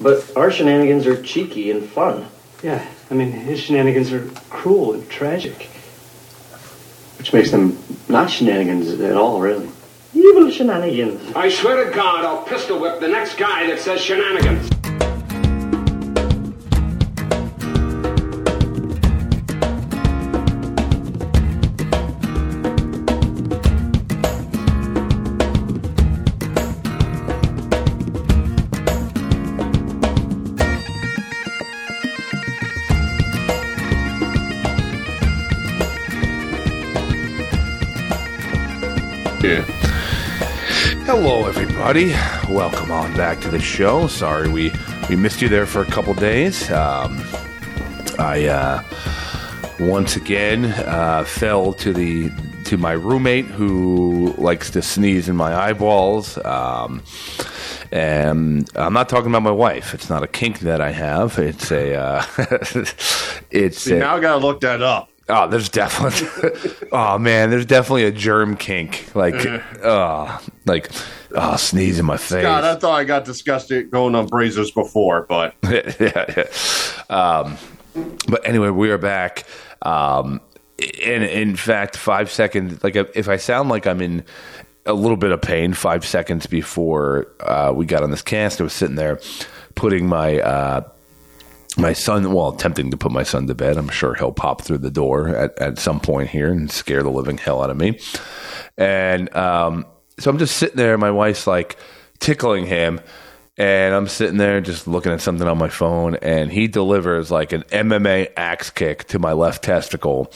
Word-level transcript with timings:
But 0.00 0.36
our 0.36 0.50
shenanigans 0.50 1.06
are 1.06 1.22
cheeky 1.22 1.70
and 1.70 1.88
fun. 1.88 2.26
Yeah, 2.62 2.84
I 3.10 3.14
mean, 3.14 3.32
his 3.32 3.60
shenanigans 3.60 4.12
are 4.12 4.26
cruel 4.50 4.94
and 4.94 5.08
tragic. 5.10 5.68
Which 7.18 7.32
makes 7.32 7.50
them 7.50 7.78
not 8.08 8.30
shenanigans 8.30 8.88
at 9.00 9.16
all, 9.16 9.40
really. 9.40 9.68
Evil 10.14 10.50
shenanigans. 10.50 11.34
I 11.34 11.48
swear 11.48 11.84
to 11.84 11.90
God, 11.94 12.24
I'll 12.24 12.42
pistol 12.44 12.78
whip 12.80 13.00
the 13.00 13.08
next 13.08 13.36
guy 13.36 13.66
that 13.68 13.78
says 13.78 14.00
shenanigans. 14.00 14.71
Everybody. 41.84 42.12
Welcome 42.54 42.92
on 42.92 43.12
back 43.16 43.40
to 43.40 43.50
the 43.50 43.58
show. 43.58 44.06
Sorry 44.06 44.48
we 44.48 44.72
we 45.08 45.16
missed 45.16 45.42
you 45.42 45.48
there 45.48 45.66
for 45.66 45.82
a 45.82 45.84
couple 45.84 46.14
days. 46.14 46.70
Um, 46.70 47.20
I 48.20 48.46
uh, 48.46 48.82
once 49.80 50.14
again 50.14 50.66
uh, 50.66 51.24
fell 51.24 51.72
to 51.72 51.92
the 51.92 52.30
to 52.66 52.76
my 52.76 52.92
roommate 52.92 53.46
who 53.46 54.32
likes 54.38 54.70
to 54.70 54.80
sneeze 54.80 55.28
in 55.28 55.34
my 55.34 55.56
eyeballs. 55.56 56.38
Um, 56.44 57.02
and 57.90 58.70
I'm 58.76 58.92
not 58.92 59.08
talking 59.08 59.30
about 59.30 59.42
my 59.42 59.50
wife. 59.50 59.92
It's 59.92 60.08
not 60.08 60.22
a 60.22 60.28
kink 60.28 60.60
that 60.60 60.80
I 60.80 60.92
have. 60.92 61.36
It's 61.40 61.72
a 61.72 61.96
uh, 61.96 62.24
it's 63.50 63.82
See, 63.82 63.96
a, 63.96 63.98
now 63.98 64.14
I 64.14 64.20
gotta 64.20 64.38
look 64.38 64.60
that 64.60 64.82
up. 64.82 65.08
Oh, 65.28 65.48
there's 65.48 65.68
definitely. 65.68 66.70
oh 66.92 67.18
man, 67.18 67.50
there's 67.50 67.66
definitely 67.66 68.04
a 68.04 68.12
germ 68.12 68.56
kink. 68.56 69.14
Like, 69.16 69.34
oh, 69.82 70.40
like, 70.66 70.90
oh, 71.34 71.56
sneeze 71.56 71.98
in 71.98 72.06
my 72.06 72.16
face. 72.16 72.42
God, 72.42 72.64
I 72.64 72.74
thought 72.76 72.94
I 72.94 73.04
got 73.04 73.24
disgusted 73.24 73.90
going 73.90 74.14
on 74.14 74.26
Brazos 74.26 74.70
before, 74.70 75.26
but 75.28 75.54
yeah, 75.64 75.86
yeah. 76.00 76.44
Um, 77.08 77.56
but 78.28 78.46
anyway, 78.46 78.70
we 78.70 78.90
are 78.90 78.98
back. 78.98 79.44
Um, 79.82 80.40
and 81.04 81.24
in 81.24 81.56
fact, 81.56 81.96
five 81.96 82.30
seconds. 82.30 82.82
Like, 82.82 82.96
if 82.96 83.28
I 83.28 83.36
sound 83.36 83.68
like 83.68 83.86
I'm 83.86 84.00
in 84.00 84.24
a 84.86 84.94
little 84.94 85.16
bit 85.16 85.30
of 85.30 85.40
pain, 85.40 85.74
five 85.74 86.04
seconds 86.04 86.46
before 86.46 87.28
uh, 87.40 87.72
we 87.74 87.86
got 87.86 88.02
on 88.02 88.10
this 88.10 88.22
cast, 88.22 88.60
I 88.60 88.64
was 88.64 88.72
sitting 88.72 88.96
there 88.96 89.20
putting 89.74 90.06
my. 90.06 90.40
Uh, 90.40 90.88
my 91.78 91.94
son, 91.94 92.30
well, 92.34 92.50
attempting 92.50 92.90
to 92.90 92.98
put 92.98 93.12
my 93.12 93.22
son 93.22 93.46
to 93.46 93.54
bed. 93.54 93.78
I'm 93.78 93.88
sure 93.88 94.14
he'll 94.14 94.30
pop 94.30 94.60
through 94.60 94.78
the 94.78 94.90
door 94.90 95.28
at, 95.28 95.58
at 95.58 95.78
some 95.78 96.00
point 96.00 96.28
here 96.28 96.52
and 96.52 96.70
scare 96.70 97.02
the 97.02 97.10
living 97.10 97.38
hell 97.38 97.62
out 97.62 97.70
of 97.70 97.78
me. 97.78 97.98
And 98.76 99.34
um, 99.34 99.86
so 100.22 100.30
I'm 100.30 100.38
just 100.38 100.56
sitting 100.56 100.76
there. 100.76 100.96
My 100.98 101.10
wife's 101.10 101.46
like 101.46 101.76
tickling 102.20 102.66
him. 102.66 103.00
And 103.58 103.94
I'm 103.94 104.08
sitting 104.08 104.38
there 104.38 104.60
just 104.62 104.88
looking 104.88 105.12
at 105.12 105.20
something 105.20 105.46
on 105.46 105.58
my 105.58 105.68
phone. 105.68 106.16
And 106.16 106.50
he 106.50 106.68
delivers 106.68 107.30
like 107.30 107.52
an 107.52 107.62
MMA 107.64 108.32
axe 108.36 108.70
kick 108.70 109.04
to 109.08 109.18
my 109.18 109.32
left 109.32 109.62
testicle. 109.62 110.32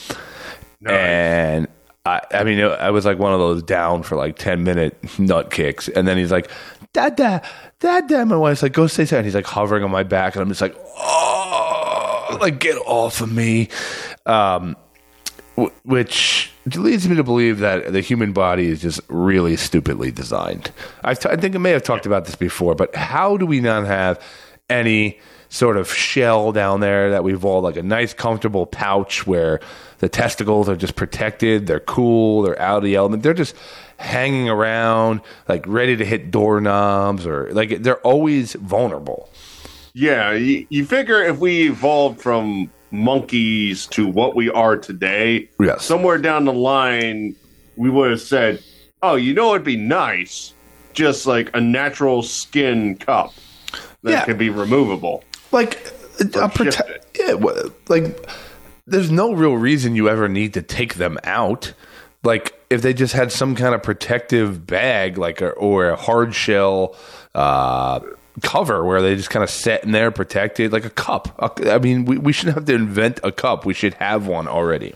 And 0.85 1.67
I, 2.05 2.21
I 2.31 2.43
mean, 2.43 2.63
I 2.63 2.91
was 2.91 3.05
like 3.05 3.17
one 3.17 3.33
of 3.33 3.39
those 3.39 3.63
down 3.63 4.03
for 4.03 4.15
like 4.15 4.37
10 4.37 4.63
minute 4.63 4.97
nut 5.19 5.49
kicks. 5.49 5.89
And 5.89 6.07
then 6.07 6.17
he's 6.17 6.31
like, 6.31 6.49
Dad, 6.93 7.15
Dad, 7.15 7.43
Dad, 7.79 8.07
Dad. 8.07 8.27
My 8.27 8.37
wife's 8.37 8.61
like, 8.63 8.73
go 8.73 8.87
say 8.87 9.05
something. 9.05 9.25
He's 9.25 9.35
like 9.35 9.45
hovering 9.45 9.83
on 9.83 9.91
my 9.91 10.03
back. 10.03 10.35
And 10.35 10.41
I'm 10.41 10.49
just 10.49 10.61
like, 10.61 10.75
oh, 10.97 12.37
like, 12.39 12.59
get 12.59 12.77
off 12.85 13.21
of 13.21 13.31
me. 13.31 13.69
Um, 14.25 14.75
w- 15.55 15.73
which 15.83 16.51
leads 16.75 17.07
me 17.07 17.15
to 17.15 17.23
believe 17.23 17.59
that 17.59 17.93
the 17.93 18.01
human 18.01 18.33
body 18.33 18.67
is 18.67 18.81
just 18.81 18.99
really 19.07 19.55
stupidly 19.55 20.11
designed. 20.11 20.71
I've 21.03 21.19
t- 21.19 21.29
I 21.29 21.35
think 21.35 21.55
I 21.55 21.59
may 21.59 21.71
have 21.71 21.83
talked 21.83 22.05
about 22.05 22.25
this 22.25 22.35
before, 22.35 22.75
but 22.75 22.95
how 22.95 23.37
do 23.37 23.45
we 23.45 23.61
not 23.61 23.85
have 23.85 24.21
any 24.69 25.19
sort 25.49 25.77
of 25.77 25.91
shell 25.93 26.51
down 26.51 26.81
there 26.81 27.11
that 27.11 27.23
we've 27.23 27.45
all 27.45 27.61
like 27.61 27.77
a 27.77 27.83
nice, 27.83 28.13
comfortable 28.13 28.65
pouch 28.65 29.25
where 29.25 29.61
the 29.99 30.09
testicles 30.09 30.67
are 30.67 30.75
just 30.75 30.95
protected, 30.95 31.67
they're 31.67 31.79
cool, 31.79 32.41
they're 32.41 32.61
out 32.61 32.79
of 32.79 32.83
the 32.83 32.95
element, 32.95 33.23
they're 33.23 33.33
just 33.33 33.55
hanging 33.97 34.49
around, 34.49 35.21
like 35.47 35.65
ready 35.65 35.95
to 35.95 36.05
hit 36.05 36.31
doorknobs, 36.31 37.25
or 37.25 37.49
like 37.53 37.81
they're 37.81 38.01
always 38.01 38.53
vulnerable. 38.53 39.29
yeah, 39.93 40.33
you, 40.33 40.67
you 40.69 40.85
figure 40.85 41.23
if 41.23 41.39
we 41.39 41.69
evolved 41.69 42.21
from 42.21 42.69
monkeys 42.91 43.85
to 43.87 44.07
what 44.07 44.35
we 44.35 44.49
are 44.49 44.77
today, 44.77 45.49
Yes. 45.59 45.83
somewhere 45.85 46.17
down 46.17 46.45
the 46.45 46.53
line, 46.53 47.35
we 47.75 47.89
would 47.89 48.11
have 48.11 48.21
said, 48.21 48.61
"Oh, 49.01 49.15
you 49.15 49.33
know, 49.33 49.51
it'd 49.53 49.63
be 49.65 49.77
nice, 49.77 50.53
just 50.93 51.25
like 51.27 51.49
a 51.55 51.61
natural 51.61 52.23
skin 52.23 52.95
cup 52.95 53.33
that 54.03 54.11
Yeah. 54.11 54.25
can 54.25 54.37
be 54.37 54.49
removable." 54.49 55.23
like 55.51 55.75
a 56.19 56.23
prote- 56.49 56.81
yeah 57.17 57.35
like 57.87 58.29
there's 58.85 59.09
no 59.09 59.31
real 59.31 59.53
reason 59.55 59.95
you 59.95 60.09
ever 60.09 60.27
need 60.27 60.53
to 60.53 60.61
take 60.61 60.95
them 60.95 61.17
out 61.23 61.71
like 62.23 62.53
if 62.69 62.81
they 62.81 62.93
just 62.93 63.13
had 63.13 63.31
some 63.31 63.55
kind 63.55 63.73
of 63.73 63.81
protective 63.81 64.67
bag 64.67 65.17
like 65.17 65.39
a, 65.39 65.51
or 65.51 65.87
a 65.89 65.95
hard 65.95 66.35
shell 66.35 66.95
uh 67.33 68.01
cover 68.43 68.83
where 68.83 69.01
they 69.01 69.15
just 69.15 69.29
kind 69.29 69.43
of 69.43 69.49
sit 69.49 69.83
in 69.83 69.91
there 69.91 70.11
protected 70.11 70.71
like 70.71 70.85
a 70.85 70.89
cup 70.89 71.57
I 71.65 71.79
mean 71.79 72.05
we, 72.05 72.17
we 72.17 72.31
shouldn't 72.31 72.55
have 72.55 72.65
to 72.65 72.75
invent 72.75 73.19
a 73.23 73.31
cup 73.31 73.65
we 73.65 73.73
should 73.73 73.95
have 73.95 74.27
one 74.27 74.47
already 74.47 74.93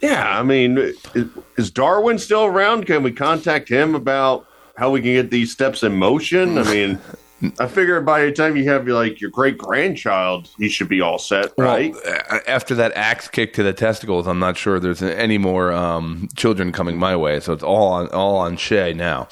Yeah, 0.00 0.38
I 0.38 0.42
mean, 0.42 0.78
is, 0.78 1.28
is 1.56 1.70
Darwin 1.70 2.18
still 2.18 2.44
around? 2.44 2.86
Can 2.86 3.02
we 3.02 3.12
contact 3.12 3.68
him 3.68 3.94
about 3.94 4.46
how 4.76 4.90
we 4.90 5.00
can 5.00 5.14
get 5.14 5.30
these 5.30 5.50
steps 5.50 5.82
in 5.82 5.96
motion? 5.96 6.58
I 6.58 6.64
mean, 6.64 6.98
I 7.58 7.66
figure 7.66 8.00
by 8.00 8.24
the 8.24 8.32
time 8.32 8.56
you 8.56 8.68
have 8.70 8.86
like 8.88 9.20
your 9.20 9.30
great 9.30 9.58
grandchild, 9.58 10.48
he 10.58 10.68
should 10.68 10.88
be 10.88 11.00
all 11.00 11.18
set, 11.18 11.52
right? 11.58 11.92
Well, 11.92 12.40
after 12.46 12.74
that 12.76 12.92
axe 12.94 13.28
kick 13.28 13.52
to 13.54 13.62
the 13.62 13.72
testicles, 13.72 14.26
I'm 14.26 14.38
not 14.38 14.56
sure 14.56 14.80
there's 14.80 15.02
any 15.02 15.38
more 15.38 15.72
um, 15.72 16.28
children 16.36 16.72
coming 16.72 16.98
my 16.98 17.14
way. 17.16 17.40
So 17.40 17.52
it's 17.52 17.62
all 17.62 17.92
on 17.92 18.08
all 18.08 18.36
on 18.36 18.56
Shay 18.56 18.94
now. 18.94 19.28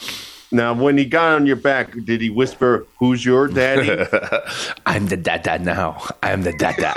Now, 0.51 0.75
when 0.75 0.97
he 0.97 1.05
got 1.05 1.35
on 1.35 1.47
your 1.47 1.57
back, 1.57 1.93
did 2.05 2.21
he 2.21 2.31
whisper, 2.31 2.87
"Who's 2.99 3.25
your 3.25 3.49
daddy"? 3.49 3.91
I'm 4.87 5.07
the 5.07 5.17
dada 5.17 5.59
now. 5.59 6.07
I'm 6.23 6.43
the 6.43 6.53
dada. 6.53 6.95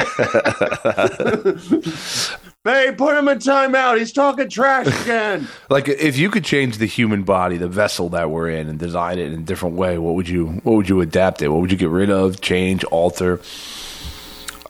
hey, 2.63 2.91
put 2.97 3.17
him 3.17 3.27
in 3.27 3.39
timeout. 3.39 3.97
He's 3.97 4.11
talking 4.11 4.49
trash 4.49 4.87
again. 5.03 5.47
like 5.69 5.87
if 5.87 6.17
you 6.17 6.29
could 6.29 6.43
change 6.43 6.77
the 6.77 6.85
human 6.85 7.23
body, 7.23 7.57
the 7.57 7.67
vessel 7.67 8.09
that 8.09 8.29
we're 8.29 8.49
in, 8.49 8.67
and 8.69 8.77
design 8.77 9.17
it 9.17 9.31
in 9.31 9.39
a 9.39 9.43
different 9.43 9.75
way, 9.75 9.97
what 9.97 10.15
would 10.15 10.29
you 10.29 10.47
what 10.63 10.75
would 10.75 10.89
you 10.89 11.01
adapt 11.01 11.41
it? 11.41 11.47
What 11.47 11.61
would 11.61 11.71
you 11.71 11.77
get 11.77 11.89
rid 11.89 12.09
of, 12.09 12.41
change, 12.41 12.83
alter? 12.85 13.39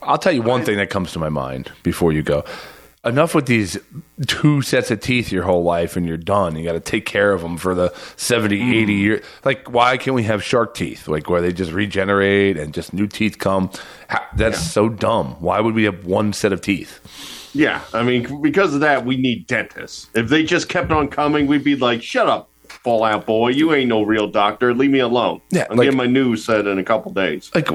I'll 0.02 0.18
tell 0.18 0.32
you 0.32 0.42
one 0.42 0.64
thing 0.64 0.78
that 0.78 0.90
comes 0.90 1.12
to 1.12 1.20
my 1.20 1.30
mind 1.30 1.72
before 1.84 2.14
you 2.14 2.24
go. 2.24 2.46
Enough 3.08 3.34
with 3.36 3.46
these 3.46 3.78
two 4.26 4.62
sets 4.62 4.92
of 4.92 5.00
teeth 5.00 5.32
your 5.32 5.44
whole 5.44 5.64
life 5.64 5.96
and 5.96 6.06
you're 6.08 6.18
done. 6.18 6.56
You 6.56 6.66
got 6.66 6.74
to 6.74 6.80
take 6.80 7.06
care 7.06 7.32
of 7.32 7.42
them 7.42 7.56
for 7.58 7.74
the 7.74 7.94
70, 8.18 8.60
mm. 8.60 8.74
80 8.84 8.94
years. 8.94 9.26
Like, 9.46 9.72
why 9.72 9.98
can't 9.98 10.14
we 10.16 10.24
have 10.24 10.44
shark 10.44 10.74
teeth? 10.74 11.08
Like, 11.08 11.30
where 11.30 11.42
they 11.42 11.54
just 11.54 11.72
regenerate 11.72 12.58
and 12.58 12.74
just 12.74 12.94
new 12.94 13.08
teeth 13.08 13.38
come? 13.38 13.72
That's 14.36 14.60
so 14.60 14.90
dumb. 14.90 15.36
Why 15.40 15.60
would 15.62 15.74
we 15.74 15.86
have 15.86 16.06
one 16.06 16.34
set 16.34 16.52
of 16.52 16.62
teeth? 16.62 17.00
yeah, 17.54 17.82
I 17.94 18.04
mean, 18.04 18.42
because 18.42 18.74
of 18.76 18.82
that, 18.82 19.06
we 19.06 19.18
need 19.18 19.48
dentists. 19.48 20.10
If 20.14 20.28
they 20.30 20.44
just 20.44 20.70
kept 20.70 20.92
on 20.92 21.08
coming, 21.08 21.48
we'd 21.48 21.64
be 21.64 21.76
like, 21.76 22.04
"Shut 22.04 22.28
up, 22.28 22.50
Fallout 22.68 23.26
Boy. 23.26 23.50
You 23.50 23.74
ain't 23.74 23.90
no 23.90 24.04
real 24.04 24.28
doctor. 24.28 24.74
Leave 24.76 24.92
me 24.92 25.00
alone." 25.00 25.42
Yeah, 25.50 25.66
I'm 25.70 25.78
like- 25.78 25.86
get 25.88 25.96
my 25.96 26.06
news 26.06 26.46
set 26.46 26.68
in 26.68 26.78
a 26.78 26.84
couple 26.84 27.12
days. 27.14 27.50
like 27.56 27.70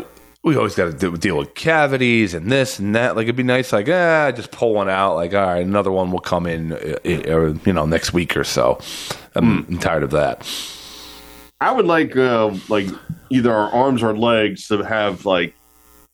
we 0.45 0.57
always 0.57 0.75
got 0.75 0.99
to 0.99 1.17
deal 1.17 1.39
with 1.39 1.55
cavities 1.55 2.35
and 2.35 2.51
this 2.51 2.79
and 2.79 2.95
that. 2.97 3.15
Like 3.15 3.25
it'd 3.25 3.37
be 3.37 3.43
nice, 3.43 3.73
like 3.73 3.89
ah, 3.89 4.33
just 4.33 4.51
pull 4.51 4.75
one 4.75 4.89
out. 4.89 5.15
Like 5.15 5.35
all 5.35 5.47
right, 5.47 5.65
another 5.65 5.93
one 5.93 6.11
will 6.11 6.21
come 6.21 6.47
in, 6.47 6.73
uh, 6.73 6.99
uh, 7.05 7.55
you 7.65 7.73
know, 7.73 7.87
next 7.87 8.13
week 8.13 8.37
or 8.37 8.45
so. 8.45 8.81
I'm, 9.35 9.65
I'm 9.69 9.79
tired 9.79 10.03
of 10.03 10.11
that. 10.11 10.47
I 11.61 11.71
would 11.71 11.87
like 11.87 12.17
uh, 12.17 12.55
like 12.69 12.89
either 13.31 13.53
our 13.53 13.71
arms 13.71 14.03
or 14.03 14.17
legs 14.17 14.67
to 14.69 14.83
have 14.83 15.25
like 15.25 15.55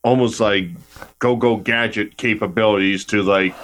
almost 0.03 0.39
like 0.39 0.69
go 1.17 1.35
go 1.35 1.57
gadget 1.57 2.17
capabilities 2.17 3.05
to 3.05 3.23
like 3.23 3.55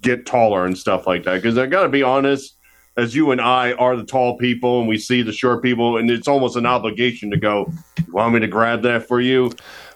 get 0.00 0.26
taller 0.26 0.66
and 0.66 0.76
stuff 0.76 1.06
like 1.06 1.22
that. 1.24 1.36
Because 1.36 1.56
I 1.56 1.66
got 1.66 1.84
to 1.84 1.88
be 1.88 2.02
honest, 2.02 2.56
as 2.96 3.14
you 3.14 3.30
and 3.30 3.40
I 3.40 3.72
are 3.72 3.96
the 3.96 4.04
tall 4.04 4.38
people 4.38 4.80
and 4.80 4.88
we 4.88 4.98
see 4.98 5.22
the 5.22 5.32
short 5.32 5.62
people, 5.62 5.96
and 5.96 6.10
it's 6.10 6.28
almost 6.28 6.56
an 6.56 6.66
obligation 6.66 7.30
to 7.30 7.36
go. 7.36 7.72
You 8.06 8.12
want 8.12 8.34
me 8.34 8.40
to 8.40 8.48
grab 8.48 8.82
that 8.82 9.06
for 9.06 9.20
you? 9.20 9.52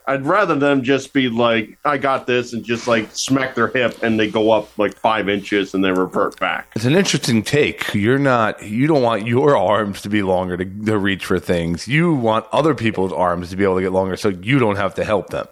I'd 0.08 0.25
rather 0.25 0.55
them 0.55 0.82
just 0.82 1.12
be 1.12 1.28
like, 1.28 1.78
I 1.84 1.99
got 1.99 2.26
this, 2.26 2.55
and 2.55 2.64
just 2.64 2.88
like 2.88 3.08
smack 3.12 3.55
their 3.55 3.69
hip 3.69 4.02
and 4.02 4.19
they 4.19 4.31
go 4.31 4.50
up 4.50 4.76
like 4.78 4.96
five 4.96 5.28
inches 5.28 5.75
and 5.75 5.84
then 5.84 5.94
revert 5.94 6.40
back. 6.40 6.72
It's 6.75 6.87
an 6.87 6.96
interesting 6.96 7.43
take. 7.43 7.93
You're 7.94 8.19
not. 8.19 8.62
You 8.62 8.87
don't 8.87 9.02
want 9.02 9.26
your 9.26 9.55
arms 9.55 10.00
to 10.02 10.08
be 10.08 10.22
longer 10.22 10.56
to, 10.56 10.64
to 10.64 10.99
reach 10.99 11.26
for 11.26 11.38
things. 11.38 11.87
You 11.87 12.14
want 12.14 12.46
other 12.52 12.75
people's 12.75 13.12
arms 13.12 13.50
to 13.50 13.56
be 13.56 13.64
able 13.64 13.76
to 13.76 13.82
get 13.82 13.93
longer, 13.93 14.16
so 14.16 14.31
you 14.31 14.58
don't 14.58 14.76
have 14.76 14.94
to 14.94 15.05
help 15.05 15.28
them. 15.28 15.46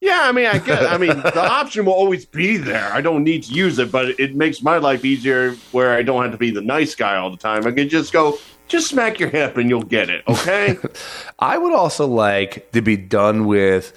Yeah, 0.00 0.20
I 0.24 0.32
mean, 0.32 0.46
I 0.46 0.58
get. 0.58 0.86
I 0.86 0.98
mean, 0.98 1.16
the 1.20 1.42
option 1.42 1.86
will 1.86 1.94
always 1.94 2.26
be 2.26 2.58
there. 2.58 2.92
I 2.92 3.00
don't 3.00 3.24
need 3.24 3.42
to 3.44 3.52
use 3.52 3.78
it, 3.78 3.90
but 3.90 4.20
it 4.20 4.36
makes 4.36 4.62
my 4.62 4.76
life 4.76 5.04
easier 5.04 5.54
where 5.72 5.94
I 5.94 6.02
don't 6.02 6.22
have 6.22 6.32
to 6.32 6.38
be 6.38 6.50
the 6.50 6.60
nice 6.60 6.94
guy 6.94 7.16
all 7.16 7.30
the 7.30 7.38
time. 7.38 7.66
I 7.66 7.72
can 7.72 7.88
just 7.88 8.12
go, 8.12 8.38
just 8.68 8.88
smack 8.88 9.18
your 9.20 9.28
hip 9.28 9.56
and 9.56 9.68
you'll 9.70 9.82
get 9.82 10.08
it. 10.10 10.24
Okay. 10.28 10.78
I 11.38 11.58
would 11.58 11.72
also 11.72 12.06
like 12.06 12.70
to 12.72 12.80
be 12.82 12.96
done 12.96 13.46
with 13.46 13.92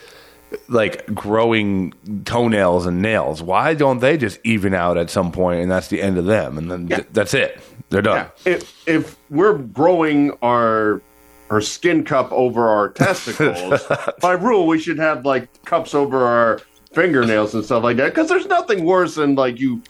like 0.69 1.05
growing 1.13 1.93
toenails 2.25 2.85
and 2.85 3.01
nails. 3.01 3.41
Why 3.43 3.73
don't 3.73 3.99
they 3.99 4.17
just 4.17 4.39
even 4.43 4.73
out 4.73 4.97
at 4.97 5.09
some 5.09 5.31
point 5.31 5.61
and 5.61 5.69
that's 5.71 5.87
the 5.89 6.01
end 6.01 6.17
of 6.17 6.25
them 6.25 6.57
and 6.57 6.71
then 6.71 6.87
Yeah. 6.87 6.95
th- 6.97 7.07
that's 7.11 7.33
it. 7.33 7.59
They're 7.89 8.01
done. 8.01 8.29
Yeah, 8.45 8.53
if 8.53 8.87
if 8.87 9.15
we're 9.29 9.57
growing 9.57 10.31
our 10.41 11.01
our 11.49 11.61
skin 11.61 12.03
cup 12.03 12.29
over 12.33 12.67
our 12.67 12.89
testicles, 12.93 13.81
by 14.19 14.33
rule 14.33 14.67
we 14.67 14.77
should 14.79 14.99
have 14.99 15.25
like 15.25 15.47
cups 15.63 15.93
over 15.95 16.25
our 16.25 16.59
fingernails 16.91 17.53
and 17.55 17.63
stuff 17.63 17.83
like 17.83 17.95
that. 17.97 18.09
Because 18.13 18.27
there's 18.27 18.47
nothing 18.47 18.83
worse 18.83 19.15
than 19.15 19.35
like 19.35 19.57
you, 19.59 19.81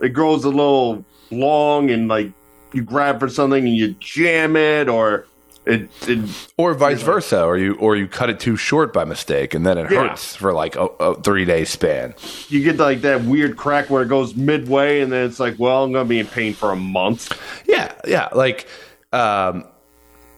it 0.00 0.10
grows 0.10 0.44
a 0.44 0.48
little 0.50 1.04
long 1.32 1.90
and 1.90 2.06
like 2.06 2.30
you 2.72 2.82
grab 2.82 3.20
for 3.20 3.28
something 3.28 3.66
and 3.66 3.76
you 3.76 3.94
jam 4.00 4.56
it, 4.56 4.88
or 4.88 5.26
it, 5.66 5.90
it 6.08 6.50
Or 6.56 6.72
vice 6.74 7.02
versa, 7.02 7.42
or 7.44 7.58
you 7.58 7.74
or 7.74 7.94
you 7.96 8.06
cut 8.08 8.30
it 8.30 8.40
too 8.40 8.56
short 8.56 8.92
by 8.92 9.04
mistake 9.04 9.52
and 9.54 9.64
then 9.66 9.76
it 9.78 9.90
Yeah. 9.90 10.08
hurts 10.08 10.34
for 10.34 10.52
like 10.52 10.74
a, 10.76 10.86
a 10.98 11.20
three 11.22 11.44
day 11.44 11.64
span. 11.64 12.14
you 12.48 12.62
get 12.64 12.78
like 12.78 13.02
that 13.02 13.22
weird 13.24 13.56
crack 13.56 13.90
where 13.90 14.02
it 14.02 14.08
goes 14.08 14.34
midway 14.34 15.00
and 15.00 15.12
then 15.12 15.26
it's 15.26 15.38
like, 15.38 15.56
well, 15.58 15.84
I'm 15.84 15.92
gonna 15.92 16.06
be 16.08 16.18
in 16.18 16.26
pain 16.26 16.54
for 16.54 16.70
a 16.72 16.76
month. 16.76 17.38
Yeah, 17.66 17.92
yeah. 18.06 18.28
Like, 18.34 18.66
um, 19.12 19.64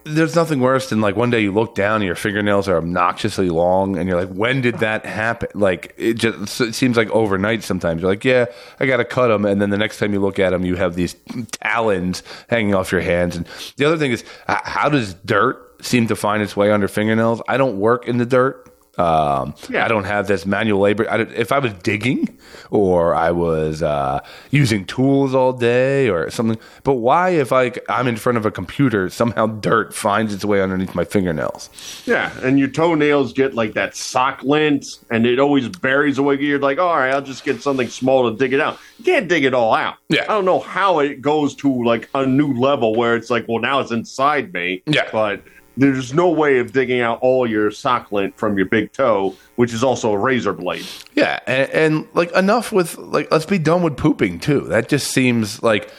there's 0.05 0.35
nothing 0.35 0.61
worse 0.61 0.91
than 0.91 1.01
like 1.01 1.17
one 1.17 1.31
day 1.31 1.41
you 1.41 1.53
look 1.53 1.75
down 1.75 1.97
and 1.97 2.05
your 2.05 2.15
fingernails 2.15 2.69
are 2.69 2.77
obnoxiously 2.77 3.49
long, 3.49 3.97
and 3.97 4.09
you're 4.09 4.23
like, 4.23 4.35
when 4.35 4.61
did 4.61 4.79
that 4.79 5.07
happen? 5.07 5.49
Like, 5.55 5.95
it 5.97 6.15
just 6.15 6.61
it 6.61 6.75
seems 6.75 6.97
like 6.97 7.11
overnight. 7.11 7.63
Sometimes 7.63 8.03
you're 8.03 8.11
like, 8.11 8.25
yeah, 8.25 8.47
I 8.81 8.87
got 8.87 8.97
to 8.99 9.05
cut 9.05 9.29
them, 9.29 9.45
and 9.45 9.61
then 9.61 9.71
the 9.71 9.79
next 9.79 9.99
time 9.99 10.13
you 10.13 10.21
look 10.21 10.39
at 10.39 10.51
them, 10.51 10.65
you 10.65 10.77
have 10.77 10.95
these 10.95 11.15
talons 11.53 12.23
hanging 12.49 12.75
off 12.75 12.93
your 12.93 13.01
hands. 13.01 13.37
And 13.37 13.47
the 13.77 13.85
other 13.85 13.99
thing 13.99 14.13
is, 14.13 14.25
how 14.47 14.89
does 14.89 15.15
dirt 15.15 15.85
seem 15.85 16.07
to 16.09 16.17
find 16.17 16.43
its 16.43 16.57
way 16.57 16.71
under 16.71 16.89
fingernails? 16.89 17.43
I 17.49 17.57
don't 17.57 17.79
work 17.79 18.09
in 18.09 18.19
the 18.19 18.27
dirt. 18.27 18.72
Um, 18.99 19.55
Yeah. 19.71 19.85
I 19.85 19.89
don't 19.89 20.05
have 20.05 20.29
this 20.29 20.45
manual 20.45 20.81
labor. 20.81 21.09
I 21.11 21.21
if 21.23 21.51
I 21.51 21.59
was 21.59 21.73
digging 21.83 22.39
or 22.71 23.15
I 23.15 23.31
was 23.31 23.83
uh, 23.83 24.21
using 24.51 24.85
tools 24.85 25.35
all 25.35 25.53
day 25.55 26.11
or 26.11 26.31
something, 26.31 26.59
but 26.85 26.95
why 26.95 27.31
if 27.31 27.53
I, 27.53 27.73
I'm 27.89 28.07
in 28.07 28.17
front 28.17 28.37
of 28.39 28.45
a 28.45 28.51
computer, 28.51 29.09
somehow 29.09 29.47
dirt 29.47 29.95
finds 29.95 30.35
its 30.35 30.45
way 30.45 30.61
underneath 30.61 30.95
my 30.95 31.05
fingernails? 31.05 31.71
Yeah, 32.07 32.33
and 32.43 32.59
your 32.59 32.69
toenails 32.69 33.33
get 33.33 33.55
like 33.55 33.73
that 33.75 33.97
sock 33.97 34.43
lint, 34.43 34.87
and 35.11 35.27
it 35.27 35.39
always 35.39 35.69
buries 35.69 36.19
away. 36.19 36.39
You're 36.41 36.59
like, 36.59 36.79
all 36.79 36.97
right, 36.97 37.15
I'll 37.15 37.23
just 37.23 37.45
get 37.45 37.63
something 37.63 37.89
small 37.89 38.31
to 38.31 38.37
dig 38.37 38.53
it 38.53 38.61
out. 38.61 38.79
You 38.99 39.05
can't 39.07 39.29
dig 39.29 39.45
it 39.45 39.55
all 39.55 39.73
out. 39.75 39.97
Yeah. 40.11 40.25
I 40.25 40.27
don't 40.29 40.45
know 40.45 40.61
how 40.61 40.99
it 40.99 41.23
goes 41.23 41.55
to 41.57 41.83
like 41.85 42.11
a 42.15 42.27
new 42.27 42.53
level 42.53 42.95
where 42.95 43.17
it's 43.17 43.31
like, 43.31 43.47
well, 43.49 43.59
now 43.61 43.81
it's 43.81 43.91
inside 43.91 44.53
me. 44.53 44.83
Yeah. 44.87 45.09
but 45.11 45.43
there's 45.77 46.13
no 46.13 46.29
way 46.29 46.59
of 46.59 46.73
digging 46.73 47.01
out 47.01 47.19
all 47.23 47.47
your 47.47 47.71
sock 47.71 48.13
lint 48.13 48.37
from 48.37 48.57
your 48.57 48.67
big 48.67 48.93
toe, 48.93 49.35
which 49.57 49.73
is 49.73 49.83
also 49.83 50.13
a 50.13 50.19
razor 50.19 50.53
blade. 50.53 50.87
Yeah, 51.15 51.39
and, 51.47 51.71
and 51.71 52.09
like 52.15 52.31
enough 52.33 52.73
with 52.73 52.99
like 52.99 53.31
let's 53.31 53.47
be 53.47 53.59
done 53.59 53.83
with 53.83 53.97
pooping 53.97 54.41
too. 54.41 54.61
That 54.63 54.89
just 54.89 55.11
seems 55.13 55.63
like 55.63 55.91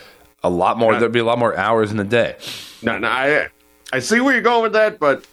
a 0.43 0.49
lot 0.49 0.77
more. 0.77 0.93
Yeah. 0.93 0.99
There'd 0.99 1.11
be 1.11 1.19
a 1.19 1.25
lot 1.25 1.39
more 1.39 1.57
hours 1.57 1.91
in 1.91 1.97
the 1.97 2.03
day. 2.03 2.35
Now, 2.81 2.97
now 2.99 3.11
I 3.11 3.47
I 3.91 3.99
see 3.99 4.19
where 4.19 4.33
you're 4.33 4.43
going 4.43 4.63
with 4.63 4.73
that, 4.73 4.99
but. 4.99 5.25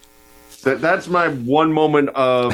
That, 0.63 0.83
that's 0.83 1.09
my 1.09 1.29
one 1.29 1.73
moment 1.73 2.11
of 2.11 2.53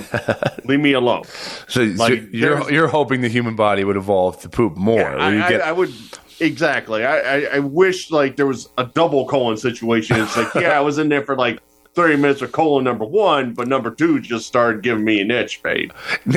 leave 0.65 0.79
me 0.79 0.93
alone. 0.93 1.25
So, 1.67 1.93
so 1.97 2.07
you're 2.07 2.71
you're 2.71 2.87
hoping 2.87 3.21
the 3.21 3.29
human 3.29 3.57
body 3.57 3.83
would 3.83 3.97
evolve 3.97 4.41
to 4.43 4.49
poop 4.49 4.77
more. 4.77 5.01
Yeah, 5.01 5.17
I, 5.19 5.49
get- 5.49 5.61
I, 5.61 5.71
I 5.71 5.73
would 5.73 5.93
exactly. 6.41 7.05
I, 7.05 7.19
I, 7.19 7.41
I 7.55 7.59
wish 7.59 8.11
like 8.11 8.37
there 8.37 8.47
was 8.47 8.69
a 8.79 8.85
double 8.85 9.27
colon 9.27 9.57
situation. 9.57 10.21
It's 10.21 10.37
like, 10.37 10.55
yeah, 10.55 10.77
I 10.77 10.81
was 10.81 10.99
in 10.99 11.09
there 11.09 11.25
for 11.25 11.37
like 11.37 11.61
thirty 11.97 12.17
minutes 12.17 12.43
of 12.43 12.53
colon 12.53 12.85
number 12.85 13.05
one, 13.05 13.55
but 13.55 13.67
number 13.67 13.91
two 13.91 14.21
just 14.21 14.47
started 14.47 14.83
giving 14.83 15.05
me 15.05 15.21
an 15.21 15.31
itch, 15.33 15.63
babe. 15.63 15.91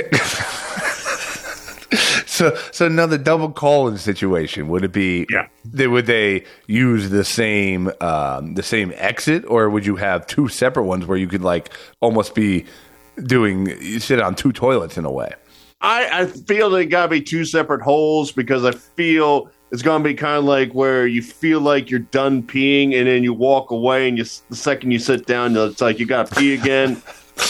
So, 2.40 2.56
so 2.72 2.88
now 2.88 3.06
the 3.06 3.18
double 3.18 3.52
colon 3.52 3.98
situation 3.98 4.70
would 4.70 4.86
it 4.86 4.94
be? 4.94 5.26
Yeah. 5.30 5.48
They, 5.66 5.88
would 5.88 6.06
they 6.06 6.46
use 6.68 7.10
the 7.10 7.26
same 7.26 7.92
um, 8.00 8.54
the 8.54 8.64
same 8.64 8.94
exit, 8.96 9.44
or 9.46 9.70
would 9.70 9.86
you 9.86 9.98
have 9.98 10.26
two 10.26 10.48
separate 10.48 10.84
ones 10.84 11.06
where 11.06 11.18
you 11.18 11.28
could 11.28 11.42
like 11.42 11.70
almost 12.00 12.36
be 12.36 12.66
doing 13.26 14.00
sit 14.00 14.22
on 14.22 14.36
two 14.36 14.54
toilets 14.54 14.98
in 14.98 15.04
a 15.04 15.12
way? 15.12 15.34
I, 15.82 16.22
I 16.22 16.26
feel 16.28 16.70
they 16.70 16.86
gotta 16.86 17.10
be 17.10 17.20
two 17.20 17.44
separate 17.44 17.82
holes 17.82 18.32
because 18.32 18.64
I 18.64 18.72
feel 18.72 19.52
it's 19.72 19.82
gonna 19.82 20.04
be 20.04 20.14
kind 20.14 20.38
of 20.38 20.46
like 20.46 20.72
where 20.74 21.06
you 21.06 21.22
feel 21.22 21.62
like 21.62 21.90
you're 21.90 22.00
done 22.00 22.44
peeing 22.44 22.96
and 22.98 23.08
then 23.08 23.24
you 23.24 23.34
walk 23.34 23.72
away 23.72 24.08
and 24.08 24.18
you 24.18 24.26
the 24.50 24.56
second 24.56 24.92
you 24.92 25.00
sit 25.00 25.26
down 25.26 25.56
it's 25.56 25.82
like 25.82 26.00
you 26.00 26.06
gotta 26.06 26.34
pee 26.36 26.54
again. 26.54 27.02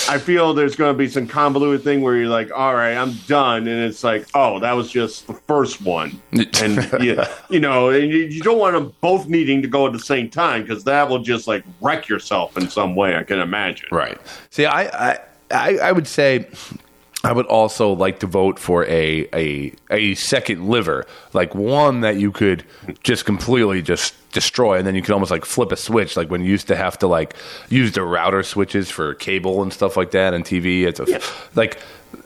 I 0.08 0.20
feel 0.20 0.54
there's 0.54 0.76
gonna 0.76 0.98
be 0.98 1.08
some 1.08 1.28
convoluted 1.28 1.84
thing 1.84 2.02
where 2.02 2.16
you're 2.16 2.28
like, 2.28 2.52
all 2.52 2.76
right, 2.76 2.96
I'm 2.96 3.14
done, 3.28 3.68
and 3.68 3.84
it's 3.84 4.04
like, 4.04 4.28
oh, 4.36 4.60
that 4.60 4.74
was 4.74 4.92
just 4.92 5.26
the 5.26 5.34
first 5.34 5.82
one, 5.82 6.22
and 6.32 7.02
you, 7.02 7.20
you 7.50 7.60
know, 7.60 7.90
and 7.90 8.12
you, 8.12 8.20
you 8.20 8.42
don't 8.42 8.60
want 8.60 8.76
them 8.76 8.94
both 9.02 9.28
needing 9.28 9.62
to 9.64 9.68
go 9.68 9.88
at 9.88 9.94
the 9.94 10.00
same 10.00 10.30
time 10.30 10.62
because 10.62 10.84
that 10.84 11.10
will 11.10 11.20
just 11.20 11.48
like 11.48 11.64
wreck 11.82 12.08
yourself 12.08 12.56
in 12.58 12.70
some 12.70 12.96
way. 12.96 13.16
I 13.16 13.24
can 13.24 13.40
imagine. 13.40 13.90
Right. 13.92 14.20
See, 14.52 14.66
I, 14.66 14.84
I, 15.12 15.20
I, 15.52 15.78
I 15.78 15.92
would 15.92 16.08
say 16.08 16.48
I 17.22 17.34
would 17.34 17.48
also 17.48 17.92
like 17.92 18.20
to 18.22 18.28
vote 18.28 18.60
for 18.60 18.86
a, 18.86 19.28
a 19.34 19.74
a 19.92 20.16
second 20.16 20.70
liver, 20.70 21.06
like 21.34 21.54
one 21.54 22.00
that 22.02 22.16
you 22.16 22.32
could 22.32 22.64
just 23.04 23.26
completely 23.26 23.82
just 23.82 24.14
destroy, 24.32 24.78
and 24.78 24.88
then 24.88 24.96
you 24.96 25.02
could 25.02 25.12
almost 25.12 25.32
like 25.32 25.44
flip 25.44 25.74
a 25.74 25.76
switch, 25.76 26.16
like 26.16 26.30
when 26.32 26.42
you 26.42 26.50
used 26.50 26.68
to 26.68 26.78
have 26.78 26.98
to 27.00 27.08
like 27.08 27.36
use 27.68 27.92
the 27.92 28.04
router 28.04 28.42
switches 28.42 28.90
for 28.90 29.16
cable 29.16 29.62
and 29.62 29.74
stuff 29.74 29.98
like 29.98 30.12
that 30.12 30.34
and 30.34 30.46
TV. 30.46 30.84
It's 30.84 31.02
a, 31.02 31.20
like 31.56 31.78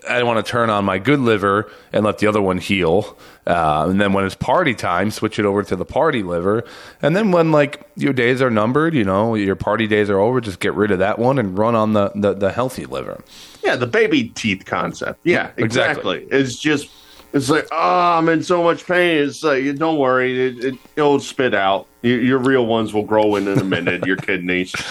I 0.09 0.23
want 0.23 0.45
to 0.45 0.49
turn 0.49 0.69
on 0.69 0.85
my 0.85 0.97
good 0.99 1.19
liver 1.19 1.71
and 1.91 2.03
let 2.05 2.17
the 2.17 2.27
other 2.27 2.41
one 2.41 2.57
heal. 2.57 3.17
Uh, 3.47 3.87
and 3.89 3.99
then 3.99 4.13
when 4.13 4.25
it's 4.25 4.35
party 4.35 4.73
time, 4.73 5.11
switch 5.11 5.39
it 5.39 5.45
over 5.45 5.63
to 5.63 5.75
the 5.75 5.85
party 5.85 6.23
liver. 6.23 6.63
And 7.01 7.15
then 7.15 7.31
when 7.31 7.51
like 7.51 7.85
your 7.95 8.13
days 8.13 8.41
are 8.41 8.49
numbered, 8.49 8.93
you 8.93 9.03
know, 9.03 9.35
your 9.35 9.55
party 9.55 9.87
days 9.87 10.09
are 10.09 10.19
over, 10.19 10.41
just 10.41 10.59
get 10.59 10.73
rid 10.73 10.91
of 10.91 10.99
that 10.99 11.19
one 11.19 11.39
and 11.39 11.57
run 11.57 11.75
on 11.75 11.93
the, 11.93 12.11
the, 12.15 12.33
the 12.33 12.51
healthy 12.51 12.85
liver. 12.85 13.23
Yeah, 13.63 13.75
the 13.75 13.87
baby 13.87 14.29
teeth 14.29 14.65
concept. 14.65 15.19
Yeah, 15.23 15.51
Exactly. 15.57 16.19
exactly. 16.23 16.37
It's 16.39 16.57
just, 16.59 16.89
it's 17.33 17.49
like, 17.49 17.67
oh, 17.71 18.17
I'm 18.17 18.29
in 18.29 18.43
so 18.43 18.63
much 18.63 18.85
pain. 18.85 19.27
It's 19.27 19.43
like, 19.43 19.75
don't 19.75 19.97
worry, 19.97 20.47
it, 20.49 20.63
it, 20.63 20.75
it'll 20.95 21.19
spit 21.19 21.53
out. 21.53 21.87
Your, 22.01 22.21
your 22.21 22.37
real 22.37 22.65
ones 22.65 22.93
will 22.93 23.03
grow 23.03 23.35
in 23.35 23.47
in 23.47 23.57
a 23.59 23.63
minute. 23.63 24.05
your 24.05 24.17
kidneys. 24.17 24.73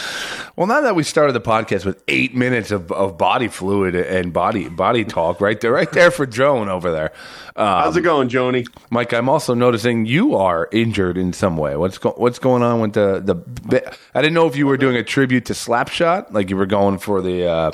Well, 0.55 0.67
now 0.67 0.83
that 0.83 0.95
we 0.95 1.03
started 1.03 1.33
the 1.33 1.41
podcast 1.41 1.87
with 1.87 2.03
eight 2.09 2.35
minutes 2.35 2.71
of, 2.71 2.93
of 2.93 3.17
body 3.17 3.49
fluid 3.49 3.95
and 3.95 4.35
body 4.35 4.69
body 4.69 5.03
talk, 5.03 5.41
right 5.41 5.59
there, 5.59 5.73
right 5.73 5.91
there 5.91 6.11
for 6.11 6.27
Joan 6.27 6.69
over 6.69 6.93
there, 6.93 7.13
uh, 7.57 7.85
How's 7.85 7.97
it 7.97 8.03
going, 8.03 8.29
Joni? 8.29 8.67
Mike. 8.91 9.15
I'm 9.15 9.31
also 9.31 9.55
noticing 9.55 10.05
you 10.05 10.37
are 10.37 10.69
injured 10.71 11.17
in 11.17 11.33
some 11.33 11.57
way. 11.57 11.75
What's 11.77 11.97
go- 11.97 12.13
what's 12.19 12.39
going 12.39 12.63
on 12.63 12.81
with 12.81 12.93
the 12.93 13.23
the? 13.25 13.97
I 14.15 14.21
didn't 14.21 14.35
know 14.35 14.47
if 14.47 14.55
you 14.55 14.67
were 14.67 14.77
doing 14.77 14.95
a 14.95 15.03
tribute 15.03 15.47
to 15.47 15.55
Slapshot, 15.55 16.33
like 16.33 16.51
you 16.51 16.59
were 16.59 16.67
going 16.67 16.99
for 16.99 17.23
the, 17.23 17.47
uh, 17.47 17.71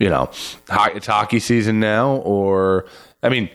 you 0.00 0.08
know, 0.08 0.28
it's 0.68 1.06
hockey 1.06 1.38
season 1.38 1.78
now, 1.78 2.16
or 2.16 2.86
I 3.22 3.28
mean, 3.28 3.48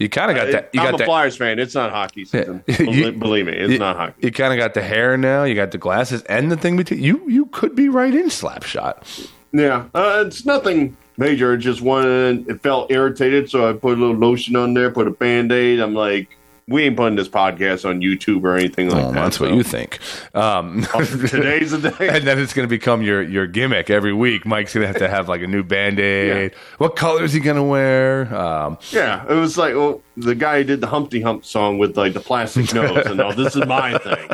you 0.00 0.08
kind 0.08 0.30
of 0.32 0.36
got 0.36 0.50
that. 0.50 0.70
You 0.72 0.80
I'm 0.80 0.86
got 0.86 0.94
a 0.94 0.98
that. 0.98 1.04
Flyers 1.04 1.36
fan. 1.36 1.60
It's 1.60 1.74
not 1.76 1.90
hockey 1.92 2.24
season. 2.24 2.64
You- 2.68 2.76
Believe- 2.76 3.18
Believe 3.20 3.46
me, 3.46 3.52
it's 3.52 3.72
you, 3.74 3.78
not 3.78 3.94
hockey. 3.96 4.26
You 4.26 4.32
kind 4.32 4.52
of 4.52 4.58
got 4.58 4.74
the 4.74 4.82
hair 4.82 5.16
now. 5.16 5.44
You 5.44 5.54
got 5.54 5.70
the 5.70 5.78
glasses 5.78 6.22
and 6.24 6.50
the 6.50 6.56
thing 6.56 6.76
between 6.76 7.00
you. 7.00 7.22
You 7.28 7.46
could 7.46 7.76
be 7.76 7.88
right 7.88 8.12
in 8.12 8.26
Slapshot. 8.26 9.28
Yeah, 9.52 9.86
uh, 9.94 10.24
it's 10.26 10.44
nothing 10.44 10.96
major. 11.16 11.56
Just 11.56 11.80
one. 11.82 12.44
It 12.48 12.60
felt 12.62 12.90
irritated, 12.90 13.48
so 13.50 13.68
I 13.68 13.72
put 13.74 13.96
a 13.98 14.00
little 14.00 14.16
lotion 14.16 14.56
on 14.56 14.74
there, 14.74 14.90
put 14.90 15.06
a 15.06 15.10
band 15.12 15.52
aid. 15.52 15.78
I'm 15.80 15.94
like, 15.94 16.28
we 16.70 16.84
ain't 16.84 16.96
putting 16.96 17.16
this 17.16 17.28
podcast 17.28 17.86
on 17.88 18.00
YouTube 18.00 18.44
or 18.44 18.56
anything 18.56 18.88
like 18.88 18.96
Well, 19.02 19.12
that. 19.12 19.22
that's 19.24 19.40
what 19.40 19.52
you 19.52 19.62
think. 19.62 19.98
Um, 20.34 20.82
Today's 21.28 21.72
the 21.72 21.90
day. 21.98 22.08
and 22.08 22.24
then 22.26 22.38
it's 22.38 22.54
going 22.54 22.66
to 22.66 22.70
become 22.70 23.02
your 23.02 23.22
your 23.22 23.46
gimmick 23.46 23.90
every 23.90 24.12
week. 24.12 24.46
Mike's 24.46 24.72
going 24.72 24.82
to 24.82 24.86
have 24.86 24.96
to 24.98 25.08
have 25.08 25.28
like 25.28 25.42
a 25.42 25.46
new 25.46 25.62
band 25.62 25.98
aid. 25.98 26.54
What 26.78 26.96
color 26.96 27.24
is 27.24 27.32
he 27.32 27.40
going 27.40 27.56
to 27.56 27.62
wear? 27.62 28.32
Um, 28.34 28.78
Yeah, 28.92 29.24
it 29.28 29.34
was 29.34 29.58
like 29.58 29.74
well, 29.74 30.00
the 30.16 30.34
guy 30.34 30.58
who 30.58 30.64
did 30.64 30.80
the 30.80 30.86
Humpty 30.86 31.20
Hump 31.20 31.44
song 31.44 31.78
with 31.78 31.96
like 31.98 32.12
the 32.14 32.20
plastic 32.20 32.72
nose 32.74 33.04
and 33.04 33.20
all. 33.20 33.34
This 33.34 33.56
is 33.56 33.66
my 33.66 33.98
thing. 33.98 34.28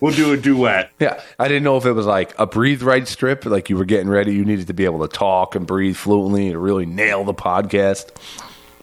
We'll 0.00 0.14
do 0.14 0.32
a 0.32 0.36
duet. 0.36 0.90
yeah, 0.98 1.20
I 1.38 1.46
didn't 1.46 1.62
know 1.62 1.76
if 1.76 1.84
it 1.86 1.92
was 1.92 2.06
like 2.06 2.32
a 2.38 2.46
breathe 2.46 2.82
right 2.82 3.06
strip, 3.06 3.44
like 3.44 3.68
you 3.70 3.76
were 3.76 3.84
getting 3.84 4.08
ready. 4.08 4.32
You 4.34 4.44
needed 4.44 4.66
to 4.68 4.74
be 4.74 4.86
able 4.86 5.06
to 5.06 5.14
talk 5.14 5.54
and 5.54 5.66
breathe 5.66 5.96
fluently 5.96 6.50
to 6.52 6.58
really 6.58 6.86
nail 6.86 7.22
the 7.22 7.34
podcast. 7.34 8.10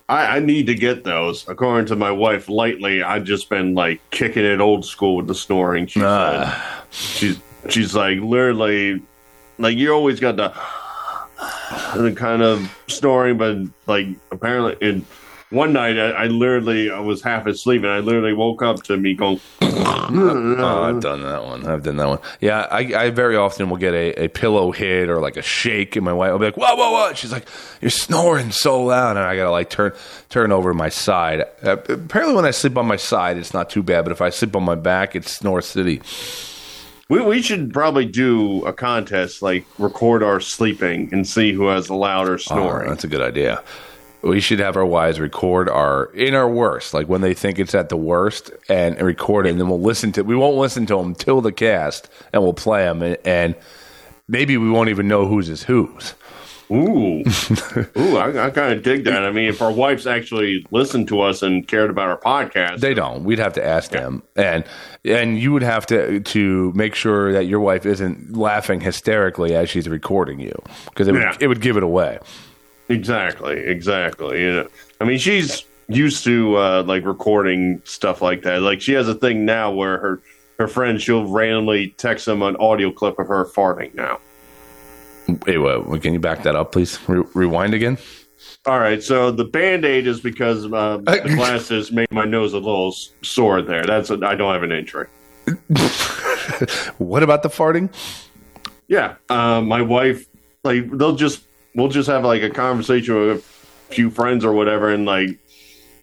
I, 0.10 0.38
I 0.38 0.40
need 0.40 0.68
to 0.68 0.76
get 0.76 1.04
those. 1.04 1.48
According 1.50 1.88
to 1.88 1.96
my 1.96 2.12
wife, 2.12 2.48
lately 2.48 3.04
I've 3.04 3.26
just 3.26 3.50
been 3.50 3.74
like 3.76 4.00
kicking 4.12 4.46
it 4.46 4.62
old 4.62 4.86
school 4.86 5.18
with 5.18 5.28
the 5.28 5.36
snoring. 5.36 5.88
She 5.88 6.02
Ah. 6.04 6.86
said. 6.90 6.94
She's 6.94 7.40
she's 7.70 7.96
like 7.96 8.20
literally 8.20 9.02
like 9.58 9.76
you 9.78 9.92
always 9.94 10.20
got 10.20 10.38
the 10.38 10.54
the 11.96 12.14
kind 12.16 12.42
of 12.42 12.74
snoring, 12.88 13.38
but 13.38 13.58
like 13.88 14.08
apparently 14.32 14.78
in 14.88 15.06
one 15.50 15.74
night 15.74 15.98
I, 15.98 16.10
I 16.12 16.26
literally 16.28 16.90
I 16.92 17.00
was 17.00 17.22
half 17.22 17.46
asleep 17.46 17.84
and 17.84 17.92
I 17.92 18.00
literally 18.00 18.34
woke 18.34 18.62
up 18.62 18.84
to 18.84 18.98
me 18.98 19.14
going. 19.14 19.40
Oh, 20.10 20.84
I've 20.84 21.02
done 21.02 21.22
that 21.24 21.44
one. 21.44 21.68
I've 21.68 21.84
done 21.84 21.98
that 21.98 22.08
one. 22.08 22.20
Yeah, 22.40 22.62
I, 22.72 22.80
I 22.96 23.10
very 23.10 23.36
often 23.36 23.70
will 23.70 23.76
get 23.78 23.94
a, 23.94 24.24
a 24.24 24.28
pillow 24.30 24.72
hit 24.72 25.10
or 25.10 25.20
like 25.20 25.36
a 25.36 25.42
shake, 25.42 25.98
and 25.98 26.06
my 26.06 26.14
wife 26.14 26.32
will 26.32 26.40
be 26.40 26.46
like, 26.46 26.56
"Whoa, 26.58 26.76
whoa, 26.76 26.92
whoa!" 26.92 27.14
She's 27.14 27.32
like, 27.34 27.46
"You're 27.82 27.92
snoring 27.92 28.52
so 28.52 28.82
loud," 28.86 29.18
and 29.18 29.26
I 29.26 29.36
gotta 29.36 29.52
like 29.52 29.70
turn 29.70 29.92
turn 30.30 30.54
over 30.54 30.72
to 30.72 30.78
my 30.78 30.88
side. 30.88 31.42
Uh, 31.62 31.74
apparently, 31.90 32.36
when 32.36 32.46
I 32.46 32.52
sleep 32.52 32.78
on 32.78 32.88
my 32.88 32.96
side, 32.96 33.36
it's 33.38 33.54
not 33.54 33.70
too 33.70 33.84
bad, 33.84 34.04
but 34.06 34.12
if 34.14 34.22
I 34.22 34.30
sleep 34.30 34.56
on 34.56 34.64
my 34.64 34.76
back, 34.76 35.14
it's 35.16 35.30
snore 35.32 35.62
city. 35.62 36.02
We, 37.10 37.22
we 37.22 37.42
should 37.42 37.74
probably 37.74 38.06
do 38.06 38.66
a 38.66 38.72
contest, 38.72 39.42
like 39.42 39.66
record 39.78 40.24
our 40.24 40.40
sleeping 40.40 41.10
and 41.12 41.28
see 41.28 41.52
who 41.52 41.68
has 41.68 41.88
the 41.88 41.96
louder 41.96 42.34
Oh, 42.36 42.38
snoring. 42.38 42.90
that's 42.90 43.04
a 43.04 43.08
good 43.10 43.22
idea. 43.22 43.62
We 44.28 44.40
should 44.42 44.60
have 44.60 44.76
our 44.76 44.86
wives 44.86 45.20
record 45.20 45.70
our 45.70 46.12
in 46.14 46.34
our 46.36 46.50
worst, 46.50 46.94
like 46.94 47.08
when 47.08 47.22
they 47.22 47.34
think 47.34 47.60
it's 47.60 47.74
at 47.74 47.90
the 47.90 47.98
worst, 47.98 48.52
and 48.70 49.00
record 49.02 49.46
it, 49.48 49.52
and 49.52 49.60
then 49.60 49.70
we'll 49.70 49.82
listen 49.82 50.12
to. 50.14 50.24
We 50.24 50.36
won't 50.36 50.58
listen 50.58 50.86
to 50.88 50.98
them 50.98 51.16
till 51.16 51.42
the 51.42 51.52
cast, 51.52 52.10
and 52.34 52.44
we'll 52.44 52.54
play 52.54 52.84
them, 52.84 53.02
and, 53.02 53.18
and 53.26 53.56
maybe 54.28 54.58
we 54.58 54.70
won't 54.70 54.90
even 54.90 55.08
know 55.08 55.26
whose 55.28 55.48
is 55.50 55.64
whose. 55.64 56.14
Ooh, 56.70 57.24
ooh, 57.98 58.18
I, 58.18 58.48
I 58.48 58.50
kind 58.50 58.74
of 58.74 58.84
dig 58.84 59.06
that. 59.06 59.24
I 59.24 59.32
mean, 59.32 59.48
if 59.48 59.62
our 59.62 59.72
wives 59.72 60.06
actually 60.06 60.66
listened 60.70 61.08
to 61.08 61.22
us 61.22 61.42
and 61.42 61.66
cared 61.66 61.90
about 61.90 62.10
our 62.10 62.20
podcast, 62.20 62.82
They 62.82 62.94
don't. 62.94 63.24
We'd 63.24 63.40
have 63.40 63.54
to 63.54 63.66
ask 63.66 63.92
them, 63.92 64.22
and 64.36 64.66
and 65.06 65.40
you 65.40 65.54
would 65.54 65.62
have 65.64 65.86
to 65.86 66.20
to 66.20 66.74
make 66.76 66.94
sure 66.94 67.32
that 67.32 67.46
your 67.46 67.62
wife 67.62 67.86
isn't 67.86 68.36
laughing 68.36 68.82
hysterically 68.82 69.56
as 69.56 69.70
she's 69.70 69.88
recording 69.88 70.42
you, 70.42 70.62
because 70.90 71.08
it 71.08 71.14
would 71.14 71.22
Yeah. 71.22 71.38
it 71.40 71.48
would 71.48 71.62
give 71.62 71.78
it 71.78 71.84
away. 71.84 72.20
Exactly, 72.90 73.58
exactly. 73.60 74.42
You 74.42 74.54
know, 74.54 74.68
I 75.00 75.06
mean, 75.06 75.18
she's 75.18 75.66
used 75.88 76.24
to 76.26 76.58
uh, 76.58 76.84
like 76.84 77.06
recording 77.06 77.82
stuff 77.86 78.22
like 78.22 78.44
that. 78.44 78.62
Like 78.62 78.82
she 78.82 78.94
has 78.94 79.08
a 79.08 79.16
thing 79.16 79.46
now 79.46 79.72
where 79.72 79.98
her 80.00 80.22
her 80.58 80.68
friends 80.68 81.04
she'll 81.04 81.26
randomly 81.26 81.90
text 81.98 82.26
them 82.26 82.42
an 82.42 82.56
audio 82.58 82.92
clip 82.92 83.20
of 83.20 83.28
her 83.28 83.46
farting 83.46 83.94
now. 83.94 84.20
Wait, 85.46 85.58
wait, 85.58 86.02
can 86.02 86.14
you 86.14 86.20
back 86.20 86.44
that 86.44 86.56
up, 86.56 86.72
please? 86.72 86.98
Re- 87.08 87.26
rewind 87.34 87.74
again. 87.74 87.98
All 88.66 88.80
right, 88.80 89.02
so 89.02 89.32
the 89.32 89.46
band 89.46 89.86
aid 89.86 90.08
is 90.08 90.20
because 90.20 90.66
uh, 90.66 90.98
the 90.98 91.34
glasses 91.36 91.92
made 91.92 92.12
my 92.12 92.26
nose 92.26 92.54
a 92.54 92.60
little 92.60 92.94
sore 93.22 93.62
there. 93.62 93.84
That's 93.84 94.10
a, 94.10 94.20
I 94.26 94.36
don't 94.36 94.54
have 94.54 94.64
an 94.64 94.72
injury. 94.72 95.08
What 96.98 97.24
about 97.24 97.44
the 97.44 97.50
farting? 97.50 97.94
Yeah, 98.88 99.16
uh, 99.30 99.62
my 99.62 99.82
wife, 99.82 100.26
like, 100.64 100.90
they'll 100.92 101.16
just 101.16 101.47
we'll 101.78 101.88
just 101.88 102.10
have 102.10 102.26
like 102.26 102.42
a 102.42 102.50
conversation 102.50 103.16
with 103.16 103.38
a 103.38 103.94
few 103.94 104.10
friends 104.10 104.44
or 104.44 104.52
whatever, 104.52 104.90
and 104.90 105.06
like, 105.06 105.40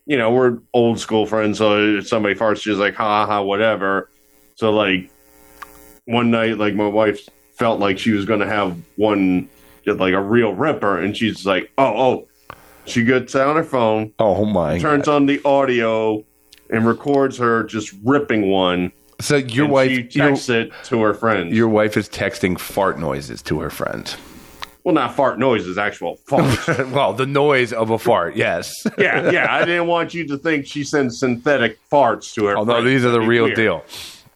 you 0.06 0.16
know, 0.16 0.30
we're 0.30 0.58
old 0.72 0.98
school 0.98 1.26
friends, 1.26 1.58
so 1.58 1.96
if 1.98 2.08
somebody 2.08 2.34
farts, 2.34 2.62
she's 2.62 2.78
like, 2.78 2.94
ha 2.94 3.26
ha, 3.26 3.42
whatever. 3.42 4.08
So 4.54 4.72
like, 4.72 5.10
one 6.06 6.30
night, 6.30 6.58
like 6.58 6.74
my 6.74 6.86
wife 6.86 7.28
felt 7.54 7.80
like 7.80 7.98
she 7.98 8.12
was 8.12 8.24
going 8.24 8.40
to 8.40 8.46
have 8.46 8.76
one, 8.96 9.48
like 9.84 10.14
a 10.14 10.20
real 10.20 10.54
ripper, 10.54 10.98
and 10.98 11.14
she's 11.14 11.44
like, 11.44 11.70
oh 11.76 11.84
oh, 11.84 12.56
she 12.86 13.04
gets 13.04 13.34
out 13.34 13.56
her 13.56 13.64
phone, 13.64 14.12
Oh 14.18 14.44
my! 14.44 14.78
turns 14.78 15.08
on 15.08 15.26
the 15.26 15.42
audio, 15.44 16.24
and 16.70 16.86
records 16.86 17.36
her 17.38 17.64
just 17.64 17.92
ripping 18.04 18.48
one. 18.48 18.92
So 19.20 19.36
your 19.36 19.64
and 19.64 19.72
wife, 19.72 19.90
she 19.90 20.18
your, 20.18 20.28
texts 20.28 20.48
it 20.50 20.72
to 20.84 21.02
her 21.02 21.14
friends. 21.14 21.54
your 21.54 21.68
wife 21.68 21.96
is 21.96 22.08
texting 22.08 22.58
fart 22.58 22.98
noises 22.98 23.42
to 23.42 23.60
her 23.60 23.70
friends. 23.70 24.16
Well, 24.84 24.94
not 24.94 25.14
fart 25.14 25.38
noises, 25.38 25.78
actual 25.78 26.18
farts. 26.28 26.90
well, 26.92 27.14
the 27.14 27.26
noise 27.26 27.72
of 27.72 27.88
a 27.88 27.98
fart, 27.98 28.36
yes. 28.36 28.86
yeah, 28.98 29.30
yeah. 29.30 29.54
I 29.54 29.64
didn't 29.64 29.86
want 29.86 30.12
you 30.12 30.26
to 30.28 30.36
think 30.36 30.66
she 30.66 30.84
sends 30.84 31.18
synthetic 31.18 31.78
farts 31.90 32.34
to 32.34 32.46
her. 32.46 32.56
Although 32.56 32.74
friends. 32.74 32.86
these 32.86 33.04
are 33.04 33.10
the 33.10 33.20
real 33.20 33.44
weird. 33.44 33.56
deal. 33.56 33.84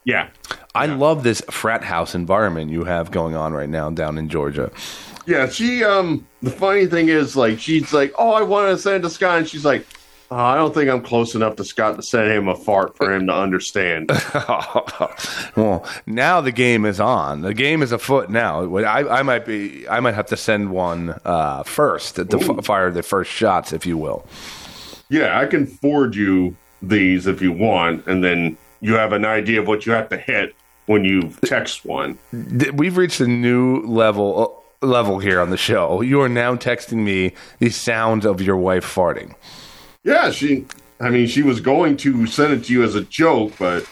Yeah, 0.05 0.31
I 0.75 0.87
love 0.87 1.23
this 1.23 1.43
frat 1.51 1.85
house 1.85 2.15
environment 2.15 2.71
you 2.71 2.85
have 2.85 3.11
going 3.11 3.37
on 3.37 3.53
right 3.53 3.69
now 3.69 3.91
down 3.91 4.17
in 4.17 4.31
Georgia. 4.31 4.71
yeah. 5.27 5.49
She 5.49 5.85
um. 5.85 6.27
The 6.41 6.51
funny 6.53 6.87
thing 6.87 7.09
is, 7.09 7.37
like, 7.37 7.59
she's 7.59 7.93
like, 7.93 8.15
"Oh, 8.17 8.31
I 8.31 8.43
want 8.43 8.75
to 8.75 8.81
send 8.81 9.03
to 9.03 9.11
Scott," 9.11 9.39
and 9.39 9.49
she's 9.49 9.65
like, 9.65 9.85
oh, 10.31 10.37
"I 10.37 10.57
don't 10.57 10.75
think 10.75 10.91
I'm 10.91 11.03
close 11.03 11.35
enough 11.35 11.57
to 11.57 11.65
Scott 11.65 11.97
to 11.97 12.03
send 12.03 12.31
him 12.31 12.49
a 12.49 12.55
fart 12.57 12.97
for 12.97 13.13
him 13.13 13.27
to 13.27 13.35
understand." 13.35 14.11
well, 15.57 15.87
now 16.07 16.41
the 16.41 16.53
game 16.53 16.85
is 16.85 17.01
on. 17.01 17.43
The 17.43 17.55
game 17.55 17.83
is 17.83 17.93
afoot 17.93 18.31
now. 18.31 18.77
I, 18.77 19.21
I 19.21 19.23
might 19.23 19.45
be. 19.47 19.89
I 19.89 20.01
might 20.01 20.15
have 20.15 20.27
to 20.27 20.37
send 20.37 20.71
one 20.71 21.19
uh, 21.25 21.63
first 21.63 22.17
to 22.17 22.27
f- 22.31 22.65
fire 22.65 22.91
the 22.91 23.03
first 23.03 23.31
shots, 23.31 23.73
if 23.73 23.87
you 23.87 23.97
will. 23.97 24.27
yeah, 25.09 25.39
I 25.39 25.47
can 25.47 25.67
forward 25.67 26.15
you 26.15 26.57
these 26.83 27.27
if 27.27 27.43
you 27.43 27.53
want, 27.53 28.07
and 28.07 28.23
then 28.23 28.57
you 28.81 28.95
have 28.95 29.13
an 29.13 29.25
idea 29.25 29.61
of 29.61 29.67
what 29.67 29.87
you 29.87 29.93
have 29.93 30.09
to 30.11 30.17
hit 30.17 30.55
when 30.87 31.05
you 31.05 31.31
text 31.45 31.85
one. 31.85 32.19
We've 32.75 32.97
reached 32.97 33.21
a 33.21 33.27
new 33.27 33.81
level 33.83 34.63
uh, 34.83 34.87
level 34.87 35.19
here 35.19 35.41
on 35.41 35.51
the 35.51 35.57
show. 35.57 36.01
You 36.03 36.21
are 36.21 36.29
now 36.29 36.55
texting 36.55 36.99
me 37.05 37.33
the 37.59 37.71
sounds 37.71 38.25
of 38.25 38.41
your 38.41 38.57
wife 38.57 38.85
farting. 38.85 39.35
Yeah, 40.05 40.31
she. 40.31 40.67
I 41.01 41.11
mean, 41.11 41.29
she 41.29 41.43
was 41.43 41.61
going 41.61 41.97
to 41.99 42.27
send 42.27 42.53
it 42.53 42.65
to 42.65 42.73
you 42.73 42.83
as 42.83 42.97
a 42.97 43.03
joke, 43.03 43.53
but 43.59 43.89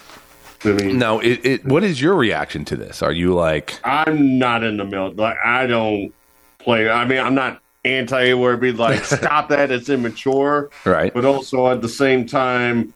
I 0.65 0.73
mean, 0.73 0.97
Now, 0.99 1.19
it, 1.19 1.45
it, 1.45 1.65
what 1.65 1.83
is 1.83 2.01
your 2.01 2.15
reaction 2.15 2.65
to 2.65 2.75
this? 2.75 3.01
Are 3.01 3.11
you 3.11 3.33
like, 3.33 3.79
I'm 3.83 4.37
not 4.37 4.63
in 4.63 4.77
the 4.77 4.83
middle. 4.83 5.13
Like, 5.13 5.37
I 5.43 5.67
don't 5.67 6.13
play. 6.59 6.89
I 6.89 7.05
mean, 7.05 7.19
I'm 7.19 7.35
not 7.35 7.61
anti 7.85 8.33
where 8.33 8.51
it'd 8.51 8.61
be 8.61 8.71
like, 8.73 9.03
stop 9.05 9.49
that, 9.49 9.71
it's 9.71 9.89
immature. 9.89 10.69
right? 10.85 11.13
But 11.13 11.25
also 11.25 11.67
at 11.69 11.81
the 11.81 11.89
same 11.89 12.25
time, 12.25 12.93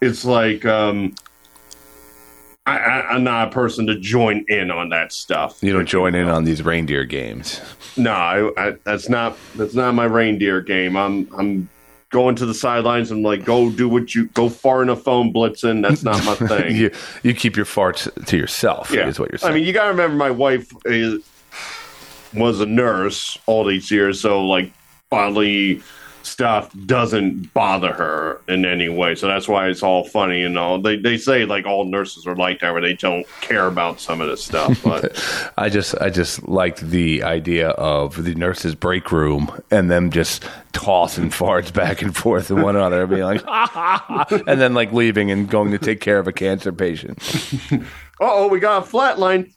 it's 0.00 0.24
like, 0.24 0.64
um, 0.64 1.14
I, 2.64 2.78
I, 2.78 3.08
I'm 3.14 3.24
not 3.24 3.48
a 3.48 3.50
person 3.50 3.86
to 3.88 3.98
join 3.98 4.44
in 4.48 4.70
on 4.70 4.90
that 4.90 5.12
stuff. 5.12 5.58
You 5.62 5.72
don't 5.72 5.86
join 5.86 6.14
in 6.14 6.28
on 6.28 6.44
these 6.44 6.62
reindeer 6.62 7.04
games. 7.04 7.60
No, 7.96 8.12
I, 8.12 8.50
I, 8.56 8.76
that's 8.84 9.08
not 9.08 9.36
that's 9.56 9.74
not 9.74 9.94
my 9.96 10.04
reindeer 10.04 10.60
game. 10.60 10.96
I'm 10.96 11.28
I'm 11.36 11.68
going 12.12 12.36
to 12.36 12.46
the 12.46 12.54
sidelines 12.54 13.10
and 13.10 13.24
like 13.24 13.44
go 13.44 13.70
do 13.70 13.88
what 13.88 14.14
you 14.14 14.26
go 14.26 14.48
far 14.48 14.82
enough 14.82 15.02
phone 15.02 15.32
blitzing. 15.32 15.82
That's 15.82 16.04
not 16.04 16.24
my 16.24 16.34
thing. 16.48 16.76
you 16.76 16.92
you 17.24 17.34
keep 17.34 17.56
your 17.56 17.66
farts 17.66 18.08
to 18.26 18.36
yourself. 18.36 18.92
Yeah. 18.92 19.08
is 19.08 19.18
what 19.18 19.30
you're 19.32 19.38
saying. 19.38 19.52
I 19.52 19.56
mean, 19.56 19.66
you 19.66 19.72
got 19.72 19.84
to 19.84 19.90
remember, 19.90 20.16
my 20.16 20.30
wife 20.30 20.70
is, 20.84 21.24
was 22.34 22.60
a 22.60 22.66
nurse 22.66 23.36
all 23.46 23.64
these 23.64 23.90
years, 23.90 24.20
so 24.20 24.46
like 24.46 24.72
bodily 25.10 25.82
stuff 26.22 26.72
doesn't 26.86 27.52
bother 27.54 27.92
her 27.92 28.40
in 28.48 28.64
any 28.64 28.88
way. 28.88 29.14
So 29.14 29.26
that's 29.26 29.48
why 29.48 29.68
it's 29.68 29.82
all 29.82 30.04
funny 30.04 30.42
and 30.42 30.58
all. 30.58 30.80
They 30.80 30.96
they 30.96 31.16
say 31.16 31.44
like 31.44 31.66
all 31.66 31.84
nurses 31.84 32.26
are 32.26 32.36
like 32.36 32.60
that, 32.60 32.72
where 32.72 32.80
they 32.80 32.94
don't 32.94 33.26
care 33.40 33.66
about 33.66 34.00
some 34.00 34.20
of 34.20 34.28
this 34.28 34.44
stuff. 34.44 34.82
But 34.82 35.52
I 35.58 35.68
just 35.68 35.94
I 36.00 36.10
just 36.10 36.48
liked 36.48 36.80
the 36.80 37.22
idea 37.22 37.70
of 37.70 38.22
the 38.22 38.34
nurses' 38.34 38.74
break 38.74 39.12
room 39.12 39.50
and 39.70 39.90
them 39.90 40.10
just 40.10 40.44
tossing 40.72 41.30
farts 41.30 41.72
back 41.72 42.02
and 42.02 42.16
forth 42.16 42.48
to 42.48 42.56
one 42.56 42.76
another, 42.76 43.06
being 43.06 43.22
like, 43.22 43.42
ha, 43.42 43.68
ha, 43.70 44.26
ha, 44.28 44.42
and 44.46 44.60
then 44.60 44.74
like 44.74 44.92
leaving 44.92 45.30
and 45.30 45.48
going 45.48 45.70
to 45.72 45.78
take 45.78 46.00
care 46.00 46.18
of 46.18 46.26
a 46.26 46.32
cancer 46.32 46.72
patient. 46.72 47.18
oh, 48.20 48.48
we 48.48 48.60
got 48.60 48.86
a 48.86 48.90
flatline. 48.90 49.52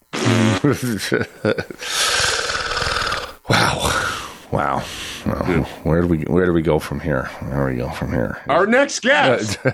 wow, 3.50 4.42
wow. 4.52 4.84
Well, 5.26 5.64
where 5.84 6.02
do 6.02 6.08
we 6.08 6.20
where 6.24 6.46
do 6.46 6.54
we 6.54 6.62
go 6.62 6.78
from 6.78 7.00
here? 7.00 7.24
Where 7.42 7.68
do 7.70 7.76
we 7.76 7.82
go 7.82 7.90
from 7.90 8.12
here? 8.12 8.42
Our 8.48 8.68
next 8.68 9.00
guest. 9.02 9.58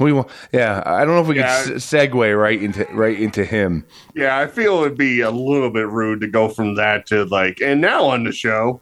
We 0.00 0.12
wa- 0.12 0.24
yeah. 0.52 0.82
I 0.84 1.04
don't 1.04 1.14
know 1.14 1.20
if 1.20 1.26
we 1.28 1.36
Yeah. 1.36 1.64
can 1.64 1.74
segue 1.74 2.40
right 2.40 2.60
into 2.60 2.84
right 2.92 3.18
into 3.18 3.44
him. 3.44 3.86
yeah, 4.14 4.38
I 4.38 4.46
feel 4.46 4.80
it'd 4.82 4.98
be 4.98 5.20
a 5.20 5.30
little 5.30 5.70
bit 5.70 5.88
rude 5.88 6.20
to 6.22 6.26
go 6.26 6.48
from 6.48 6.74
that 6.76 7.06
to 7.08 7.24
like, 7.26 7.60
and 7.60 7.80
now 7.80 8.04
on 8.04 8.24
the 8.24 8.32
show. 8.32 8.80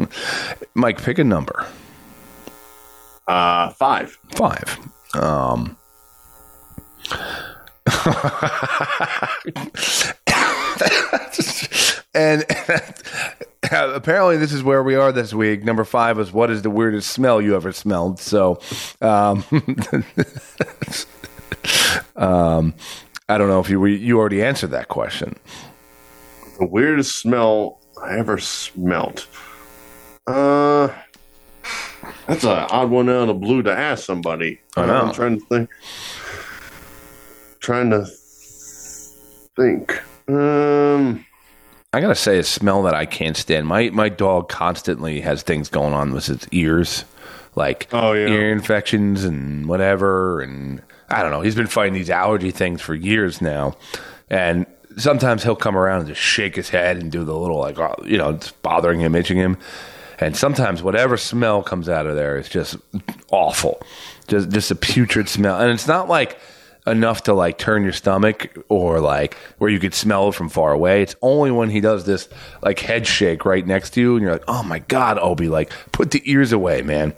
Mike, 0.74 1.00
pick 1.02 1.18
a 1.18 1.24
number. 1.24 1.66
Uh, 3.28 3.70
five. 3.70 4.18
Five. 4.34 4.78
Um, 5.14 5.76
and 12.14 12.44
apparently, 13.72 14.36
this 14.36 14.52
is 14.52 14.62
where 14.62 14.82
we 14.82 14.94
are 14.94 15.12
this 15.12 15.34
week. 15.34 15.64
Number 15.64 15.84
five 15.84 16.18
is 16.18 16.32
what 16.32 16.50
is 16.50 16.62
the 16.62 16.70
weirdest 16.70 17.10
smell 17.10 17.40
you 17.40 17.56
ever 17.56 17.72
smelled? 17.72 18.20
So, 18.20 18.60
um, 19.00 19.44
um, 22.16 22.74
I 23.28 23.38
don't 23.38 23.48
know 23.48 23.60
if 23.60 23.68
you 23.68 23.84
you 23.86 24.18
already 24.18 24.42
answered 24.42 24.70
that 24.70 24.88
question. 24.88 25.36
The 26.58 26.66
weirdest 26.66 27.18
smell 27.18 27.80
I 28.02 28.18
ever 28.18 28.38
smelt. 28.38 29.26
Uh, 30.26 30.88
that's 32.26 32.44
an 32.44 32.50
odd 32.70 32.90
one 32.90 33.08
out 33.08 33.22
of 33.22 33.28
the 33.28 33.34
blue 33.34 33.62
to 33.62 33.72
ask 33.72 34.04
somebody. 34.04 34.60
I 34.76 34.86
know. 34.86 34.94
I'm 34.94 35.12
trying 35.12 35.40
to 35.40 35.46
think. 35.46 35.70
Trying 37.60 37.90
to 37.90 38.06
think. 39.56 40.02
Um, 40.28 41.24
I 41.94 42.00
gotta 42.00 42.14
say, 42.14 42.38
a 42.38 42.42
smell 42.42 42.82
that 42.82 42.94
I 42.94 43.06
can't 43.06 43.36
stand. 43.36 43.66
My 43.66 43.88
my 43.90 44.08
dog 44.08 44.48
constantly 44.48 45.20
has 45.20 45.42
things 45.42 45.68
going 45.68 45.92
on 45.94 46.12
with 46.12 46.26
his 46.26 46.46
ears, 46.50 47.04
like 47.54 47.88
Oh, 47.92 48.12
yeah. 48.12 48.28
ear 48.28 48.52
infections 48.52 49.24
and 49.24 49.66
whatever. 49.68 50.40
And 50.40 50.82
I 51.08 51.22
don't 51.22 51.30
know. 51.30 51.40
He's 51.40 51.54
been 51.54 51.66
fighting 51.68 51.94
these 51.94 52.10
allergy 52.10 52.50
things 52.50 52.80
for 52.82 52.94
years 52.94 53.40
now, 53.40 53.76
and 54.28 54.66
sometimes 54.96 55.42
he'll 55.44 55.56
come 55.56 55.76
around 55.76 56.00
and 56.00 56.08
just 56.08 56.20
shake 56.20 56.56
his 56.56 56.68
head 56.68 56.96
and 56.96 57.10
do 57.12 57.24
the 57.24 57.36
little 57.36 57.58
like 57.58 57.78
oh, 57.78 57.94
you 58.04 58.18
know 58.18 58.30
it's 58.30 58.50
bothering 58.50 59.00
him, 59.00 59.14
itching 59.14 59.36
him. 59.36 59.56
And 60.20 60.36
sometimes 60.36 60.82
whatever 60.82 61.16
smell 61.16 61.62
comes 61.62 61.88
out 61.88 62.06
of 62.06 62.14
there 62.16 62.36
is 62.36 62.48
just 62.48 62.76
awful, 63.30 63.80
just 64.28 64.50
just 64.50 64.70
a 64.70 64.74
putrid 64.74 65.28
smell. 65.28 65.60
And 65.60 65.70
it's 65.70 65.86
not 65.88 66.08
like 66.08 66.38
enough 66.86 67.22
to 67.24 67.32
like 67.32 67.56
turn 67.58 67.82
your 67.82 67.92
stomach 67.92 68.56
or 68.68 69.00
like 69.00 69.34
where 69.58 69.70
you 69.70 69.78
could 69.80 69.94
smell 69.94 70.28
it 70.28 70.34
from 70.34 70.48
far 70.48 70.72
away. 70.72 71.02
It's 71.02 71.16
only 71.22 71.50
when 71.50 71.70
he 71.70 71.80
does 71.80 72.04
this 72.04 72.28
like 72.62 72.78
head 72.78 73.06
shake 73.06 73.44
right 73.44 73.66
next 73.66 73.90
to 73.94 74.00
you 74.00 74.16
and 74.16 74.22
you're 74.22 74.32
like, 74.32 74.44
oh 74.48 74.62
my 74.62 74.80
God, 74.80 75.18
Obi, 75.18 75.48
like 75.48 75.72
put 75.92 76.10
the 76.10 76.22
ears 76.30 76.52
away, 76.52 76.82
man. 76.82 77.14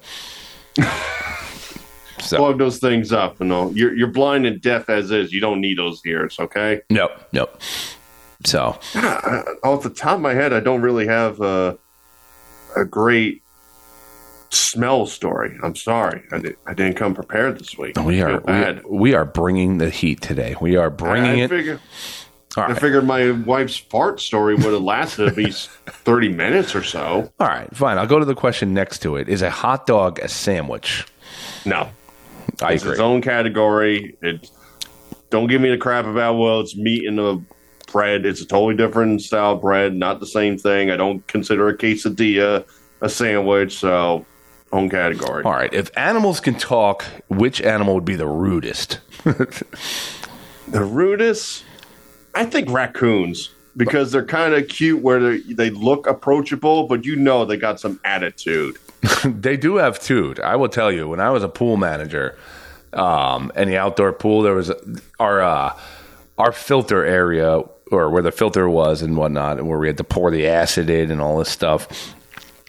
so, 2.19 2.37
plug 2.37 2.57
those 2.57 2.79
things 2.79 3.11
up. 3.11 3.39
You 3.39 3.45
know, 3.47 3.69
you're 3.71 3.95
you're 3.95 4.07
blind 4.11 4.45
and 4.45 4.61
deaf 4.61 4.89
as 4.89 5.11
is. 5.11 5.33
You 5.33 5.41
don't 5.41 5.61
need 5.61 5.77
those 5.77 6.01
ears. 6.05 6.37
Okay. 6.39 6.81
Nope, 6.89 7.11
nope. 7.31 7.59
So, 8.45 8.79
Uh, 8.95 9.41
off 9.63 9.83
the 9.83 9.89
top 9.89 10.15
of 10.15 10.21
my 10.21 10.33
head, 10.33 10.53
I 10.53 10.59
don't 10.59 10.81
really 10.81 11.07
have 11.07 11.41
a 11.41 11.77
a 12.75 12.85
great 12.85 13.41
smell 14.49 15.05
story. 15.05 15.57
I'm 15.63 15.75
sorry, 15.75 16.23
I, 16.31 16.39
did, 16.39 16.57
I 16.65 16.73
didn't 16.73 16.95
come 16.95 17.13
prepared 17.13 17.59
this 17.59 17.77
week. 17.77 17.97
we 17.97 18.21
are 18.21 18.39
we, 18.41 18.81
we 18.89 19.13
are 19.13 19.25
bringing 19.25 19.77
the 19.77 19.89
heat 19.89 20.21
today. 20.21 20.55
We 20.59 20.75
are 20.75 20.89
bringing 20.89 21.39
I, 21.39 21.41
I 21.41 21.45
it. 21.45 21.49
Figure, 21.49 21.79
All 22.55 22.63
I 22.63 22.67
right. 22.67 22.79
figured 22.79 23.05
my 23.05 23.31
wife's 23.31 23.77
fart 23.77 24.19
story 24.19 24.55
would 24.55 24.65
have 24.65 24.81
lasted 24.81 25.27
at 25.27 25.37
least 25.37 25.69
thirty 25.87 26.29
minutes 26.29 26.75
or 26.75 26.83
so. 26.83 27.31
All 27.39 27.47
right, 27.47 27.73
fine. 27.75 27.97
I'll 27.97 28.07
go 28.07 28.19
to 28.19 28.25
the 28.25 28.35
question 28.35 28.73
next 28.73 28.99
to 28.99 29.15
it. 29.17 29.29
Is 29.29 29.41
a 29.41 29.49
hot 29.49 29.85
dog 29.85 30.19
a 30.19 30.27
sandwich? 30.27 31.05
No, 31.65 31.89
I 32.61 32.73
it's 32.73 32.83
agree. 32.83 32.93
its 32.93 33.01
own 33.01 33.21
category. 33.21 34.17
It 34.21 34.49
don't 35.29 35.47
give 35.47 35.61
me 35.61 35.69
the 35.69 35.77
crap 35.77 36.05
about 36.05 36.35
well, 36.37 36.61
it's 36.61 36.75
meat 36.75 37.03
in 37.03 37.17
the 37.17 37.41
bread. 37.91 38.25
It's 38.25 38.41
a 38.41 38.45
totally 38.45 38.75
different 38.75 39.21
style 39.21 39.53
of 39.53 39.61
bread, 39.61 39.93
not 39.95 40.19
the 40.19 40.27
same 40.27 40.57
thing. 40.57 40.91
I 40.91 40.97
don't 40.97 41.25
consider 41.27 41.67
a 41.67 41.77
quesadilla 41.77 42.65
a 43.01 43.09
sandwich, 43.09 43.77
so 43.77 44.25
own 44.71 44.89
category. 44.89 45.43
All 45.43 45.51
right. 45.51 45.73
If 45.73 45.95
animals 45.97 46.39
can 46.39 46.55
talk, 46.55 47.05
which 47.27 47.61
animal 47.61 47.95
would 47.95 48.05
be 48.05 48.15
the 48.15 48.27
rudest? 48.27 48.99
The 50.67 50.83
rudest, 50.83 51.63
I 52.35 52.45
think 52.45 52.69
raccoons 52.69 53.51
because 53.77 54.11
they're 54.11 54.25
kind 54.25 54.53
of 54.53 54.67
cute 54.67 55.01
where 55.01 55.19
they 55.19 55.53
they 55.53 55.69
look 55.69 56.07
approachable, 56.07 56.87
but 56.87 57.05
you 57.05 57.15
know 57.15 57.45
they 57.45 57.55
got 57.55 57.79
some 57.79 58.01
attitude. 58.03 58.77
they 59.25 59.55
do 59.55 59.77
have 59.77 59.97
toot. 59.99 60.39
I 60.41 60.57
will 60.57 60.67
tell 60.67 60.91
you, 60.91 61.07
when 61.07 61.21
I 61.21 61.29
was 61.29 61.41
a 61.41 61.47
pool 61.47 61.77
manager, 61.77 62.37
um, 62.91 63.49
in 63.55 63.69
the 63.69 63.77
outdoor 63.77 64.11
pool, 64.11 64.41
there 64.41 64.55
was 64.55 64.73
our 65.19 65.41
uh, 65.41 65.79
our 66.37 66.51
filter 66.51 67.05
area 67.05 67.61
or 67.89 68.09
where 68.09 68.21
the 68.21 68.33
filter 68.33 68.67
was 68.67 69.01
and 69.01 69.15
whatnot, 69.15 69.59
and 69.59 69.69
where 69.69 69.79
we 69.79 69.87
had 69.87 69.97
to 69.97 70.03
pour 70.03 70.31
the 70.31 70.47
acid 70.47 70.89
in 70.89 71.11
and 71.11 71.21
all 71.21 71.37
this 71.37 71.49
stuff. 71.49 72.13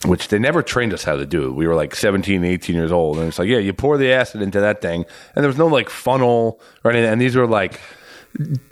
Which 0.06 0.28
they 0.28 0.38
never 0.38 0.62
trained 0.62 0.92
us 0.94 1.02
how 1.02 1.16
to 1.16 1.26
do. 1.26 1.52
We 1.52 1.66
were 1.66 1.74
like 1.74 1.94
17, 1.94 2.44
18 2.44 2.76
years 2.76 2.92
old. 2.92 3.18
And 3.18 3.26
it's 3.28 3.38
like, 3.38 3.48
yeah, 3.48 3.58
you 3.58 3.72
pour 3.72 3.98
the 3.98 4.12
acid 4.12 4.40
into 4.42 4.60
that 4.60 4.80
thing. 4.80 5.04
And 5.34 5.42
there 5.42 5.48
was 5.48 5.58
no 5.58 5.66
like 5.66 5.90
funnel 5.90 6.60
or 6.84 6.92
anything. 6.92 7.10
And 7.10 7.20
these 7.20 7.34
were 7.34 7.48
like 7.48 7.80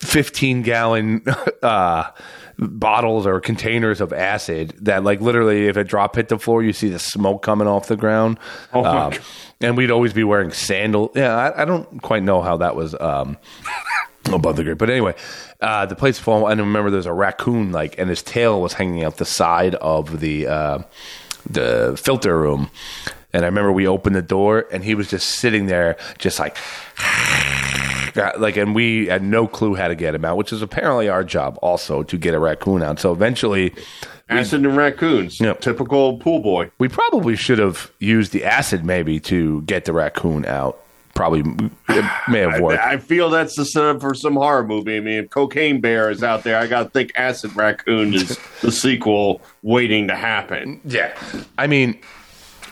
15 0.00 0.62
gallon 0.62 1.24
uh, 1.62 2.10
bottles 2.58 3.26
or 3.26 3.40
containers 3.40 4.00
of 4.00 4.12
acid 4.12 4.74
that 4.82 5.02
like 5.02 5.20
literally 5.20 5.66
if 5.66 5.76
a 5.76 5.82
drop 5.84 6.14
hit 6.16 6.28
the 6.28 6.38
floor 6.38 6.62
you 6.62 6.72
see 6.72 6.88
the 6.88 6.98
smoke 6.98 7.42
coming 7.42 7.66
off 7.68 7.88
the 7.88 7.96
ground 7.96 8.38
Oh, 8.72 8.84
Um, 8.84 9.12
and 9.60 9.76
we'd 9.76 9.90
always 9.90 10.12
be 10.14 10.24
wearing 10.24 10.50
sandals 10.52 11.10
yeah 11.14 11.34
I, 11.36 11.62
I 11.62 11.64
don't 11.66 12.00
quite 12.02 12.22
know 12.22 12.40
how 12.40 12.56
that 12.58 12.74
was 12.76 12.94
um 12.98 13.36
above 14.32 14.56
the 14.56 14.64
grade 14.64 14.78
but 14.78 14.88
anyway 14.88 15.14
uh 15.60 15.84
the 15.84 15.96
place 15.96 16.18
fall 16.18 16.46
and 16.46 16.58
I 16.60 16.64
remember 16.64 16.90
there's 16.90 17.04
a 17.06 17.12
raccoon 17.12 17.72
like 17.72 17.98
and 17.98 18.08
his 18.08 18.22
tail 18.22 18.62
was 18.62 18.72
hanging 18.72 19.04
out 19.04 19.18
the 19.18 19.26
side 19.26 19.74
of 19.76 20.20
the 20.20 20.46
uh 20.46 20.78
the 21.48 21.98
filter 22.02 22.38
room 22.38 22.70
and 23.32 23.44
I 23.44 23.48
remember 23.48 23.72
we 23.72 23.86
opened 23.86 24.16
the 24.16 24.22
door 24.22 24.66
and 24.72 24.82
he 24.84 24.94
was 24.94 25.08
just 25.10 25.28
sitting 25.28 25.66
there 25.66 25.96
just 26.18 26.38
like 26.38 26.56
like, 28.38 28.56
and 28.56 28.74
we 28.74 29.06
had 29.06 29.22
no 29.22 29.46
clue 29.46 29.74
how 29.74 29.88
to 29.88 29.94
get 29.94 30.14
him 30.14 30.24
out, 30.24 30.36
which 30.38 30.52
is 30.52 30.62
apparently 30.62 31.08
our 31.08 31.22
job 31.22 31.58
also 31.60 32.02
to 32.04 32.16
get 32.16 32.32
a 32.34 32.38
raccoon 32.38 32.82
out. 32.82 32.98
So 32.98 33.12
eventually, 33.12 33.74
Acid 34.28 34.64
and 34.64 34.76
raccoons, 34.76 35.38
Yep. 35.40 35.60
typical 35.60 36.18
pool 36.18 36.40
boy. 36.40 36.70
we 36.78 36.88
probably 36.88 37.36
should 37.36 37.58
have 37.58 37.92
used 38.00 38.32
the 38.32 38.44
acid 38.44 38.84
maybe 38.84 39.20
to 39.20 39.62
get 39.62 39.84
the 39.84 39.92
raccoon 39.92 40.44
out. 40.46 40.80
Probably 41.16 41.40
it 41.88 42.04
may 42.28 42.40
have 42.40 42.60
worked. 42.60 42.82
I 42.82 42.98
feel 42.98 43.30
that's 43.30 43.56
the 43.56 43.64
setup 43.64 44.02
for 44.02 44.14
some 44.14 44.34
horror 44.34 44.64
movie. 44.64 44.98
I 44.98 45.00
mean, 45.00 45.24
if 45.24 45.30
Cocaine 45.30 45.80
Bear 45.80 46.10
is 46.10 46.22
out 46.22 46.44
there, 46.44 46.58
I 46.58 46.66
got 46.66 46.82
to 46.84 46.88
think 46.90 47.12
Acid 47.16 47.56
Raccoon 47.56 48.12
is 48.12 48.38
the 48.60 48.70
sequel 48.70 49.40
waiting 49.62 50.08
to 50.08 50.14
happen. 50.14 50.80
Yeah, 50.84 51.16
I 51.56 51.66
mean, 51.66 51.98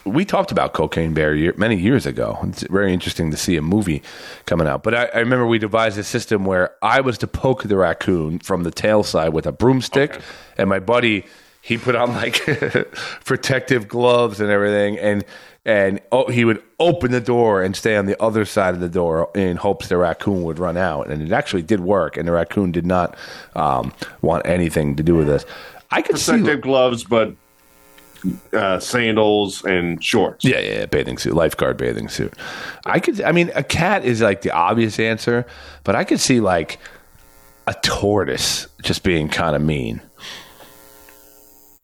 we 0.04 0.26
talked 0.26 0.52
about 0.52 0.74
Cocaine 0.74 1.14
Bear 1.14 1.35
year, 1.35 1.54
many 1.57 1.76
years 1.76 2.04
ago. 2.04 2.38
It's 2.42 2.62
very 2.64 2.92
interesting 2.92 3.30
to 3.30 3.37
see 3.37 3.57
a 3.57 3.62
movie 3.62 4.02
coming 4.44 4.66
out. 4.66 4.83
But 4.83 4.94
I, 4.94 5.04
I 5.07 5.18
remember 5.20 5.46
we 5.46 5.59
devised 5.59 5.96
a 5.96 6.04
system 6.04 6.44
where 6.44 6.74
I 6.83 7.00
was 7.00 7.16
to 7.18 7.26
poke 7.26 7.62
the 7.62 7.78
raccoon 7.78 8.40
from 8.40 8.64
the 8.64 8.70
tail 8.70 9.02
side 9.02 9.33
with 9.33 9.46
a 9.46 9.52
broomstick, 9.52 10.20
and 10.59 10.68
my 10.68 10.80
buddy 10.80 11.24
he 11.62 11.78
put 11.78 11.96
on 11.96 12.12
like 12.12 12.42
protective 13.24 13.88
gloves 13.88 14.38
and 14.38 14.50
everything, 14.50 14.98
and 14.98 15.24
and 15.64 16.00
oh, 16.12 16.29
he 16.31 16.44
would 16.44 16.62
open 16.79 17.11
the 17.11 17.20
door 17.20 17.62
and 17.62 17.74
stay 17.74 17.96
on 17.96 18.07
the 18.07 18.20
other 18.22 18.44
side 18.44 18.74
of 18.74 18.81
the 18.81 18.88
door 18.88 19.31
in 19.35 19.57
hopes 19.57 19.88
the 19.88 19.96
raccoon 19.96 20.42
would 20.42 20.59
run 20.59 20.77
out. 20.77 21.09
And 21.09 21.22
it 21.22 21.33
actually 21.33 21.62
did 21.62 21.81
work, 21.81 22.16
and 22.16 22.29
the 22.29 22.33
raccoon 22.33 22.72
did 22.72 22.87
not 22.87 23.16
um, 23.57 23.92
want 24.20 24.46
anything 24.46 24.96
to 24.96 25.03
do 25.03 25.14
with 25.14 25.27
this. 25.27 25.46
I 25.90 26.03
could 26.03 26.18
see. 26.18 26.33
Protective 26.33 26.61
gloves, 26.61 27.05
but 27.05 27.35
uh, 28.53 28.79
sandals 28.79 29.64
and 29.64 30.03
shorts. 30.03 30.44
Yeah, 30.44 30.59
yeah, 30.61 30.79
yeah, 30.81 30.87
bathing 30.87 31.18
suit, 31.18 31.35
lifeguard 31.35 31.77
bathing 31.77 32.09
suit. 32.09 32.35
I 32.85 33.00
could, 33.00 33.20
I 33.22 33.33
mean, 33.33 33.50
a 33.55 33.62
cat 33.62 34.05
is 34.05 34.20
like 34.20 34.42
the 34.42 34.50
obvious 34.50 34.98
answer, 34.98 35.46
but 35.85 35.94
I 35.94 36.05
could 36.05 36.20
see 36.20 36.40
like 36.40 36.79
a 37.66 37.74
tortoise 37.83 38.66
just 38.83 39.03
being 39.03 39.29
kind 39.29 39.57
of 39.57 39.62
mean. 39.62 40.00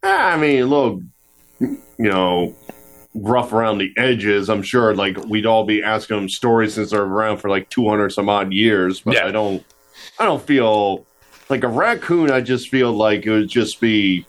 I 0.03 0.37
mean, 0.38 0.62
a 0.62 0.66
little, 0.66 1.03
you 1.61 1.79
know, 1.99 2.55
rough 3.14 3.53
around 3.53 3.79
the 3.79 3.92
edges. 3.96 4.49
I'm 4.49 4.62
sure, 4.62 4.94
like 4.94 5.16
we'd 5.27 5.46
all 5.46 5.64
be 5.64 5.83
asking 5.83 6.16
them 6.16 6.29
stories 6.29 6.75
since 6.75 6.90
they're 6.90 7.03
around 7.03 7.38
for 7.38 7.51
like 7.51 7.68
200 7.70 8.11
some 8.11 8.29
odd 8.29 8.53
years. 8.53 9.01
But 9.01 9.14
Yeah. 9.14 9.27
I 9.27 9.31
don't, 9.33 9.64
I 10.18 10.25
don't 10.25 10.42
feel 10.42 11.05
like 11.49 11.64
a 11.64 11.68
raccoon. 11.68 12.31
I 12.31 12.40
just 12.40 12.68
feel 12.68 12.92
like 12.92 13.27
it 13.27 13.31
would 13.31 13.49
just 13.49 13.81
be 13.81 14.27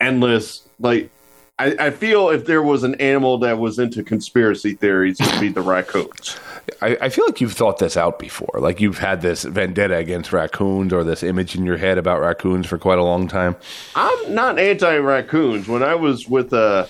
endless. 0.00 0.66
Like 0.80 1.10
I, 1.58 1.76
I 1.78 1.90
feel 1.90 2.28
if 2.30 2.46
there 2.46 2.62
was 2.62 2.82
an 2.82 2.94
animal 2.96 3.38
that 3.38 3.58
was 3.58 3.78
into 3.78 4.02
conspiracy 4.02 4.74
theories, 4.74 5.20
it'd 5.20 5.40
be 5.40 5.48
the 5.48 5.62
raccoons. 5.62 6.38
I, 6.82 6.96
I 7.00 7.08
feel 7.08 7.24
like 7.26 7.40
you've 7.40 7.52
thought 7.52 7.78
this 7.78 7.96
out 7.96 8.18
before. 8.18 8.58
Like 8.60 8.80
you've 8.80 8.98
had 8.98 9.22
this 9.22 9.44
vendetta 9.44 9.96
against 9.96 10.32
raccoons 10.32 10.92
or 10.92 11.04
this 11.04 11.22
image 11.22 11.54
in 11.54 11.64
your 11.64 11.76
head 11.76 11.96
about 11.96 12.20
raccoons 12.20 12.66
for 12.66 12.76
quite 12.76 12.98
a 12.98 13.04
long 13.04 13.28
time. 13.28 13.56
I'm 13.94 14.34
not 14.34 14.58
anti 14.58 14.96
raccoons. 14.98 15.68
When 15.68 15.82
I 15.82 15.94
was 15.94 16.28
with 16.28 16.52
a 16.52 16.88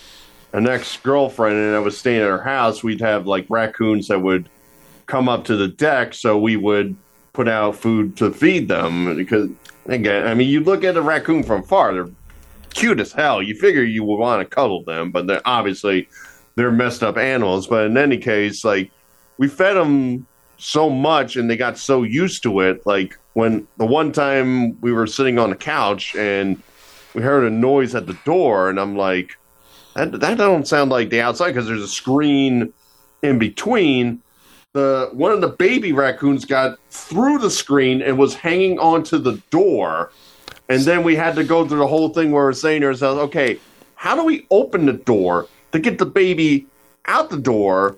an 0.57 0.67
ex 0.67 0.97
girlfriend 0.97 1.55
and 1.59 1.77
I 1.77 1.79
was 1.81 1.99
staying 1.99 2.23
at 2.23 2.29
her 2.29 2.43
house, 2.43 2.83
we'd 2.83 3.03
have 3.03 3.27
like 3.27 3.45
raccoons 3.51 4.09
that 4.09 4.23
would 4.23 4.49
come 5.05 5.29
up 5.29 5.45
to 5.45 5.57
the 5.57 5.69
deck, 5.69 6.15
so 6.15 6.39
we 6.39 6.57
would 6.57 6.97
put 7.35 7.47
out 7.47 7.77
food 7.77 8.17
to 8.17 8.33
feed 8.33 8.67
them. 8.67 9.15
Because 9.17 9.51
again, 9.85 10.27
I 10.27 10.33
mean, 10.33 10.49
you 10.49 10.61
look 10.61 10.83
at 10.83 10.97
a 10.97 11.03
raccoon 11.03 11.43
from 11.43 11.63
far; 11.63 11.93
they're 11.93 12.09
cute 12.73 13.01
as 13.01 13.13
hell. 13.13 13.43
You 13.43 13.55
figure 13.55 13.83
you 13.83 14.03
would 14.05 14.17
want 14.17 14.41
to 14.49 14.55
cuddle 14.55 14.83
them, 14.83 15.11
but 15.13 15.27
they're 15.27 15.43
obviously 15.45 16.09
they're 16.55 16.73
messed 16.73 17.03
up 17.03 17.19
animals. 17.19 17.67
But 17.67 17.85
in 17.85 17.99
any 17.99 18.17
case, 18.17 18.65
like 18.65 18.91
we 19.37 19.49
fed 19.49 19.77
them 19.77 20.27
so 20.57 20.89
much 20.89 21.37
and 21.37 21.51
they 21.51 21.59
got 21.59 21.77
so 21.77 22.03
used 22.03 22.43
to 22.45 22.61
it. 22.61 22.87
Like 22.87 23.19
when 23.35 23.69
the 23.77 23.85
one 23.85 24.11
time 24.11 24.81
we 24.81 24.91
were 24.91 25.07
sitting 25.07 25.39
on 25.39 25.51
the 25.51 25.57
couch 25.57 26.17
and 26.17 26.63
we 27.13 27.21
heard 27.21 27.45
a 27.45 27.51
noise 27.51 27.95
at 27.95 28.07
the 28.07 28.17
door, 28.25 28.71
and 28.71 28.81
I'm 28.81 28.97
like, 28.97 29.37
that 29.97 30.21
that 30.21 30.39
don't 30.39 30.69
sound 30.69 30.91
like 30.91 31.11
the 31.11 31.21
outside 31.21 31.49
because 31.49 31.67
there's 31.67 31.83
a 31.83 31.89
screen 31.89 32.73
in 33.23 33.39
between. 33.39 34.23
The 34.73 35.09
one 35.13 35.33
of 35.33 35.41
the 35.41 35.49
baby 35.49 35.93
raccoons 35.93 36.45
got 36.45 36.79
through 36.91 37.39
the 37.39 37.51
screen 37.51 38.03
and 38.03 38.19
was 38.19 38.35
hanging 38.35 38.79
onto 38.79 39.19
the 39.19 39.41
door. 39.51 40.13
And 40.69 40.83
then 40.83 41.03
we 41.03 41.17
had 41.17 41.37
to 41.37 41.45
go 41.45 41.67
through 41.67 41.79
the 41.79 41.87
whole 41.87 42.11
thing 42.11 42.33
where 42.33 42.45
we're 42.45 42.53
saying 42.53 42.83
to 42.83 42.89
ourselves, 42.89 43.21
okay, 43.21 43.59
how 43.95 44.15
do 44.15 44.25
we 44.25 44.47
open 44.51 44.85
the 44.85 44.93
door 44.93 45.47
to 45.73 45.79
get 45.79 45.99
the 45.99 46.07
baby 46.07 46.67
out 47.07 47.31
the 47.31 47.39
door 47.39 47.97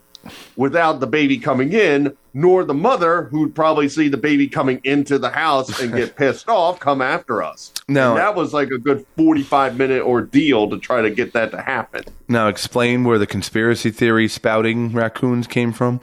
without 0.57 1.01
the 1.01 1.07
baby 1.07 1.39
coming 1.39 1.73
in, 1.73 2.17
nor 2.38 2.62
the 2.62 2.72
mother 2.72 3.24
who'd 3.24 3.53
probably 3.53 3.88
see 3.88 4.09
the 4.09 4.16
baby 4.16 4.46
coming 4.46 4.81
into 4.85 5.18
the 5.18 5.29
house 5.29 5.81
and 5.81 5.92
get 5.92 6.14
pissed 6.16 6.48
off 6.48 6.79
come 6.79 7.03
after 7.03 7.42
us. 7.42 7.72
No. 7.88 8.11
And 8.11 8.18
that 8.18 8.37
was 8.37 8.55
like 8.55 8.70
a 8.70 8.79
good 8.79 9.05
45 9.16 9.77
minute 9.77 10.03
ordeal 10.03 10.70
to 10.70 10.79
try 10.79 11.03
to 11.03 11.11
get 11.11 11.33
that 11.33 11.51
to 11.51 11.61
happen. 11.61 12.05
Now 12.29 12.46
explain 12.46 13.03
where 13.03 13.18
the 13.18 13.27
conspiracy 13.27 13.90
theory 13.90 14.29
spouting 14.29 14.92
raccoons 14.92 15.48
came 15.48 15.72
from. 15.72 16.01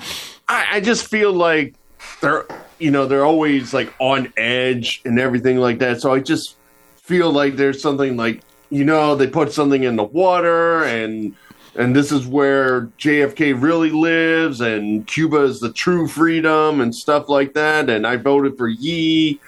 I, 0.49 0.65
I 0.73 0.81
just 0.81 1.07
feel 1.07 1.31
like 1.31 1.75
they're 2.19 2.45
you 2.79 2.91
know 2.91 3.05
they're 3.05 3.23
always 3.23 3.73
like 3.73 3.93
on 3.99 4.33
edge 4.35 5.01
and 5.05 5.17
everything 5.17 5.55
like 5.55 5.79
that. 5.79 6.01
So 6.01 6.13
I 6.13 6.19
just 6.19 6.57
feel 6.97 7.31
like 7.31 7.55
there's 7.55 7.81
something 7.81 8.17
like 8.17 8.41
you 8.69 8.83
know 8.83 9.15
they 9.15 9.27
put 9.27 9.53
something 9.53 9.83
in 9.83 9.95
the 9.95 10.03
water 10.03 10.83
and 10.83 11.33
and 11.75 11.95
this 11.95 12.11
is 12.11 12.25
where 12.25 12.83
JFK 12.99 13.61
really 13.61 13.91
lives 13.91 14.61
and 14.61 15.05
Cuba 15.07 15.43
is 15.43 15.59
the 15.59 15.71
true 15.71 16.07
freedom 16.07 16.81
and 16.81 16.95
stuff 16.95 17.29
like 17.29 17.53
that. 17.53 17.89
And 17.89 18.07
I 18.07 18.17
voted 18.17 18.57
for 18.57 18.67
Yee. 18.67 19.39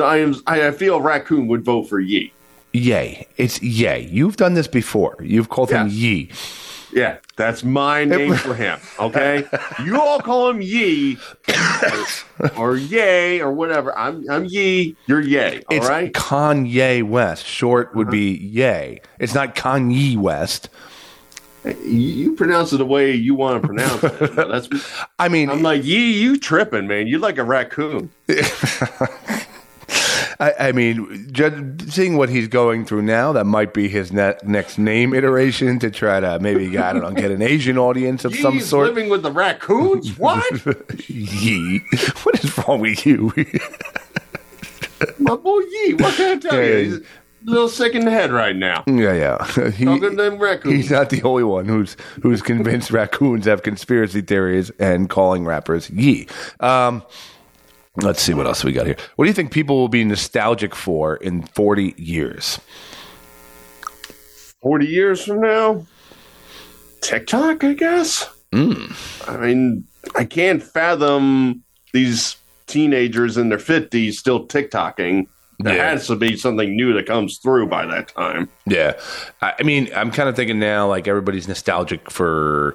I 0.00 0.18
am 0.18 0.34
I 0.46 0.70
feel 0.70 1.00
Raccoon 1.00 1.46
would 1.48 1.64
vote 1.64 1.84
for 1.84 2.00
Yee. 2.00 2.32
Yay. 2.72 3.26
It's 3.36 3.62
yay. 3.62 4.08
You've 4.10 4.36
done 4.36 4.54
this 4.54 4.66
before. 4.66 5.16
You've 5.20 5.48
called 5.48 5.70
him 5.70 5.88
Yeah. 5.88 5.92
Yee. 5.92 6.30
Yeah, 6.92 7.16
that's 7.34 7.64
my 7.64 8.04
name 8.04 8.34
for 8.36 8.54
him. 8.54 8.78
Okay, 9.00 9.44
you 9.84 10.00
all 10.00 10.20
call 10.20 10.48
him 10.50 10.62
Yee 10.62 11.18
or, 12.38 12.50
or 12.56 12.76
Yay 12.76 13.40
or 13.40 13.52
whatever. 13.52 13.96
I'm 13.98 14.24
I'm 14.30 14.44
Yee. 14.44 14.96
You're 15.06 15.20
Yay. 15.20 15.56
All 15.68 15.76
It's 15.76 15.88
right. 15.88 16.12
Kanye 16.12 17.02
West. 17.02 17.44
Short 17.44 17.96
would 17.96 18.06
uh-huh. 18.06 18.12
be 18.12 18.36
yay. 18.36 19.00
It's 19.18 19.34
not 19.34 19.56
Kanye 19.56 20.16
West. 20.16 20.68
You, 21.84 22.34
pronounce 22.34 22.72
it 22.72 22.76
the 22.78 22.84
way 22.86 23.12
you 23.12 23.34
want 23.34 23.62
to 23.62 23.66
pronounce 23.66 24.04
it. 24.04 24.36
That's. 24.36 24.68
I 25.18 25.28
mean, 25.28 25.48
I'm 25.48 25.62
like 25.62 25.82
Yee. 25.84 26.12
You 26.20 26.38
tripping, 26.38 26.86
man? 26.86 27.06
You're 27.06 27.20
like 27.20 27.38
a 27.38 27.44
raccoon. 27.44 28.10
I, 30.40 30.52
I 30.58 30.72
mean, 30.72 31.32
seeing 31.88 32.16
what 32.16 32.28
he's 32.28 32.48
going 32.48 32.84
through 32.84 33.02
now, 33.02 33.32
that 33.32 33.44
might 33.44 33.72
be 33.72 33.88
his 33.88 34.12
ne- 34.12 34.34
next 34.44 34.78
name 34.78 35.14
iteration 35.14 35.78
to 35.78 35.90
try 35.90 36.18
to 36.20 36.38
maybe, 36.40 36.76
I 36.76 36.92
don't 36.92 37.02
know, 37.02 37.12
get 37.12 37.30
an 37.30 37.40
Asian 37.40 37.78
audience 37.78 38.24
of 38.24 38.34
some 38.34 38.58
sort. 38.60 38.88
living 38.88 39.08
with 39.08 39.22
the 39.22 39.30
raccoons. 39.30 40.18
What? 40.18 40.44
Yee. 41.08 41.78
What 42.24 42.42
is 42.44 42.58
wrong 42.58 42.80
with 42.80 43.06
you? 43.06 43.32
My 45.18 45.36
boy 45.36 45.60
Yee. 45.60 45.94
What 45.94 46.14
can 46.16 46.36
I 46.36 46.40
tell 46.40 46.54
Yeah, 46.60 46.76
you? 46.78 47.04
Yeah. 47.44 47.50
He's 47.50 47.50
a 47.50 47.54
little 47.54 47.68
sick 47.68 47.94
in 47.94 48.04
the 48.04 48.10
head 48.10 48.32
right 48.32 48.56
now. 48.56 48.84
yeah, 48.86 49.12
yeah. 49.12 49.70
He- 49.70 49.84
Talking 49.84 50.16
them 50.16 50.38
raccoons. 50.38 50.74
he's 50.74 50.90
not 50.90 51.10
the 51.10 51.22
only 51.22 51.44
one 51.44 51.66
who's 51.66 51.96
who's 52.22 52.42
convinced 52.42 52.90
raccoons 52.92 53.44
have 53.46 53.62
conspiracy 53.62 54.20
theories 54.22 54.70
and 54.78 55.08
calling 55.10 55.44
rappers 55.44 55.90
yee. 55.90 56.26
Um, 56.60 57.02
let's 57.96 58.20
see 58.22 58.34
what 58.34 58.46
else 58.46 58.64
we 58.64 58.72
got 58.72 58.86
here. 58.86 58.96
What 59.16 59.24
do 59.24 59.28
you 59.28 59.34
think 59.34 59.52
people 59.52 59.76
will 59.76 59.88
be 59.88 60.04
nostalgic 60.04 60.74
for 60.74 61.16
in 61.16 61.42
40 61.42 61.94
years? 61.96 62.58
40 64.62 64.86
years 64.86 65.24
from 65.24 65.40
now, 65.40 65.86
TikTok, 67.02 67.62
I 67.64 67.74
guess. 67.74 68.28
Hmm. 68.52 68.86
I 69.28 69.36
mean, 69.36 69.84
I 70.16 70.24
can't 70.24 70.62
fathom 70.62 71.62
these 71.92 72.36
teenagers 72.66 73.36
in 73.36 73.50
their 73.50 73.58
50s 73.58 74.14
still 74.14 74.46
TikToking. 74.46 75.26
There 75.60 75.76
Yeah. 75.76 75.90
has 75.90 76.06
to 76.08 76.16
be 76.16 76.36
something 76.36 76.74
new 76.76 76.92
that 76.94 77.06
comes 77.06 77.38
through 77.38 77.68
by 77.68 77.86
that 77.86 78.08
time. 78.08 78.48
Yeah, 78.66 78.94
I 79.42 79.54
I 79.60 79.62
mean, 79.62 79.88
I'm 79.94 80.10
kind 80.10 80.28
of 80.28 80.36
thinking 80.36 80.58
now, 80.58 80.88
like 80.88 81.06
everybody's 81.08 81.46
nostalgic 81.48 82.10
for 82.10 82.74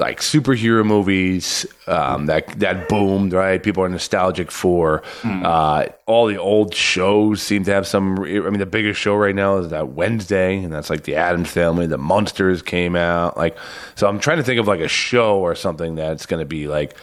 like 0.00 0.18
superhero 0.18 0.84
movies 0.84 1.64
um, 1.86 2.26
that 2.26 2.48
that 2.58 2.88
boomed, 2.88 3.32
right? 3.32 3.62
People 3.62 3.84
are 3.84 3.88
nostalgic 3.88 4.50
for 4.50 5.02
uh, 5.24 5.86
all 6.06 6.26
the 6.26 6.36
old 6.36 6.74
shows. 6.74 7.40
Seem 7.42 7.62
to 7.64 7.72
have 7.72 7.86
some. 7.86 8.18
I 8.18 8.40
mean, 8.50 8.58
the 8.58 8.66
biggest 8.66 8.98
show 9.00 9.14
right 9.14 9.34
now 9.36 9.58
is 9.58 9.68
that 9.68 9.90
Wednesday, 9.90 10.56
and 10.64 10.72
that's 10.72 10.90
like 10.90 11.04
the 11.04 11.14
Addams 11.14 11.48
Family. 11.50 11.86
The 11.86 11.98
Monsters 11.98 12.60
came 12.62 12.96
out, 12.96 13.36
like. 13.36 13.56
So 13.94 14.08
I'm 14.08 14.18
trying 14.18 14.38
to 14.38 14.42
think 14.42 14.58
of 14.58 14.66
like 14.66 14.80
a 14.80 14.88
show 14.88 15.38
or 15.38 15.54
something 15.54 15.94
that's 15.94 16.26
going 16.26 16.40
to 16.40 16.46
be 16.48 16.66
like, 16.66 16.96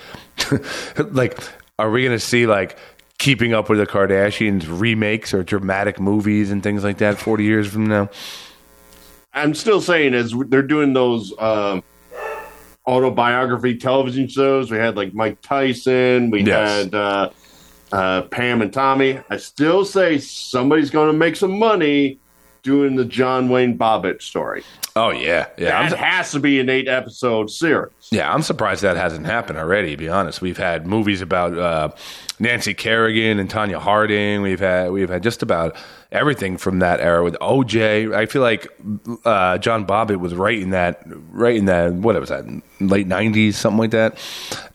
like, 0.98 1.40
are 1.80 1.90
we 1.90 2.04
going 2.04 2.16
to 2.18 2.20
see 2.20 2.46
like? 2.48 2.78
Keeping 3.22 3.54
up 3.54 3.70
with 3.70 3.78
the 3.78 3.86
Kardashians 3.86 4.66
remakes 4.68 5.32
or 5.32 5.44
dramatic 5.44 6.00
movies 6.00 6.50
and 6.50 6.64
things 6.64 6.84
like 6.84 6.98
that 6.98 7.20
40 7.20 7.44
years 7.44 7.68
from 7.72 7.86
now. 7.86 8.10
I'm 9.32 9.54
still 9.54 9.80
saying, 9.80 10.16
as 10.16 10.34
they're 10.48 10.64
doing 10.64 10.94
those 10.94 11.32
um, 11.38 11.84
autobiography 12.88 13.78
television 13.78 14.28
shows, 14.28 14.72
we 14.72 14.78
had 14.78 14.98
like 14.98 15.14
Mike 15.14 15.40
Tyson, 15.44 16.32
we 16.32 16.42
Yes. 16.42 16.86
had 16.86 16.96
uh, 16.96 17.30
uh, 17.92 18.22
Pam 18.24 18.64
and 18.64 18.74
Tommy. 18.74 19.20
I 19.30 19.38
still 19.38 19.86
say 19.86 20.18
somebody's 20.18 20.90
going 20.90 21.12
to 21.12 21.18
make 21.18 21.36
some 21.36 21.60
money 21.60 22.18
doing 22.64 22.96
the 22.96 23.06
John 23.06 23.50
Wayne 23.50 23.78
Bobbitt 23.78 24.22
story. 24.22 24.64
Oh 24.96 25.10
yeah, 25.12 25.48
yeah. 25.58 25.80
I'm, 25.80 25.90
that 25.90 26.00
has 26.00 26.32
to 26.32 26.40
be 26.40 26.60
an 26.60 26.70
eight 26.70 26.88
episode 26.88 27.50
series. 27.50 27.92
yeah, 28.12 28.34
I'm 28.34 28.42
surprised 28.42 28.82
that 28.84 28.98
hasn't 28.98 29.26
happened 29.26 29.58
already. 29.58 29.92
To 29.92 29.98
be 29.98 30.10
honest, 30.10 30.42
we've 30.42 30.58
had 30.58 30.86
movies 30.86 31.22
about 31.22 31.58
uh, 31.58 31.90
Nancy 32.40 32.74
Kerrigan 32.74 33.40
and 33.40 33.50
Tonya 33.50 33.80
Harding. 33.80 34.42
We've 34.42 34.60
had 34.60 34.92
we've 34.92 35.10
had 35.10 35.24
just 35.24 35.42
about 35.42 35.76
everything 36.12 36.58
from 36.58 36.80
that 36.80 37.00
era 37.00 37.24
with 37.24 37.36
OJ. 37.36 38.14
I 38.14 38.26
feel 38.26 38.42
like 38.42 38.68
uh, 39.24 39.58
John 39.60 39.88
Bobbitt 39.88 40.18
was 40.20 40.36
right 40.36 40.60
in 40.60 40.72
that 40.72 41.02
right 41.32 41.56
in 41.56 41.66
that 41.66 41.94
what 41.94 42.20
was 42.20 42.30
that 42.30 42.46
late 42.82 43.08
'90s 43.08 43.54
something 43.54 43.80
like 43.80 43.92
that. 43.92 44.18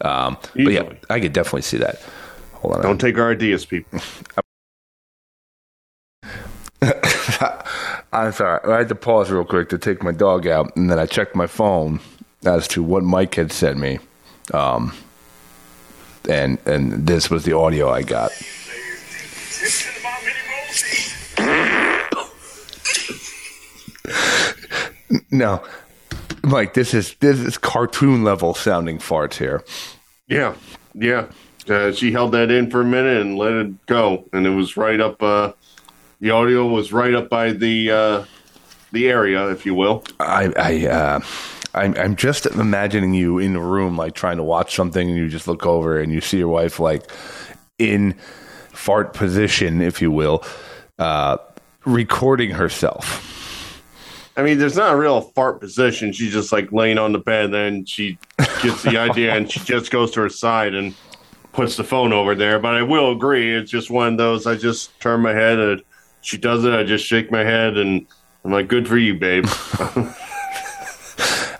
Um, 0.00 0.38
but 0.54 0.72
yeah, 0.72 0.90
I 1.10 1.20
could 1.20 1.34
definitely 1.34 1.62
see 1.62 1.78
that. 1.78 2.00
Hold 2.54 2.76
on, 2.76 2.82
Don't 2.82 2.98
take 2.98 3.18
our 3.18 3.30
ideas, 3.32 3.66
people. 3.66 4.00
I'm 8.12 8.32
sorry. 8.32 8.60
I 8.64 8.78
had 8.78 8.88
to 8.88 8.94
pause 8.94 9.30
real 9.30 9.44
quick 9.44 9.68
to 9.70 9.78
take 9.78 10.02
my 10.02 10.12
dog 10.12 10.46
out, 10.46 10.74
and 10.76 10.90
then 10.90 10.98
I 10.98 11.06
checked 11.06 11.34
my 11.34 11.46
phone 11.46 12.00
as 12.44 12.68
to 12.68 12.82
what 12.82 13.02
Mike 13.02 13.34
had 13.34 13.52
sent 13.52 13.78
me. 13.78 13.98
Um, 14.52 14.92
and 16.28 16.58
and 16.66 17.06
this 17.06 17.30
was 17.30 17.44
the 17.44 17.52
audio 17.52 17.90
I 17.90 18.02
got. 18.02 18.30
No, 25.30 25.62
Mike, 26.42 26.74
this 26.74 26.94
is 26.94 27.14
this 27.16 27.38
is 27.38 27.58
cartoon 27.58 28.24
level 28.24 28.54
sounding 28.54 28.98
farts 28.98 29.34
here. 29.34 29.62
Yeah, 30.28 30.54
yeah. 30.94 31.26
Uh, 31.68 31.92
she 31.92 32.12
held 32.12 32.32
that 32.32 32.50
in 32.50 32.70
for 32.70 32.80
a 32.80 32.84
minute 32.84 33.20
and 33.20 33.36
let 33.36 33.52
it 33.52 33.86
go, 33.86 34.24
and 34.32 34.46
it 34.46 34.50
was 34.50 34.76
right 34.76 35.00
up. 35.00 35.22
Uh, 35.22 35.52
the 36.20 36.30
audio 36.30 36.66
was 36.66 36.92
right 36.92 37.14
up 37.14 37.28
by 37.28 37.52
the 37.52 37.90
uh, 37.90 38.24
the 38.92 39.08
area, 39.08 39.48
if 39.50 39.66
you 39.66 39.74
will. 39.74 40.04
I 40.20 40.52
I 40.56 40.86
uh, 40.86 41.20
I'm 41.74 41.96
I'm 41.96 42.16
just 42.16 42.46
imagining 42.46 43.14
you 43.14 43.38
in 43.38 43.52
the 43.52 43.60
room, 43.60 43.96
like 43.96 44.14
trying 44.14 44.38
to 44.38 44.42
watch 44.42 44.74
something, 44.74 45.08
and 45.08 45.16
you 45.16 45.28
just 45.28 45.46
look 45.46 45.66
over 45.66 46.00
and 46.00 46.12
you 46.12 46.20
see 46.20 46.38
your 46.38 46.48
wife 46.48 46.80
like 46.80 47.10
in 47.78 48.14
fart 48.72 49.14
position, 49.14 49.80
if 49.80 50.00
you 50.00 50.10
will, 50.10 50.44
uh, 50.98 51.36
recording 51.84 52.50
herself. 52.50 53.32
I 54.38 54.42
mean, 54.42 54.58
there's 54.58 54.76
not 54.76 54.92
a 54.92 54.96
real 54.96 55.22
fart 55.22 55.60
position. 55.60 56.12
She's 56.12 56.32
just 56.32 56.52
like 56.52 56.70
laying 56.70 56.98
on 56.98 57.12
the 57.12 57.18
bed, 57.18 57.46
and 57.46 57.54
then 57.54 57.84
she 57.86 58.18
gets 58.62 58.82
the 58.82 58.98
idea, 58.98 59.34
and 59.34 59.50
she 59.50 59.60
just 59.60 59.90
goes 59.90 60.10
to 60.12 60.20
her 60.20 60.28
side 60.28 60.74
and 60.74 60.94
puts 61.52 61.76
the 61.76 61.84
phone 61.84 62.12
over 62.12 62.34
there. 62.34 62.58
But 62.58 62.74
I 62.74 62.82
will 62.82 63.12
agree, 63.12 63.54
it's 63.54 63.70
just 63.70 63.90
one 63.90 64.12
of 64.12 64.18
those. 64.18 64.46
I 64.46 64.56
just 64.56 64.98
turn 65.00 65.20
my 65.20 65.32
head, 65.32 65.58
and 65.58 65.82
she 66.26 66.36
does 66.36 66.64
it. 66.64 66.72
I 66.72 66.82
just 66.82 67.06
shake 67.06 67.30
my 67.30 67.44
head, 67.44 67.76
and 67.76 68.04
I'm 68.44 68.50
like, 68.50 68.66
"Good 68.66 68.88
for 68.88 68.98
you, 68.98 69.14
babe." 69.14 69.46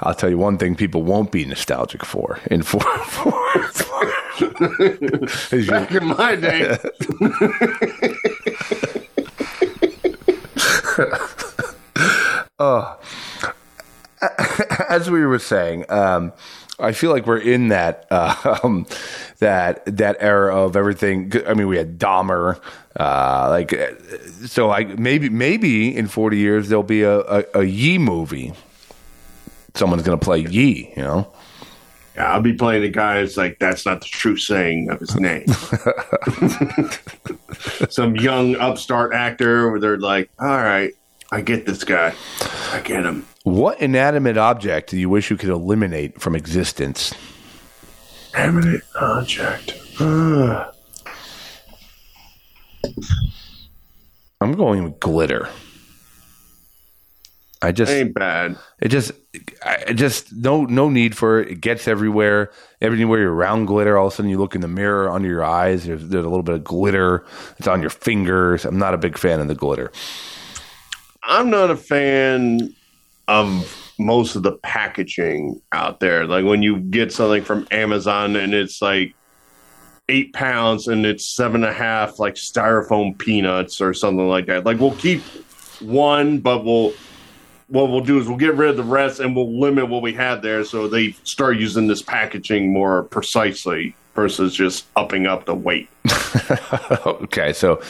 I'll 0.01 0.15
tell 0.15 0.29
you 0.29 0.39
one 0.39 0.59
thing: 0.59 0.75
people 0.75 1.05
won't 1.05 1.31
be 1.31 1.45
nostalgic 1.45 2.05
for 2.05 2.41
in 2.51 2.63
four. 2.63 2.81
four, 3.07 3.63
four 3.69 4.13
Back 5.69 5.93
in 5.93 6.07
my 6.09 6.35
day, 6.37 6.77
oh. 12.59 12.99
as 14.91 15.11
we 15.11 15.25
were 15.25 15.39
saying, 15.39 15.85
um, 15.89 16.33
I 16.79 16.93
feel 16.93 17.11
like 17.13 17.27
we're 17.27 17.39
in 17.39 17.69
that 17.69 18.07
uh, 18.11 18.59
um, 18.63 18.87
that 19.39 19.85
that 19.97 20.17
era 20.21 20.65
of 20.65 20.77
everything. 20.77 21.33
I 21.47 21.55
mean, 21.55 21.69
we 21.69 21.77
had 21.77 21.99
Dahmer, 21.99 22.61
uh, 22.99 23.49
like 23.51 23.73
uh, 23.73 23.93
so. 24.47 24.69
Like 24.69 24.99
maybe 24.99 25.29
maybe 25.29 25.97
in 25.97 26.09
forty 26.09 26.39
years 26.39 26.69
there'll 26.69 26.83
be 26.83 27.03
a, 27.03 27.21
a, 27.21 27.45
a 27.55 27.65
Yee 27.65 27.99
movie. 27.99 28.53
Someone's 29.75 30.03
gonna 30.03 30.17
play 30.17 30.41
Yee, 30.41 30.93
you 30.97 31.03
know. 31.03 31.33
Yeah, 32.17 32.33
I'll 32.33 32.41
be 32.41 32.55
playing 32.55 32.81
the 32.81 32.89
guy 32.89 33.21
that's 33.21 33.37
like, 33.37 33.59
that's 33.59 33.85
not 33.85 34.01
the 34.01 34.07
true 34.07 34.39
saying 34.39 34.89
of 34.89 35.01
his 35.01 35.15
name. 35.17 35.47
Some 37.91 38.17
young 38.17 38.57
upstart 38.57 39.13
actor 39.13 39.71
where 39.71 39.79
they're 39.79 39.99
like, 39.99 40.31
all 40.41 40.47
right, 40.47 40.95
I 41.31 41.43
get 41.43 41.67
this 41.67 41.85
guy. 41.85 42.15
I 42.73 42.81
get 42.81 43.05
him. 43.05 43.27
What 43.43 43.79
inanimate 43.81 44.39
object 44.39 44.89
do 44.91 44.99
you 44.99 45.11
wish 45.11 45.31
you 45.31 45.37
could 45.37 45.51
eliminate 45.51 46.19
from 46.19 46.35
existence? 46.35 47.13
Eminent 48.37 48.85
object. 49.01 49.73
Uh, 49.99 50.71
I'm 54.43 54.53
going 54.53 54.85
with 54.85 55.01
glitter. 55.01 55.49
I 57.63 57.73
just 57.73 57.91
ain't 57.91 58.13
bad. 58.15 58.59
It 58.81 58.89
just, 58.89 59.13
I 59.65 59.95
just 59.95 60.33
no 60.35 60.65
no 60.67 60.91
need 60.91 61.17
for 61.17 61.41
it. 61.41 61.49
It 61.49 61.61
gets 61.63 61.89
everywhere. 61.89 62.53
Everywhere 62.83 63.21
you're 63.21 63.35
around 63.35 63.65
glitter, 63.65 63.97
all 63.97 64.09
of 64.09 64.13
a 64.13 64.17
sudden 64.17 64.31
you 64.31 64.39
look 64.39 64.55
in 64.55 64.61
the 64.61 64.69
mirror 64.69 65.11
under 65.11 65.27
your 65.27 65.43
eyes. 65.43 65.87
There's, 65.87 66.07
there's 66.07 66.25
a 66.25 66.29
little 66.29 66.43
bit 66.43 66.57
of 66.57 66.65
glitter. 66.65 67.25
It's 67.59 67.67
on 67.67 67.81
your 67.81 67.91
fingers. 67.91 68.67
I'm 68.67 68.79
not 68.79 68.93
a 68.93 68.99
big 68.99 69.17
fan 69.17 69.41
of 69.41 69.49
the 69.49 69.55
glitter. 69.55 69.91
I'm 71.23 71.49
not 71.49 71.71
a 71.71 71.77
fan 71.77 72.75
of 73.27 73.86
most 73.99 74.37
of 74.37 74.43
the 74.43 74.53
packaging 74.53 75.61
out 75.73 76.01
there. 76.01 76.27
Like 76.27 76.45
when 76.45 76.63
you 76.63 76.79
get 76.79 77.13
something 77.13 77.45
from 77.45 77.67
Amazon 77.71 78.37
and 78.37 78.55
it's 78.55 78.83
like 78.83 79.15
eight 80.09 80.33
pounds 80.33 80.87
and 80.89 81.05
it's 81.05 81.27
seven 81.27 81.65
and 81.65 81.73
a 81.73 81.77
half 81.77 82.19
like 82.19 82.35
styrofoam 82.35 83.19
peanuts 83.19 83.81
or 83.81 83.93
something 83.93 84.29
like 84.29 84.47
that. 84.47 84.65
Like 84.65 84.79
we'll 84.79 84.97
keep 84.97 85.23
one, 85.81 86.39
but 86.39 86.65
we'll 86.65 86.93
what 87.69 87.91
we'll 87.91 88.01
do 88.01 88.21
is 88.21 88.29
we'll 88.29 88.37
get 88.37 88.55
rid 88.55 88.71
of 88.71 88.77
the 88.77 88.85
rest 88.85 89.19
and 89.19 89.35
we'll 89.35 89.59
limit 89.59 89.89
what 89.89 90.01
we 90.01 90.13
had 90.13 90.41
there 90.41 90.63
so 90.63 90.87
they 90.87 91.11
start 91.25 91.59
using 91.59 91.89
this 91.89 92.01
packaging 92.01 92.73
more 92.73 93.05
precisely 93.05 93.97
versus 94.15 94.55
just 94.55 94.87
upping 94.97 95.27
up 95.27 95.47
the 95.47 95.55
weight. 95.55 95.89
okay, 97.07 97.53
so 97.53 97.81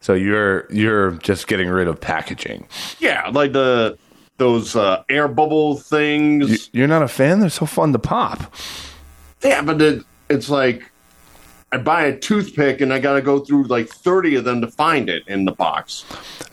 so 0.00 0.14
you're 0.14 0.66
you're 0.72 1.12
just 1.12 1.46
getting 1.46 1.68
rid 1.68 1.88
of 1.88 2.00
packaging. 2.00 2.66
Yeah, 2.98 3.28
like 3.32 3.52
the 3.52 3.98
those 4.36 4.76
uh, 4.76 5.02
air 5.08 5.28
bubble 5.28 5.76
things. 5.76 6.50
You, 6.50 6.80
you're 6.80 6.88
not 6.88 7.02
a 7.02 7.08
fan. 7.08 7.40
They're 7.40 7.50
so 7.50 7.66
fun 7.66 7.92
to 7.92 7.98
pop. 7.98 8.52
Yeah, 9.42 9.62
but 9.62 9.80
it, 9.80 10.04
it's 10.28 10.48
like 10.48 10.90
I 11.72 11.78
buy 11.78 12.04
a 12.04 12.16
toothpick 12.16 12.80
and 12.80 12.92
I 12.92 12.98
got 12.98 13.14
to 13.14 13.22
go 13.22 13.40
through 13.40 13.64
like 13.64 13.88
30 13.88 14.36
of 14.36 14.44
them 14.44 14.60
to 14.60 14.68
find 14.68 15.08
it 15.08 15.26
in 15.26 15.44
the 15.44 15.52
box. 15.52 16.04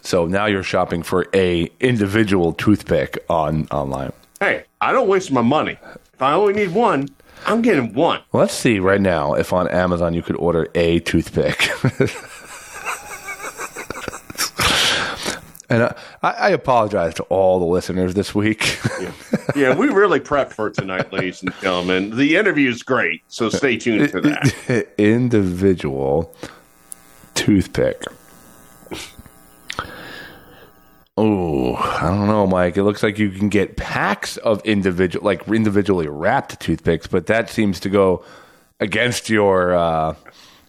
So 0.02 0.26
now 0.26 0.48
you're 0.48 0.64
shopping 0.64 1.04
for 1.04 1.28
a 1.34 1.70
individual 1.80 2.54
toothpick 2.54 3.24
on 3.30 3.68
online. 3.68 4.14
Hey, 4.40 4.64
I 4.82 4.92
don't 4.92 5.08
waste 5.08 5.32
my 5.32 5.42
money. 5.42 5.78
If 6.14 6.22
I 6.22 6.34
only 6.34 6.54
need 6.54 6.74
one, 6.74 7.08
I'm 7.46 7.62
getting 7.62 7.94
one. 7.94 8.22
Let's 8.34 8.54
see 8.54 8.80
right 8.80 9.02
now 9.02 9.34
if 9.34 9.54
on 9.54 9.68
Amazon 9.68 10.14
you 10.14 10.22
could 10.22 10.36
order 10.38 10.68
a 10.76 11.00
toothpick. 11.00 11.70
and 15.72 15.96
I, 16.22 16.32
I 16.32 16.50
apologize 16.50 17.14
to 17.16 17.24
all 17.24 17.60
the 17.60 17.66
listeners 17.66 18.14
this 18.14 18.36
week. 18.36 18.80
yeah. 19.00 19.12
yeah, 19.56 19.76
we 19.76 19.88
really 19.88 20.20
prepped 20.20 20.54
for 20.54 20.70
tonight, 20.70 21.12
ladies 21.14 21.42
and 21.42 21.54
gentlemen. 21.62 22.16
The 22.16 22.36
interview 22.36 22.70
is 22.70 22.84
great, 22.84 23.24
so 23.28 23.50
stay 23.50 23.78
tuned 23.78 24.12
for 24.12 24.22
that. 24.22 24.88
Individual 24.98 26.36
toothpick. 27.34 28.04
Oh, 31.18 31.76
I 31.76 32.10
don't 32.10 32.28
know, 32.28 32.48
Mike. 32.48 32.78
It 32.78 32.84
looks 32.84 33.04
like 33.04 33.20
you 33.20 33.30
can 33.30 33.50
get 33.50 33.78
packs 33.78 34.38
of 34.38 34.62
individual, 34.66 35.24
like 35.26 35.48
individually 35.48 36.08
wrapped 36.08 36.60
toothpicks, 36.60 37.06
but 37.06 37.28
that 37.28 37.50
seems 37.50 37.80
to 37.82 37.90
go 37.90 38.24
against 38.80 39.30
your 39.30 39.76
uh, 39.76 40.16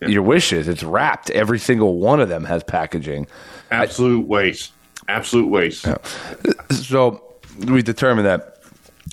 yeah. 0.02 0.08
your 0.08 0.22
wishes. 0.22 0.68
It's 0.68 0.82
wrapped. 0.82 1.30
Every 1.30 1.58
single 1.58 1.98
one 1.98 2.20
of 2.20 2.28
them 2.28 2.44
has 2.44 2.64
packaging. 2.64 3.28
Absolute 3.70 4.24
I, 4.24 4.28
waste. 4.28 4.72
Absolute 5.08 5.48
waste. 5.48 5.86
Yeah. 5.86 5.98
So 6.70 7.22
we 7.66 7.82
determined 7.82 8.26
that 8.26 8.62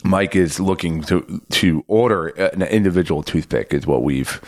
Mike 0.04 0.36
is 0.36 0.60
looking 0.60 1.02
to 1.04 1.41
to 1.49 1.84
order 1.88 2.28
an 2.28 2.62
individual 2.63 3.23
toothpick. 3.23 3.73
Is 3.73 3.86
what 3.86 4.04
we've 4.04 4.39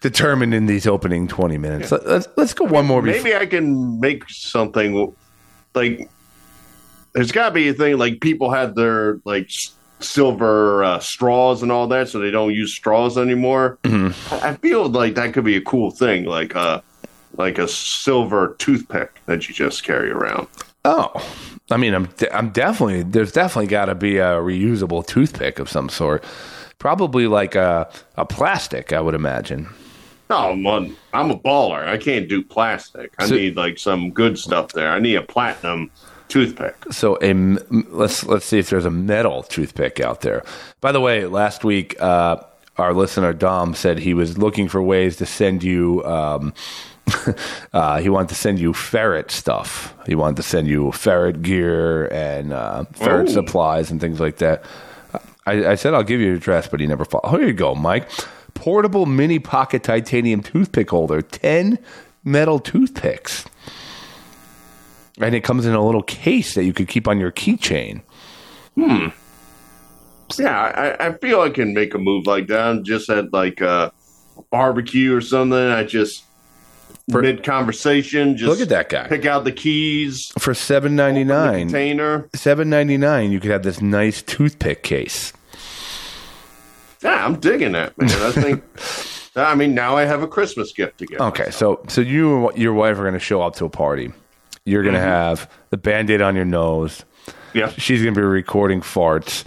determined 0.00 0.54
in 0.54 0.66
these 0.66 0.86
opening 0.86 1.28
twenty 1.28 1.58
minutes. 1.58 1.90
Yeah. 1.90 1.98
Let's 2.04 2.28
let's 2.36 2.54
go 2.54 2.64
one 2.64 2.86
more. 2.86 3.02
Maybe 3.02 3.24
before. 3.24 3.40
I 3.40 3.46
can 3.46 4.00
make 4.00 4.28
something 4.28 5.14
like 5.74 6.08
there's 7.12 7.32
got 7.32 7.48
to 7.48 7.54
be 7.54 7.68
a 7.68 7.74
thing 7.74 7.98
like 7.98 8.20
people 8.20 8.50
had 8.50 8.74
their 8.76 9.20
like 9.24 9.50
silver 10.00 10.84
uh, 10.84 10.98
straws 10.98 11.62
and 11.62 11.70
all 11.70 11.86
that, 11.88 12.08
so 12.08 12.18
they 12.18 12.30
don't 12.30 12.52
use 12.52 12.74
straws 12.74 13.16
anymore. 13.18 13.78
Mm-hmm. 13.84 14.44
I 14.44 14.54
feel 14.56 14.88
like 14.88 15.14
that 15.14 15.32
could 15.32 15.44
be 15.44 15.56
a 15.56 15.62
cool 15.62 15.90
thing, 15.90 16.24
like 16.24 16.54
a 16.54 16.82
like 17.36 17.58
a 17.58 17.68
silver 17.68 18.56
toothpick 18.58 19.20
that 19.26 19.48
you 19.48 19.54
just 19.54 19.84
carry 19.84 20.10
around. 20.10 20.46
Oh, 20.84 21.12
I 21.70 21.76
mean, 21.76 21.94
I'm 21.94 22.08
I'm 22.32 22.50
definitely 22.50 23.02
there's 23.02 23.32
definitely 23.32 23.68
got 23.68 23.86
to 23.86 23.94
be 23.94 24.18
a 24.18 24.34
reusable 24.34 25.06
toothpick 25.06 25.58
of 25.58 25.68
some 25.68 25.88
sort. 25.88 26.24
Probably 26.78 27.26
like 27.26 27.54
a 27.54 27.90
a 28.16 28.24
plastic, 28.26 28.92
I 28.92 29.00
would 29.00 29.14
imagine. 29.14 29.68
Oh, 30.30 30.54
man, 30.56 30.96
I'm 31.12 31.30
a 31.30 31.38
baller. 31.38 31.86
I 31.86 31.98
can't 31.98 32.28
do 32.28 32.42
plastic. 32.42 33.12
I 33.18 33.26
so, 33.26 33.34
need 33.34 33.56
like 33.56 33.78
some 33.78 34.10
good 34.10 34.38
stuff 34.38 34.72
there. 34.72 34.90
I 34.90 34.98
need 34.98 35.16
a 35.16 35.22
platinum 35.22 35.90
toothpick. 36.28 36.74
So 36.90 37.18
a 37.22 37.32
let's 37.90 38.24
let's 38.24 38.46
see 38.46 38.58
if 38.58 38.70
there's 38.70 38.86
a 38.86 38.90
metal 38.90 39.42
toothpick 39.42 40.00
out 40.00 40.22
there. 40.22 40.42
By 40.80 40.92
the 40.92 41.00
way, 41.00 41.26
last 41.26 41.64
week 41.64 42.00
uh, 42.00 42.38
our 42.76 42.92
listener 42.92 43.32
Dom 43.32 43.74
said 43.74 43.98
he 43.98 44.14
was 44.14 44.36
looking 44.38 44.68
for 44.68 44.82
ways 44.82 45.16
to 45.16 45.26
send 45.26 45.62
you. 45.62 46.04
Um, 46.04 46.52
uh, 47.72 48.00
he 48.00 48.08
wanted 48.08 48.30
to 48.30 48.34
send 48.34 48.58
you 48.58 48.72
ferret 48.72 49.30
stuff. 49.30 49.94
He 50.06 50.14
wanted 50.14 50.36
to 50.36 50.42
send 50.42 50.68
you 50.68 50.92
ferret 50.92 51.42
gear 51.42 52.06
and 52.12 52.52
uh, 52.52 52.84
ferret 52.92 53.28
oh. 53.28 53.32
supplies 53.32 53.90
and 53.90 54.00
things 54.00 54.20
like 54.20 54.38
that. 54.38 54.64
I, 55.46 55.72
I, 55.72 55.74
said 55.74 55.92
I'll 55.92 56.02
give 56.02 56.20
you 56.20 56.28
your 56.28 56.36
address, 56.36 56.68
but 56.68 56.80
he 56.80 56.86
never 56.86 57.04
followed. 57.04 57.38
Here 57.38 57.48
you 57.48 57.52
go, 57.52 57.74
Mike 57.74 58.08
portable 58.54 59.04
mini 59.06 59.38
pocket 59.38 59.82
titanium 59.82 60.42
toothpick 60.42 60.88
holder, 60.90 61.20
10 61.20 61.78
metal 62.24 62.58
toothpicks. 62.58 63.44
And 65.20 65.34
it 65.34 65.42
comes 65.42 65.66
in 65.66 65.74
a 65.74 65.84
little 65.84 66.02
case 66.02 66.54
that 66.54 66.64
you 66.64 66.72
could 66.72 66.88
keep 66.88 67.06
on 67.06 67.20
your 67.20 67.30
keychain. 67.30 68.02
Hmm. 68.74 69.08
Yeah, 70.38 70.58
I, 70.58 71.08
I 71.08 71.18
feel 71.18 71.40
I 71.40 71.50
can 71.50 71.74
make 71.74 71.94
a 71.94 71.98
move 71.98 72.26
like 72.26 72.48
that. 72.48 72.82
just 72.82 73.10
at 73.10 73.32
like 73.32 73.60
a 73.60 73.92
barbecue 74.50 75.14
or 75.14 75.20
something. 75.20 75.56
I 75.56 75.84
just 75.84 76.23
mid 77.08 77.44
conversation, 77.44 78.36
just 78.36 78.48
look 78.48 78.60
at 78.60 78.68
that 78.70 78.88
guy. 78.88 79.06
Pick 79.08 79.26
out 79.26 79.44
the 79.44 79.52
keys 79.52 80.32
for 80.38 80.54
seven 80.54 80.96
ninety 80.96 81.24
nine. 81.24 81.68
Container 81.68 82.28
seven 82.34 82.70
ninety 82.70 82.96
nine. 82.96 83.32
You 83.32 83.40
could 83.40 83.50
have 83.50 83.62
this 83.62 83.80
nice 83.80 84.22
toothpick 84.22 84.82
case. 84.82 85.32
Yeah, 87.02 87.24
I'm 87.24 87.38
digging 87.38 87.72
that, 87.72 87.96
man. 87.98 88.10
I 88.10 88.32
think. 88.32 88.64
I 89.36 89.54
mean, 89.56 89.74
now 89.74 89.96
I 89.96 90.04
have 90.04 90.22
a 90.22 90.28
Christmas 90.28 90.72
gift 90.72 90.98
to 90.98 91.06
get. 91.06 91.20
Okay, 91.20 91.46
myself. 91.46 91.90
so 91.90 91.94
so 91.94 92.00
you 92.00 92.48
and 92.48 92.58
your 92.58 92.72
wife 92.72 92.98
are 92.98 93.02
going 93.02 93.14
to 93.14 93.20
show 93.20 93.42
up 93.42 93.56
to 93.56 93.64
a 93.64 93.70
party. 93.70 94.12
You're 94.64 94.82
going 94.82 94.94
to 94.94 95.00
mm-hmm. 95.00 95.08
have 95.08 95.50
the 95.70 95.76
band-aid 95.76 96.22
on 96.22 96.36
your 96.36 96.46
nose. 96.46 97.04
Yeah, 97.52 97.68
she's 97.70 98.02
going 98.02 98.14
to 98.14 98.20
be 98.20 98.24
recording 98.24 98.80
farts. 98.80 99.44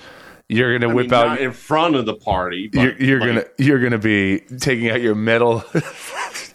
You're 0.49 0.77
going 0.77 0.89
to 0.89 0.95
whip 0.95 1.11
mean, 1.11 1.13
out 1.13 1.41
in 1.41 1.51
front 1.51 1.95
of 1.95 2.05
the 2.05 2.13
party. 2.13 2.69
you're, 2.71 3.01
you're 3.01 3.19
like, 3.19 3.27
gonna 3.29 3.45
you're 3.57 3.79
gonna 3.81 3.97
be 3.97 4.39
taking 4.59 4.89
out 4.89 5.01
your 5.01 5.15
metal. 5.15 5.63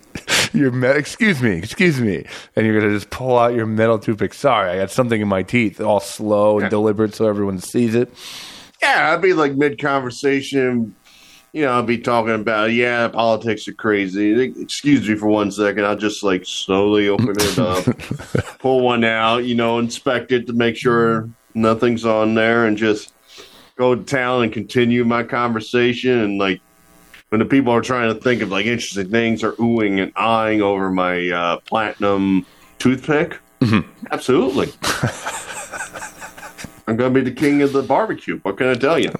your 0.54 0.70
me- 0.70 0.88
excuse 0.88 1.42
me, 1.42 1.56
excuse 1.56 2.00
me, 2.00 2.24
and 2.56 2.66
you're 2.66 2.78
gonna 2.80 2.92
just 2.92 3.10
pull 3.10 3.38
out 3.38 3.54
your 3.54 3.66
metal 3.66 3.98
toothpick. 3.98 4.34
Sorry, 4.34 4.70
I 4.70 4.76
got 4.76 4.90
something 4.90 5.20
in 5.20 5.28
my 5.28 5.42
teeth, 5.42 5.80
all 5.80 6.00
slow 6.00 6.58
and 6.58 6.70
deliberate, 6.70 7.14
so 7.14 7.26
everyone 7.26 7.58
sees 7.58 7.94
it. 7.94 8.12
Yeah, 8.82 9.12
I'd 9.12 9.22
be 9.22 9.32
like 9.32 9.54
mid 9.54 9.80
conversation. 9.80 10.94
You 11.52 11.62
know, 11.62 11.78
I'd 11.78 11.86
be 11.86 11.98
talking 11.98 12.34
about, 12.34 12.72
yeah, 12.72 13.08
politics 13.08 13.68
are 13.68 13.74
crazy. 13.74 14.40
Excuse 14.60 15.06
me 15.06 15.16
for 15.16 15.26
one 15.26 15.50
second. 15.50 15.84
I'll 15.84 15.96
just 15.96 16.22
like 16.22 16.46
slowly 16.46 17.08
open 17.08 17.30
it 17.38 17.58
up, 17.58 17.84
pull 18.58 18.80
one 18.80 19.04
out, 19.04 19.44
you 19.44 19.54
know, 19.54 19.78
inspect 19.78 20.32
it 20.32 20.46
to 20.46 20.54
make 20.54 20.76
sure 20.76 21.28
nothing's 21.54 22.06
on 22.06 22.34
there, 22.34 22.64
and 22.64 22.76
just 22.76 23.12
go 23.76 23.94
to 23.94 24.02
town 24.02 24.44
and 24.44 24.52
continue 24.52 25.04
my 25.04 25.22
conversation. 25.22 26.18
And 26.20 26.38
like 26.38 26.60
when 27.32 27.38
the 27.38 27.46
people 27.46 27.72
are 27.72 27.80
trying 27.80 28.14
to 28.14 28.20
think 28.20 28.42
of 28.42 28.50
like 28.50 28.66
interesting 28.66 29.08
things 29.08 29.42
or 29.42 29.52
oohing 29.52 30.02
and 30.02 30.12
eyeing 30.16 30.60
over 30.60 30.90
my 30.90 31.30
uh, 31.30 31.56
platinum 31.60 32.44
toothpick, 32.78 33.38
mm-hmm. 33.60 33.88
absolutely. 34.10 34.70
I'm 36.86 36.96
going 36.96 37.14
to 37.14 37.20
be 37.20 37.28
the 37.28 37.34
king 37.34 37.62
of 37.62 37.72
the 37.72 37.82
barbecue. 37.82 38.38
What 38.40 38.56
can 38.56 38.66
I 38.68 38.74
tell 38.74 38.98
you? 38.98 39.10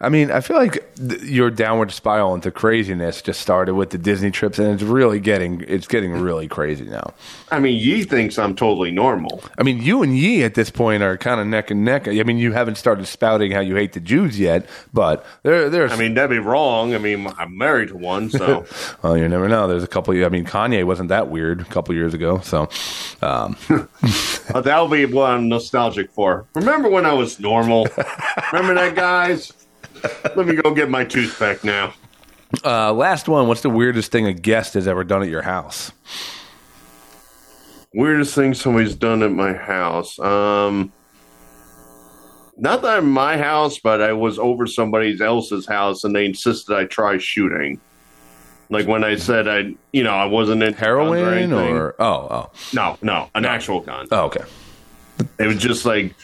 I 0.00 0.08
mean, 0.08 0.30
I 0.30 0.40
feel 0.40 0.56
like 0.56 0.94
th- 0.96 1.22
your 1.22 1.50
downward 1.50 1.92
spiral 1.92 2.34
into 2.34 2.50
craziness 2.50 3.22
just 3.22 3.40
started 3.40 3.74
with 3.74 3.90
the 3.90 3.98
Disney 3.98 4.30
trips, 4.30 4.58
and 4.58 4.68
it's 4.68 4.82
really 4.82 5.20
getting 5.20 5.64
it's 5.66 5.86
getting 5.86 6.12
really 6.12 6.48
crazy 6.48 6.84
now. 6.84 7.14
I 7.50 7.60
mean, 7.60 7.80
Yee 7.80 8.02
thinks 8.02 8.38
I'm 8.38 8.54
totally 8.56 8.90
normal. 8.90 9.42
I 9.56 9.62
mean, 9.62 9.80
you 9.80 10.02
and 10.02 10.16
Yee 10.16 10.42
at 10.42 10.54
this 10.54 10.70
point 10.70 11.02
are 11.02 11.16
kind 11.16 11.40
of 11.40 11.46
neck 11.46 11.70
and 11.70 11.84
neck. 11.84 12.08
I 12.08 12.22
mean, 12.24 12.38
you 12.38 12.52
haven't 12.52 12.74
started 12.74 13.06
spouting 13.06 13.52
how 13.52 13.60
you 13.60 13.76
hate 13.76 13.92
the 13.92 14.00
Jews 14.00 14.38
yet, 14.38 14.68
but 14.92 15.24
there, 15.44 15.70
there's. 15.70 15.92
I 15.92 15.96
mean, 15.96 16.14
that'd 16.14 16.30
be 16.30 16.38
wrong. 16.38 16.94
I 16.94 16.98
mean, 16.98 17.26
I'm 17.38 17.56
married 17.56 17.88
to 17.88 17.96
one, 17.96 18.28
so 18.30 18.66
well, 19.02 19.16
you 19.16 19.28
never 19.28 19.48
know. 19.48 19.68
There's 19.68 19.84
a 19.84 19.88
couple. 19.88 20.12
I 20.24 20.28
mean, 20.28 20.44
Kanye 20.44 20.84
wasn't 20.84 21.08
that 21.10 21.28
weird 21.28 21.60
a 21.60 21.64
couple 21.64 21.94
years 21.94 22.12
ago, 22.12 22.40
so 22.40 22.68
um, 23.22 23.56
uh, 24.52 24.60
that'll 24.60 24.88
be 24.88 25.06
what 25.06 25.30
I'm 25.30 25.48
nostalgic 25.48 26.10
for. 26.10 26.46
Remember 26.54 26.88
when 26.88 27.06
I 27.06 27.12
was 27.12 27.38
normal? 27.40 27.86
Remember 28.52 28.74
that, 28.74 28.94
guys? 28.94 29.52
Let 30.36 30.46
me 30.46 30.54
go 30.56 30.74
get 30.74 30.90
my 30.90 31.04
toothpick 31.04 31.64
now. 31.64 31.94
uh, 32.64 32.92
last 32.92 33.28
one. 33.28 33.48
What's 33.48 33.62
the 33.62 33.70
weirdest 33.70 34.12
thing 34.12 34.26
a 34.26 34.34
guest 34.34 34.74
has 34.74 34.86
ever 34.86 35.04
done 35.04 35.22
at 35.22 35.28
your 35.28 35.42
house? 35.42 35.92
Weirdest 37.94 38.34
thing 38.34 38.54
somebody's 38.54 38.96
done 38.96 39.22
at 39.22 39.30
my 39.32 39.52
house. 39.54 40.18
Um, 40.18 40.92
not 42.56 42.82
that 42.82 42.98
in 42.98 43.08
my 43.08 43.36
house, 43.36 43.78
but 43.78 44.02
I 44.02 44.12
was 44.12 44.38
over 44.38 44.66
somebody 44.66 45.16
else's 45.20 45.66
house 45.66 46.04
and 46.04 46.14
they 46.14 46.26
insisted 46.26 46.76
I 46.76 46.84
try 46.84 47.18
shooting. 47.18 47.80
Like 48.70 48.86
when 48.86 49.04
I 49.04 49.16
said 49.16 49.46
I, 49.48 49.74
you 49.92 50.02
know, 50.02 50.14
I 50.14 50.24
wasn't 50.24 50.62
in 50.62 50.72
Heroin 50.74 51.52
or 51.52 51.94
oh 51.98 52.04
oh 52.30 52.50
no, 52.72 52.96
no, 53.02 53.28
an 53.34 53.44
actual 53.44 53.80
gun. 53.80 54.06
oh 54.10 54.24
okay. 54.26 54.44
It 55.38 55.46
was 55.46 55.58
just 55.58 55.84
like 55.84 56.14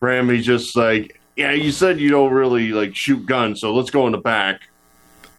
Rammy, 0.00 0.40
just 0.40 0.76
like, 0.76 1.20
yeah, 1.36 1.52
you 1.52 1.70
said 1.72 2.00
you 2.00 2.10
don't 2.10 2.32
really 2.32 2.72
like 2.72 2.94
shoot 2.96 3.24
guns, 3.26 3.60
so 3.60 3.74
let's 3.74 3.90
go 3.90 4.06
in 4.06 4.12
the 4.12 4.18
back. 4.18 4.62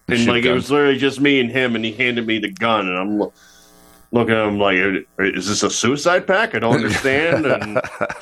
And 0.08 0.18
Shoot 0.20 0.30
like 0.30 0.44
it 0.44 0.52
was 0.52 0.70
literally 0.70 0.98
just 0.98 1.20
me 1.20 1.40
and 1.40 1.50
him, 1.50 1.74
and 1.76 1.84
he 1.84 1.92
handed 1.92 2.26
me 2.26 2.38
the 2.38 2.50
gun, 2.52 2.86
and 2.88 2.96
I'm 2.96 3.18
lo- 3.18 3.32
looking 4.12 4.34
at 4.34 4.46
him 4.46 4.58
like, 4.58 4.76
is 5.18 5.48
this 5.48 5.62
a 5.64 5.70
suicide 5.70 6.26
pack? 6.26 6.54
I 6.54 6.58
don't 6.60 6.74
understand. 6.82 7.44
and 7.44 7.78
I 7.78 8.14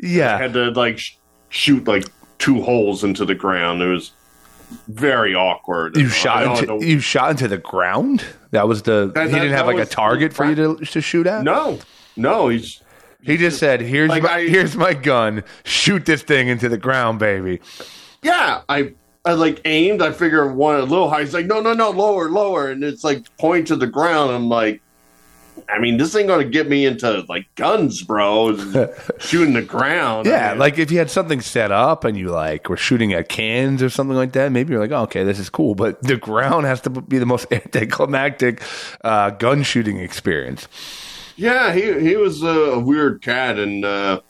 Yeah, 0.00 0.36
had 0.38 0.52
to 0.52 0.70
like 0.72 0.98
sh- 0.98 1.16
shoot 1.48 1.86
like 1.86 2.04
two 2.38 2.60
holes 2.62 3.04
into 3.04 3.24
the 3.24 3.34
ground. 3.34 3.80
It 3.82 3.86
was 3.88 4.12
very 4.88 5.34
awkward. 5.34 5.96
you 5.96 6.08
shot 6.08 6.60
into 6.60 6.84
you 6.86 7.00
shot 7.00 7.30
into 7.32 7.48
the 7.48 7.58
ground. 7.58 8.24
That 8.50 8.68
was 8.68 8.82
the 8.82 9.10
That- 9.14 9.26
he 9.26 9.32
that- 9.32 9.40
didn't 9.40 9.56
have 9.56 9.66
like 9.66 9.78
a 9.78 9.86
target 9.86 10.32
for 10.32 10.44
you 10.44 10.54
to 10.54 10.76
to 10.84 11.00
shoot 11.00 11.26
at. 11.26 11.42
no, 11.44 11.78
no, 12.16 12.48
he's 12.48 12.80
he 13.22 13.36
just 13.36 13.58
said, 13.58 13.80
"Here's 13.80 14.10
Like, 14.10 14.24
my, 14.24 14.34
I- 14.38 14.48
here's 14.48 14.76
my 14.76 14.94
gun. 14.94 15.44
Shoot 15.64 16.04
this 16.06 16.22
thing 16.22 16.48
into 16.48 16.68
the 16.68 16.76
ground, 16.78 17.18
baby." 17.20 17.60
yeah, 18.22 18.62
I 18.68 18.92
I 19.24 19.34
like 19.34 19.60
aimed. 19.64 20.02
I 20.02 20.10
figure 20.12 20.52
one 20.52 20.74
a 20.76 20.82
little 20.82 21.08
high. 21.08 21.20
He's 21.20 21.32
like, 21.32 21.46
no, 21.46 21.60
no, 21.60 21.72
no, 21.74 21.90
lower, 21.90 22.28
lower, 22.28 22.68
and 22.70 22.82
it's 22.82 23.04
like 23.04 23.24
point 23.38 23.68
to 23.68 23.76
the 23.76 23.86
ground. 23.86 24.32
I'm 24.32 24.48
like, 24.48 24.81
I 25.72 25.78
mean, 25.78 25.96
this 25.96 26.14
ain't 26.14 26.28
gonna 26.28 26.44
get 26.44 26.68
me 26.68 26.84
into 26.84 27.24
like 27.28 27.52
guns, 27.54 28.02
bro. 28.02 28.56
Shooting 29.18 29.54
the 29.54 29.62
ground. 29.62 30.26
Yeah, 30.26 30.48
I 30.48 30.50
mean, 30.50 30.58
like 30.58 30.78
if 30.78 30.90
you 30.90 30.98
had 30.98 31.10
something 31.10 31.40
set 31.40 31.72
up 31.72 32.04
and 32.04 32.16
you 32.16 32.30
like 32.30 32.68
were 32.68 32.76
shooting 32.76 33.14
at 33.14 33.30
cans 33.30 33.82
or 33.82 33.88
something 33.88 34.16
like 34.16 34.32
that, 34.32 34.52
maybe 34.52 34.72
you're 34.72 34.80
like, 34.80 34.90
oh, 34.90 35.04
okay, 35.04 35.24
this 35.24 35.38
is 35.38 35.48
cool. 35.48 35.74
But 35.74 36.02
the 36.02 36.16
ground 36.16 36.66
has 36.66 36.82
to 36.82 36.90
be 36.90 37.18
the 37.18 37.26
most 37.26 37.46
anticlimactic 37.52 38.62
uh, 39.02 39.30
gun 39.30 39.62
shooting 39.62 39.96
experience. 39.96 40.68
yeah, 41.36 41.72
he 41.72 42.00
he 42.00 42.16
was 42.16 42.42
a, 42.42 42.48
a 42.48 42.78
weird 42.78 43.22
cat, 43.22 43.58
and 43.58 43.84
uh, 43.84 44.20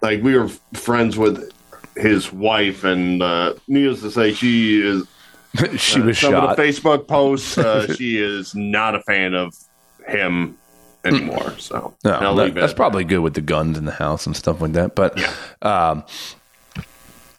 like 0.00 0.22
we 0.22 0.36
were 0.36 0.48
friends 0.72 1.18
with 1.18 1.52
his 1.94 2.32
wife, 2.32 2.84
and 2.84 3.22
uh, 3.22 3.54
needless 3.68 4.00
to 4.00 4.10
say, 4.10 4.32
she 4.32 4.80
is 4.80 5.06
she 5.76 6.00
uh, 6.00 6.04
was 6.04 6.18
some 6.18 6.32
shot. 6.32 6.50
of 6.50 6.56
the 6.56 6.62
Facebook 6.62 7.06
posts. 7.06 7.58
Uh, 7.58 7.92
she 7.94 8.18
is 8.18 8.54
not 8.54 8.94
a 8.94 9.02
fan 9.02 9.34
of 9.34 9.54
him 10.06 10.56
anymore. 11.06 11.54
So 11.58 11.94
No, 12.04 12.34
that- 12.34 12.54
that's 12.54 12.74
probably 12.74 13.04
good 13.04 13.20
with 13.20 13.34
the 13.34 13.40
guns 13.40 13.78
in 13.78 13.84
the 13.84 13.92
house 13.92 14.26
and 14.26 14.36
stuff 14.36 14.60
like 14.60 14.72
that. 14.72 14.94
But 14.94 15.18
um, 15.62 16.04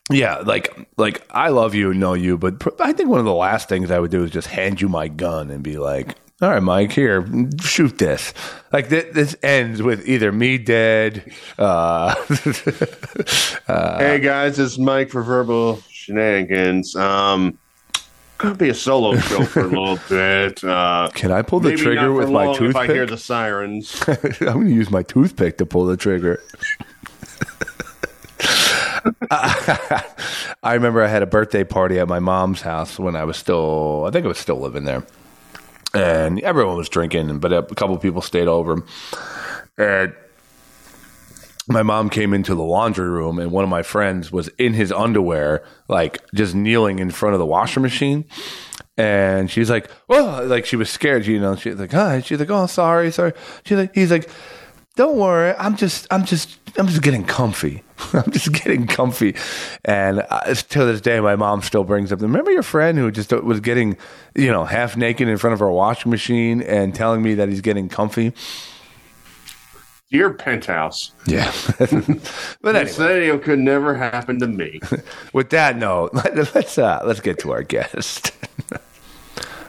yeah, 0.10 0.38
like 0.38 0.74
like 0.98 1.26
I 1.32 1.50
love 1.50 1.76
you 1.76 1.92
and 1.92 2.00
know 2.00 2.14
you, 2.14 2.38
but 2.38 2.60
pr- 2.60 2.70
I 2.80 2.94
think 2.94 3.10
one 3.10 3.20
of 3.20 3.26
the 3.26 3.34
last 3.34 3.68
things 3.70 3.92
I 3.92 4.00
would 4.00 4.12
do 4.12 4.24
is 4.24 4.32
just 4.32 4.48
hand 4.48 4.80
you 4.82 4.88
my 4.88 5.10
gun 5.10 5.52
and 5.52 5.62
be 5.62 5.78
like, 5.78 6.16
"All 6.42 6.50
right, 6.50 6.64
Mike, 6.64 6.94
here, 6.94 7.28
shoot 7.62 7.98
this." 7.98 8.34
Like 8.72 8.88
th- 8.90 9.14
this 9.14 9.36
ends 9.44 9.82
with 9.82 10.08
either 10.08 10.32
me 10.32 10.58
dead. 10.60 11.30
Uh, 11.60 12.16
hey 13.68 14.20
guys, 14.22 14.60
it's 14.60 14.78
Mike 14.78 15.10
for 15.10 15.24
Verbal 15.24 15.82
Shenanigans. 15.90 16.96
Um, 16.96 17.58
gonna 18.38 18.56
be 18.56 18.70
a 18.70 18.74
solo 18.74 19.18
show 19.18 19.44
for 19.46 19.62
a 19.62 19.68
little 19.68 20.00
bit. 20.10 20.64
Uh, 20.64 21.10
can 21.14 21.32
I 21.32 21.42
pull 21.42 21.60
the 21.60 21.76
trigger 21.76 22.14
with 22.14 22.30
my 22.30 22.48
toothpick? 22.54 22.70
If 22.70 22.76
I 22.76 22.88
hear 22.88 23.06
the 23.06 23.18
sirens, 23.18 24.04
I'm 24.08 24.16
going 24.40 24.68
to 24.68 24.74
use 24.74 24.90
my 24.90 25.04
toothpick 25.04 25.58
to 25.58 25.66
pull 25.66 25.86
the 25.86 25.98
trigger. 25.98 26.42
I 29.32 30.74
remember 30.74 31.04
I 31.04 31.08
had 31.08 31.24
a 31.24 31.28
birthday 31.28 31.64
party 31.64 32.00
at 32.00 32.08
my 32.08 32.20
mom's 32.20 32.62
house 32.62 33.00
when 33.00 33.16
I 33.16 33.24
was 33.24 33.38
still, 33.38 34.06
I 34.06 34.12
think 34.12 34.26
I 34.26 34.28
was 34.28 34.38
still 34.38 34.60
living 34.60 34.84
there. 34.86 35.04
And 35.94 36.40
everyone 36.42 36.78
was 36.78 36.90
drinking, 36.90 37.40
but 37.40 37.54
a 37.54 37.64
couple 37.64 37.96
of 37.96 38.02
people 38.02 38.22
stayed 38.22 38.48
over. 38.48 38.84
And 39.78 40.14
my 41.68 41.84
mom 41.84 42.10
came 42.10 42.34
into 42.34 42.56
the 42.56 42.64
laundry 42.64 43.10
room, 43.10 43.40
and 43.40 43.52
one 43.52 43.64
of 43.64 43.70
my 43.70 43.84
friends 43.84 44.32
was 44.32 44.48
in 44.58 44.74
his 44.74 44.92
underwear, 44.92 45.64
like 45.88 46.20
just 46.34 46.56
kneeling 46.56 47.00
in 47.00 47.12
front 47.12 47.34
of 47.34 47.40
the 47.40 47.46
washer 47.46 47.80
machine. 47.80 48.26
And 48.98 49.52
she's 49.52 49.70
like, 49.70 49.90
"Well," 50.08 50.46
Like 50.46 50.66
she 50.66 50.76
was 50.76 50.90
scared, 50.90 51.26
you 51.26 51.40
know. 51.40 51.56
She's 51.56 51.76
like, 51.76 51.92
"Hi." 51.92 52.22
She's 52.22 52.40
like, 52.40 52.50
"Oh, 52.50 52.66
sorry, 52.66 53.12
sorry." 53.12 53.34
She's 53.64 53.78
like, 53.78 53.94
"He's 53.94 54.12
like, 54.12 54.30
don't 54.96 55.18
worry. 55.18 55.54
I'm 55.60 55.78
just, 55.78 56.08
I'm 56.10 56.26
just, 56.26 56.58
I'm 56.76 56.88
just 56.88 57.04
getting 57.04 57.24
comfy. 57.24 57.84
I'm 58.14 58.32
just 58.32 58.52
getting 58.52 58.88
comfy." 58.88 59.36
And 59.86 60.26
uh, 60.30 60.54
to 60.56 60.86
this 60.86 61.02
day, 61.02 61.20
my 61.20 61.36
mom 61.36 61.62
still 61.62 61.84
brings 61.84 62.12
up. 62.12 62.22
Remember 62.22 62.52
your 62.52 62.64
friend 62.64 62.98
who 62.98 63.12
just 63.12 63.32
was 63.32 63.60
getting, 63.60 63.96
you 64.36 64.52
know, 64.52 64.66
half 64.66 64.98
naked 64.98 65.28
in 65.28 65.38
front 65.38 65.54
of 65.54 65.60
her 65.60 65.70
washing 65.70 66.10
machine 66.10 66.62
and 66.64 66.96
telling 66.96 67.22
me 67.22 67.36
that 67.36 67.48
he's 67.50 67.62
getting 67.62 67.90
comfy. 67.90 68.34
Dear 70.12 70.32
penthouse, 70.34 71.12
Yeah. 71.26 71.52
but 72.62 72.76
anyway. 72.76 72.86
scenario 72.88 73.38
could 73.38 73.60
never 73.60 73.96
happen 73.96 74.40
to 74.40 74.48
me. 74.48 74.80
With 75.34 75.50
that 75.52 75.78
note, 75.78 76.14
let- 76.14 76.36
let's 76.56 76.78
uh, 76.78 77.02
let's 77.06 77.20
get 77.20 77.40
to 77.40 77.52
our 77.52 77.64
guest. 77.64 78.32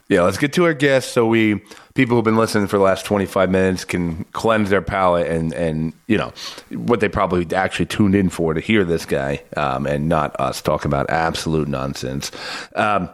yeah, 0.09 0.23
let's 0.23 0.39
get 0.39 0.53
to 0.55 0.65
our 0.65 0.75
guest 0.75 1.13
so 1.13 1.27
we 1.27 1.61
people 1.95 2.15
who've 2.17 2.25
been 2.25 2.37
listening 2.37 2.67
for 2.69 2.79
the 2.79 2.85
last 2.85 3.05
twenty 3.05 3.27
five 3.27 3.51
minutes 3.51 3.85
can 3.85 4.25
cleanse 4.33 4.71
their 4.71 4.81
palate 4.83 5.27
and 5.27 5.53
and 5.55 5.93
you 6.07 6.17
know 6.17 6.33
what 6.71 7.01
they 7.01 7.09
probably 7.09 7.47
actually 7.55 7.87
tuned 7.87 8.15
in 8.15 8.29
for 8.29 8.55
to 8.55 8.61
hear 8.61 8.85
this 8.85 9.05
guy 9.05 9.43
um, 9.57 9.87
and 9.87 10.09
not 10.09 10.39
us 10.41 10.63
talk 10.63 10.85
about 10.85 11.11
absolute 11.11 11.67
nonsense. 11.69 12.31
Um, 12.77 13.09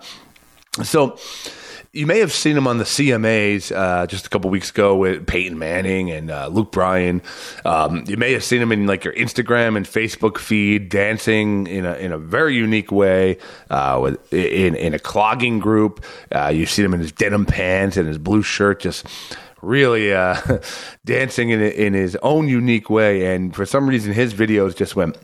so 0.82 1.16
you 1.94 2.06
may 2.06 2.18
have 2.18 2.32
seen 2.32 2.56
him 2.56 2.66
on 2.66 2.78
the 2.78 2.84
CMAs 2.84 3.74
uh, 3.74 4.06
just 4.08 4.26
a 4.26 4.28
couple 4.28 4.50
weeks 4.50 4.70
ago 4.70 4.96
with 4.96 5.26
Peyton 5.26 5.58
Manning 5.58 6.10
and 6.10 6.28
uh, 6.28 6.48
Luke 6.48 6.72
Bryan. 6.72 7.22
Um, 7.64 8.04
you 8.08 8.16
may 8.16 8.32
have 8.32 8.42
seen 8.42 8.60
him 8.60 8.72
in 8.72 8.86
like 8.86 9.04
your 9.04 9.14
Instagram 9.14 9.76
and 9.76 9.86
Facebook 9.86 10.38
feed 10.38 10.88
dancing 10.88 11.68
in 11.68 11.86
a 11.86 11.94
in 11.94 12.10
a 12.10 12.18
very 12.18 12.56
unique 12.56 12.90
way 12.90 13.38
uh, 13.70 14.00
with 14.02 14.32
in 14.32 14.74
in 14.74 14.92
a 14.92 14.98
clogging 14.98 15.60
group. 15.60 16.04
Uh, 16.32 16.48
you've 16.48 16.70
seen 16.70 16.84
him 16.84 16.94
in 16.94 17.00
his 17.00 17.12
denim 17.12 17.46
pants 17.46 17.96
and 17.96 18.08
his 18.08 18.18
blue 18.18 18.42
shirt, 18.42 18.80
just 18.80 19.06
really 19.62 20.12
uh, 20.12 20.36
dancing 21.04 21.50
in 21.50 21.60
in 21.62 21.94
his 21.94 22.16
own 22.22 22.48
unique 22.48 22.90
way. 22.90 23.32
And 23.34 23.54
for 23.54 23.64
some 23.64 23.88
reason, 23.88 24.12
his 24.12 24.34
videos 24.34 24.74
just 24.74 24.96
went 24.96 25.16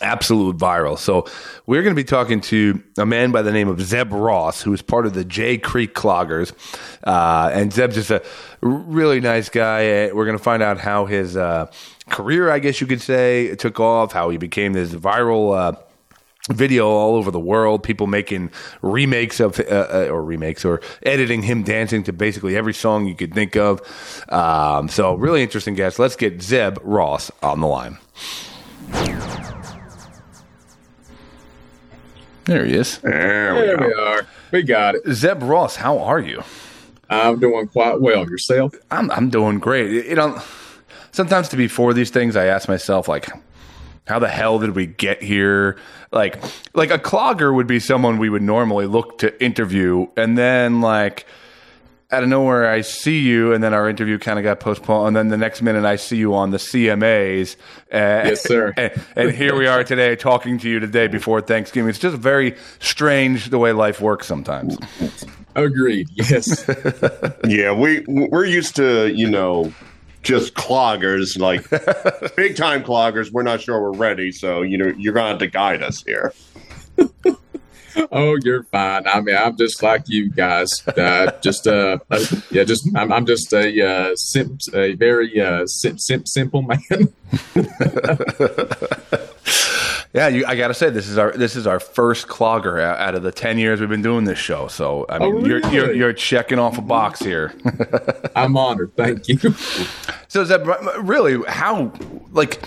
absolute 0.00 0.56
viral. 0.56 0.98
So 0.98 1.26
we're 1.66 1.82
going 1.82 1.94
to 1.94 2.00
be 2.00 2.04
talking 2.04 2.40
to 2.42 2.82
a 2.98 3.06
man 3.06 3.32
by 3.32 3.42
the 3.42 3.52
name 3.52 3.68
of 3.68 3.80
Zeb 3.80 4.12
Ross, 4.12 4.62
who 4.62 4.72
is 4.72 4.82
part 4.82 5.06
of 5.06 5.14
the 5.14 5.24
J 5.24 5.58
Creek 5.58 5.94
Cloggers. 5.94 6.52
Uh, 7.04 7.50
and 7.52 7.72
Zeb's 7.72 7.94
just 7.94 8.10
a 8.10 8.22
really 8.60 9.20
nice 9.20 9.48
guy. 9.48 10.12
We're 10.12 10.26
going 10.26 10.38
to 10.38 10.42
find 10.42 10.62
out 10.62 10.78
how 10.78 11.06
his 11.06 11.36
uh, 11.36 11.70
career, 12.10 12.50
I 12.50 12.58
guess 12.58 12.80
you 12.80 12.86
could 12.86 13.00
say, 13.00 13.54
took 13.56 13.80
off, 13.80 14.12
how 14.12 14.30
he 14.30 14.38
became 14.38 14.72
this 14.72 14.92
viral. 14.92 15.56
Uh, 15.56 15.82
Video 16.48 16.86
all 16.86 17.16
over 17.16 17.32
the 17.32 17.40
world, 17.40 17.82
people 17.82 18.06
making 18.06 18.52
remakes 18.80 19.40
of, 19.40 19.58
uh, 19.58 19.64
uh, 19.64 20.08
or 20.08 20.22
remakes, 20.24 20.64
or 20.64 20.80
editing 21.02 21.42
him 21.42 21.64
dancing 21.64 22.04
to 22.04 22.12
basically 22.12 22.56
every 22.56 22.72
song 22.72 23.04
you 23.06 23.16
could 23.16 23.34
think 23.34 23.56
of. 23.56 23.80
Um, 24.28 24.88
so, 24.88 25.14
really 25.14 25.42
interesting 25.42 25.74
guest. 25.74 25.98
Let's 25.98 26.14
get 26.14 26.40
Zeb 26.40 26.78
Ross 26.82 27.32
on 27.42 27.60
the 27.60 27.66
line. 27.66 27.98
There 32.46 32.64
he 32.64 32.74
is. 32.74 32.98
There 32.98 33.54
we 33.54 33.60
There 33.60 33.76
go. 33.76 33.86
we 33.86 33.92
are. 33.94 34.26
We 34.52 34.62
got 34.62 34.94
it. 34.94 35.02
Zeb 35.12 35.42
Ross, 35.42 35.76
how 35.76 35.98
are 35.98 36.20
you? 36.20 36.42
I'm 37.10 37.38
doing 37.38 37.68
quite 37.68 38.00
well. 38.00 38.28
Yourself? 38.28 38.74
I'm 38.90 39.10
I'm 39.10 39.30
doing 39.30 39.58
great. 39.58 40.06
You 40.06 40.14
know, 40.14 40.40
sometimes 41.12 41.48
to 41.50 41.56
be 41.56 41.68
for 41.68 41.92
these 41.94 42.10
things, 42.10 42.36
I 42.36 42.46
ask 42.46 42.68
myself 42.68 43.06
like, 43.08 43.28
how 44.06 44.18
the 44.18 44.28
hell 44.28 44.58
did 44.58 44.74
we 44.74 44.86
get 44.86 45.22
here? 45.22 45.76
Like, 46.12 46.42
like 46.74 46.90
a 46.90 46.98
clogger 46.98 47.54
would 47.54 47.66
be 47.66 47.80
someone 47.80 48.18
we 48.18 48.28
would 48.28 48.42
normally 48.42 48.86
look 48.86 49.18
to 49.18 49.42
interview, 49.44 50.06
and 50.16 50.38
then 50.38 50.80
like 50.80 51.26
out 52.10 52.22
of 52.22 52.28
nowhere, 52.28 52.70
I 52.70 52.82
see 52.82 53.18
you, 53.20 53.52
and 53.52 53.62
then 53.64 53.74
our 53.74 53.88
interview 53.88 54.18
kind 54.18 54.38
of 54.38 54.42
got 54.44 54.60
postponed. 54.60 55.08
And 55.08 55.16
then 55.16 55.28
the 55.28 55.36
next 55.36 55.60
minute, 55.62 55.84
I 55.84 55.96
see 55.96 56.16
you 56.16 56.34
on 56.34 56.50
the 56.50 56.58
CMAs. 56.58 57.56
Uh, 57.92 58.28
Yes, 58.28 58.42
sir. 58.46 58.72
And, 58.76 58.92
and 59.16 59.30
here 59.32 59.56
we 59.56 59.66
are 59.66 59.82
today, 59.82 60.14
talking 60.16 60.58
to 60.58 60.68
you 60.68 60.78
today 60.78 61.08
before 61.08 61.40
Thanksgiving. 61.40 61.88
It's 61.88 61.98
just 61.98 62.16
very 62.16 62.56
strange 62.78 63.50
the 63.50 63.58
way 63.58 63.72
life 63.72 64.00
works 64.00 64.26
sometimes. 64.26 64.78
Agreed. 65.54 66.08
Yes. 66.14 66.68
Yeah, 67.48 67.72
we 67.72 68.04
we're 68.08 68.44
used 68.44 68.76
to 68.76 69.12
you 69.14 69.28
know 69.28 69.72
just 70.22 70.54
cloggers, 70.54 71.38
like 71.38 71.68
big 72.36 72.56
time 72.56 72.82
cloggers. 72.82 73.30
We're 73.30 73.42
not 73.44 73.60
sure 73.60 73.80
we're 73.80 73.96
ready, 73.96 74.32
so 74.32 74.62
you 74.62 74.76
know 74.78 74.92
you're 74.98 75.12
gonna 75.12 75.28
have 75.28 75.38
to 75.38 75.46
guide 75.46 75.82
us 75.82 76.02
here. 76.02 76.32
Oh, 78.12 78.36
you're 78.42 78.64
fine. 78.64 79.06
I 79.06 79.20
mean, 79.20 79.36
I'm 79.36 79.56
just 79.56 79.82
like 79.82 80.08
you 80.08 80.30
guys. 80.30 80.70
Uh, 80.86 81.30
just 81.40 81.66
uh, 81.66 81.98
uh, 82.10 82.24
yeah, 82.50 82.64
just 82.64 82.88
I'm, 82.94 83.12
I'm 83.12 83.26
just 83.26 83.52
a 83.52 83.86
uh, 83.86 84.16
sim, 84.16 84.58
a 84.74 84.94
very 84.94 85.40
uh, 85.40 85.66
sim, 85.66 85.98
sim, 85.98 86.26
simple 86.26 86.62
man. 86.62 87.12
Yeah, 90.16 90.28
you, 90.28 90.46
I 90.46 90.56
gotta 90.56 90.72
say 90.72 90.88
this 90.88 91.08
is 91.08 91.18
our 91.18 91.32
this 91.32 91.56
is 91.56 91.66
our 91.66 91.78
first 91.78 92.26
clogger 92.26 92.80
out, 92.80 93.14
of 93.14 93.22
the 93.22 93.30
ten 93.30 93.58
years 93.58 93.80
we've 93.80 93.88
been 93.90 94.00
doing 94.00 94.24
this 94.24 94.38
show. 94.38 94.66
So 94.66 95.04
I 95.10 95.18
mean, 95.18 95.34
Oh, 95.34 95.44
you're, 95.46 95.66
you're 95.66 95.92
you're 95.92 96.12
checking 96.14 96.58
off 96.58 96.78
a 96.78 96.80
box 96.80 97.20
here. 97.20 97.52
I'm 98.34 98.56
honored. 98.56 98.96
Thank 98.96 99.28
you. 99.28 99.36
So 100.28 100.40
is 100.40 100.48
that 100.48 100.64
really 101.02 101.42
how 101.46 101.92
like 102.32 102.62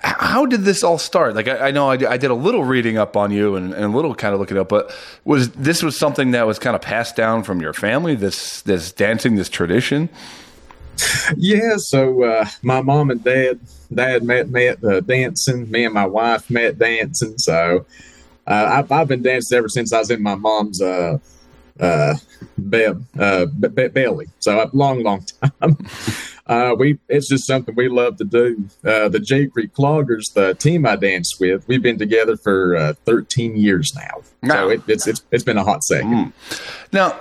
how 0.00 0.46
did 0.46 0.62
this 0.62 0.84
all 0.84 0.98
start? 0.98 1.34
Like 1.34 1.48
I, 1.48 1.68
I 1.68 1.70
know 1.70 1.90
I, 1.90 1.94
I 1.94 2.16
did 2.16 2.30
a 2.30 2.34
little 2.34 2.64
reading 2.64 2.98
up 2.98 3.16
on 3.16 3.30
you 3.30 3.56
and, 3.56 3.74
and 3.74 3.84
a 3.84 3.88
little 3.88 4.14
kind 4.14 4.32
of 4.32 4.40
looking 4.40 4.56
up, 4.56 4.68
but 4.68 4.94
was 5.24 5.50
this 5.50 5.82
was 5.82 5.98
something 5.98 6.30
that 6.32 6.46
was 6.46 6.58
kind 6.58 6.76
of 6.76 6.82
passed 6.82 7.16
down 7.16 7.42
from 7.42 7.60
your 7.60 7.72
family? 7.72 8.14
This 8.14 8.62
this 8.62 8.92
dancing, 8.92 9.36
this 9.36 9.48
tradition. 9.48 10.08
Yeah, 11.36 11.76
so 11.76 12.24
uh, 12.24 12.46
my 12.62 12.80
mom 12.80 13.10
and 13.10 13.22
dad, 13.22 13.60
dad 13.92 14.22
met 14.24 14.50
met 14.50 14.82
uh, 14.84 15.00
dancing. 15.00 15.70
Me 15.70 15.84
and 15.84 15.94
my 15.94 16.06
wife 16.06 16.50
met 16.50 16.78
dancing. 16.78 17.38
So 17.38 17.86
uh, 18.46 18.68
I've, 18.70 18.90
I've 18.90 19.08
been 19.08 19.22
dancing 19.22 19.58
ever 19.58 19.68
since 19.68 19.92
I 19.92 19.98
was 20.00 20.10
in 20.10 20.22
my 20.22 20.34
mom's 20.34 20.80
uh, 20.80 21.18
uh, 21.78 22.14
be- 22.68 22.86
uh, 23.18 23.46
be- 23.46 23.88
belly. 23.88 24.26
So 24.40 24.60
a 24.62 24.70
long, 24.72 25.02
long 25.02 25.24
time. 25.60 25.76
Uh, 26.48 26.74
we 26.78 26.98
it's 27.08 27.28
just 27.28 27.46
something 27.46 27.74
we 27.74 27.88
love 27.88 28.16
to 28.16 28.24
do. 28.24 28.68
Uh, 28.84 29.08
the 29.08 29.20
J 29.20 29.46
Creek 29.46 29.74
Cloggers, 29.74 30.32
the 30.34 30.54
team 30.54 30.86
I 30.86 30.96
dance 30.96 31.38
with, 31.38 31.66
we've 31.68 31.82
been 31.82 31.98
together 31.98 32.36
for 32.36 32.76
uh, 32.76 32.94
13 33.04 33.56
years 33.56 33.92
now. 33.94 34.22
Wow. 34.42 34.54
So 34.54 34.68
it, 34.70 34.82
it's, 34.88 35.06
it's 35.06 35.22
it's 35.30 35.44
been 35.44 35.58
a 35.58 35.64
hot 35.64 35.84
second. 35.84 36.32
Now, 36.92 37.20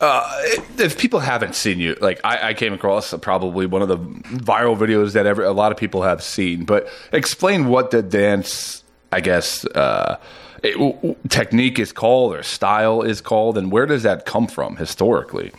uh, 0.00 0.42
if 0.78 0.98
people 0.98 1.20
haven't 1.20 1.54
seen 1.54 1.78
you, 1.78 1.96
like 2.00 2.20
I, 2.24 2.50
I 2.50 2.54
came 2.54 2.72
across 2.72 3.12
probably 3.18 3.66
one 3.66 3.82
of 3.82 3.88
the 3.88 3.98
viral 3.98 4.76
videos 4.76 5.12
that 5.12 5.26
ever 5.26 5.44
a 5.44 5.52
lot 5.52 5.72
of 5.72 5.78
people 5.78 6.02
have 6.02 6.22
seen, 6.22 6.64
but 6.64 6.88
explain 7.12 7.66
what 7.66 7.90
the 7.90 8.02
dance, 8.02 8.82
I 9.12 9.20
guess, 9.20 9.66
uh, 9.66 10.18
it, 10.62 11.18
technique 11.28 11.78
is 11.78 11.92
called 11.92 12.34
or 12.34 12.42
style 12.42 13.02
is 13.02 13.20
called, 13.20 13.58
and 13.58 13.70
where 13.70 13.86
does 13.86 14.04
that 14.04 14.24
come 14.24 14.46
from 14.46 14.76
historically? 14.76 15.52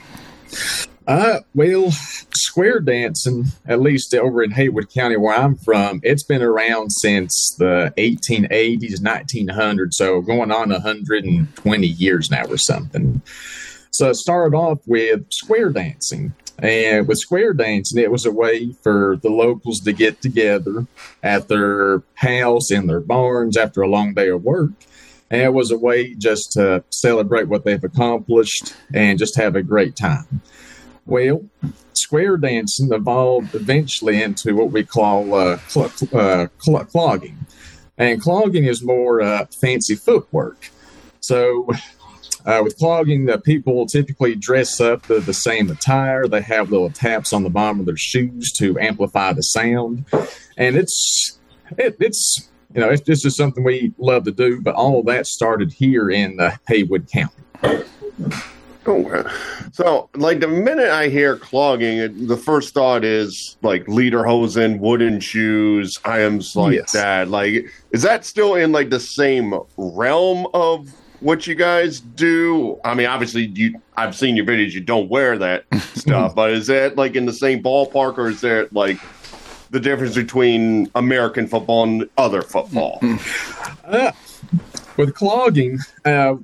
Uh, 1.12 1.42
well, 1.54 1.92
square 2.34 2.80
dancing, 2.80 3.44
at 3.68 3.82
least 3.82 4.16
over 4.16 4.42
in 4.42 4.52
Haywood 4.52 4.90
County 4.90 5.18
where 5.18 5.38
I'm 5.38 5.58
from, 5.58 6.00
it's 6.04 6.24
been 6.24 6.42
around 6.42 6.92
since 6.92 7.54
the 7.60 7.94
1880s, 7.98 9.02
1900s, 9.02 9.92
so 9.92 10.22
going 10.22 10.54
on 10.54 10.70
120 10.70 11.86
years 11.86 12.32
now 12.32 12.46
or 12.46 12.56
something. 12.56 13.22
So 13.92 14.12
it 14.12 14.16
started 14.16 14.56
off 14.56 14.80
with 14.86 15.26
square 15.34 15.72
dancing. 15.72 16.34
And 16.60 17.10
with 17.10 17.18
square 17.18 17.52
dancing, 17.52 18.02
it 18.02 18.10
was 18.10 18.26
a 18.26 18.32
way 18.32 18.72
for 18.82 19.18
the 19.22 19.32
locals 19.32 19.82
to 19.82 19.92
get 19.92 20.22
together 20.22 20.88
at 21.22 21.50
their 21.50 22.04
house, 22.16 22.72
in 22.72 22.88
their 22.88 23.02
barns 23.02 23.58
after 23.58 23.82
a 23.82 23.90
long 23.90 24.14
day 24.14 24.30
of 24.30 24.46
work. 24.46 24.70
And 25.30 25.42
it 25.42 25.54
was 25.54 25.72
a 25.72 25.78
way 25.78 26.16
just 26.16 26.54
to 26.54 26.86
celebrate 26.90 27.50
what 27.50 27.66
they've 27.66 27.84
accomplished 27.84 28.74
and 28.94 29.20
just 29.20 29.36
have 29.36 29.58
a 29.58 29.62
great 29.62 29.98
time. 29.98 30.42
Well, 31.06 31.46
square 31.94 32.38
dancing 32.38 32.92
evolved 32.94 33.56
eventually 33.56 34.22
into 34.22 34.56
what 34.56 34.72
we 34.72 34.84
call 34.84 35.34
uh, 35.34 35.58
cl- 35.68 35.92
uh, 36.14 36.48
cl- 36.60 36.86
clogging. 36.86 37.38
And 37.98 38.22
clogging 38.22 38.66
is 38.66 38.84
more 38.84 39.22
uh, 39.22 39.46
fancy 39.60 39.96
footwork. 39.96 40.70
So, 41.20 41.70
uh, 42.46 42.62
with 42.64 42.78
clogging, 42.78 43.26
the 43.26 43.38
people 43.40 43.86
typically 43.86 44.36
dress 44.36 44.80
up 44.80 45.04
the, 45.04 45.20
the 45.20 45.34
same 45.34 45.70
attire. 45.70 46.28
They 46.28 46.42
have 46.42 46.72
little 46.72 46.90
taps 46.90 47.34
on 47.34 47.44
the 47.44 47.50
bottom 47.50 47.80
of 47.80 47.86
their 47.86 47.98
shoes 47.98 48.52
to 48.58 48.80
amplify 48.80 49.34
the 49.34 49.44
sound. 49.44 50.06
And 50.58 50.76
it's, 50.76 51.40
it, 51.78 51.98
it's, 52.00 52.50
you 52.74 52.82
know, 52.82 52.90
it's, 52.90 53.08
it's 53.08 53.22
just 53.22 53.38
something 53.38 53.64
we 53.64 53.94
love 53.98 54.24
to 54.24 54.32
do. 54.32 54.62
But 54.62 54.76
all 54.76 55.02
of 55.02 55.06
that 55.06 55.28
started 55.28 55.74
here 55.74 56.10
in 56.10 56.40
uh, 56.40 56.58
Haywood 56.68 57.08
County. 57.12 57.86
Oh, 58.88 59.24
so 59.72 60.10
like 60.16 60.40
the 60.40 60.48
minute 60.48 60.90
I 60.90 61.08
hear 61.10 61.38
clogging, 61.38 61.98
it, 62.00 62.28
the 62.28 62.38
first 62.38 62.74
thought 62.74 63.04
is 63.04 63.58
like 63.62 63.86
lederhosen, 63.86 64.80
wooden 64.80 65.20
shoes, 65.20 66.00
items 66.04 66.56
like 66.56 66.74
Yes. 66.74 66.92
that. 66.94 67.28
Like, 67.30 67.66
is 67.92 68.02
that 68.02 68.26
still 68.26 68.56
in 68.56 68.72
like 68.72 68.90
the 68.90 69.00
same 69.00 69.54
realm 69.78 70.48
of 70.56 70.90
what 71.20 71.46
you 71.46 71.54
guys 71.54 72.00
do? 72.00 72.80
I 72.84 72.96
mean, 72.96 73.06
obviously, 73.06 73.46
you 73.54 73.80
I've 73.98 74.16
seen 74.16 74.36
your 74.36 74.46
videos. 74.46 74.72
You 74.72 74.82
don't 74.82 75.10
wear 75.10 75.38
that 75.38 75.66
stuff, 75.94 76.34
but 76.34 76.50
is 76.52 76.66
that 76.68 76.96
like 76.96 77.16
in 77.16 77.26
the 77.28 77.34
same 77.34 77.62
ballpark, 77.62 78.18
or 78.18 78.30
is 78.30 78.42
there 78.42 78.68
like 78.72 78.98
the 79.70 79.80
difference 79.80 80.16
between 80.16 80.90
American 80.96 81.46
football 81.48 81.84
and 81.84 82.10
other 82.18 82.42
football? 82.42 83.00
Uh, 83.86 84.12
with 84.96 85.14
clogging, 85.16 85.78
uh, 86.06 86.36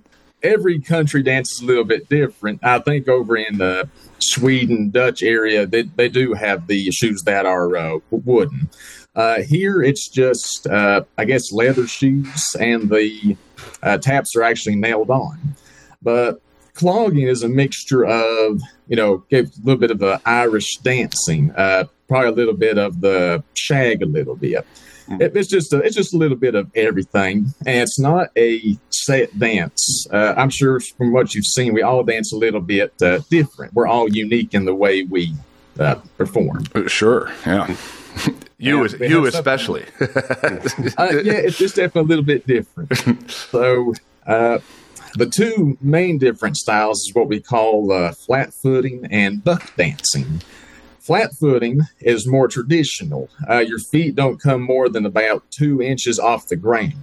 every 0.48 0.80
country 0.80 1.22
dances 1.22 1.62
a 1.62 1.66
little 1.66 1.84
bit 1.84 2.10
different. 2.10 2.64
I 2.64 2.80
think 2.80 3.08
over 3.08 3.36
in 3.36 3.58
the 3.58 3.90
Sweden, 4.20 4.90
Dutch 4.90 5.22
area, 5.22 5.66
they, 5.66 5.84
they 5.84 6.10
do 6.10 6.34
have 6.34 6.68
the 6.68 6.90
shoes 6.92 7.22
that 7.26 7.46
are 7.46 7.76
uh, 7.76 8.00
wooden. 8.10 8.70
Uh, 9.16 9.42
here, 9.42 9.82
it's 9.82 10.10
just, 10.10 10.68
uh, 10.68 11.02
I 11.18 11.26
guess, 11.26 11.52
leather 11.52 11.88
shoes, 11.88 12.44
and 12.60 12.90
the 12.90 13.36
uh, 13.82 13.98
taps 13.98 14.36
are 14.36 14.44
actually 14.44 14.76
nailed 14.76 15.10
on. 15.10 15.56
But 16.02 16.40
clogging 16.76 17.28
is 17.28 17.44
a 17.44 17.50
mixture 17.50 18.06
of, 18.06 18.62
you 18.88 18.96
know, 18.96 19.24
a 19.32 19.46
little 19.64 19.80
bit 19.80 19.92
of 19.92 20.00
the 20.00 20.22
Irish 20.26 20.78
dancing, 20.78 21.52
uh, 21.58 21.86
probably 22.08 22.30
a 22.30 22.36
little 22.36 22.54
bit 22.54 22.78
of 22.78 23.02
the 23.02 23.44
shag, 23.56 24.04
a 24.04 24.06
little 24.06 24.36
bit. 24.36 24.66
It, 25.10 25.36
it's 25.36 25.48
just 25.48 25.74
a, 25.74 25.78
it's 25.78 25.96
just 25.96 26.14
a 26.14 26.18
little 26.18 26.38
bit 26.38 26.56
of 26.56 26.70
everything, 26.76 27.54
and 27.66 27.78
it's 27.78 28.00
not 28.00 28.30
a 28.38 28.78
set 28.90 29.38
dance. 29.38 30.08
Uh, 30.12 30.34
I'm 30.38 30.50
sure 30.50 30.80
from 30.80 31.14
what 31.14 31.34
you've 31.34 31.46
seen, 31.46 31.74
we 31.74 31.82
all 31.82 32.04
dance 32.04 32.34
a 32.34 32.38
little 32.38 32.62
bit 32.62 32.94
uh, 33.02 33.20
different. 33.30 33.74
We're 33.74 33.88
all 33.88 34.10
unique 34.10 34.54
in 34.54 34.66
the 34.66 34.76
way 34.76 35.04
we 35.04 35.34
uh, 35.80 35.96
perform. 36.18 36.64
Uh, 36.76 36.88
Sure, 36.88 37.32
yeah. 37.46 37.76
you, 38.58 38.88
Yeah, 38.88 39.08
you 39.08 39.26
especially. 39.26 39.86
Uh, 40.98 41.22
yeah, 41.24 41.34
it's 41.34 41.58
just 41.58 41.76
definitely 41.76 42.02
a 42.02 42.04
little 42.04 42.24
bit 42.26 42.48
different. 42.48 43.32
so, 43.52 43.94
uh, 44.26 44.60
the 45.16 45.26
two 45.26 45.78
main 45.82 46.18
different 46.18 46.58
styles 46.58 47.00
is 47.02 47.14
what 47.14 47.28
we 47.28 47.40
call 47.40 47.92
uh, 47.92 48.14
flat 48.14 48.54
footing 48.54 49.08
and 49.10 49.44
buck 49.44 49.76
dancing. 49.76 50.42
Flat 51.08 51.34
footing 51.40 51.80
is 52.02 52.28
more 52.28 52.50
traditional. 52.50 53.30
Uh, 53.50 53.60
your 53.60 53.80
feet 53.80 54.14
don't 54.14 54.42
come 54.42 54.62
more 54.62 54.90
than 54.90 55.06
about 55.06 55.42
two 55.52 55.82
inches 55.82 56.20
off 56.20 56.50
the 56.50 56.58
ground. 56.58 56.98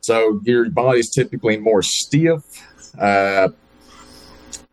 So 0.00 0.40
your 0.44 0.70
body's 0.70 1.10
typically 1.10 1.58
more 1.58 1.82
stiff. 1.82 2.42
Uh, 2.98 3.50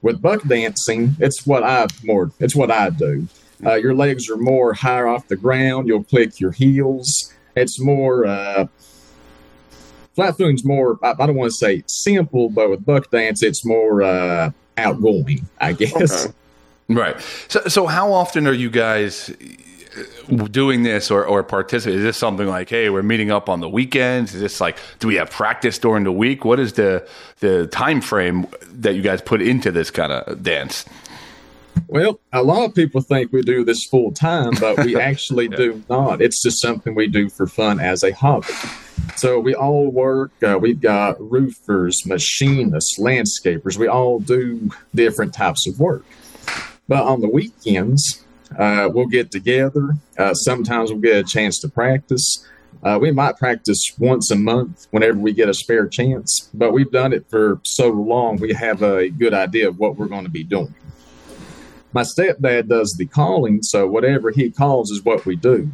with 0.01 0.21
buck 0.21 0.43
dancing, 0.47 1.17
it's 1.19 1.45
what 1.45 1.61
I 1.61 1.87
more. 2.05 2.31
It's 2.39 2.55
what 2.55 2.71
I 2.71 2.89
do. 2.89 3.27
Uh, 3.65 3.75
your 3.75 3.93
legs 3.93 4.29
are 4.29 4.37
more 4.37 4.73
higher 4.73 5.09
off 5.09 5.27
the 5.27 5.35
ground. 5.35 5.89
You'll 5.89 6.05
click 6.05 6.39
your 6.39 6.51
heels. 6.51 7.33
It's 7.57 7.81
more 7.81 8.25
uh, 8.25 8.67
flat 10.15 10.37
footing's 10.37 10.63
more. 10.63 10.97
I, 11.03 11.15
I 11.19 11.25
don't 11.25 11.35
want 11.35 11.51
to 11.51 11.57
say 11.57 11.83
simple, 11.85 12.49
but 12.49 12.69
with 12.69 12.85
buck 12.85 13.11
dance, 13.11 13.43
it's 13.43 13.65
more 13.65 14.01
uh, 14.01 14.51
outgoing. 14.77 15.49
I 15.59 15.73
guess. 15.73 16.27
Okay. 16.27 16.33
Right. 16.89 17.15
So, 17.47 17.61
so 17.67 17.87
how 17.87 18.11
often 18.11 18.47
are 18.47 18.53
you 18.53 18.69
guys 18.69 19.29
uh, 19.29 20.47
doing 20.47 20.83
this 20.83 21.11
or, 21.11 21.23
or 21.23 21.43
participating? 21.43 21.99
Is 21.99 22.03
this 22.03 22.17
something 22.17 22.47
like, 22.47 22.69
hey, 22.69 22.89
we're 22.89 23.03
meeting 23.03 23.31
up 23.31 23.47
on 23.47 23.59
the 23.59 23.69
weekends? 23.69 24.33
Is 24.33 24.41
this 24.41 24.59
like, 24.59 24.77
do 24.97 25.07
we 25.07 25.15
have 25.15 25.29
practice 25.29 25.77
during 25.77 26.03
the 26.03 26.11
week? 26.11 26.43
What 26.43 26.59
is 26.59 26.73
the 26.73 27.07
the 27.41 27.67
time 27.67 28.01
frame 28.01 28.47
that 28.71 28.95
you 28.95 29.01
guys 29.03 29.21
put 29.21 29.41
into 29.41 29.71
this 29.71 29.91
kind 29.91 30.11
of 30.11 30.41
dance? 30.41 30.83
Well, 31.87 32.19
a 32.33 32.43
lot 32.43 32.65
of 32.65 32.75
people 32.75 33.01
think 33.01 33.31
we 33.31 33.41
do 33.41 33.63
this 33.63 33.85
full 33.85 34.11
time, 34.11 34.53
but 34.59 34.83
we 34.83 34.95
actually 34.99 35.47
do 35.47 35.83
not. 35.89 36.21
It's 36.21 36.41
just 36.41 36.61
something 36.61 36.95
we 36.95 37.07
do 37.07 37.29
for 37.29 37.47
fun 37.47 37.79
as 37.79 38.03
a 38.03 38.11
hobby. 38.11 38.53
So 39.15 39.39
we 39.39 39.55
all 39.55 39.89
work. 39.89 40.31
Uh, 40.43 40.57
we've 40.59 40.81
got 40.81 41.19
roofers, 41.19 42.05
machinists, 42.05 42.99
landscapers. 42.99 43.77
We 43.77 43.87
all 43.87 44.19
do 44.19 44.69
different 44.93 45.33
types 45.33 45.67
of 45.67 45.79
work. 45.79 46.05
But 46.89 47.03
on 47.03 47.21
the 47.21 47.29
weekends, 47.29 48.25
uh, 48.57 48.89
we'll 48.91 49.05
get 49.05 49.31
together. 49.31 49.91
Uh, 50.17 50.33
sometimes 50.33 50.91
we'll 50.91 50.99
get 50.99 51.17
a 51.17 51.23
chance 51.23 51.59
to 51.59 51.69
practice. 51.69 52.45
Uh, 52.81 52.97
we 52.99 53.11
might 53.11 53.37
practice 53.37 53.79
once 53.99 54.31
a 54.31 54.35
month 54.35 54.87
whenever 54.89 55.19
we 55.19 55.31
get 55.31 55.49
a 55.49 55.53
spare 55.53 55.87
chance, 55.87 56.49
but 56.53 56.71
we've 56.71 56.91
done 56.91 57.13
it 57.13 57.29
for 57.29 57.61
so 57.63 57.89
long, 57.89 58.37
we 58.37 58.53
have 58.53 58.81
a 58.81 59.09
good 59.09 59.33
idea 59.33 59.67
of 59.67 59.77
what 59.77 59.97
we're 59.97 60.07
going 60.07 60.23
to 60.23 60.31
be 60.31 60.43
doing. 60.43 60.73
My 61.93 62.03
stepdad 62.03 62.67
does 62.67 62.95
the 62.97 63.05
calling, 63.05 63.61
so 63.61 63.87
whatever 63.87 64.31
he 64.31 64.49
calls 64.49 64.89
is 64.89 65.03
what 65.03 65.25
we 65.25 65.35
do. 65.35 65.71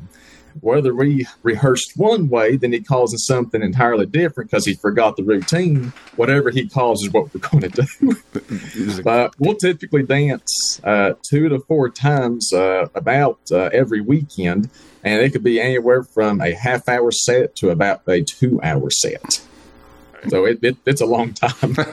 Whether 0.61 0.95
we 0.95 1.27
rehearsed 1.43 1.93
one 1.95 2.29
way, 2.29 2.55
then 2.55 2.71
he 2.71 2.81
calls 2.81 3.13
in 3.13 3.19
something 3.19 3.61
entirely 3.61 4.05
different 4.05 4.49
because 4.49 4.65
he 4.65 4.73
forgot 4.73 5.17
the 5.17 5.23
routine. 5.23 5.93
Whatever 6.15 6.49
he 6.49 6.67
calls 6.67 7.03
is 7.03 7.11
what 7.11 7.33
we're 7.33 7.41
going 7.49 7.69
to 7.69 7.87
do. 7.99 9.01
but 9.03 9.33
we'll 9.39 9.55
typically 9.55 10.03
dance 10.03 10.79
uh, 10.83 11.13
two 11.23 11.49
to 11.49 11.59
four 11.59 11.89
times 11.89 12.53
uh, 12.53 12.87
about 12.95 13.39
uh, 13.51 13.69
every 13.73 14.01
weekend, 14.01 14.69
and 15.03 15.21
it 15.21 15.31
could 15.31 15.43
be 15.43 15.59
anywhere 15.59 16.03
from 16.03 16.41
a 16.41 16.53
half 16.53 16.87
hour 16.87 17.11
set 17.11 17.55
to 17.57 17.69
about 17.69 18.01
a 18.07 18.23
two 18.23 18.61
hour 18.63 18.89
set. 18.89 19.41
So 20.29 20.45
it, 20.45 20.59
it, 20.63 20.77
it's 20.85 21.01
a 21.01 21.05
long 21.05 21.33
time. 21.33 21.75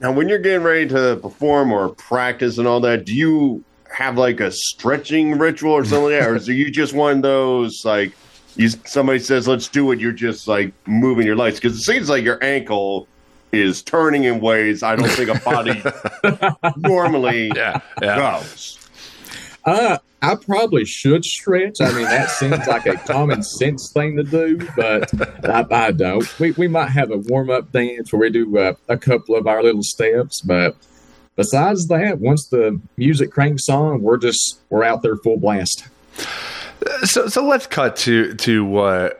Now, 0.00 0.12
when 0.12 0.28
you're 0.28 0.38
getting 0.38 0.62
ready 0.62 0.86
to 0.88 1.18
perform 1.20 1.72
or 1.72 1.88
practice 1.88 2.58
and 2.58 2.68
all 2.68 2.80
that, 2.80 3.04
do 3.04 3.14
you 3.14 3.64
have 3.90 4.16
like 4.18 4.40
a 4.40 4.50
stretching 4.50 5.38
ritual 5.38 5.72
or 5.72 5.84
something 5.84 6.10
like 6.12 6.20
that, 6.20 6.28
or 6.28 6.36
is 6.36 6.48
you 6.48 6.70
just 6.70 6.92
one 6.92 7.16
of 7.18 7.22
those 7.22 7.84
like 7.84 8.12
you 8.56 8.68
somebody 8.68 9.18
says 9.18 9.46
let's 9.48 9.68
do 9.68 9.90
it, 9.92 10.00
you're 10.00 10.12
just 10.12 10.48
like 10.48 10.72
moving 10.86 11.26
your 11.26 11.36
legs 11.36 11.60
because 11.60 11.76
it 11.78 11.82
seems 11.82 12.08
like 12.08 12.24
your 12.24 12.42
ankle 12.42 13.06
is 13.52 13.82
turning 13.82 14.24
in 14.24 14.40
ways 14.40 14.82
I 14.82 14.94
don't 14.96 15.08
think 15.08 15.30
a 15.30 15.40
body 15.40 15.82
normally 16.76 17.50
Yeah, 17.56 17.80
yeah. 18.02 18.16
goes. 18.40 18.78
Uh, 19.64 19.98
I 20.20 20.34
probably 20.34 20.84
should 20.84 21.24
stretch. 21.24 21.80
I 21.80 21.92
mean, 21.92 22.02
that 22.04 22.28
seems 22.30 22.66
like 22.66 22.86
a 22.86 22.96
common 22.96 23.42
sense 23.42 23.92
thing 23.92 24.16
to 24.16 24.24
do, 24.24 24.58
but 24.76 25.10
I, 25.48 25.64
I 25.70 25.90
don't. 25.92 26.38
We, 26.40 26.50
we 26.52 26.66
might 26.68 26.88
have 26.90 27.10
a 27.12 27.18
warm 27.18 27.50
up 27.50 27.70
dance 27.70 28.12
where 28.12 28.20
we 28.20 28.30
do 28.30 28.58
uh, 28.58 28.74
a 28.88 28.96
couple 28.98 29.36
of 29.36 29.46
our 29.46 29.62
little 29.62 29.82
steps, 29.84 30.40
but 30.40 30.74
besides 31.38 31.86
that, 31.86 32.18
once 32.18 32.48
the 32.48 32.78
music 32.98 33.30
cranks 33.30 33.70
on, 33.70 34.02
we're 34.02 34.18
just 34.18 34.60
we're 34.68 34.82
out 34.82 35.02
there 35.02 35.16
full 35.16 35.38
blast. 35.38 35.86
So, 37.04 37.28
so 37.28 37.46
let's 37.46 37.66
cut 37.66 37.96
to 37.98 38.34
to 38.34 38.76
uh, 38.76 39.10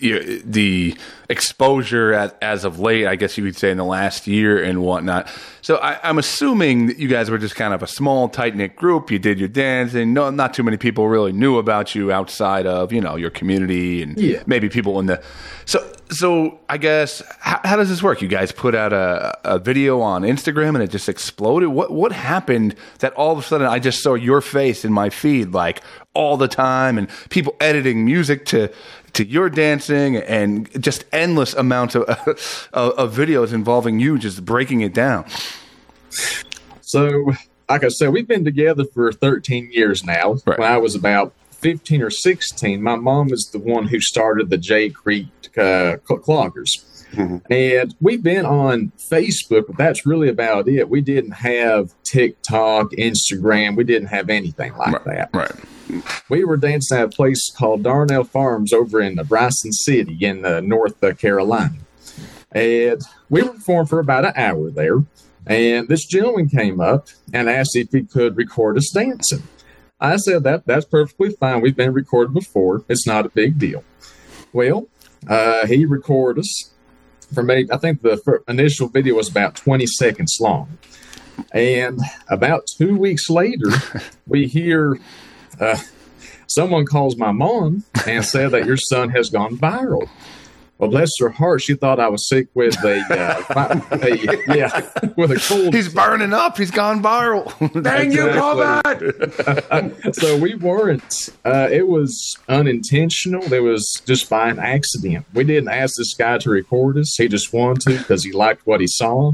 the 0.00 0.96
exposure 1.28 2.12
at, 2.12 2.36
as 2.42 2.64
of 2.64 2.78
late. 2.78 3.06
I 3.06 3.16
guess 3.16 3.36
you 3.38 3.44
could 3.44 3.56
say 3.56 3.70
in 3.70 3.76
the 3.76 3.84
last 3.84 4.26
year 4.26 4.62
and 4.62 4.82
whatnot. 4.82 5.28
So, 5.62 5.76
I, 5.76 5.98
I'm 6.08 6.18
assuming 6.18 6.86
that 6.86 6.98
you 6.98 7.08
guys 7.08 7.30
were 7.30 7.38
just 7.38 7.56
kind 7.56 7.74
of 7.74 7.82
a 7.82 7.86
small, 7.86 8.28
tight 8.28 8.54
knit 8.54 8.76
group. 8.76 9.10
You 9.10 9.18
did 9.18 9.38
your 9.38 9.48
dancing. 9.48 10.12
No, 10.14 10.30
not 10.30 10.54
too 10.54 10.62
many 10.62 10.76
people 10.76 11.08
really 11.08 11.32
knew 11.32 11.58
about 11.58 11.94
you 11.94 12.12
outside 12.12 12.66
of 12.66 12.92
you 12.92 13.00
know 13.00 13.16
your 13.16 13.30
community 13.30 14.02
and 14.02 14.18
Yeah. 14.18 14.42
maybe 14.46 14.68
people 14.68 14.98
in 15.00 15.06
the. 15.06 15.22
So, 15.64 15.84
so 16.08 16.60
I 16.68 16.76
guess 16.78 17.20
how, 17.40 17.60
how 17.64 17.76
does 17.76 17.88
this 17.88 18.00
work? 18.00 18.22
You 18.22 18.28
guys 18.28 18.52
put 18.52 18.76
out 18.76 18.92
a, 18.92 19.36
a 19.44 19.58
video 19.58 20.00
on 20.00 20.22
Instagram 20.22 20.70
and 20.76 20.82
it 20.82 20.90
just 20.90 21.08
exploded. 21.08 21.70
What 21.70 21.90
what 21.90 22.12
happened 22.12 22.76
that 23.00 23.12
all 23.14 23.32
of 23.32 23.38
a 23.38 23.42
sudden 23.42 23.66
I 23.66 23.80
just 23.80 24.02
saw 24.02 24.14
your 24.14 24.40
face 24.40 24.84
in 24.84 24.92
my 24.92 25.10
feed 25.10 25.52
like 25.52 25.82
all 26.14 26.36
the 26.36 26.48
time 26.48 26.96
and 26.96 27.08
people 27.30 27.56
editing 27.60 28.04
music 28.04 28.46
to 28.46 28.72
to 29.16 29.24
your 29.26 29.48
dancing 29.48 30.16
and 30.16 30.70
just 30.82 31.04
endless 31.10 31.54
amounts 31.54 31.94
of 31.94 32.02
of, 32.72 32.92
of 32.92 33.14
videos 33.16 33.52
involving 33.52 33.98
you 33.98 34.18
just 34.18 34.44
breaking 34.44 34.82
it 34.82 34.92
down. 34.92 35.24
So, 36.82 37.32
like 37.68 37.82
I 37.82 37.88
said, 37.88 38.12
we've 38.12 38.28
been 38.28 38.44
together 38.44 38.84
for 38.84 39.12
13 39.12 39.70
years 39.72 40.04
now. 40.04 40.36
Right. 40.46 40.58
When 40.58 40.70
I 40.70 40.76
was 40.76 40.94
about 40.94 41.32
15 41.52 42.02
or 42.02 42.10
16, 42.10 42.82
my 42.82 42.96
mom 42.96 43.28
was 43.28 43.50
the 43.52 43.58
one 43.58 43.88
who 43.88 44.00
started 44.00 44.50
the 44.50 44.58
J 44.58 44.90
Creek 44.90 45.26
uh, 45.56 45.96
Cl- 46.06 46.20
Cloggers. 46.20 46.82
And 47.50 47.94
we've 47.98 48.22
been 48.22 48.44
on 48.44 48.92
Facebook, 48.98 49.68
but 49.68 49.78
that's 49.78 50.04
really 50.04 50.28
about 50.28 50.68
it. 50.68 50.90
We 50.90 51.00
didn't 51.00 51.30
have 51.30 51.94
TikTok, 52.04 52.90
Instagram. 52.90 53.74
We 53.74 53.84
didn't 53.84 54.08
have 54.08 54.28
anything 54.28 54.76
like 54.76 55.02
that. 55.04 55.30
Right. 55.32 55.50
We 56.28 56.44
were 56.44 56.56
dancing 56.56 56.98
at 56.98 57.04
a 57.04 57.08
place 57.08 57.50
called 57.56 57.82
Darnell 57.82 58.24
Farms 58.24 58.72
over 58.72 59.00
in 59.00 59.14
Bryson 59.28 59.72
City 59.72 60.16
in 60.20 60.44
uh, 60.44 60.60
North 60.60 61.02
uh, 61.02 61.14
Carolina. 61.14 61.76
And 62.52 63.00
we 63.28 63.42
performed 63.42 63.88
for 63.88 64.00
about 64.00 64.24
an 64.24 64.32
hour 64.36 64.70
there. 64.70 65.04
And 65.46 65.88
this 65.88 66.06
gentleman 66.06 66.48
came 66.48 66.80
up 66.80 67.08
and 67.32 67.48
asked 67.48 67.76
if 67.76 67.90
he 67.92 68.02
could 68.02 68.36
record 68.36 68.76
us 68.76 68.90
dancing. 68.92 69.44
I 70.00 70.16
said 70.16 70.42
that 70.42 70.66
that's 70.66 70.84
perfectly 70.84 71.30
fine. 71.30 71.60
We've 71.60 71.76
been 71.76 71.92
recorded 71.92 72.34
before. 72.34 72.84
It's 72.88 73.06
not 73.06 73.26
a 73.26 73.30
big 73.30 73.58
deal. 73.58 73.84
Well, 74.52 74.88
uh, 75.28 75.66
he 75.66 75.86
recorded 75.86 76.40
us 76.40 76.70
for 77.32 77.42
me. 77.42 77.66
I 77.70 77.76
think 77.78 78.02
the 78.02 78.42
initial 78.48 78.88
video 78.88 79.14
was 79.14 79.28
about 79.28 79.54
20 79.54 79.86
seconds 79.86 80.36
long. 80.40 80.78
And 81.52 82.00
about 82.28 82.66
two 82.78 82.96
weeks 82.96 83.28
later, 83.30 83.70
we 84.26 84.46
hear 84.46 84.98
uh, 85.60 85.76
someone 86.46 86.86
calls 86.86 87.16
my 87.16 87.32
mom 87.32 87.84
and 88.06 88.24
said 88.24 88.50
that 88.52 88.66
your 88.66 88.76
son 88.76 89.10
has 89.10 89.30
gone 89.30 89.56
viral. 89.56 90.08
Well, 90.78 90.90
bless 90.90 91.10
her 91.20 91.30
heart, 91.30 91.62
she 91.62 91.74
thought 91.74 91.98
I 91.98 92.08
was 92.08 92.28
sick 92.28 92.48
with 92.52 92.76
a, 92.84 93.00
uh, 93.10 93.80
a 93.92 94.54
yeah, 94.54 94.90
with 95.16 95.30
a 95.30 95.42
cold. 95.48 95.72
He's 95.72 95.88
burning 95.88 96.34
up. 96.34 96.58
He's 96.58 96.70
gone 96.70 97.02
viral. 97.02 97.46
Dang 97.82 98.12
you. 98.12 98.18
COVID! 98.18 100.14
so 100.20 100.36
we 100.36 100.54
weren't. 100.54 101.30
Uh, 101.46 101.68
it 101.72 101.88
was 101.88 102.36
unintentional. 102.50 103.50
It 103.50 103.62
was 103.62 104.02
just 104.04 104.28
by 104.28 104.50
an 104.50 104.58
accident. 104.58 105.24
We 105.32 105.44
didn't 105.44 105.70
ask 105.70 105.94
this 105.96 106.12
guy 106.12 106.36
to 106.38 106.50
record 106.50 106.98
us. 106.98 107.16
He 107.16 107.26
just 107.26 107.54
wanted 107.54 107.80
to 107.80 107.96
because 107.96 108.22
he 108.22 108.32
liked 108.32 108.66
what 108.66 108.82
he 108.82 108.86
saw. 108.86 109.32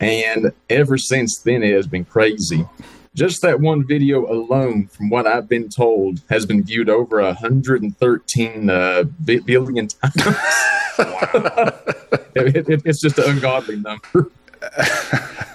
And 0.00 0.52
ever 0.68 0.98
since 0.98 1.38
then, 1.38 1.62
it 1.62 1.72
has 1.72 1.86
been 1.86 2.04
crazy. 2.04 2.68
Just 3.14 3.42
that 3.42 3.60
one 3.60 3.86
video 3.86 4.30
alone, 4.30 4.88
from 4.88 5.08
what 5.08 5.26
I've 5.26 5.48
been 5.48 5.68
told, 5.68 6.20
has 6.30 6.44
been 6.46 6.64
viewed 6.64 6.88
over 6.88 7.22
113 7.22 8.70
uh, 8.70 9.04
bi- 9.20 9.38
billion 9.38 9.88
times. 9.88 10.14
It- 12.36 12.68
it- 12.68 12.82
it's 12.84 13.00
just 13.00 13.18
an 13.18 13.30
ungodly 13.30 13.76
number. 13.76 14.30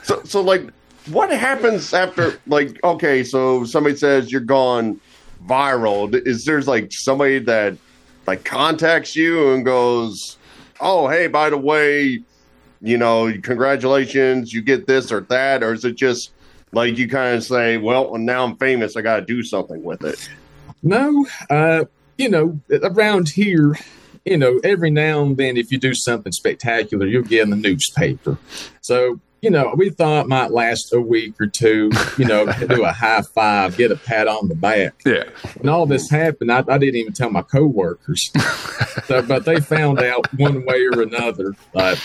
So, 0.03 0.21
so 0.23 0.41
like, 0.41 0.63
what 1.11 1.29
happens 1.31 1.93
after? 1.93 2.39
Like, 2.47 2.79
okay, 2.83 3.23
so 3.23 3.63
somebody 3.63 3.95
says 3.95 4.31
you're 4.31 4.41
gone 4.41 4.99
viral. 5.45 6.13
Is 6.25 6.45
there's 6.45 6.67
like 6.67 6.91
somebody 6.91 7.37
that 7.39 7.75
like 8.25 8.43
contacts 8.43 9.15
you 9.15 9.51
and 9.53 9.63
goes, 9.65 10.37
"Oh, 10.79 11.07
hey, 11.07 11.27
by 11.27 11.49
the 11.51 11.57
way, 11.57 12.23
you 12.81 12.97
know, 12.97 13.31
congratulations, 13.43 14.51
you 14.53 14.61
get 14.63 14.87
this 14.87 15.11
or 15.11 15.21
that," 15.21 15.61
or 15.63 15.73
is 15.73 15.85
it 15.85 15.95
just 15.95 16.31
like 16.71 16.97
you 16.97 17.07
kind 17.07 17.35
of 17.35 17.43
say, 17.43 17.77
"Well, 17.77 18.17
now 18.17 18.45
I'm 18.45 18.57
famous, 18.57 18.95
I 18.95 19.01
got 19.01 19.19
to 19.19 19.25
do 19.25 19.43
something 19.43 19.83
with 19.83 20.03
it." 20.03 20.29
No, 20.83 21.25
uh, 21.49 21.85
you 22.17 22.29
know, 22.29 22.59
around 22.71 23.29
here, 23.29 23.77
you 24.25 24.37
know, 24.37 24.59
every 24.63 24.91
now 24.91 25.23
and 25.23 25.37
then, 25.37 25.57
if 25.57 25.71
you 25.71 25.77
do 25.77 25.93
something 25.93 26.31
spectacular, 26.31 27.05
you'll 27.05 27.23
get 27.23 27.43
in 27.43 27.49
the 27.49 27.55
newspaper. 27.55 28.37
So, 28.81 29.19
you 29.41 29.49
know, 29.49 29.73
we 29.75 29.89
thought 29.89 30.25
it 30.25 30.27
might 30.27 30.51
last 30.51 30.93
a 30.93 30.99
week 30.99 31.35
or 31.39 31.47
two, 31.47 31.91
you 32.17 32.25
know, 32.25 32.45
do 32.67 32.83
a 32.83 32.91
high 32.91 33.21
five, 33.21 33.77
get 33.77 33.91
a 33.91 33.95
pat 33.95 34.27
on 34.27 34.47
the 34.47 34.55
back. 34.55 35.01
yeah. 35.05 35.23
When 35.57 35.69
all 35.69 35.85
this 35.85 36.09
happened, 36.09 36.51
I, 36.51 36.63
I 36.67 36.77
didn't 36.77 36.95
even 36.95 37.13
tell 37.13 37.29
my 37.29 37.41
coworkers, 37.41 38.31
so, 39.05 39.21
but 39.21 39.45
they 39.45 39.59
found 39.59 39.99
out 39.99 40.31
one 40.37 40.65
way 40.65 40.87
or 40.91 41.01
another. 41.01 41.53
But 41.73 42.01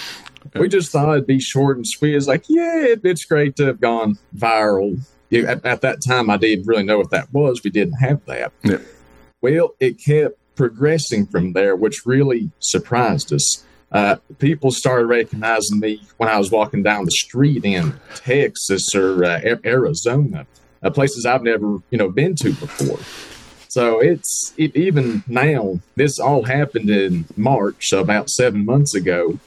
we 0.55 0.69
just 0.69 0.91
thought 0.91 1.13
it'd 1.13 1.27
be 1.27 1.41
short 1.41 1.77
and 1.77 1.87
sweet. 1.87 2.15
It's 2.15 2.27
like, 2.27 2.45
yeah, 2.49 2.85
it, 2.85 3.01
it's 3.05 3.25
great 3.25 3.57
to 3.57 3.67
have 3.67 3.81
gone 3.81 4.19
viral. 4.37 5.01
At, 5.33 5.65
at 5.65 5.81
that 5.81 6.01
time, 6.07 6.31
I 6.31 6.37
didn't 6.37 6.67
really 6.67 6.85
know 6.85 6.99
what 6.99 7.11
that 7.11 7.33
was. 7.33 7.63
We 7.65 7.71
didn't 7.71 7.97
have 7.97 8.25
that. 8.27 8.53
Yeah. 8.63 8.79
Well, 9.43 9.75
it 9.81 9.99
kept 9.99 10.39
progressing 10.55 11.27
from 11.27 11.53
there, 11.55 11.75
which 11.75 12.07
really 12.07 12.51
surprised 12.61 13.33
us. 13.33 13.65
Uh, 13.95 14.17
people 14.41 14.73
started 14.73 15.07
recognizing 15.07 15.79
me 15.79 16.03
when 16.17 16.29
I 16.29 16.37
was 16.37 16.51
walking 16.51 16.83
down 16.83 17.05
the 17.05 17.13
street 17.13 17.65
in 17.65 17.95
Texas 18.17 18.93
or 18.93 19.25
uh, 19.25 19.57
Arizona, 19.65 20.49
uh, 20.83 20.91
places 20.91 21.25
I've 21.25 21.45
never, 21.45 21.79
you 21.91 21.99
know, 21.99 22.11
been 22.11 22.35
to 22.37 22.53
before. 22.55 22.99
So 23.69 24.01
it's 24.01 24.53
it, 24.57 24.75
even 24.77 25.23
now. 25.29 25.79
This 25.95 26.19
all 26.19 26.43
happened 26.43 26.91
in 26.91 27.27
March, 27.37 27.93
about 27.93 28.31
seven 28.31 28.65
months 28.65 28.97
ago. 28.97 29.39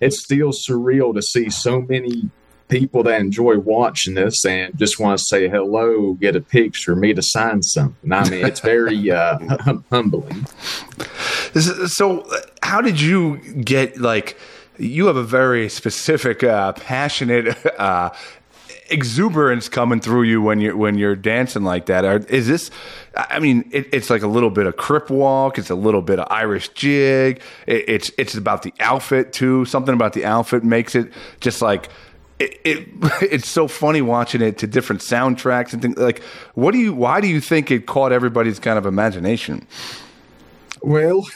It's 0.00 0.22
still 0.22 0.52
surreal 0.52 1.14
to 1.14 1.22
see 1.22 1.48
so 1.48 1.80
many 1.80 2.28
people 2.68 3.02
that 3.04 3.20
enjoy 3.20 3.58
watching 3.58 4.14
this 4.14 4.44
and 4.44 4.76
just 4.78 4.98
want 4.98 5.18
to 5.18 5.24
say 5.24 5.48
hello, 5.48 6.14
get 6.14 6.36
a 6.36 6.40
picture, 6.40 6.96
me 6.96 7.12
to 7.14 7.22
sign 7.22 7.62
something. 7.62 8.12
I 8.12 8.28
mean, 8.28 8.44
it's 8.44 8.60
very 8.60 9.10
uh, 9.10 9.38
humbling. 9.90 10.46
So, 11.54 12.28
how 12.62 12.80
did 12.80 13.00
you 13.00 13.38
get 13.62 13.98
like? 13.98 14.36
You 14.76 15.06
have 15.06 15.14
a 15.14 15.22
very 15.22 15.68
specific, 15.68 16.42
uh, 16.42 16.72
passionate 16.72 17.56
uh, 17.78 18.10
exuberance 18.90 19.68
coming 19.68 20.00
through 20.00 20.22
you 20.22 20.42
when 20.42 20.60
you're 20.60 20.76
when 20.76 20.98
you're 20.98 21.16
dancing 21.16 21.62
like 21.62 21.86
that. 21.86 22.04
Are, 22.04 22.18
is 22.18 22.46
this? 22.46 22.70
I 23.16 23.38
mean, 23.38 23.68
it, 23.72 23.88
it's 23.92 24.10
like 24.10 24.22
a 24.22 24.26
little 24.26 24.50
bit 24.50 24.66
of 24.66 24.76
crip 24.76 25.10
walk. 25.10 25.58
It's 25.58 25.70
a 25.70 25.74
little 25.74 26.02
bit 26.02 26.18
of 26.18 26.26
Irish 26.30 26.68
jig. 26.70 27.40
It, 27.66 27.88
it's 27.88 28.10
it's 28.18 28.34
about 28.34 28.62
the 28.62 28.74
outfit 28.80 29.32
too. 29.32 29.64
Something 29.64 29.94
about 29.94 30.12
the 30.12 30.24
outfit 30.24 30.64
makes 30.64 30.94
it 30.94 31.12
just 31.40 31.62
like. 31.62 31.88
It, 32.44 32.60
it 32.64 32.88
it's 33.32 33.48
so 33.48 33.68
funny 33.68 34.02
watching 34.02 34.42
it 34.42 34.58
to 34.58 34.66
different 34.66 35.02
soundtracks 35.02 35.72
and 35.72 35.80
things 35.82 35.96
like 35.96 36.22
what 36.54 36.72
do 36.72 36.78
you 36.78 36.92
why 36.94 37.20
do 37.20 37.28
you 37.28 37.40
think 37.40 37.70
it 37.70 37.86
caught 37.86 38.12
everybody's 38.12 38.58
kind 38.58 38.78
of 38.78 38.86
imagination 38.86 39.66
Well, 40.82 41.26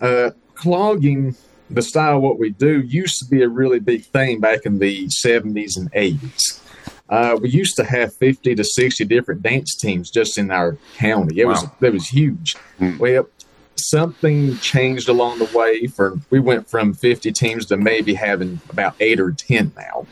uh, 0.00 0.30
clogging 0.54 1.34
the 1.68 1.82
style 1.82 2.20
what 2.20 2.38
we 2.38 2.50
do 2.50 2.80
used 2.80 3.18
to 3.18 3.24
be 3.24 3.42
a 3.42 3.48
really 3.48 3.80
big 3.80 4.04
thing 4.04 4.40
back 4.40 4.60
in 4.64 4.78
the 4.78 5.08
70s 5.08 5.76
and 5.76 5.90
80s. 5.92 6.60
Uh, 7.08 7.36
we 7.40 7.48
used 7.50 7.76
to 7.76 7.84
have 7.84 8.14
50 8.16 8.54
to 8.54 8.64
60 8.64 9.04
different 9.06 9.42
dance 9.42 9.76
teams 9.76 10.10
just 10.10 10.38
in 10.38 10.50
our 10.50 10.76
county. 10.96 11.40
It 11.40 11.46
was 11.46 11.64
it 11.80 11.92
was 11.92 12.08
huge. 12.08 12.56
Well, 12.98 13.28
something 13.76 14.56
changed 14.58 15.08
along 15.08 15.38
the 15.40 15.50
way. 15.56 15.86
For 15.88 16.18
we 16.30 16.40
went 16.40 16.68
from 16.70 16.94
50 16.94 17.32
teams 17.32 17.66
to 17.66 17.76
maybe 17.76 18.14
having 18.14 18.60
about 18.70 18.94
eight 19.00 19.20
or 19.20 19.32
10 19.32 19.72
now. 19.76 20.06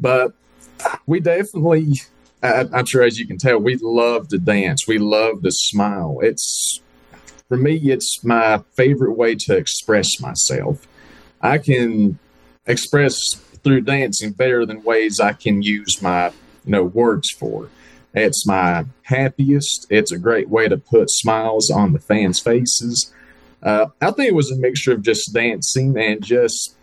But 0.00 0.32
we 1.06 1.20
definitely, 1.20 1.92
I, 2.42 2.66
I'm 2.72 2.86
sure 2.86 3.02
as 3.02 3.18
you 3.18 3.26
can 3.26 3.38
tell, 3.38 3.58
we 3.58 3.78
love 3.80 4.28
to 4.28 4.38
dance. 4.38 4.86
We 4.86 4.98
love 4.98 5.42
to 5.42 5.50
smile. 5.50 6.18
It's 6.22 6.80
for 7.48 7.56
me, 7.56 7.76
it's 7.76 8.22
my 8.22 8.62
favorite 8.74 9.14
way 9.14 9.34
to 9.34 9.56
express 9.56 10.20
myself. 10.20 10.86
I 11.40 11.58
can 11.58 12.18
express 12.66 13.18
through 13.64 13.80
dancing 13.82 14.32
better 14.32 14.66
than 14.66 14.84
ways 14.84 15.18
I 15.20 15.32
can 15.32 15.62
use 15.62 16.02
my 16.02 16.28
you 16.64 16.72
know 16.72 16.84
words 16.84 17.30
for. 17.30 17.70
It's 18.14 18.46
my 18.46 18.84
happiest. 19.02 19.86
It's 19.90 20.12
a 20.12 20.18
great 20.18 20.48
way 20.48 20.68
to 20.68 20.76
put 20.76 21.10
smiles 21.10 21.70
on 21.70 21.92
the 21.92 21.98
fans' 21.98 22.40
faces. 22.40 23.12
Uh, 23.62 23.86
I 24.00 24.10
think 24.10 24.28
it 24.28 24.34
was 24.34 24.50
a 24.50 24.56
mixture 24.56 24.92
of 24.92 25.02
just 25.02 25.32
dancing 25.32 25.96
and 25.98 26.22
just 26.22 26.76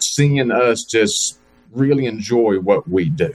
seeing 0.00 0.50
us 0.50 0.84
just 0.84 1.38
really 1.72 2.06
enjoy 2.06 2.58
what 2.58 2.88
we 2.88 3.08
do. 3.08 3.32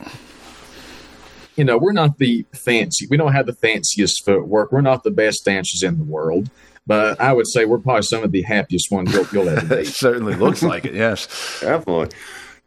You 1.55 1.63
know, 1.63 1.77
we're 1.77 1.93
not 1.93 2.17
the 2.17 2.45
fancy, 2.53 3.07
we 3.09 3.17
don't 3.17 3.31
have 3.31 3.45
the 3.45 3.53
fanciest 3.53 4.25
footwork. 4.25 4.71
We're 4.71 4.81
not 4.81 5.03
the 5.03 5.11
best 5.11 5.45
dancers 5.45 5.83
in 5.83 5.97
the 5.97 6.03
world, 6.03 6.49
but 6.85 7.19
I 7.21 7.31
would 7.31 7.47
say 7.47 7.65
we're 7.65 7.77
probably 7.77 8.01
some 8.03 8.23
of 8.23 8.31
the 8.31 8.41
happiest 8.41 8.91
ones 8.91 9.13
you'll, 9.13 9.27
you'll 9.31 9.49
ever 9.49 9.73
it 9.75 9.85
meet. 9.85 9.87
certainly 9.87 10.35
looks 10.35 10.61
like 10.61 10.85
it 10.85 10.93
yes 10.95 11.27
Definitely. 11.61 12.09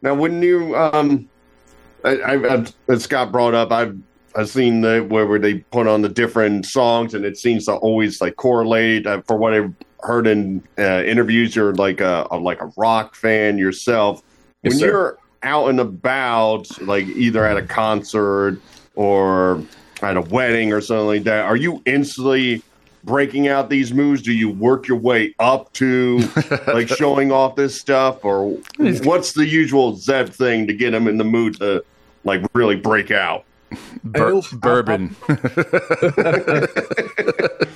Now, 0.01 0.15
when 0.15 0.41
you, 0.41 0.75
um, 0.75 1.29
I, 2.03 2.17
I, 2.17 2.55
I, 2.55 2.65
as 2.87 3.03
Scott 3.03 3.31
brought 3.31 3.53
up, 3.53 3.71
I've 3.71 3.97
I've 4.35 4.49
seen 4.49 4.81
the 4.81 5.05
where, 5.09 5.25
where 5.25 5.39
they 5.39 5.55
put 5.55 5.87
on 5.87 6.01
the 6.01 6.09
different 6.09 6.65
songs, 6.65 7.13
and 7.13 7.25
it 7.25 7.37
seems 7.37 7.65
to 7.65 7.73
always 7.73 8.21
like 8.21 8.35
correlate. 8.35 9.05
Uh, 9.05 9.21
for 9.27 9.37
what 9.37 9.53
I've 9.53 9.73
heard 10.01 10.27
in 10.27 10.63
uh, 10.77 11.03
interviews, 11.03 11.55
you're 11.55 11.73
like 11.73 11.99
a, 11.99 12.27
a 12.31 12.37
like 12.37 12.61
a 12.61 12.71
rock 12.77 13.15
fan 13.15 13.57
yourself. 13.57 14.21
Yes, 14.63 14.73
when 14.73 14.79
sir. 14.79 14.85
you're 14.87 15.18
out 15.43 15.69
and 15.69 15.79
about, 15.79 16.81
like 16.81 17.05
either 17.07 17.45
at 17.45 17.57
a 17.57 17.61
concert 17.61 18.59
or 18.95 19.63
at 20.01 20.17
a 20.17 20.21
wedding 20.21 20.73
or 20.73 20.81
something 20.81 21.07
like 21.07 21.23
that, 21.23 21.45
are 21.45 21.55
you 21.55 21.81
instantly 21.85 22.61
breaking 23.03 23.47
out 23.47 23.69
these 23.69 23.93
moves? 23.93 24.21
Do 24.21 24.33
you 24.33 24.49
work 24.49 24.87
your 24.87 24.97
way 24.97 25.33
up 25.39 25.71
to 25.73 26.19
like 26.67 26.87
showing 26.97 27.31
off 27.31 27.55
this 27.55 27.79
stuff, 27.79 28.23
or 28.25 28.51
what's 28.77 29.33
the 29.33 29.45
usual 29.45 29.95
Zeb 29.95 30.29
thing 30.29 30.67
to 30.67 30.73
get 30.73 30.93
him 30.93 31.07
in 31.07 31.17
the 31.17 31.23
mood 31.23 31.57
to 31.59 31.83
like 32.23 32.41
really 32.53 32.75
break 32.75 33.11
out? 33.11 33.45
Bur- 34.03 34.33
Well, 34.33 34.45
bourbon 34.53 35.15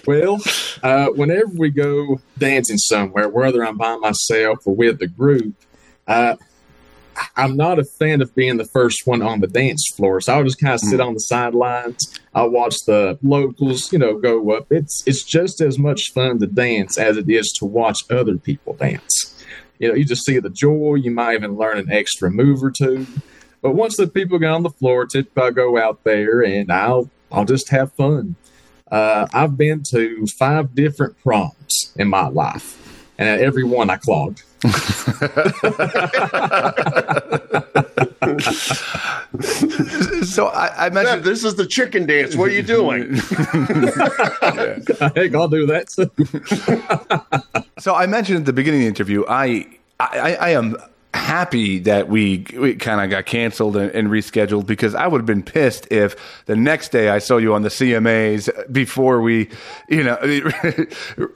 Well, 0.08 0.40
uh, 0.82 1.08
whenever 1.10 1.52
we 1.56 1.70
go 1.70 2.20
dancing 2.38 2.78
somewhere, 2.78 3.30
whether 3.30 3.64
I'm 3.66 3.78
by 3.78 3.96
myself 3.98 4.66
or 4.66 4.76
with 4.76 5.00
the 5.00 5.08
group, 5.08 5.54
uh, 6.08 6.36
I'm 7.36 7.56
not 7.56 7.80
a 7.80 7.84
fan 7.84 8.22
of 8.22 8.34
being 8.36 8.58
the 8.58 8.66
first 8.66 9.06
one 9.06 9.22
on 9.22 9.40
the 9.40 9.48
dance 9.48 9.84
floor. 9.96 10.22
So 10.22 10.34
I'll 10.34 10.44
just 10.44 10.60
kind 10.60 10.74
of 10.74 10.80
sit 10.80 11.00
on 11.00 11.14
the 11.14 11.20
sidelines. 11.20 12.20
I'll 12.34 12.50
watch 12.50 12.76
the 12.86 13.18
locals, 13.22 13.92
you 13.92 14.00
know, 14.00 14.20
go 14.20 14.52
up. 14.52 14.72
It's 14.72 15.04
it's 15.06 15.24
just 15.24 15.62
as 15.62 15.78
much 15.78 16.12
fun 16.14 16.40
to 16.40 16.48
dance 16.48 16.98
as 16.98 17.18
it 17.18 17.30
is 17.30 17.52
to 17.60 17.66
watch 17.66 18.00
other 18.10 18.38
people 18.38 18.74
dance. 18.74 19.44
You 19.80 19.90
know, 19.90 19.96
you 19.96 20.06
just 20.06 20.26
see 20.26 20.40
the 20.40 20.50
joy. 20.50 20.96
You 20.96 21.12
might 21.12 21.36
even 21.36 21.56
learn 21.56 21.78
an 21.78 21.92
extra 21.92 22.32
move 22.32 22.64
or 22.64 22.72
two. 22.72 23.06
But 23.62 23.76
once 23.76 23.98
the 23.98 24.08
people 24.08 24.40
get 24.40 24.52
on 24.52 24.64
the 24.64 24.70
floor, 24.70 25.06
typically 25.06 25.44
I 25.44 25.52
go 25.52 25.78
out 25.78 26.04
there 26.04 26.42
and 26.44 26.72
I'll 26.72 27.10
I'll 27.32 27.46
just 27.46 27.70
have 27.70 27.94
fun. 27.94 28.36
Uh, 28.92 29.28
I've 29.34 29.58
been 29.58 29.82
to 29.90 30.28
five 30.38 30.76
different 30.76 31.18
proms 31.24 31.94
in 31.96 32.10
my 32.10 32.28
life, 32.28 32.83
and 33.24 33.30
at 33.30 33.40
every 33.40 33.64
one 33.64 33.90
I 33.90 33.96
clogged. 33.96 34.44
so 40.24 40.48
I, 40.48 40.72
I 40.78 40.84
Zeb, 40.86 40.92
imagine 40.92 41.24
this 41.24 41.46
is 41.46 41.56
the 41.56 41.66
chicken 41.66 42.06
dance. 42.06 42.36
What 42.36 42.50
are 42.50 42.54
you 42.54 42.64
doing? 42.64 43.14
Heck, 45.16 45.34
I'll 45.36 45.48
do 45.48 45.66
that 45.68 45.88
too. 45.88 46.12
So 47.80 47.96
I 47.96 48.06
mentioned 48.06 48.40
at 48.40 48.46
the 48.46 48.54
beginning 48.54 48.82
of 48.82 48.84
the 48.84 48.88
interview, 48.88 49.26
I 49.28 49.66
I, 50.00 50.36
I 50.36 50.50
am 50.52 50.78
happy 51.14 51.80
that 51.80 52.10
we 52.10 52.46
we 52.58 52.76
kind 52.76 53.02
of 53.02 53.10
got 53.10 53.26
canceled 53.26 53.78
and, 53.78 53.92
and 53.92 54.08
rescheduled 54.10 54.66
because 54.66 54.96
I 54.96 55.08
would 55.08 55.20
have 55.20 55.26
been 55.26 55.44
pissed 55.44 55.92
if 55.92 56.16
the 56.46 56.56
next 56.56 56.92
day 56.92 57.10
I 57.10 57.20
saw 57.20 57.38
you 57.38 57.54
on 57.54 57.62
the 57.62 57.70
CMAs 57.70 58.50
before 58.72 59.22
we, 59.22 59.50
you 59.90 60.04
know, 60.04 60.18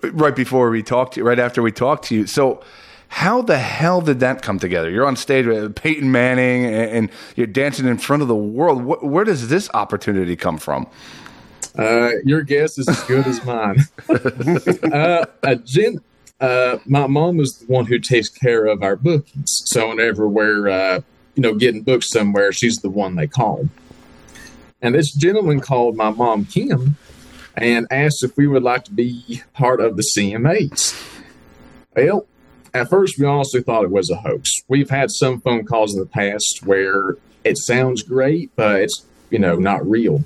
right 0.11 0.35
before 0.35 0.69
we 0.69 0.81
talked 0.83 1.13
to 1.13 1.19
you, 1.19 1.27
right 1.27 1.39
after 1.39 1.61
we 1.61 1.71
talked 1.71 2.05
to 2.05 2.15
you. 2.15 2.27
So. 2.27 2.63
How 3.09 3.41
the 3.41 3.57
hell 3.57 4.01
did 4.01 4.19
that 4.19 4.41
come 4.41 4.59
together? 4.59 4.89
You're 4.89 5.05
on 5.05 5.15
stage 5.15 5.45
with 5.45 5.77
Peyton 5.77 6.11
Manning 6.11 6.65
and, 6.65 6.91
and 6.91 7.09
you're 7.37 7.47
dancing 7.47 7.87
in 7.87 7.97
front 7.99 8.21
of 8.21 8.27
the 8.27 8.35
world. 8.35 8.81
Wh- 8.81 9.01
where 9.01 9.23
does 9.23 9.47
this 9.47 9.69
opportunity 9.73 10.35
come 10.35 10.57
from? 10.57 10.87
Uh, 11.77 12.09
your 12.25 12.41
guess 12.41 12.77
is 12.77 12.89
as 12.89 13.01
good 13.05 13.25
as 13.25 13.43
mine. 13.45 13.77
uh, 14.91 15.25
uh, 15.41 15.55
Jen, 15.63 16.01
uh, 16.39 16.77
my 16.85 17.07
mom 17.07 17.39
is 17.39 17.57
the 17.57 17.65
one 17.65 17.85
who 17.85 17.99
takes 17.99 18.29
care 18.29 18.65
of 18.65 18.83
our 18.83 18.95
bookings. 18.95 19.61
So 19.65 19.89
whenever 19.89 20.27
we're, 20.27 20.69
uh, 20.69 21.01
you 21.35 21.41
know, 21.41 21.55
getting 21.55 21.81
booked 21.81 22.05
somewhere, 22.05 22.51
she's 22.51 22.77
the 22.77 22.89
one 22.89 23.15
they 23.15 23.27
call. 23.27 23.69
And 24.81 24.93
this 24.93 25.13
gentleman 25.13 25.59
called 25.59 25.95
my 25.95 26.11
mom 26.11 26.45
Kim 26.45 26.97
and 27.55 27.87
asked 27.89 28.23
if 28.23 28.37
we 28.37 28.47
would 28.47 28.63
like 28.63 28.83
to 28.85 28.91
be 28.91 29.41
part 29.53 29.81
of 29.81 29.97
the 29.97 30.03
CMAs. 30.15 30.95
Well, 31.95 32.27
at 32.73 32.89
first 32.89 33.17
we 33.17 33.25
honestly 33.25 33.61
thought 33.61 33.83
it 33.83 33.89
was 33.89 34.11
a 34.11 34.17
hoax. 34.17 34.51
We've 34.67 34.89
had 34.89 35.09
some 35.09 35.41
phone 35.41 35.65
calls 35.65 35.95
in 35.95 35.99
the 35.99 36.05
past 36.05 36.61
where 36.63 37.15
it 37.43 37.57
sounds 37.57 38.03
great, 38.03 38.51
but 38.55 38.81
it's 38.81 39.05
you 39.31 39.39
know 39.39 39.55
not 39.55 39.87
real. 39.87 40.23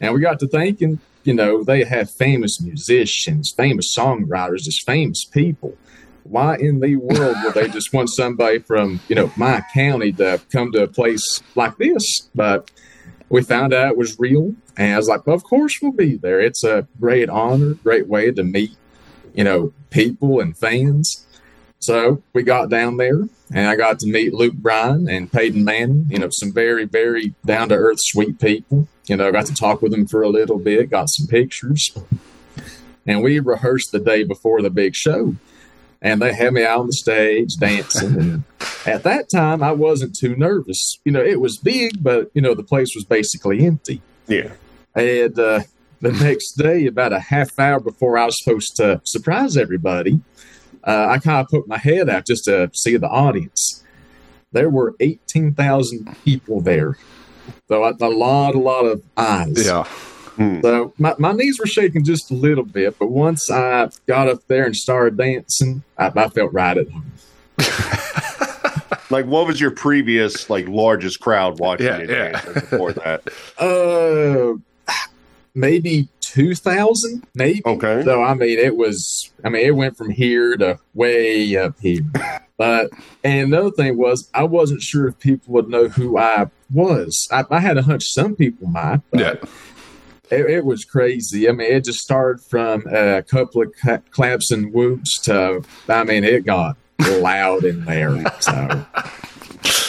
And 0.00 0.14
we 0.14 0.20
got 0.20 0.40
to 0.40 0.48
thinking, 0.48 1.00
you 1.24 1.34
know, 1.34 1.62
they 1.62 1.84
have 1.84 2.10
famous 2.10 2.60
musicians, 2.60 3.52
famous 3.56 3.94
songwriters, 3.96 4.64
just 4.64 4.84
famous 4.86 5.24
people. 5.24 5.76
Why 6.24 6.56
in 6.56 6.80
the 6.80 6.96
world 6.96 7.36
would 7.42 7.54
they 7.54 7.68
just 7.68 7.92
want 7.92 8.10
somebody 8.10 8.60
from, 8.60 9.00
you 9.08 9.16
know, 9.16 9.32
my 9.36 9.62
county 9.74 10.12
to 10.12 10.40
come 10.52 10.72
to 10.72 10.84
a 10.84 10.88
place 10.88 11.42
like 11.54 11.76
this? 11.78 12.28
But 12.34 12.70
we 13.28 13.42
found 13.42 13.72
out 13.72 13.92
it 13.92 13.96
was 13.96 14.18
real. 14.18 14.54
And 14.76 14.94
I 14.94 14.96
was 14.96 15.08
like, 15.08 15.26
well, 15.26 15.36
of 15.36 15.42
course 15.42 15.74
we'll 15.82 15.92
be 15.92 16.16
there. 16.16 16.40
It's 16.40 16.64
a 16.64 16.86
great 17.00 17.28
honor, 17.28 17.74
great 17.74 18.06
way 18.06 18.30
to 18.30 18.42
meet, 18.42 18.76
you 19.34 19.44
know, 19.44 19.72
people 19.90 20.40
and 20.40 20.56
fans. 20.56 21.26
So 21.80 22.22
we 22.32 22.44
got 22.44 22.70
down 22.70 22.96
there 22.98 23.22
and 23.52 23.66
I 23.66 23.74
got 23.74 23.98
to 24.00 24.06
meet 24.06 24.32
Luke 24.32 24.54
Bryan 24.54 25.08
and 25.08 25.32
Peyton 25.32 25.64
Manning, 25.64 26.06
you 26.08 26.18
know, 26.18 26.28
some 26.30 26.52
very, 26.52 26.84
very 26.84 27.34
down 27.44 27.70
to 27.70 27.74
earth, 27.74 27.98
sweet 28.00 28.38
people. 28.38 28.86
You 29.06 29.16
know, 29.16 29.32
got 29.32 29.46
to 29.46 29.54
talk 29.54 29.82
with 29.82 29.92
them 29.92 30.06
for 30.06 30.22
a 30.22 30.28
little 30.28 30.58
bit, 30.58 30.90
got 30.90 31.08
some 31.08 31.26
pictures. 31.26 31.90
And 33.06 33.22
we 33.22 33.40
rehearsed 33.40 33.90
the 33.90 33.98
day 33.98 34.22
before 34.22 34.62
the 34.62 34.70
big 34.70 34.94
show. 34.94 35.34
And 36.00 36.20
they 36.20 36.32
had 36.34 36.52
me 36.52 36.64
out 36.64 36.80
on 36.80 36.86
the 36.86 36.92
stage 36.92 37.56
dancing. 37.56 38.18
And 38.18 38.44
at 38.86 39.02
that 39.04 39.28
time, 39.30 39.62
I 39.62 39.72
wasn't 39.72 40.16
too 40.16 40.34
nervous. 40.36 40.98
You 41.04 41.12
know, 41.12 41.22
it 41.22 41.40
was 41.40 41.58
big, 41.58 42.02
but, 42.02 42.30
you 42.34 42.42
know, 42.42 42.54
the 42.54 42.64
place 42.64 42.92
was 42.94 43.04
basically 43.04 43.64
empty. 43.64 44.02
Yeah. 44.26 44.52
And 44.94 45.38
uh, 45.38 45.60
the 46.00 46.12
next 46.12 46.52
day, 46.52 46.86
about 46.86 47.12
a 47.12 47.20
half 47.20 47.58
hour 47.58 47.80
before 47.80 48.18
I 48.18 48.26
was 48.26 48.42
supposed 48.42 48.76
to 48.76 49.00
surprise 49.04 49.56
everybody, 49.56 50.20
uh, 50.84 51.06
I 51.10 51.18
kind 51.18 51.40
of 51.40 51.48
put 51.48 51.68
my 51.68 51.78
head 51.78 52.08
out 52.08 52.26
just 52.26 52.44
to 52.44 52.70
see 52.74 52.96
the 52.96 53.08
audience. 53.08 53.84
there 54.52 54.70
were 54.70 54.94
18,000 55.00 56.16
people 56.24 56.60
there. 56.60 56.96
So 57.68 57.84
a, 57.84 57.92
a 58.00 58.08
lot, 58.08 58.54
a 58.54 58.58
lot 58.58 58.84
of 58.84 59.02
eyes. 59.16 59.66
Yeah. 59.66 59.88
So 60.62 60.92
my, 60.98 61.14
my 61.18 61.32
knees 61.32 61.58
were 61.60 61.66
shaking 61.66 62.04
just 62.04 62.30
a 62.30 62.34
little 62.34 62.64
bit, 62.64 62.98
but 62.98 63.10
once 63.10 63.50
I 63.50 63.90
got 64.06 64.28
up 64.28 64.40
there 64.48 64.64
and 64.64 64.74
started 64.74 65.16
dancing, 65.16 65.82
I, 65.98 66.10
I 66.16 66.28
felt 66.30 66.52
right 66.52 66.76
at 66.78 66.88
home. 66.88 67.12
Like, 69.10 69.26
what 69.26 69.46
was 69.46 69.60
your 69.60 69.72
previous 69.72 70.48
like 70.48 70.66
largest 70.68 71.20
crowd 71.20 71.60
watching 71.60 71.86
Yeah, 71.86 71.98
you 71.98 72.08
yeah. 72.08 72.32
dance 72.32 72.44
before 72.54 72.92
that? 72.94 73.22
Uh, 73.58 74.54
maybe 75.54 76.08
2,000, 76.32 77.26
maybe. 77.34 77.62
Okay. 77.66 78.02
So, 78.04 78.22
I 78.22 78.32
mean, 78.32 78.58
it 78.58 78.76
was, 78.76 79.30
I 79.44 79.50
mean, 79.50 79.66
it 79.66 79.76
went 79.76 79.98
from 79.98 80.10
here 80.10 80.56
to 80.56 80.78
way 80.94 81.56
up 81.56 81.78
here. 81.80 82.00
But, 82.56 82.90
and 83.22 83.52
another 83.52 83.70
thing 83.70 83.98
was, 83.98 84.30
I 84.32 84.44
wasn't 84.44 84.80
sure 84.80 85.08
if 85.08 85.18
people 85.18 85.52
would 85.52 85.68
know 85.68 85.88
who 85.88 86.16
I 86.16 86.46
was. 86.72 87.28
I, 87.30 87.44
I 87.50 87.60
had 87.60 87.76
a 87.76 87.82
hunch 87.82 88.04
some 88.04 88.34
people 88.34 88.68
might. 88.68 89.00
Yeah. 89.12 89.34
It, 90.30 90.46
it 90.48 90.64
was 90.64 90.86
crazy. 90.86 91.48
I 91.48 91.52
mean, 91.52 91.70
it 91.70 91.84
just 91.84 91.98
started 91.98 92.42
from 92.48 92.86
a 92.86 93.22
couple 93.22 93.62
of 93.62 93.74
cla- 93.78 94.02
claps 94.10 94.50
and 94.50 94.72
whoops 94.72 95.20
to, 95.24 95.62
I 95.88 96.04
mean, 96.04 96.24
it 96.24 96.46
got 96.46 96.78
loud 96.98 97.64
in 97.64 97.84
there. 97.84 98.24
So, 98.40 98.86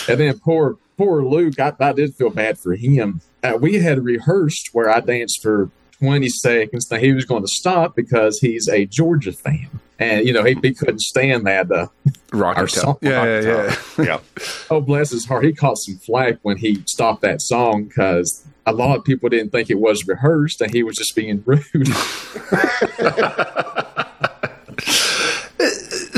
and 0.10 0.20
then 0.20 0.40
poor, 0.40 0.78
poor 0.98 1.24
Luke, 1.24 1.58
I, 1.58 1.72
I 1.80 1.94
did 1.94 2.16
feel 2.16 2.32
bad 2.32 2.60
for 2.60 2.76
him. 2.76 3.22
Uh, 3.42 3.58
we 3.60 3.76
had 3.76 4.04
rehearsed 4.04 4.70
where 4.74 4.90
I 4.90 5.00
danced 5.00 5.42
for 5.42 5.70
20 6.04 6.30
seconds. 6.30 6.92
Now 6.92 6.98
he 6.98 7.14
was 7.14 7.24
going 7.24 7.44
to 7.44 7.48
stop 7.48 7.96
because 7.96 8.40
he's 8.40 8.68
a 8.68 8.86
Georgia 8.86 9.32
fan. 9.32 9.70
And, 10.00 10.28
you 10.28 10.34
know, 10.34 10.44
he, 10.44 10.58
he 10.62 10.74
couldn't 10.74 11.00
stand 11.00 11.48
that. 11.48 11.72
Uh, 11.72 11.88
Rock 12.34 12.58
Our 12.58 12.64
and 12.64 12.72
song. 12.72 12.98
Yeah, 13.02 13.24
yeah, 13.24 13.76
yeah. 13.98 14.04
Yeah. 14.04 14.20
oh, 14.70 14.82
bless 14.82 15.12
his 15.12 15.26
heart. 15.26 15.46
He 15.46 15.54
caught 15.54 15.78
some 15.78 15.96
flack 15.96 16.40
when 16.42 16.58
he 16.58 16.84
stopped 16.88 17.22
that 17.22 17.42
song 17.42 17.86
because 17.86 18.46
a 18.66 18.74
lot 18.74 18.98
of 18.98 19.06
people 19.06 19.30
didn't 19.30 19.52
think 19.52 19.70
it 19.70 19.80
was 19.80 20.06
rehearsed 20.06 20.60
and 20.60 20.74
he 20.74 20.84
was 20.84 20.98
just 20.98 21.16
being 21.16 21.42
rude. 21.46 21.64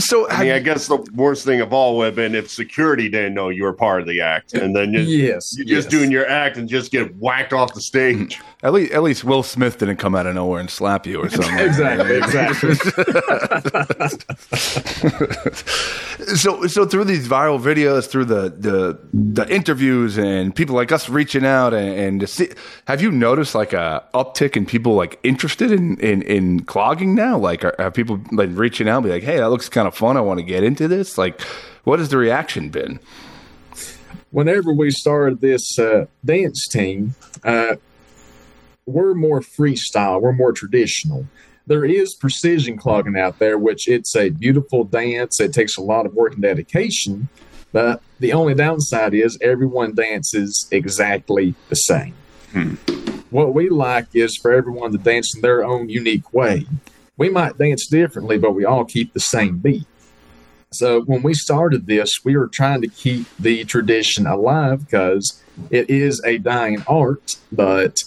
So, 0.08 0.30
I 0.30 0.44
mean, 0.44 0.52
I 0.54 0.60
guess 0.60 0.88
the 0.88 0.98
worst 1.14 1.46
thing 1.46 1.62
of 1.62 1.74
all 1.74 1.98
would 1.98 2.06
have 2.06 2.16
been 2.16 2.36
if 2.36 2.50
security 2.50 3.10
didn't 3.10 3.34
know 3.34 3.50
you 3.50 3.64
were 3.64 3.74
part 3.74 4.02
of 4.02 4.08
the 4.08 4.22
act, 4.22 4.54
and 4.54 4.76
then 4.76 4.94
you, 4.94 5.02
yes. 5.02 5.56
you're 5.58 5.66
just 5.66 5.86
yes. 5.86 5.92
doing 5.92 6.12
your 6.12 6.28
act 6.28 6.58
and 6.58 6.70
just 6.70 6.92
get 6.92 7.16
whacked 7.18 7.54
off 7.54 7.74
the 7.74 7.82
stage. 7.82 8.42
at 8.64 8.74
least, 8.74 8.94
at 8.94 9.04
least 9.04 9.24
Will 9.24 9.44
Smith 9.44 9.78
didn't 9.78 9.98
come 9.98 10.16
out 10.16 10.26
of 10.26 10.36
nowhere 10.36 10.60
and 10.60 10.70
slap 10.70 11.06
you 11.06 11.22
or 11.22 11.30
something. 11.30 11.56
Exactly, 11.66 12.18
exactly. 12.18 12.76
so 16.36 16.68
so 16.68 16.86
through 16.86 17.04
these 17.04 17.28
viral 17.28 17.60
videos 17.60 18.08
through 18.08 18.26
the 18.26 18.50
the, 18.50 19.00
the 19.14 19.54
interviews 19.54 20.18
and 20.18 20.56
people 20.56 20.76
like 20.76 20.92
us 20.92 21.10
reaching 21.10 21.46
out 21.46 21.74
and, 21.74 21.98
and 21.98 22.20
to 22.22 22.28
see, 22.28 22.50
have 22.88 23.02
you 23.02 23.12
noticed 23.12 23.56
like 23.56 23.74
a 23.74 24.04
uptick 24.14 24.56
in 24.56 24.66
people 24.66 24.96
like 24.96 25.20
interested 25.24 25.72
in 25.72 26.00
in, 26.00 26.22
in 26.24 26.62
clogging 26.62 27.16
now 27.16 27.38
like 27.38 27.66
are, 27.66 27.76
have 27.80 27.94
people 27.94 28.20
like 28.32 28.50
reaching 28.54 28.88
out 28.88 28.98
and 28.98 29.06
be 29.06 29.12
like 29.12 29.24
hey 29.24 29.38
that 29.38 29.50
looks 29.50 29.70
kind 29.70 29.88
of 29.88 29.95
fun 29.96 30.18
i 30.18 30.22
want 30.22 30.40
to 30.40 30.46
get 30.46 30.64
into 30.64 30.88
this 30.88 31.18
like 31.18 31.42
what 31.84 32.00
has 32.00 32.10
the 32.10 32.18
reaction 32.18 32.70
been 32.70 33.00
whenever 34.36 34.74
we 34.74 34.92
started 34.92 35.40
this 35.40 35.80
uh, 35.80 36.06
dance 36.26 36.68
team, 36.68 37.16
uh, 37.46 37.78
we're 38.86 39.14
more 39.14 39.40
freestyle, 39.40 40.20
we're 40.20 40.34
more 40.34 40.52
traditional. 40.52 41.26
There 41.68 41.86
is 41.86 42.14
precision 42.16 42.78
clogging 42.78 43.18
out 43.18 43.40
there, 43.40 43.58
which 43.58 43.88
it's 43.88 44.14
a 44.14 44.30
beautiful 44.30 44.84
dance. 44.84 45.40
It 45.40 45.54
takes 45.54 45.78
a 45.78 45.82
lot 45.82 46.06
of 46.06 46.14
work 46.14 46.34
and 46.34 46.42
dedication, 46.42 47.30
but 47.72 48.02
the 48.20 48.34
only 48.34 48.54
downside 48.54 49.14
is 49.14 49.38
everyone 49.42 49.96
dances 49.96 50.68
exactly 50.70 51.56
the 51.70 51.76
same. 51.76 52.14
What 53.30 53.54
we 53.54 53.70
like 53.70 54.08
is 54.14 54.38
for 54.38 54.52
everyone 54.52 54.92
to 54.92 54.98
dance 54.98 55.34
in 55.34 55.42
their 55.42 55.64
own 55.64 55.88
unique 55.88 56.34
way. 56.34 56.68
We 57.18 57.30
might 57.30 57.58
dance 57.58 57.88
differently, 57.88 58.38
but 58.38 58.52
we 58.52 58.66
all 58.66 58.86
keep 58.86 59.14
the 59.14 59.20
same 59.20 59.60
beat. 59.60 59.88
So 60.72 61.02
when 61.02 61.24
we 61.24 61.34
started 61.34 61.88
this, 61.88 62.20
we 62.26 62.36
were 62.36 62.48
trying 62.48 62.82
to 62.82 62.90
keep 62.90 63.28
the 63.40 63.64
tradition 63.64 64.28
alive 64.28 64.86
because 64.86 65.42
it 65.70 65.90
is 65.90 66.22
a 66.26 66.38
dying 66.38 66.84
art, 66.88 67.38
but 67.52 67.98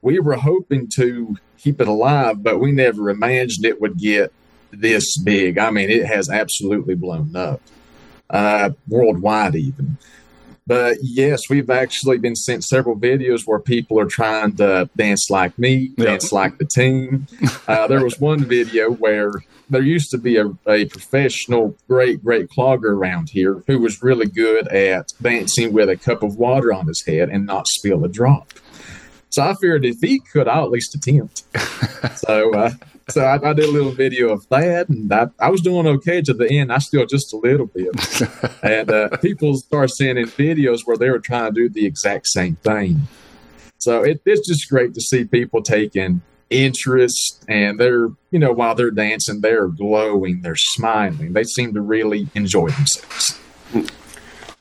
we 0.00 0.18
were 0.18 0.36
hoping 0.36 0.88
to 0.94 1.36
keep 1.58 1.80
it 1.80 1.88
alive, 1.88 2.42
but 2.42 2.60
we 2.60 2.72
never 2.72 3.10
imagined 3.10 3.66
it 3.66 3.80
would 3.80 3.98
get 3.98 4.32
this 4.70 5.18
big. 5.18 5.58
I 5.58 5.70
mean, 5.70 5.90
it 5.90 6.06
has 6.06 6.30
absolutely 6.30 6.94
blown 6.94 7.36
up, 7.36 7.60
uh, 8.30 8.70
worldwide 8.88 9.56
even. 9.56 9.98
But 10.66 10.96
yes, 11.00 11.42
we've 11.48 11.70
actually 11.70 12.18
been 12.18 12.34
sent 12.34 12.64
several 12.64 12.96
videos 12.96 13.42
where 13.46 13.60
people 13.60 14.00
are 14.00 14.06
trying 14.06 14.56
to 14.56 14.90
dance 14.96 15.30
like 15.30 15.56
me, 15.58 15.92
Yeah. 15.96 16.06
dance 16.06 16.32
like 16.32 16.58
the 16.58 16.64
team. 16.64 17.26
Uh, 17.68 17.88
there 17.88 18.02
was 18.04 18.20
one 18.20 18.44
video 18.44 18.92
where 18.92 19.32
there 19.68 19.82
used 19.82 20.08
to 20.12 20.18
be 20.18 20.36
a, 20.36 20.46
a 20.68 20.84
professional 20.84 21.76
great 21.88 22.22
great 22.22 22.48
clogger 22.48 22.90
around 22.90 23.28
here 23.30 23.64
who 23.66 23.80
was 23.80 24.02
really 24.04 24.26
good 24.26 24.68
at 24.68 25.12
dancing 25.20 25.72
with 25.72 25.88
a 25.88 25.96
cup 25.96 26.22
of 26.22 26.36
water 26.36 26.72
on 26.72 26.86
his 26.86 27.04
head 27.04 27.28
and 27.28 27.44
not 27.44 27.66
spill 27.66 28.04
a 28.04 28.08
drop 28.08 28.52
so 29.30 29.42
i 29.42 29.52
figured 29.54 29.84
if 29.84 29.96
he 30.00 30.20
could 30.32 30.46
i'll 30.46 30.62
at 30.64 30.70
least 30.70 30.94
attempt 30.94 31.42
so 32.18 32.54
uh, 32.54 32.70
so 33.08 33.22
I, 33.22 33.50
I 33.50 33.52
did 33.52 33.66
a 33.66 33.70
little 33.70 33.92
video 33.92 34.30
of 34.30 34.48
that 34.48 34.88
and 34.88 35.12
I, 35.12 35.28
I 35.38 35.50
was 35.50 35.60
doing 35.60 35.86
okay 35.86 36.22
to 36.22 36.34
the 36.34 36.50
end. 36.50 36.72
I 36.72 36.78
still 36.78 37.06
just 37.06 37.32
a 37.32 37.36
little 37.36 37.66
bit. 37.66 37.94
And 38.62 38.90
uh, 38.90 39.16
people 39.18 39.54
started 39.54 39.90
sending 39.90 40.26
videos 40.26 40.80
where 40.84 40.96
they 40.96 41.08
were 41.08 41.20
trying 41.20 41.54
to 41.54 41.60
do 41.60 41.68
the 41.68 41.86
exact 41.86 42.26
same 42.26 42.56
thing. 42.56 43.02
So 43.78 44.02
it, 44.02 44.20
it's 44.26 44.48
just 44.48 44.68
great 44.68 44.94
to 44.94 45.00
see 45.00 45.24
people 45.24 45.62
taking 45.62 46.22
interest 46.48 47.44
and 47.48 47.78
they're 47.78 48.08
you 48.30 48.38
know 48.38 48.52
while 48.52 48.76
they're 48.76 48.92
dancing 48.92 49.40
they're 49.40 49.68
glowing 49.68 50.42
they're 50.42 50.56
smiling. 50.56 51.32
They 51.32 51.44
seem 51.44 51.74
to 51.74 51.80
really 51.80 52.28
enjoy 52.34 52.68
themselves 52.70 53.40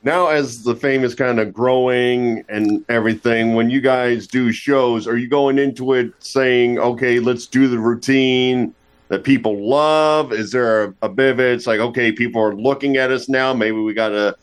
Now, 0.05 0.27
as 0.27 0.61
the 0.61 0.75
fame 0.75 1.03
is 1.03 1.15
kind 1.15 1.39
of 1.39 1.51
growing 1.51 2.45
and 2.47 2.85
everything, 2.89 3.55
when 3.55 3.71
you 3.71 3.81
guys 3.81 4.27
do 4.27 4.51
shows, 4.51 5.07
are 5.07 5.17
you 5.17 5.27
going 5.27 5.57
into 5.57 5.93
it 5.93 6.13
saying, 6.19 6.77
okay, 6.77 7.19
let's 7.19 7.47
do 7.47 7.67
the 7.67 7.79
routine 7.79 8.75
that 9.07 9.23
people 9.23 9.67
love? 9.67 10.31
Is 10.31 10.51
there 10.51 10.83
a, 10.83 10.93
a 11.01 11.09
bit 11.09 11.31
of 11.31 11.39
it? 11.39 11.53
It's 11.53 11.65
like, 11.65 11.79
okay, 11.79 12.11
people 12.11 12.39
are 12.39 12.55
looking 12.55 12.97
at 12.97 13.09
us 13.09 13.27
now. 13.27 13.51
Maybe 13.51 13.77
we 13.77 13.95
got 13.95 14.09
to 14.09 14.35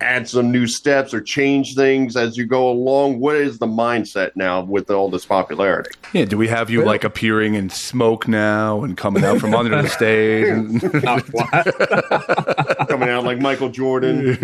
add 0.00 0.28
some 0.28 0.50
new 0.50 0.66
steps 0.66 1.14
or 1.14 1.20
change 1.20 1.74
things 1.76 2.16
as 2.16 2.36
you 2.36 2.46
go 2.46 2.68
along. 2.68 3.20
What 3.20 3.36
is 3.36 3.58
the 3.58 3.66
mindset 3.66 4.32
now 4.34 4.62
with 4.64 4.90
all 4.90 5.08
this 5.08 5.24
popularity? 5.24 5.90
yeah 6.12 6.24
do 6.24 6.36
we 6.36 6.48
have 6.48 6.68
you 6.70 6.84
like 6.84 7.04
appearing 7.04 7.54
in 7.54 7.70
smoke 7.70 8.26
now 8.28 8.82
and 8.82 8.96
coming 8.96 9.24
out 9.24 9.38
from 9.38 9.54
under 9.54 9.80
the 9.82 9.88
stage 10.00 10.48
and- 10.48 10.80
Coming 12.88 13.08
out 13.08 13.24
like 13.24 13.38
Michael 13.38 13.70
Jordan. 13.70 14.24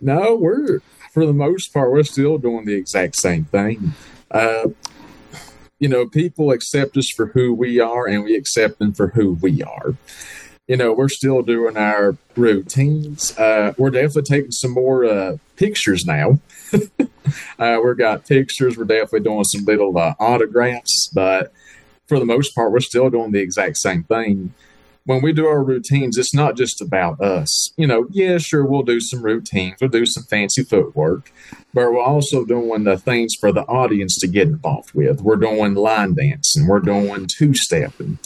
no, 0.00 0.36
we're 0.36 0.80
for 1.12 1.26
the 1.26 1.32
most 1.32 1.72
part 1.72 1.90
we're 1.90 2.02
still 2.04 2.38
doing 2.38 2.64
the 2.66 2.74
exact 2.74 3.16
same 3.16 3.44
thing. 3.46 3.92
Uh, 4.30 4.68
you 5.78 5.88
know, 5.88 6.06
people 6.06 6.50
accept 6.52 6.96
us 6.96 7.10
for 7.10 7.26
who 7.26 7.52
we 7.54 7.80
are, 7.80 8.06
and 8.06 8.22
we 8.22 8.36
accept 8.36 8.78
them 8.78 8.92
for 8.92 9.08
who 9.08 9.32
we 9.40 9.62
are. 9.62 9.94
You 10.70 10.76
know, 10.76 10.92
we're 10.92 11.08
still 11.08 11.42
doing 11.42 11.76
our 11.76 12.16
routines. 12.36 13.36
Uh, 13.36 13.72
we're 13.76 13.90
definitely 13.90 14.22
taking 14.22 14.52
some 14.52 14.70
more 14.70 15.04
uh, 15.04 15.38
pictures 15.56 16.04
now. 16.06 16.38
uh, 17.58 17.80
we've 17.84 17.98
got 17.98 18.24
pictures. 18.24 18.78
We're 18.78 18.84
definitely 18.84 19.28
doing 19.28 19.42
some 19.42 19.64
little 19.64 19.98
uh, 19.98 20.14
autographs, 20.20 21.10
but 21.12 21.52
for 22.06 22.20
the 22.20 22.24
most 22.24 22.54
part, 22.54 22.70
we're 22.70 22.78
still 22.78 23.10
doing 23.10 23.32
the 23.32 23.40
exact 23.40 23.78
same 23.78 24.04
thing 24.04 24.54
when 25.06 25.22
we 25.22 25.32
do 25.32 25.46
our 25.46 25.64
routines, 25.64 26.16
it's 26.18 26.34
not 26.34 26.56
just 26.56 26.80
about 26.80 27.20
us. 27.20 27.72
You 27.76 27.86
know, 27.86 28.06
yeah, 28.10 28.38
sure, 28.38 28.64
we'll 28.64 28.82
do 28.82 29.00
some 29.00 29.22
routines, 29.22 29.76
we'll 29.80 29.90
do 29.90 30.06
some 30.06 30.24
fancy 30.24 30.62
footwork, 30.62 31.32
but 31.72 31.90
we're 31.90 32.00
also 32.00 32.44
doing 32.44 32.84
the 32.84 32.98
things 32.98 33.34
for 33.40 33.50
the 33.50 33.62
audience 33.62 34.18
to 34.20 34.28
get 34.28 34.46
involved 34.46 34.94
with. 34.94 35.20
We're 35.20 35.36
doing 35.36 35.74
line 35.74 36.14
dancing, 36.14 36.68
we're 36.68 36.80
doing 36.80 37.26
two 37.26 37.54
stepping. 37.54 38.18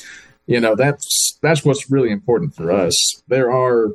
You 0.47 0.61
know, 0.61 0.75
that's 0.75 1.39
that's 1.43 1.65
what's 1.65 1.91
really 1.91 2.11
important 2.11 2.55
for 2.55 2.71
us. 2.71 2.95
There 3.29 3.51
are 3.53 3.93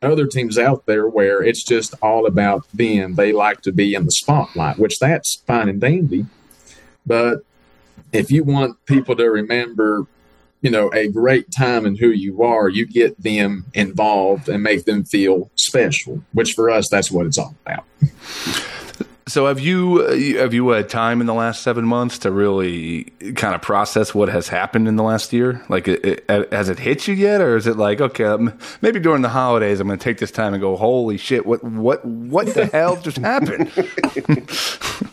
other 0.00 0.26
teams 0.26 0.58
out 0.58 0.86
there 0.86 1.08
where 1.08 1.42
it's 1.42 1.64
just 1.64 1.94
all 2.00 2.26
about 2.26 2.66
them. 2.72 3.14
They 3.16 3.32
like 3.32 3.62
to 3.62 3.72
be 3.72 3.94
in 3.94 4.04
the 4.04 4.12
spotlight, 4.12 4.78
which 4.78 4.98
that's 5.00 5.42
fine 5.46 5.68
and 5.68 5.80
dandy. 5.80 6.26
But 7.04 7.40
if 8.12 8.30
you 8.30 8.44
want 8.44 8.84
people 8.86 9.16
to 9.16 9.24
remember 9.24 10.06
you 10.60 10.70
know 10.70 10.92
a 10.92 11.08
great 11.08 11.50
time 11.50 11.86
and 11.86 11.98
who 11.98 12.08
you 12.08 12.42
are 12.42 12.68
you 12.68 12.86
get 12.86 13.20
them 13.22 13.66
involved 13.74 14.48
and 14.48 14.62
make 14.62 14.84
them 14.84 15.04
feel 15.04 15.50
special 15.54 16.22
which 16.32 16.52
for 16.52 16.68
us 16.68 16.88
that's 16.90 17.10
what 17.10 17.26
it's 17.26 17.38
all 17.38 17.54
about 17.64 17.84
So 19.28 19.46
have 19.46 19.60
you 19.60 20.02
uh, 20.02 20.40
have 20.40 20.54
you 20.54 20.68
had 20.70 20.88
time 20.88 21.20
in 21.20 21.26
the 21.26 21.34
last 21.34 21.62
seven 21.62 21.84
months 21.84 22.18
to 22.20 22.30
really 22.30 23.04
kind 23.36 23.54
of 23.54 23.60
process 23.60 24.14
what 24.14 24.28
has 24.30 24.48
happened 24.48 24.88
in 24.88 24.96
the 24.96 25.02
last 25.02 25.32
year? 25.32 25.64
Like, 25.68 25.86
it, 25.86 26.24
it, 26.28 26.52
has 26.52 26.70
it 26.70 26.78
hit 26.78 27.06
you 27.06 27.14
yet, 27.14 27.40
or 27.40 27.56
is 27.56 27.66
it 27.66 27.76
like 27.76 28.00
okay, 28.00 28.24
um, 28.24 28.58
maybe 28.80 28.98
during 28.98 29.22
the 29.22 29.28
holidays 29.28 29.80
I'm 29.80 29.86
going 29.86 29.98
to 29.98 30.02
take 30.02 30.18
this 30.18 30.30
time 30.30 30.54
and 30.54 30.60
go, 30.60 30.76
holy 30.76 31.18
shit, 31.18 31.44
what 31.44 31.62
what 31.62 32.04
what 32.04 32.54
the 32.54 32.66
hell 32.72 32.96
just 32.96 33.18
happened? 33.18 33.70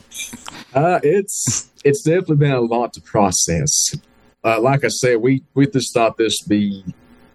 Uh, 0.75 0.99
it's 1.03 1.69
it's 1.85 2.03
definitely 2.03 2.35
been 2.35 2.51
a 2.51 2.59
lot 2.59 2.91
to 2.91 3.01
process. 3.01 3.95
Uh, 4.43 4.59
like 4.59 4.83
I 4.83 4.89
said, 4.89 5.21
we 5.21 5.41
we 5.53 5.65
just 5.67 5.93
thought 5.93 6.17
this 6.17 6.41
be, 6.41 6.83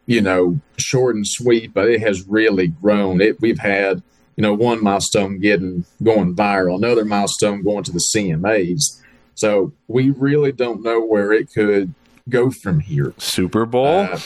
you 0.05 0.21
know, 0.21 0.61
short 0.77 1.17
and 1.17 1.27
sweet, 1.27 1.73
but 1.73 1.89
it 1.89 2.03
has 2.03 2.29
really 2.29 2.69
grown. 2.69 3.23
It 3.23 3.41
we've 3.41 3.59
had, 3.59 4.03
you 4.41 4.47
know, 4.47 4.55
one 4.55 4.83
milestone 4.83 5.39
getting 5.39 5.85
going 6.03 6.35
viral, 6.35 6.79
another 6.79 7.05
milestone 7.05 7.63
going 7.63 7.85
to 7.85 7.93
the 7.93 8.03
CMAs. 8.17 8.99
So 9.35 9.75
we 9.87 10.09
really 10.09 10.51
don't 10.51 10.83
know 10.83 10.99
where 11.05 11.31
it 11.31 11.53
could 11.53 11.93
go 12.27 12.51
from 12.51 12.81
here. 12.81 13.13
Super 13.19 13.67
Bowl. 13.67 13.87
Uh, 13.87 14.19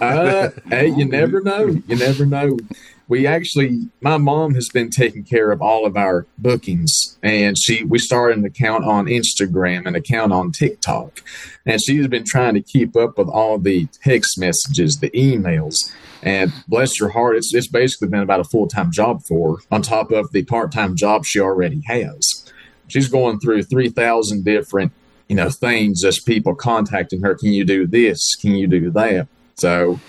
uh, 0.00 0.50
hey, 0.68 0.86
you 0.86 1.04
never 1.04 1.40
know. 1.40 1.66
You 1.66 1.96
never 1.96 2.24
know. 2.24 2.56
We 3.06 3.26
actually, 3.26 3.90
my 4.00 4.16
mom 4.16 4.54
has 4.54 4.68
been 4.72 4.88
taking 4.88 5.24
care 5.24 5.52
of 5.52 5.60
all 5.60 5.84
of 5.84 5.96
our 5.96 6.26
bookings, 6.38 7.18
and 7.22 7.56
she 7.58 7.84
we 7.84 7.98
started 7.98 8.38
an 8.38 8.44
account 8.44 8.84
on 8.84 9.06
Instagram, 9.06 9.86
an 9.86 9.94
account 9.94 10.32
on 10.32 10.52
TikTok, 10.52 11.20
and 11.66 11.80
she's 11.82 12.06
been 12.08 12.24
trying 12.24 12.54
to 12.54 12.62
keep 12.62 12.96
up 12.96 13.18
with 13.18 13.28
all 13.28 13.58
the 13.58 13.86
text 14.02 14.38
messages, 14.38 14.98
the 15.00 15.10
emails, 15.10 15.74
and 16.24 16.52
bless 16.66 16.98
her 16.98 17.10
heart, 17.10 17.36
it's 17.36 17.52
it's 17.54 17.68
basically 17.68 18.08
been 18.08 18.20
about 18.20 18.40
a 18.40 18.44
full 18.44 18.66
time 18.66 18.90
job 18.90 19.22
for 19.22 19.56
her 19.56 19.62
on 19.70 19.82
top 19.82 20.10
of 20.10 20.32
the 20.32 20.42
part 20.42 20.72
time 20.72 20.96
job 20.96 21.24
she 21.26 21.38
already 21.38 21.82
has. 21.86 22.50
She's 22.88 23.08
going 23.08 23.38
through 23.38 23.64
three 23.64 23.90
thousand 23.90 24.44
different 24.44 24.92
you 25.28 25.36
know 25.36 25.50
things 25.50 26.02
as 26.04 26.20
people 26.20 26.54
contacting 26.54 27.20
her 27.22 27.34
can 27.34 27.52
you 27.52 27.64
do 27.64 27.86
this? 27.86 28.34
Can 28.40 28.54
you 28.54 28.66
do 28.66 28.90
that? 28.92 29.28
So 29.56 30.00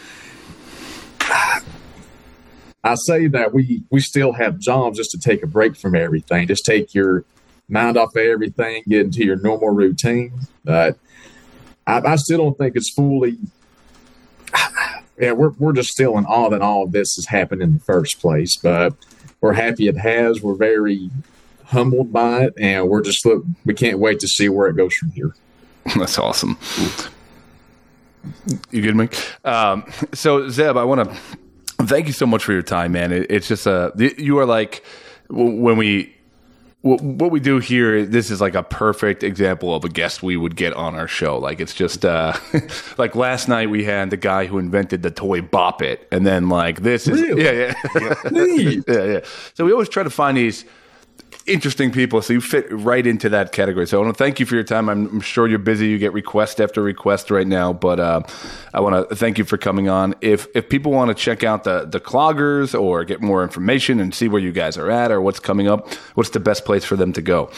i 2.85 2.95
say 2.95 3.27
that 3.27 3.53
we 3.53 3.83
we 3.91 3.99
still 3.99 4.33
have 4.33 4.59
jobs 4.59 4.97
just 4.97 5.11
to 5.11 5.17
take 5.17 5.43
a 5.43 5.47
break 5.47 5.75
from 5.75 5.95
everything 5.95 6.47
just 6.47 6.65
take 6.65 6.93
your 6.93 7.25
mind 7.67 7.97
off 7.97 8.15
of 8.15 8.21
everything 8.21 8.83
get 8.87 9.01
into 9.01 9.25
your 9.25 9.35
normal 9.37 9.69
routine 9.69 10.31
but 10.63 10.97
i, 11.87 11.99
I 11.99 12.15
still 12.15 12.37
don't 12.37 12.57
think 12.57 12.75
it's 12.75 12.93
fully 12.93 13.37
yeah 15.19 15.33
we're, 15.33 15.49
we're 15.57 15.73
just 15.73 15.89
still 15.89 16.17
in 16.17 16.25
awe 16.25 16.49
that 16.49 16.61
all 16.61 16.83
of 16.83 16.91
this 16.93 17.15
has 17.15 17.25
happened 17.25 17.61
in 17.61 17.73
the 17.73 17.79
first 17.79 18.21
place 18.21 18.55
but 18.55 18.93
we're 19.41 19.53
happy 19.53 19.87
it 19.87 19.97
has 19.97 20.41
we're 20.41 20.55
very 20.55 21.09
humbled 21.65 22.13
by 22.13 22.43
it, 22.45 22.53
and 22.59 22.87
we're 22.89 23.01
just 23.01 23.25
look. 23.25 23.43
We 23.65 23.73
can't 23.73 23.99
wait 23.99 24.19
to 24.21 24.27
see 24.27 24.49
where 24.49 24.67
it 24.67 24.75
goes 24.75 24.93
from 24.93 25.11
here. 25.11 25.35
That's 25.95 26.17
awesome. 26.17 26.57
You 28.71 28.81
good, 28.81 28.95
Mike? 28.95 29.15
Um, 29.45 29.85
so 30.13 30.49
Zeb, 30.49 30.77
I 30.77 30.83
want 30.83 31.09
to 31.09 31.17
thank 31.83 32.07
you 32.07 32.13
so 32.13 32.25
much 32.25 32.43
for 32.43 32.53
your 32.53 32.61
time, 32.61 32.91
man. 32.93 33.11
It, 33.11 33.27
it's 33.29 33.47
just 33.47 33.65
a 33.67 33.91
you 34.17 34.39
are 34.39 34.45
like 34.45 34.83
when 35.29 35.77
we 35.77 36.11
what 36.81 37.31
we 37.31 37.39
do 37.39 37.57
here 37.57 38.05
this 38.05 38.29
is 38.29 38.39
like 38.39 38.53
a 38.53 38.61
perfect 38.61 39.23
example 39.23 39.73
of 39.73 39.83
a 39.83 39.89
guest 39.89 40.21
we 40.21 40.37
would 40.37 40.55
get 40.55 40.71
on 40.73 40.93
our 40.93 41.07
show 41.07 41.35
like 41.39 41.59
it's 41.59 41.73
just 41.73 42.05
uh 42.05 42.31
like 42.99 43.15
last 43.15 43.47
night 43.47 43.71
we 43.71 43.83
had 43.83 44.11
the 44.11 44.17
guy 44.17 44.45
who 44.45 44.59
invented 44.59 45.01
the 45.01 45.09
toy 45.09 45.41
bop 45.41 45.81
it 45.81 46.07
and 46.11 46.27
then 46.27 46.47
like 46.47 46.83
this 46.83 47.07
is 47.07 47.19
Really? 47.19 47.43
yeah 47.43 47.73
yeah 47.91 48.13
yeah 48.87 49.03
yeah 49.03 49.19
so 49.55 49.65
we 49.65 49.71
always 49.71 49.89
try 49.89 50.03
to 50.03 50.11
find 50.11 50.37
these 50.37 50.63
interesting 51.45 51.91
people. 51.91 52.21
So 52.21 52.33
you 52.33 52.41
fit 52.41 52.65
right 52.71 53.05
into 53.05 53.29
that 53.29 53.51
category. 53.51 53.87
So 53.87 53.99
I 53.99 54.03
want 54.03 54.17
to 54.17 54.23
thank 54.23 54.39
you 54.39 54.45
for 54.45 54.55
your 54.55 54.63
time. 54.63 54.89
I'm, 54.89 55.07
I'm 55.07 55.21
sure 55.21 55.47
you're 55.47 55.59
busy. 55.59 55.87
You 55.87 55.97
get 55.97 56.13
request 56.13 56.59
after 56.59 56.81
request 56.81 57.31
right 57.31 57.47
now, 57.47 57.73
but 57.73 57.99
uh, 57.99 58.21
I 58.73 58.79
want 58.79 59.09
to 59.09 59.15
thank 59.15 59.37
you 59.37 59.45
for 59.45 59.57
coming 59.57 59.89
on. 59.89 60.15
If 60.21 60.47
if 60.55 60.69
people 60.69 60.91
want 60.91 61.09
to 61.09 61.15
check 61.15 61.43
out 61.43 61.63
the 61.63 61.85
the 61.85 61.99
cloggers 61.99 62.79
or 62.79 63.03
get 63.03 63.21
more 63.21 63.43
information 63.43 63.99
and 63.99 64.13
see 64.13 64.27
where 64.27 64.41
you 64.41 64.51
guys 64.51 64.77
are 64.77 64.89
at 64.89 65.11
or 65.11 65.21
what's 65.21 65.39
coming 65.39 65.67
up, 65.67 65.93
what's 66.15 66.31
the 66.31 66.39
best 66.39 66.65
place 66.65 66.83
for 66.83 66.95
them 66.95 67.13
to 67.13 67.21
go? 67.21 67.51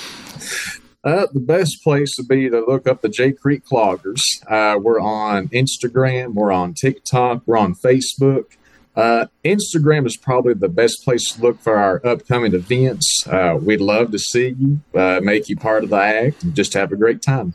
Uh, 1.03 1.25
the 1.32 1.39
best 1.39 1.82
place 1.84 2.13
would 2.17 2.28
be 2.28 2.49
to 2.49 2.59
look 2.67 2.86
up 2.86 3.01
the 3.01 3.07
J 3.07 3.32
Creek 3.32 3.63
Cloggers. 3.63 4.19
Uh, 4.45 4.78
we're 4.78 4.99
on 4.99 5.47
Instagram, 5.49 6.34
we're 6.34 6.51
on 6.51 6.73
TikTok, 6.73 7.43
we're 7.45 7.57
on 7.57 7.75
Facebook. 7.75 8.57
Uh, 8.98 9.28
Instagram 9.45 10.08
is 10.08 10.18
probably 10.18 10.56
the 10.56 10.68
best 10.68 11.04
place 11.04 11.32
to 11.32 11.39
look 11.39 11.62
for 11.62 11.78
our 11.78 12.02
upcoming 12.04 12.56
events. 12.56 13.24
Uh, 13.28 13.56
we'd 13.62 13.80
love 13.80 14.12
to 14.12 14.18
see 14.18 14.56
you, 14.58 14.80
uh, 14.95 15.20
make 15.22 15.48
you 15.48 15.56
part 15.56 15.84
of 15.84 15.91
the 15.91 15.98
act, 15.98 16.43
and 16.43 16.56
just 16.56 16.74
have 16.74 16.91
a 16.91 16.95
great 16.95 17.22
time. 17.22 17.54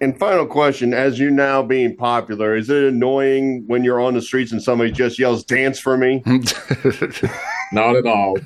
And 0.00 0.16
final 0.16 0.46
question: 0.46 0.94
As 0.94 1.18
you 1.18 1.30
now 1.30 1.64
being 1.64 1.96
popular, 1.96 2.54
is 2.54 2.70
it 2.70 2.84
annoying 2.84 3.64
when 3.66 3.82
you're 3.82 4.00
on 4.00 4.14
the 4.14 4.22
streets 4.22 4.52
and 4.52 4.62
somebody 4.62 4.92
just 4.92 5.18
yells 5.18 5.42
"Dance 5.42 5.80
for 5.80 5.96
me"? 5.96 6.22
Not 7.72 7.96
at 7.96 8.06
all. 8.06 8.38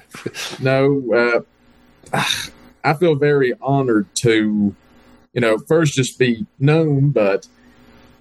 No, 0.61 1.45
uh, 2.15 2.25
I 2.83 2.95
feel 2.95 3.15
very 3.15 3.53
honored 3.61 4.07
to, 4.23 4.75
you 5.35 5.41
know, 5.41 5.59
first 5.69 5.93
just 5.93 6.19
be 6.19 6.47
known, 6.59 7.11
but 7.11 7.47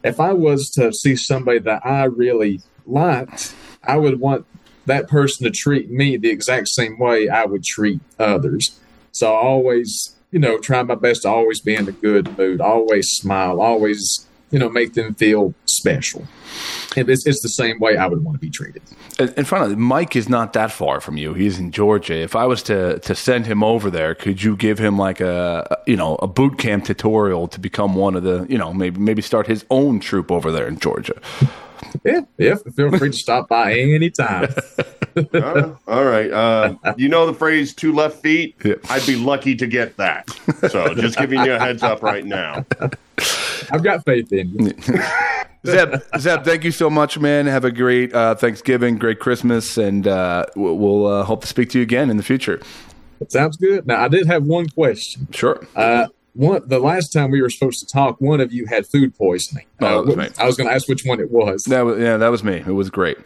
if 0.03 0.19
I 0.19 0.33
was 0.33 0.69
to 0.71 0.91
see 0.91 1.15
somebody 1.15 1.59
that 1.59 1.85
I 1.85 2.03
really 2.05 2.59
liked, 2.87 3.53
I 3.83 3.97
would 3.97 4.19
want 4.19 4.45
that 4.85 5.07
person 5.07 5.45
to 5.45 5.51
treat 5.51 5.89
me 5.89 6.17
the 6.17 6.29
exact 6.29 6.69
same 6.69 6.97
way 6.97 7.29
I 7.29 7.45
would 7.45 7.63
treat 7.63 7.99
others. 8.19 8.79
So 9.11 9.33
I 9.33 9.37
always, 9.37 10.15
you 10.31 10.39
know, 10.39 10.57
try 10.57 10.81
my 10.83 10.95
best 10.95 11.23
to 11.23 11.29
always 11.29 11.59
be 11.59 11.75
in 11.75 11.87
a 11.87 11.91
good 11.91 12.37
mood, 12.37 12.61
always 12.61 13.09
smile, 13.09 13.61
always, 13.61 14.27
you 14.51 14.59
know, 14.59 14.69
make 14.69 14.93
them 14.93 15.13
feel 15.15 15.53
special. 15.65 16.25
It's, 16.95 17.27
it's 17.27 17.41
the 17.41 17.49
same 17.49 17.79
way 17.79 17.97
I 17.97 18.07
would 18.07 18.23
want 18.23 18.35
to 18.35 18.39
be 18.39 18.49
treated. 18.49 18.81
And 19.19 19.47
finally, 19.47 19.75
Mike 19.75 20.15
is 20.15 20.29
not 20.29 20.53
that 20.53 20.71
far 20.71 21.01
from 21.01 21.17
you. 21.17 21.33
He's 21.33 21.59
in 21.59 21.71
Georgia. 21.71 22.15
If 22.15 22.35
I 22.35 22.45
was 22.45 22.63
to 22.63 22.99
to 22.99 23.15
send 23.15 23.45
him 23.45 23.63
over 23.63 23.89
there, 23.89 24.15
could 24.15 24.43
you 24.43 24.55
give 24.55 24.79
him 24.79 24.97
like 24.97 25.19
a 25.19 25.77
you 25.87 25.95
know 25.95 26.15
a 26.21 26.27
boot 26.27 26.57
camp 26.57 26.85
tutorial 26.85 27.47
to 27.49 27.59
become 27.59 27.95
one 27.95 28.15
of 28.15 28.23
the 28.23 28.45
you 28.47 28.57
know 28.57 28.73
maybe 28.73 28.99
maybe 28.99 29.21
start 29.21 29.47
his 29.47 29.65
own 29.69 29.99
troop 29.99 30.31
over 30.31 30.51
there 30.51 30.67
in 30.67 30.79
Georgia? 30.79 31.19
Yeah, 32.03 32.21
yeah. 32.37 32.55
Feel 32.75 32.97
free 32.97 33.11
to 33.11 33.17
stop 33.17 33.49
by 33.49 33.73
anytime. 33.73 34.53
All 35.87 36.05
right. 36.05 36.31
Uh, 36.31 36.75
you 36.97 37.09
know 37.09 37.25
the 37.25 37.33
phrase 37.33 37.73
two 37.73 37.93
left 37.93 38.21
feet? 38.21 38.55
Yeah. 38.63 38.75
I'd 38.89 39.05
be 39.05 39.15
lucky 39.15 39.55
to 39.55 39.67
get 39.67 39.97
that. 39.97 40.29
So 40.69 40.93
just 40.93 41.17
giving 41.17 41.43
you 41.43 41.53
a 41.53 41.59
heads 41.59 41.83
up 41.83 42.01
right 42.01 42.25
now. 42.25 42.65
I've 43.71 43.83
got 43.83 44.05
faith 44.05 44.31
in 44.31 44.49
you. 44.59 44.73
Zeb, 45.65 45.95
Zeb, 46.17 46.43
thank 46.43 46.63
you 46.63 46.71
so 46.71 46.89
much, 46.89 47.19
man. 47.19 47.45
Have 47.47 47.65
a 47.65 47.71
great 47.71 48.13
uh, 48.13 48.35
Thanksgiving, 48.35 48.97
great 48.97 49.19
Christmas, 49.19 49.77
and 49.77 50.07
uh, 50.07 50.45
we'll, 50.55 50.77
we'll 50.77 51.07
uh, 51.07 51.23
hope 51.23 51.41
to 51.41 51.47
speak 51.47 51.69
to 51.71 51.79
you 51.79 51.83
again 51.83 52.09
in 52.09 52.17
the 52.17 52.23
future. 52.23 52.61
Sounds 53.27 53.57
good. 53.57 53.87
Now, 53.87 54.03
I 54.03 54.07
did 54.07 54.27
have 54.27 54.43
one 54.43 54.69
question. 54.69 55.27
Sure. 55.31 55.65
Uh, 55.75 56.07
one, 56.37 56.61
the 56.67 56.79
last 56.79 57.11
time 57.11 57.31
we 57.31 57.41
were 57.41 57.49
supposed 57.49 57.79
to 57.79 57.85
talk, 57.85 58.21
one 58.21 58.39
of 58.39 58.53
you 58.53 58.65
had 58.67 58.85
food 58.87 59.15
poisoning. 59.17 59.65
Oh, 59.81 59.99
Uh, 59.99 60.03
was 60.03 60.15
me. 60.15 60.27
I 60.37 60.45
was 60.45 60.55
going 60.55 60.69
to 60.69 60.73
ask 60.75 60.87
which 60.87 61.03
one 61.05 61.19
it 61.19 61.31
was. 61.31 61.65
That 61.65 61.81
was 61.81 61.99
yeah, 61.99 62.17
that 62.17 62.29
was 62.29 62.43
me. 62.43 62.55
It 62.65 62.67
was 62.71 62.89
great. 62.89 63.17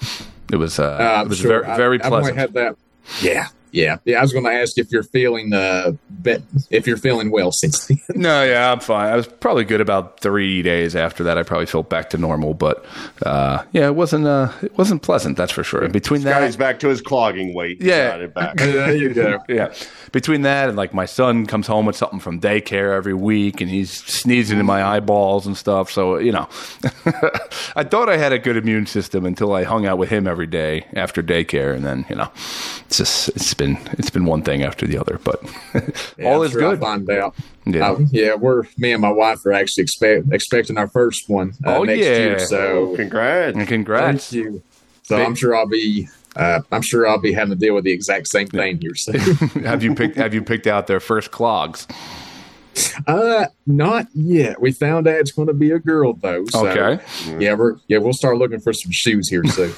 It 0.52 0.56
was 0.58 0.80
uh, 0.80 0.84
Uh, 1.20 1.24
it 1.26 1.30
was 1.30 1.38
sure. 1.38 1.62
very 1.64 1.76
very 1.78 2.02
I, 2.02 2.08
I've 2.08 2.14
only 2.14 2.34
had 2.34 2.54
that. 2.54 2.76
Yeah, 3.22 3.48
yeah, 3.72 3.98
yeah. 4.06 4.20
I 4.20 4.22
was 4.22 4.32
going 4.34 4.46
to 4.46 4.52
ask 4.52 4.78
if 4.78 4.92
you're 4.92 5.04
feeling 5.04 5.54
uh, 5.54 5.92
bet 6.10 6.42
if 6.70 6.86
you're 6.88 6.98
feeling 6.98 7.32
well 7.32 7.52
since 7.52 7.88
then. 7.88 8.00
No, 8.16 8.44
yeah, 8.44 8.72
I'm 8.72 8.80
fine. 8.80 9.12
I 9.12 9.16
was 9.16 9.28
probably 9.28 9.64
good 9.64 9.82
about 9.82 10.20
three 10.20 10.62
days 10.62 10.96
after 10.96 11.24
that. 11.24 11.38
I 11.38 11.44
probably 11.44 11.66
felt 11.66 11.90
back 11.90 12.10
to 12.12 12.18
normal, 12.18 12.54
but 12.54 12.86
uh, 13.26 13.64
yeah, 13.72 13.88
it 13.88 13.96
wasn't 13.96 14.28
uh, 14.28 14.52
it 14.62 14.78
wasn't 14.78 15.02
pleasant. 15.02 15.38
That's 15.38 15.52
for 15.52 15.64
sure. 15.64 15.84
And 15.84 15.94
between 15.94 16.22
that, 16.22 16.40
Guy's 16.40 16.56
back 16.58 16.80
to 16.82 16.88
his 16.90 17.02
clogging 17.02 17.54
weight. 17.56 17.82
He 17.82 17.88
Yeah. 17.90 18.10
got 18.12 18.22
it 18.22 18.34
back. 18.34 18.58
there 18.58 18.96
you 18.96 19.14
go. 19.14 19.40
yeah, 19.50 19.74
between 20.12 20.42
that 20.44 20.68
and 20.70 20.78
like 20.78 20.94
my 20.94 21.06
son 21.06 21.46
comes 21.48 21.68
home 21.68 21.86
with 21.86 21.96
something 21.96 22.20
from 22.20 22.40
daycare 22.40 22.96
every 22.96 23.14
week, 23.14 23.62
and 23.62 23.70
he's 23.70 23.92
sneezing 23.92 24.60
in 24.60 24.66
my 24.66 24.84
eyeballs 24.84 25.48
and 25.48 25.58
stuff. 25.58 25.90
So 25.90 26.18
you 26.18 26.32
know, 26.32 26.48
I 27.76 27.84
thought 27.84 28.10
I 28.10 28.18
had 28.18 28.34
a 28.34 28.40
good 28.40 28.58
immune 28.58 28.86
system 28.86 29.26
until 29.26 29.54
I 29.54 29.64
hung 29.64 29.86
out 29.86 29.98
with 29.98 30.10
him 30.10 30.28
every 30.28 30.48
day 30.48 30.86
after 30.94 31.24
daycare, 31.24 31.74
and 31.76 31.84
then 31.84 32.06
you 32.10 32.16
know, 32.16 32.30
it's 32.86 32.98
just 32.98 33.30
it's 33.30 33.46
been 33.62 33.78
it's 34.00 34.10
been 34.10 34.26
one 34.26 34.42
thing 34.42 34.64
after 34.64 34.88
the 34.88 34.98
other. 34.98 35.20
But 35.24 35.42
Yeah, 36.18 36.26
all 36.30 36.42
I'm 36.42 36.46
is 36.48 36.52
sure 36.52 36.64
I'll 36.64 36.72
good. 36.72 36.80
find 36.80 37.10
out. 37.10 37.36
Yeah. 37.66 37.92
Uh, 37.92 38.00
yeah, 38.12 38.34
we're 38.36 38.64
me 38.78 38.92
and 38.92 39.02
my 39.02 39.12
wife 39.12 39.46
are 39.46 39.54
actually 39.54 39.84
expect, 39.84 40.26
expecting 40.32 40.78
our 40.78 40.88
first 40.88 41.30
one 41.30 41.54
uh, 41.66 41.78
Oh, 41.78 41.84
next 41.84 42.00
yeah. 42.00 42.18
year. 42.18 42.40
So 42.40 42.96
Congrats. 42.96 43.56
And 43.58 43.68
congrats. 43.68 44.30
Thank 44.32 44.46
you. 44.46 44.64
So 45.04 45.22
I'm 45.24 45.36
sure 45.36 45.56
I'll 45.56 45.68
be. 45.68 46.08
Uh, 46.36 46.62
I'm 46.72 46.82
sure 46.82 47.06
I'll 47.08 47.20
be 47.20 47.34
having 47.34 47.54
to 47.54 47.60
deal 47.60 47.76
with 47.76 47.84
the 47.84 47.92
exact 47.92 48.28
same 48.30 48.48
thing 48.48 48.80
here 48.82 48.96
soon. 48.96 49.20
have 49.66 49.84
you 49.84 49.94
picked 49.94 50.16
Have 50.16 50.34
you 50.34 50.42
picked 50.42 50.66
out 50.66 50.88
their 50.88 51.02
first 51.02 51.32
clogs? 51.32 51.88
Uh, 53.08 53.46
not 53.66 54.08
yet. 54.14 54.62
We 54.62 54.72
found 54.72 55.08
out 55.08 55.16
it's 55.16 55.32
going 55.32 55.48
to 55.48 55.54
be 55.54 55.72
a 55.72 55.80
girl 55.80 56.14
though. 56.14 56.46
So, 56.50 56.68
Okay. 56.68 57.04
Yeah, 57.40 57.54
we're 57.54 57.76
yeah 57.88 57.98
we'll 57.98 58.14
start 58.14 58.38
looking 58.38 58.60
for 58.60 58.74
some 58.74 58.92
shoes 58.92 59.30
here 59.30 59.44
soon. 59.46 59.74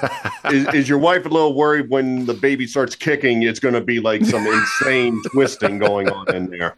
is, 0.52 0.74
is 0.74 0.88
your 0.88 0.98
wife 0.98 1.26
a 1.26 1.28
little 1.28 1.54
worried 1.54 1.90
when 1.90 2.26
the 2.26 2.34
baby 2.34 2.66
starts 2.66 2.94
kicking? 2.94 3.42
It's 3.42 3.58
going 3.60 3.74
to 3.74 3.80
be 3.80 4.00
like 4.00 4.24
some 4.24 4.46
insane 4.46 5.20
twisting 5.32 5.78
going 5.78 6.08
on 6.08 6.34
in 6.34 6.50
there. 6.50 6.76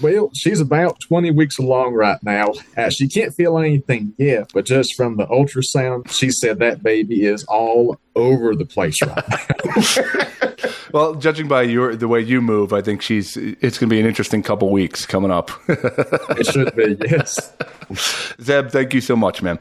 well, 0.00 0.30
she's 0.34 0.60
about 0.60 0.98
twenty 1.00 1.30
weeks 1.30 1.58
along 1.58 1.94
right 1.94 2.22
now. 2.22 2.52
Uh, 2.76 2.90
she 2.90 3.08
can't 3.08 3.34
feel 3.34 3.58
anything 3.58 4.14
yet, 4.18 4.50
but 4.54 4.64
just 4.64 4.94
from 4.94 5.16
the 5.16 5.26
ultrasound, 5.26 6.10
she 6.10 6.30
said 6.30 6.58
that 6.60 6.82
baby 6.82 7.24
is 7.24 7.44
all 7.44 7.98
over 8.18 8.54
the 8.54 8.66
place 8.66 9.00
right 9.02 9.24
now. 9.66 10.24
Well, 10.92 11.16
judging 11.16 11.48
by 11.48 11.62
your 11.62 11.94
the 11.94 12.08
way 12.08 12.20
you 12.20 12.40
move, 12.40 12.72
I 12.72 12.80
think 12.80 13.02
she's. 13.02 13.36
It's 13.36 13.78
going 13.78 13.88
to 13.90 13.94
be 13.94 14.00
an 14.00 14.06
interesting 14.06 14.42
couple 14.42 14.70
weeks 14.70 15.04
coming 15.04 15.30
up. 15.30 15.50
it 15.68 16.46
should 16.46 16.74
be 16.74 16.96
yes. 17.06 17.52
Zeb, 18.40 18.70
thank 18.70 18.94
you 18.94 19.02
so 19.02 19.14
much, 19.14 19.42
man. 19.42 19.58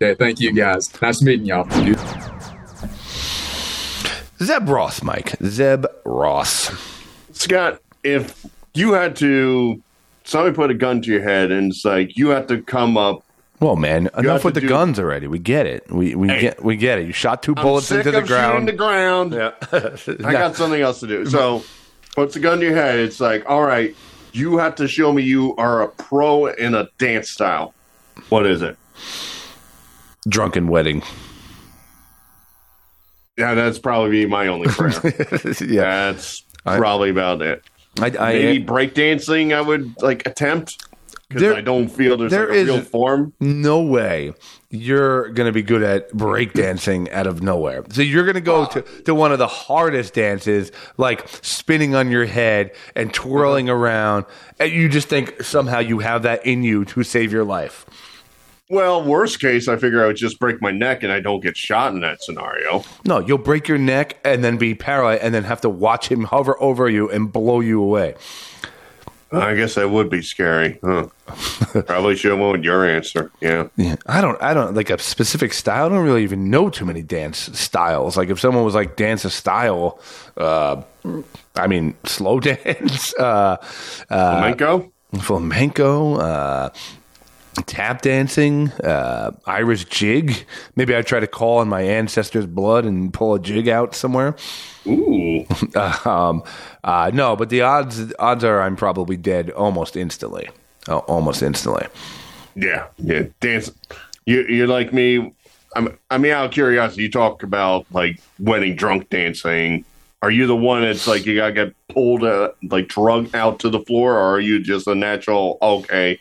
Yeah, 0.00 0.14
thank 0.14 0.38
you 0.38 0.52
guys. 0.52 0.90
Nice 1.00 1.22
meeting 1.22 1.46
y'all. 1.46 1.66
Zeb 4.42 4.68
Ross, 4.68 5.02
Mike. 5.02 5.36
Zeb 5.44 5.86
Ross. 6.04 6.70
Scott, 7.32 7.80
if 8.04 8.46
you 8.74 8.92
had 8.92 9.16
to, 9.16 9.82
somebody 10.24 10.54
put 10.54 10.70
a 10.70 10.74
gun 10.74 11.00
to 11.02 11.10
your 11.10 11.22
head 11.22 11.50
and 11.50 11.72
it's 11.72 11.84
like 11.84 12.16
you 12.16 12.28
have 12.28 12.46
to 12.48 12.60
come 12.62 12.96
up. 12.98 13.24
Well, 13.60 13.76
man, 13.76 14.08
enough 14.16 14.42
with 14.44 14.54
the 14.54 14.60
do- 14.62 14.68
guns 14.68 14.98
already. 14.98 15.26
We 15.26 15.38
get 15.38 15.66
it. 15.66 15.90
We 15.92 16.14
we 16.14 16.28
Hey. 16.28 16.40
get 16.40 16.64
we 16.64 16.76
get 16.76 16.98
it. 16.98 17.06
You 17.06 17.12
shot 17.12 17.42
two 17.42 17.54
bullets 17.54 17.86
sick 17.88 17.98
into 18.06 18.10
the 18.12 18.18
of 18.18 18.26
shooting 18.26 18.36
ground. 18.66 18.68
the 18.68 18.72
ground. 18.72 19.34
yeah. 19.34 19.50
I 20.26 20.32
got 20.32 20.56
something 20.56 20.80
else 20.80 21.00
to 21.00 21.06
do. 21.06 21.26
So, 21.26 21.62
puts 22.14 22.36
a 22.36 22.40
gun 22.40 22.58
to 22.60 22.64
your 22.64 22.74
head. 22.74 22.98
It's 22.98 23.20
like, 23.20 23.44
all 23.48 23.62
right, 23.62 23.94
you 24.32 24.56
have 24.58 24.76
to 24.76 24.88
show 24.88 25.12
me 25.12 25.22
you 25.22 25.54
are 25.56 25.82
a 25.82 25.88
pro 25.88 26.46
in 26.46 26.74
a 26.74 26.88
dance 26.98 27.28
style. 27.30 27.74
What 28.30 28.46
is 28.46 28.62
it? 28.62 28.76
Drunken 30.28 30.68
wedding. 30.68 31.02
Yeah, 33.36 33.54
that's 33.54 33.78
probably 33.78 34.26
my 34.26 34.46
only 34.48 34.68
prayer. 34.68 34.92
yeah. 35.60 36.12
That's 36.12 36.42
I- 36.66 36.78
probably 36.78 37.10
about 37.10 37.42
it. 37.42 37.62
I, 38.00 38.06
I, 38.06 38.32
Maybe 38.34 38.64
breakdancing 38.64 39.52
I 39.54 39.60
would 39.60 40.00
like 40.00 40.24
attempt 40.26 40.86
because 41.30 41.42
There- 41.42 41.54
I 41.54 41.60
don't 41.60 41.88
feel 41.88 42.16
there's 42.16 42.32
there 42.32 42.48
like 42.48 42.58
a 42.58 42.64
real 42.64 42.80
form. 42.80 43.32
no 43.38 43.80
way 43.80 44.34
you're 44.68 45.28
going 45.28 45.46
to 45.46 45.52
be 45.52 45.62
good 45.62 45.82
at 45.82 46.10
breakdancing 46.10 47.10
out 47.12 47.28
of 47.28 47.40
nowhere. 47.40 47.84
So 47.90 48.02
you're 48.02 48.24
going 48.24 48.34
to 48.34 48.40
go 48.40 48.66
to, 48.66 48.82
to 48.82 49.14
one 49.14 49.30
of 49.30 49.38
the 49.38 49.46
hardest 49.46 50.14
dances, 50.14 50.72
like 50.96 51.26
spinning 51.42 51.94
on 51.94 52.10
your 52.10 52.26
head 52.26 52.72
and 52.96 53.14
twirling 53.14 53.70
uh-huh. 53.70 53.78
around. 53.78 54.24
And 54.58 54.72
you 54.72 54.88
just 54.88 55.08
think 55.08 55.40
somehow 55.40 55.78
you 55.78 56.00
have 56.00 56.24
that 56.24 56.44
in 56.44 56.64
you 56.64 56.84
to 56.86 57.04
save 57.04 57.32
your 57.32 57.44
life. 57.44 57.86
Well, 58.68 59.04
worst 59.04 59.40
case, 59.40 59.68
I 59.68 59.76
figure 59.76 60.02
I 60.02 60.08
would 60.08 60.16
just 60.16 60.40
break 60.40 60.60
my 60.60 60.72
neck 60.72 61.04
and 61.04 61.12
I 61.12 61.20
don't 61.20 61.40
get 61.40 61.56
shot 61.56 61.92
in 61.92 62.00
that 62.00 62.22
scenario. 62.22 62.84
No, 63.04 63.18
you'll 63.20 63.38
break 63.38 63.68
your 63.68 63.78
neck 63.78 64.18
and 64.24 64.42
then 64.42 64.56
be 64.56 64.74
paralyzed 64.74 65.22
and 65.22 65.32
then 65.32 65.44
have 65.44 65.60
to 65.62 65.68
watch 65.68 66.08
him 66.08 66.24
hover 66.24 66.60
over 66.60 66.88
you 66.88 67.08
and 67.08 67.32
blow 67.32 67.60
you 67.60 67.80
away. 67.80 68.14
I 69.32 69.54
guess 69.54 69.76
that 69.76 69.90
would 69.90 70.10
be 70.10 70.22
scary. 70.22 70.78
Huh. 70.82 71.06
Probably 71.86 72.16
should 72.16 72.32
have 72.32 72.40
went 72.40 72.64
your 72.64 72.84
answer. 72.84 73.30
Yeah. 73.40 73.68
Yeah, 73.76 73.96
I 74.06 74.20
don't, 74.20 74.42
I 74.42 74.54
don't 74.54 74.74
like 74.74 74.90
a 74.90 74.98
specific 74.98 75.52
style. 75.52 75.86
I 75.86 75.88
don't 75.88 76.04
really 76.04 76.24
even 76.24 76.50
know 76.50 76.68
too 76.68 76.84
many 76.84 77.02
dance 77.02 77.50
styles. 77.58 78.16
Like 78.16 78.28
if 78.28 78.40
someone 78.40 78.64
was 78.64 78.74
like 78.74 78.96
dance 78.96 79.24
a 79.24 79.30
style, 79.30 80.00
uh, 80.36 80.82
I 81.54 81.66
mean 81.68 81.94
slow 82.04 82.40
dance, 82.40 83.14
uh, 83.14 83.22
uh, 83.22 83.56
Flamenco? 84.08 84.92
flamenco, 85.20 86.16
uh, 86.16 86.70
tap 87.66 88.02
dancing, 88.02 88.70
uh, 88.84 89.32
Irish 89.46 89.84
jig. 89.86 90.44
Maybe 90.76 90.96
I 90.96 91.02
try 91.02 91.20
to 91.20 91.26
call 91.26 91.58
on 91.58 91.68
my 91.68 91.82
ancestors' 91.82 92.46
blood 92.46 92.84
and 92.84 93.12
pull 93.12 93.34
a 93.34 93.40
jig 93.40 93.68
out 93.68 93.94
somewhere. 93.94 94.36
Ooh. 94.86 95.46
um, 96.04 96.42
uh, 96.84 97.10
no, 97.12 97.36
but 97.36 97.50
the 97.50 97.62
odds 97.62 98.12
odds 98.18 98.44
are 98.44 98.60
I'm 98.60 98.76
probably 98.76 99.16
dead 99.16 99.50
almost 99.50 99.96
instantly. 99.96 100.48
Uh, 100.88 100.98
almost 100.98 101.42
instantly. 101.42 101.86
Yeah. 102.54 102.86
Yeah. 102.98 103.24
Dance. 103.40 103.70
You, 104.26 104.44
you're 104.46 104.66
like 104.66 104.92
me. 104.92 105.34
I'm, 105.76 105.98
I 106.10 106.18
mean, 106.18 106.32
out 106.32 106.46
of 106.46 106.50
curiosity, 106.50 107.02
you 107.02 107.10
talk 107.10 107.42
about 107.42 107.86
like 107.92 108.20
wedding 108.38 108.76
drunk 108.76 109.08
dancing. 109.10 109.84
Are 110.22 110.30
you 110.30 110.46
the 110.46 110.56
one 110.56 110.82
that's 110.82 111.06
like 111.06 111.24
you 111.26 111.36
gotta 111.36 111.52
get 111.52 111.74
pulled, 111.88 112.24
uh, 112.24 112.50
like 112.62 112.88
drug 112.88 113.34
out 113.34 113.58
to 113.60 113.70
the 113.70 113.80
floor, 113.80 114.14
or 114.14 114.34
are 114.34 114.40
you 114.40 114.62
just 114.62 114.86
a 114.86 114.94
natural? 114.94 115.58
Okay, 115.62 116.20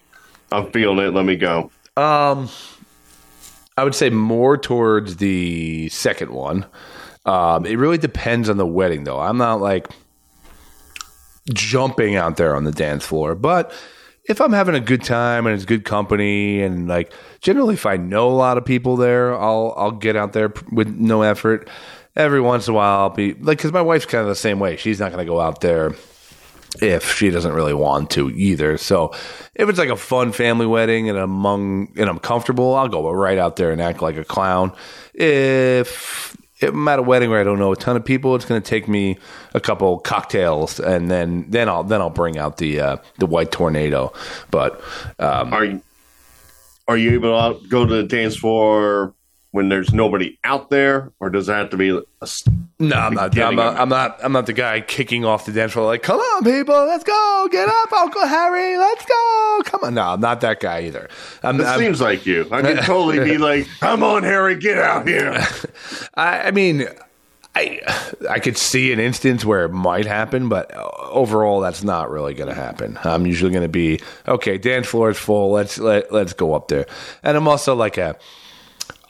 I'm 0.51 0.71
feeling 0.71 1.05
it. 1.05 1.13
Let 1.13 1.25
me 1.25 1.35
go. 1.35 1.71
Um, 1.97 2.49
I 3.75 3.83
would 3.83 3.95
say 3.95 4.09
more 4.09 4.57
towards 4.57 5.17
the 5.17 5.89
second 5.89 6.31
one. 6.31 6.65
Um, 7.25 7.65
it 7.65 7.75
really 7.75 7.97
depends 7.97 8.49
on 8.49 8.57
the 8.57 8.65
wedding, 8.65 9.03
though. 9.03 9.19
I'm 9.19 9.37
not 9.37 9.59
like 9.59 9.87
jumping 11.53 12.15
out 12.15 12.37
there 12.37 12.55
on 12.55 12.63
the 12.63 12.71
dance 12.71 13.05
floor, 13.05 13.35
but 13.35 13.71
if 14.25 14.39
I'm 14.39 14.53
having 14.53 14.75
a 14.75 14.79
good 14.79 15.03
time 15.03 15.47
and 15.47 15.55
it's 15.55 15.65
good 15.65 15.83
company, 15.83 16.61
and 16.61 16.87
like 16.87 17.11
generally, 17.41 17.73
if 17.73 17.85
I 17.85 17.97
know 17.97 18.29
a 18.29 18.31
lot 18.31 18.57
of 18.57 18.65
people 18.65 18.95
there, 18.95 19.33
I'll 19.33 19.73
I'll 19.75 19.91
get 19.91 20.15
out 20.15 20.33
there 20.33 20.53
with 20.71 20.87
no 20.87 21.23
effort. 21.23 21.67
Every 22.15 22.39
once 22.39 22.67
in 22.67 22.73
a 22.73 22.77
while, 22.77 22.99
I'll 22.99 23.09
be 23.09 23.33
like, 23.33 23.57
because 23.57 23.71
my 23.71 23.81
wife's 23.81 24.05
kind 24.05 24.21
of 24.21 24.27
the 24.27 24.35
same 24.35 24.59
way. 24.59 24.77
She's 24.77 24.99
not 24.99 25.11
going 25.11 25.25
to 25.25 25.31
go 25.31 25.39
out 25.39 25.61
there 25.61 25.95
if 26.81 27.15
she 27.15 27.29
doesn't 27.29 27.53
really 27.53 27.73
want 27.73 28.11
to 28.11 28.29
either. 28.31 28.77
So 28.77 29.13
if 29.55 29.67
it's 29.69 29.79
like 29.79 29.89
a 29.89 29.95
fun 29.95 30.31
family 30.31 30.67
wedding 30.67 31.09
and 31.09 31.17
among 31.17 31.93
and 31.97 32.09
I'm 32.09 32.19
comfortable, 32.19 32.75
I'll 32.75 32.87
go 32.87 33.09
right 33.09 33.37
out 33.37 33.55
there 33.55 33.71
and 33.71 33.81
act 33.81 34.01
like 34.01 34.17
a 34.17 34.23
clown. 34.23 34.73
If 35.13 36.37
I'm 36.61 36.87
at 36.87 36.99
a 36.99 37.01
wedding 37.01 37.29
where 37.29 37.39
I 37.39 37.43
don't 37.43 37.59
know 37.59 37.71
a 37.71 37.75
ton 37.75 37.95
of 37.95 38.03
people, 38.03 38.35
it's 38.35 38.45
going 38.45 38.61
to 38.61 38.67
take 38.67 38.87
me 38.87 39.17
a 39.53 39.59
couple 39.59 39.99
cocktails 39.99 40.79
and 40.79 41.09
then 41.09 41.45
then 41.49 41.69
I'll 41.69 41.83
then 41.83 42.01
I'll 42.01 42.09
bring 42.09 42.37
out 42.37 42.57
the 42.57 42.79
uh, 42.79 42.97
the 43.17 43.25
white 43.25 43.51
tornado. 43.51 44.13
But 44.51 44.81
um, 45.19 45.53
Are 45.53 45.65
you 45.65 45.81
are 46.87 46.97
you 46.97 47.13
able 47.13 47.59
to 47.59 47.67
go 47.67 47.85
to 47.85 47.95
the 47.95 48.03
dance 48.03 48.35
floor 48.35 49.13
when 49.51 49.69
there's 49.69 49.93
nobody 49.93 50.37
out 50.43 50.69
there, 50.69 51.11
or 51.19 51.29
does 51.29 51.49
it 51.49 51.53
have 51.53 51.69
to 51.71 51.77
be 51.77 51.89
a 51.89 52.01
s- 52.21 52.43
no, 52.81 52.95
I'm 52.95 53.13
not, 53.13 53.37
I'm 53.37 53.55
not. 53.55 53.77
I'm 53.77 53.89
not. 53.89 54.19
I'm 54.23 54.31
not 54.31 54.45
the 54.45 54.53
guy 54.53 54.79
kicking 54.81 55.25
off 55.25 55.45
the 55.45 55.51
dance 55.51 55.73
floor 55.73 55.85
like, 55.85 56.03
"Come 56.03 56.19
on, 56.19 56.43
people, 56.43 56.75
let's 56.85 57.03
go, 57.03 57.47
get 57.51 57.67
up, 57.67 57.91
Uncle 57.91 58.25
Harry, 58.25 58.77
let's 58.77 59.05
go." 59.05 59.61
Come 59.65 59.83
on, 59.83 59.95
no, 59.95 60.03
I'm 60.03 60.21
not 60.21 60.41
that 60.41 60.59
guy 60.59 60.81
either. 60.83 61.09
I'm, 61.43 61.59
It 61.59 61.65
I'm, 61.65 61.79
seems 61.79 61.99
like 61.99 62.25
you. 62.25 62.47
I 62.51 62.61
can 62.61 62.77
totally 62.83 63.19
be 63.19 63.37
like, 63.37 63.67
"Come 63.79 64.03
on, 64.03 64.23
Harry, 64.23 64.55
get 64.55 64.77
out 64.77 65.07
here." 65.07 65.33
I, 66.15 66.41
I 66.43 66.51
mean, 66.51 66.87
I 67.55 67.81
I 68.29 68.39
could 68.39 68.57
see 68.57 68.93
an 68.93 68.99
instance 68.99 69.43
where 69.43 69.65
it 69.65 69.69
might 69.73 70.05
happen, 70.05 70.47
but 70.47 70.71
overall, 70.77 71.59
that's 71.59 71.83
not 71.83 72.09
really 72.09 72.33
going 72.33 72.49
to 72.49 72.55
happen. 72.55 72.97
I'm 73.03 73.25
usually 73.25 73.51
going 73.51 73.63
to 73.63 73.67
be 73.67 73.99
okay. 74.27 74.57
Dance 74.57 74.87
floor 74.87 75.09
is 75.09 75.17
full. 75.17 75.51
Let's 75.51 75.77
let 75.79 76.13
let's 76.13 76.31
go 76.33 76.53
up 76.53 76.67
there. 76.69 76.85
And 77.23 77.35
I'm 77.35 77.47
also 77.47 77.75
like 77.75 77.97
a. 77.97 78.15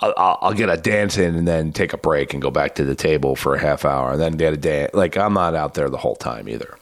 I'll, 0.02 0.38
I'll 0.42 0.54
get 0.54 0.70
a 0.70 0.78
dance 0.78 1.18
in 1.18 1.36
and 1.36 1.48
then 1.48 1.74
take 1.74 1.94
a 1.94 1.98
break 1.98 2.34
and 2.34 2.42
go 2.42 2.50
back 2.52 2.76
to 2.76 2.86
the 2.86 2.96
table 2.96 3.36
for 3.36 3.56
a 3.56 3.60
half 3.60 3.84
hour 3.84 4.14
and 4.14 4.22
then 4.22 4.34
get 4.34 4.54
a 4.54 4.58
dance. 4.58 4.94
Like 4.94 5.18
I'm 5.18 5.34
not 5.34 5.56
out 5.56 5.74
there 5.74 5.90
the 5.90 5.98
whole 5.98 6.16
time 6.16 6.48
either. 6.48 6.78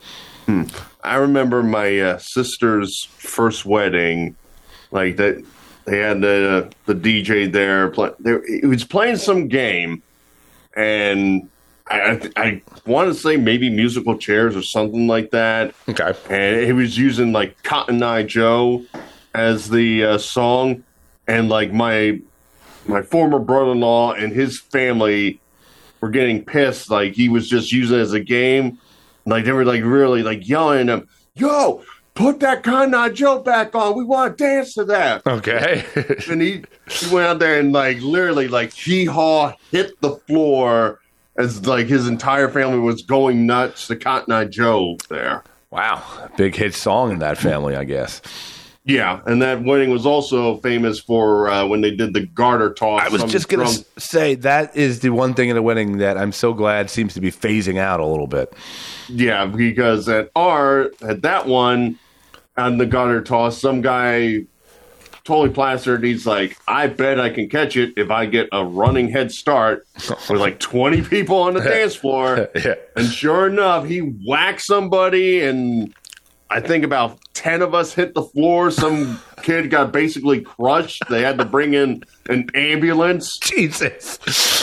I 1.04 1.16
remember 1.16 1.62
my 1.62 2.00
uh, 2.00 2.18
sister's 2.20 3.04
first 3.18 3.66
wedding, 3.66 4.36
like 4.92 5.18
that. 5.18 5.44
They 5.86 6.00
had 6.00 6.22
the 6.22 6.72
the 6.86 6.96
DJ 6.96 7.52
there. 7.52 7.90
Play, 7.90 8.12
there 8.20 8.46
he 8.46 8.66
was 8.66 8.84
playing 8.84 9.18
some 9.18 9.48
game, 9.48 10.04
and 10.76 11.50
I 11.88 12.30
I, 12.36 12.42
I 12.44 12.62
want 12.86 13.14
to 13.14 13.14
say 13.14 13.36
maybe 13.38 13.70
musical 13.70 14.18
chairs 14.18 14.56
or 14.56 14.62
something 14.62 15.08
like 15.08 15.32
that. 15.32 15.74
Okay. 15.90 16.14
and 16.30 16.66
he 16.66 16.74
was 16.74 16.98
using 16.98 17.32
like 17.34 17.62
Cotton 17.64 18.02
Eye 18.04 18.24
Joe 18.24 18.86
as 19.34 19.70
the 19.70 20.04
uh, 20.04 20.18
song, 20.18 20.84
and 21.28 21.50
like 21.50 21.74
my 21.74 22.22
my 22.88 23.02
former 23.02 23.40
brother 23.40 23.72
in 23.72 23.80
law 23.80 24.14
and 24.14 24.32
his 24.32 24.60
family 24.60 25.40
were 26.02 26.10
getting 26.10 26.44
pissed. 26.44 26.90
Like 26.90 27.14
he 27.14 27.30
was 27.30 27.50
just 27.50 27.72
using 27.72 27.98
it 27.98 28.02
as 28.02 28.14
a 28.14 28.20
game. 28.20 28.80
Like 29.26 29.46
they 29.46 29.52
were 29.52 29.66
like 29.66 29.84
really 29.84 30.24
like 30.24 30.48
yelling 30.48 30.90
at 30.90 31.00
him, 31.00 31.08
"Yo, 31.36 31.84
put 32.14 32.40
that 32.40 32.64
Cotton 32.64 32.94
Eye 32.94 33.10
Joe 33.10 33.40
back 33.40 33.76
on. 33.76 33.98
We 33.98 34.04
want 34.04 34.38
to 34.38 34.44
dance 34.44 34.74
to 34.76 34.86
that." 34.86 35.26
Okay. 35.28 35.86
and 36.30 36.42
he 36.42 36.64
he 36.90 37.14
went 37.14 37.28
out 37.28 37.40
there 37.40 37.60
and 37.60 37.74
like 37.74 38.00
literally 38.02 38.48
like 38.48 38.74
hee 38.74 39.06
haw 39.06 39.54
hit 39.72 40.00
the 40.02 40.16
floor 40.16 41.02
as 41.38 41.68
like 41.68 41.88
his 41.88 42.08
entire 42.08 42.50
family 42.50 42.80
was 42.80 43.02
going 43.02 43.46
nuts 43.46 43.88
to 43.88 43.96
Cotton 43.96 44.34
Eye 44.34 44.46
Joe 44.46 44.98
there. 45.10 45.44
wow. 45.70 46.04
Big 46.38 46.56
hit 46.56 46.74
song 46.74 47.12
in 47.12 47.20
that 47.20 47.38
family, 47.38 47.76
I 47.76 47.84
guess. 47.84 48.22
Yeah, 48.88 49.20
and 49.26 49.42
that 49.42 49.64
wedding 49.64 49.90
was 49.90 50.06
also 50.06 50.58
famous 50.58 51.00
for 51.00 51.50
uh, 51.50 51.66
when 51.68 51.82
they 51.82 51.94
did 51.94 52.14
the 52.14 52.26
garter 52.26 52.74
toss. 52.74 53.02
I 53.04 53.10
was 53.10 53.24
just 53.26 53.50
going 53.50 53.68
to 53.68 53.86
say 54.00 54.36
that 54.36 54.76
is 54.76 55.02
the 55.02 55.10
one 55.10 55.34
thing 55.34 55.50
in 55.50 55.58
a 55.58 55.62
wedding 55.62 55.98
that 55.98 56.18
I'm 56.18 56.32
so 56.32 56.54
glad 56.54 56.90
seems 56.90 57.14
to 57.16 57.22
be 57.22 57.30
phasing 57.30 57.78
out 57.78 58.00
a 58.00 58.06
little 58.06 58.28
bit. 58.28 58.54
yeah, 59.10 59.46
because 59.46 60.08
at 60.08 60.32
our 60.36 60.92
at 61.02 61.22
that 61.24 61.48
one, 61.48 62.00
on 62.58 62.78
the 62.78 62.86
garter 62.86 63.22
toss. 63.22 63.60
Some 63.60 63.82
guy 63.82 64.46
totally 65.24 65.50
plastered. 65.50 66.04
He's 66.04 66.26
like, 66.26 66.58
I 66.68 66.88
bet 66.88 67.20
I 67.20 67.30
can 67.30 67.50
catch 67.50 67.78
it 67.78 67.94
if 67.98 68.10
I 68.10 68.26
get 68.26 68.50
a 68.52 68.66
running 68.66 69.10
head 69.10 69.32
start 69.32 69.86
with 70.10 70.40
like 70.40 70.60
20 70.60 71.04
people 71.04 71.38
on 71.38 71.54
the 71.54 71.60
dance 71.64 71.96
floor. 71.96 72.50
Yeah. 72.56 72.76
And 72.96 73.08
sure 73.08 73.48
enough, 73.48 73.86
he 73.86 74.00
whacked 74.00 74.62
somebody, 74.62 75.42
and 75.42 75.94
I 76.50 76.62
think 76.62 76.84
about 76.84 77.20
10 77.38 77.62
of 77.62 77.76
us 77.76 77.94
hit 77.94 78.16
the 78.16 78.24
floor. 78.24 78.72
Some 78.72 79.22
kid 79.44 79.70
got 79.70 79.94
basically 79.94 80.42
crushed. 80.42 81.04
They 81.08 81.22
had 81.22 81.38
to 81.38 81.46
bring 81.46 81.76
in 81.76 82.04
an 82.30 82.50
ambulance. 82.56 83.38
Jesus. 83.38 84.18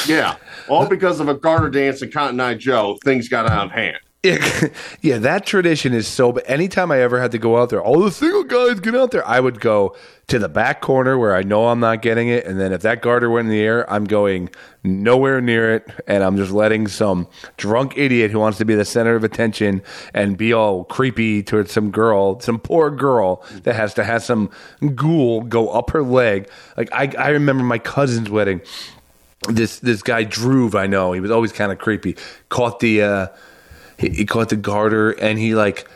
Yeah. 0.09 0.37
All 0.69 0.87
because 0.87 1.21
of 1.21 1.29
a 1.29 1.35
garter 1.35 1.71
dance 1.71 2.03
and 2.03 2.13
Cotton 2.13 2.41
Eye 2.41 2.55
Joe. 2.55 2.99
Things 3.05 3.29
got 3.29 3.49
out 3.49 3.67
of 3.67 3.71
hand. 3.71 3.99
Yeah, 5.03 5.19
that 5.19 5.45
tradition 5.45 5.93
is 5.93 6.09
so. 6.09 6.33
But 6.33 6.49
anytime 6.49 6.91
I 6.91 7.01
ever 7.01 7.21
had 7.21 7.33
to 7.33 7.39
go 7.39 7.59
out 7.59 7.69
there, 7.69 7.83
all 7.83 8.01
the 8.01 8.11
single 8.11 8.45
guys 8.45 8.81
get 8.81 8.95
out 8.95 9.11
there. 9.11 9.27
I 9.27 9.39
would 9.39 9.61
go 9.61 9.95
to 10.29 10.39
the 10.39 10.49
back 10.49 10.81
corner 10.81 11.19
where 11.19 11.37
I 11.37 11.43
know 11.43 11.69
I'm 11.69 11.81
not 11.81 12.01
getting 12.01 12.29
it, 12.29 12.47
and 12.47 12.59
then 12.59 12.73
if 12.73 12.81
that 12.83 13.03
garter 13.03 13.29
went 13.29 13.47
in 13.47 13.51
the 13.51 13.61
air, 13.61 13.91
I'm 13.93 14.05
going 14.05 14.49
nowhere 14.83 15.43
near 15.43 15.75
it, 15.75 15.91
and 16.07 16.25
I'm 16.25 16.39
just 16.39 16.53
letting 16.53 16.89
some 16.89 17.29
drunk 17.59 17.99
idiot 17.99 18.31
who 18.31 18.39
wants 18.39 18.57
to 18.59 18.65
be 18.65 18.75
the 18.75 18.87
center 18.87 19.15
of 19.15 19.25
attention 19.25 19.83
and 20.15 20.39
be 20.39 20.55
all 20.55 20.85
creepy 20.85 21.43
towards 21.43 21.71
some 21.73 21.91
girl, 21.91 22.41
some 22.41 22.59
poor 22.59 22.91
girl 22.91 23.45
that 23.65 23.75
has 23.75 23.93
to 23.95 24.05
have 24.05 24.23
some 24.23 24.49
ghoul 24.95 25.43
go 25.43 25.69
up 25.69 25.91
her 25.91 26.03
leg. 26.03 26.49
Like 26.79 26.89
I, 26.93 27.13
I 27.19 27.29
remember 27.29 27.63
my 27.63 27.79
cousin's 27.79 28.31
wedding 28.31 28.63
this 29.49 29.81
this 29.81 30.03
guy 30.03 30.25
Droove, 30.25 30.75
I 30.75 30.87
know 30.87 31.13
he 31.13 31.21
was 31.21 31.31
always 31.31 31.53
kind 31.53 31.71
of 31.71 31.77
creepy. 31.79 32.17
Caught 32.49 32.81
the 32.81 33.03
uh, 33.03 33.27
he, 33.99 34.11
he 34.11 34.25
caught 34.27 34.49
the 34.49 34.57
garter 34.57 35.11
and 35.11 35.39
he 35.39 35.55
like 35.55 35.89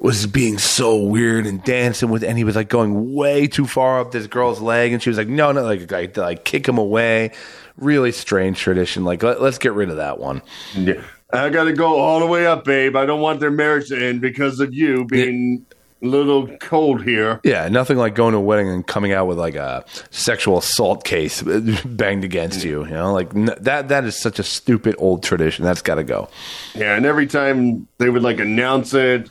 was 0.00 0.26
being 0.26 0.58
so 0.58 0.96
weird 0.96 1.46
and 1.46 1.64
dancing 1.64 2.10
with, 2.10 2.22
and 2.22 2.36
he 2.36 2.44
was 2.44 2.56
like 2.56 2.68
going 2.68 3.14
way 3.14 3.46
too 3.46 3.66
far 3.66 4.00
up 4.00 4.12
this 4.12 4.26
girl's 4.26 4.60
leg, 4.60 4.92
and 4.92 5.02
she 5.02 5.08
was 5.08 5.16
like, 5.16 5.28
no, 5.28 5.50
no, 5.52 5.62
like 5.62 5.90
like, 5.90 6.16
like 6.16 6.44
kick 6.44 6.68
him 6.68 6.78
away. 6.78 7.32
Really 7.76 8.12
strange 8.12 8.58
tradition. 8.58 9.04
Like 9.04 9.22
let, 9.22 9.40
let's 9.40 9.58
get 9.58 9.72
rid 9.72 9.90
of 9.90 9.96
that 9.96 10.18
one. 10.18 10.42
Yeah. 10.74 11.02
I 11.32 11.48
got 11.48 11.64
to 11.64 11.72
go 11.72 11.98
all 11.98 12.20
the 12.20 12.26
way 12.26 12.46
up, 12.46 12.64
babe. 12.64 12.94
I 12.94 13.06
don't 13.06 13.20
want 13.20 13.40
their 13.40 13.50
marriage 13.50 13.88
to 13.88 14.00
end 14.00 14.20
because 14.20 14.60
of 14.60 14.72
you 14.72 15.04
being 15.04 15.66
little 16.04 16.46
cold 16.58 17.02
here. 17.02 17.40
Yeah, 17.44 17.68
nothing 17.68 17.96
like 17.96 18.14
going 18.14 18.32
to 18.32 18.38
a 18.38 18.40
wedding 18.40 18.68
and 18.68 18.86
coming 18.86 19.12
out 19.12 19.26
with 19.26 19.38
like 19.38 19.54
a 19.54 19.84
sexual 20.10 20.58
assault 20.58 21.04
case 21.04 21.42
banged 21.84 22.24
against 22.24 22.64
you. 22.64 22.84
You 22.84 22.90
know, 22.92 23.12
like 23.12 23.34
n- 23.34 23.54
that. 23.60 23.88
That 23.88 24.04
is 24.04 24.16
such 24.20 24.38
a 24.38 24.42
stupid 24.42 24.94
old 24.98 25.22
tradition. 25.22 25.64
That's 25.64 25.82
got 25.82 25.96
to 25.96 26.04
go. 26.04 26.28
Yeah, 26.74 26.96
and 26.96 27.04
every 27.06 27.26
time 27.26 27.88
they 27.98 28.10
would 28.10 28.22
like 28.22 28.38
announce 28.40 28.94
it, 28.94 29.30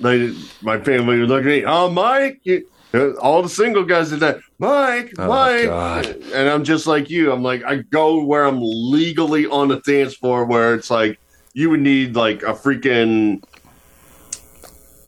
they, 0.00 0.34
my 0.62 0.78
family 0.80 1.18
would 1.20 1.28
look 1.28 1.40
at 1.40 1.46
me, 1.46 1.64
oh, 1.64 1.88
Mike, 1.90 2.40
you, 2.42 2.66
uh, 2.92 3.12
all 3.14 3.42
the 3.42 3.48
single 3.48 3.82
guys 3.84 4.10
did 4.10 4.20
that. 4.20 4.38
Mike, 4.58 5.12
Oh, 5.18 5.26
Mike. 5.28 5.64
God. 5.66 6.06
And 6.34 6.48
I'm 6.48 6.64
just 6.64 6.86
like 6.86 7.08
you. 7.10 7.32
I'm 7.32 7.42
like, 7.42 7.62
I 7.64 7.76
go 7.76 8.22
where 8.24 8.44
I'm 8.44 8.58
legally 8.60 9.46
on 9.46 9.68
the 9.68 9.80
dance 9.80 10.14
floor 10.14 10.44
where 10.44 10.74
it's 10.74 10.90
like, 10.90 11.18
you 11.54 11.70
would 11.70 11.80
need 11.80 12.14
like 12.14 12.42
a 12.42 12.52
freaking 12.52 13.42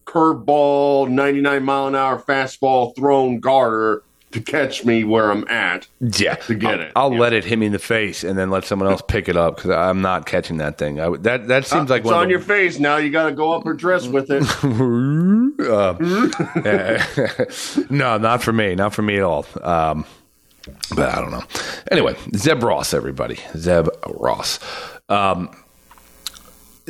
curveball, 0.09 1.09
99 1.09 1.63
mile 1.63 1.87
an 1.89 1.95
hour 1.95 2.19
fastball 2.19 2.97
thrown 2.97 3.41
garter 3.41 4.03
to 4.31 4.41
catch 4.41 4.85
me 4.85 5.05
where 5.05 5.31
I'm 5.31 5.47
at. 5.49 5.87
Yeah, 6.01 6.35
To 6.35 6.55
get 6.55 6.75
I'll, 6.75 6.81
it, 6.81 6.93
I'll 6.97 7.13
yeah. 7.13 7.19
let 7.21 7.33
it 7.33 7.45
hit 7.45 7.59
me 7.59 7.67
in 7.67 7.73
the 7.73 7.79
face 7.79 8.25
and 8.25 8.39
then 8.39 8.51
let 8.51 8.65
someone 8.65 8.91
else 8.91 9.03
pick 9.07 9.29
it 9.29 9.37
up 9.37 9.57
because 9.57 9.71
I'm 9.71 10.03
not 10.03 10.27
catching 10.27 10.59
that 10.59 10.79
thing. 10.79 11.01
I, 11.01 11.17
that 11.19 11.49
that 11.49 11.67
seems 11.67 11.91
like 11.91 12.03
it's 12.03 12.11
on 12.11 12.29
your 12.29 12.41
face. 12.41 12.79
Now 12.79 12.97
you 12.97 13.11
got 13.11 13.27
to 13.27 13.33
go 13.33 13.53
up 13.53 13.67
or 13.67 13.75
dress 13.75 14.07
with 14.07 14.31
it. 14.31 14.45
Uh, 15.59 15.95
no, 17.91 18.17
not 18.17 18.43
for 18.43 18.53
me. 18.53 18.77
Not 18.77 18.95
for 18.95 19.03
me 19.03 19.17
at 19.17 19.23
all. 19.23 19.45
Um, 19.61 20.05
but 20.95 21.09
I 21.11 21.21
don't 21.21 21.33
know. 21.33 21.43
Anyway, 21.91 22.15
Zeb 22.37 22.63
Ross, 22.63 22.95
everybody. 22.95 23.41
Zeb 23.57 23.89
Ross. 24.07 24.61
Um, 25.09 25.51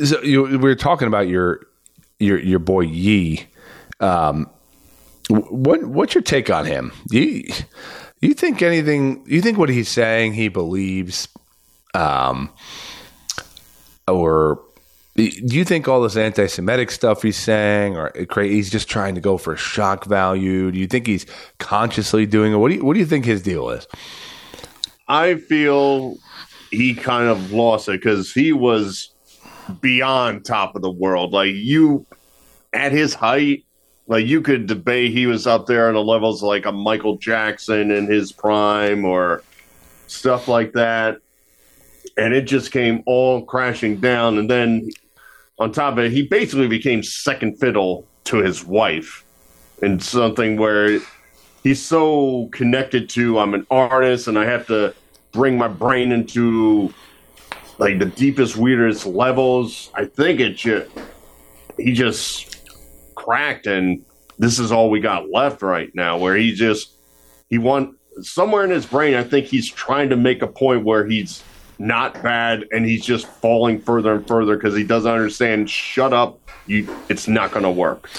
so 0.03 0.21
you, 0.21 0.43
we 0.43 0.57
were 0.57 0.75
talking 0.75 1.07
about 1.07 1.27
your 1.27 1.61
your 2.19 2.39
your 2.39 2.59
boy 2.59 2.81
Yee. 2.81 3.47
Um, 3.99 4.49
what 5.29 5.83
what's 5.85 6.15
your 6.15 6.21
take 6.21 6.49
on 6.49 6.65
him? 6.65 6.91
You, 7.09 7.43
you 8.21 8.33
think 8.33 8.61
anything? 8.61 9.23
You 9.27 9.41
think 9.41 9.57
what 9.57 9.69
he's 9.69 9.89
saying 9.89 10.33
he 10.33 10.47
believes? 10.47 11.27
Um, 11.93 12.51
or 14.07 14.61
do 15.15 15.55
you 15.57 15.65
think 15.65 15.87
all 15.87 16.01
this 16.01 16.15
anti-Semitic 16.15 16.91
stuff 16.91 17.21
he's 17.23 17.37
saying, 17.37 17.97
or 17.97 18.11
he's 18.35 18.69
just 18.69 18.87
trying 18.87 19.15
to 19.15 19.21
go 19.21 19.37
for 19.37 19.55
shock 19.57 20.05
value? 20.05 20.71
Do 20.71 20.79
you 20.79 20.87
think 20.87 21.07
he's 21.07 21.25
consciously 21.57 22.25
doing 22.25 22.53
it? 22.53 22.57
What 22.57 22.69
do 22.69 22.75
you 22.75 22.85
What 22.85 22.93
do 22.93 22.99
you 22.99 23.05
think 23.05 23.25
his 23.25 23.41
deal 23.41 23.69
is? 23.69 23.87
I 25.07 25.35
feel 25.35 26.15
he 26.71 26.93
kind 26.93 27.27
of 27.27 27.51
lost 27.51 27.89
it 27.89 27.93
because 27.93 28.31
he 28.31 28.53
was 28.53 29.13
beyond 29.69 30.45
top 30.45 30.75
of 30.75 30.81
the 30.81 30.91
world. 30.91 31.33
Like 31.33 31.53
you, 31.53 32.05
at 32.73 32.91
his 32.91 33.13
height, 33.13 33.65
like 34.07 34.25
you 34.25 34.41
could 34.41 34.67
debate 34.67 35.11
he 35.11 35.27
was 35.27 35.45
up 35.45 35.67
there 35.67 35.87
on 35.87 35.93
the 35.93 36.03
levels 36.03 36.41
like 36.41 36.65
a 36.65 36.71
Michael 36.71 37.17
Jackson 37.17 37.91
in 37.91 38.07
his 38.07 38.31
prime 38.31 39.05
or 39.05 39.43
stuff 40.07 40.47
like 40.47 40.73
that. 40.73 41.19
And 42.17 42.33
it 42.33 42.41
just 42.41 42.71
came 42.71 43.03
all 43.05 43.45
crashing 43.45 43.97
down. 43.97 44.37
And 44.37 44.49
then 44.49 44.89
on 45.59 45.71
top 45.71 45.93
of 45.93 45.99
it, 45.99 46.11
he 46.11 46.23
basically 46.23 46.67
became 46.67 47.03
second 47.03 47.59
fiddle 47.59 48.05
to 48.25 48.37
his 48.37 48.65
wife 48.65 49.23
in 49.81 49.99
something 49.99 50.57
where 50.57 50.99
he's 51.63 51.83
so 51.83 52.49
connected 52.51 53.09
to 53.09 53.39
I'm 53.39 53.53
an 53.53 53.65
artist 53.69 54.27
and 54.27 54.37
I 54.37 54.45
have 54.45 54.67
to 54.67 54.93
bring 55.31 55.57
my 55.57 55.67
brain 55.67 56.11
into 56.11 56.93
like 57.79 57.99
the 57.99 58.05
deepest, 58.05 58.57
weirdest 58.57 59.05
levels. 59.05 59.89
I 59.93 60.05
think 60.05 60.39
it 60.39 60.55
just 60.55 60.89
he 61.77 61.93
just 61.93 62.69
cracked 63.15 63.67
and 63.67 64.05
this 64.37 64.59
is 64.59 64.71
all 64.71 64.89
we 64.89 64.99
got 64.99 65.29
left 65.29 65.61
right 65.61 65.93
now 65.93 66.17
where 66.17 66.35
he 66.35 66.53
just 66.53 66.91
he 67.49 67.57
want 67.57 67.95
somewhere 68.21 68.63
in 68.63 68.69
his 68.69 68.85
brain 68.85 69.15
I 69.15 69.23
think 69.23 69.45
he's 69.45 69.69
trying 69.69 70.09
to 70.09 70.15
make 70.15 70.41
a 70.41 70.47
point 70.47 70.85
where 70.85 71.05
he's 71.05 71.43
not 71.77 72.21
bad 72.21 72.65
and 72.71 72.85
he's 72.85 73.05
just 73.05 73.27
falling 73.27 73.81
further 73.81 74.13
and 74.13 74.27
further 74.27 74.55
because 74.55 74.75
he 74.75 74.83
doesn't 74.83 75.11
understand 75.11 75.69
shut 75.69 76.13
up 76.13 76.39
you 76.65 76.87
it's 77.09 77.27
not 77.27 77.51
going 77.51 77.63
to 77.63 77.71
work 77.71 78.09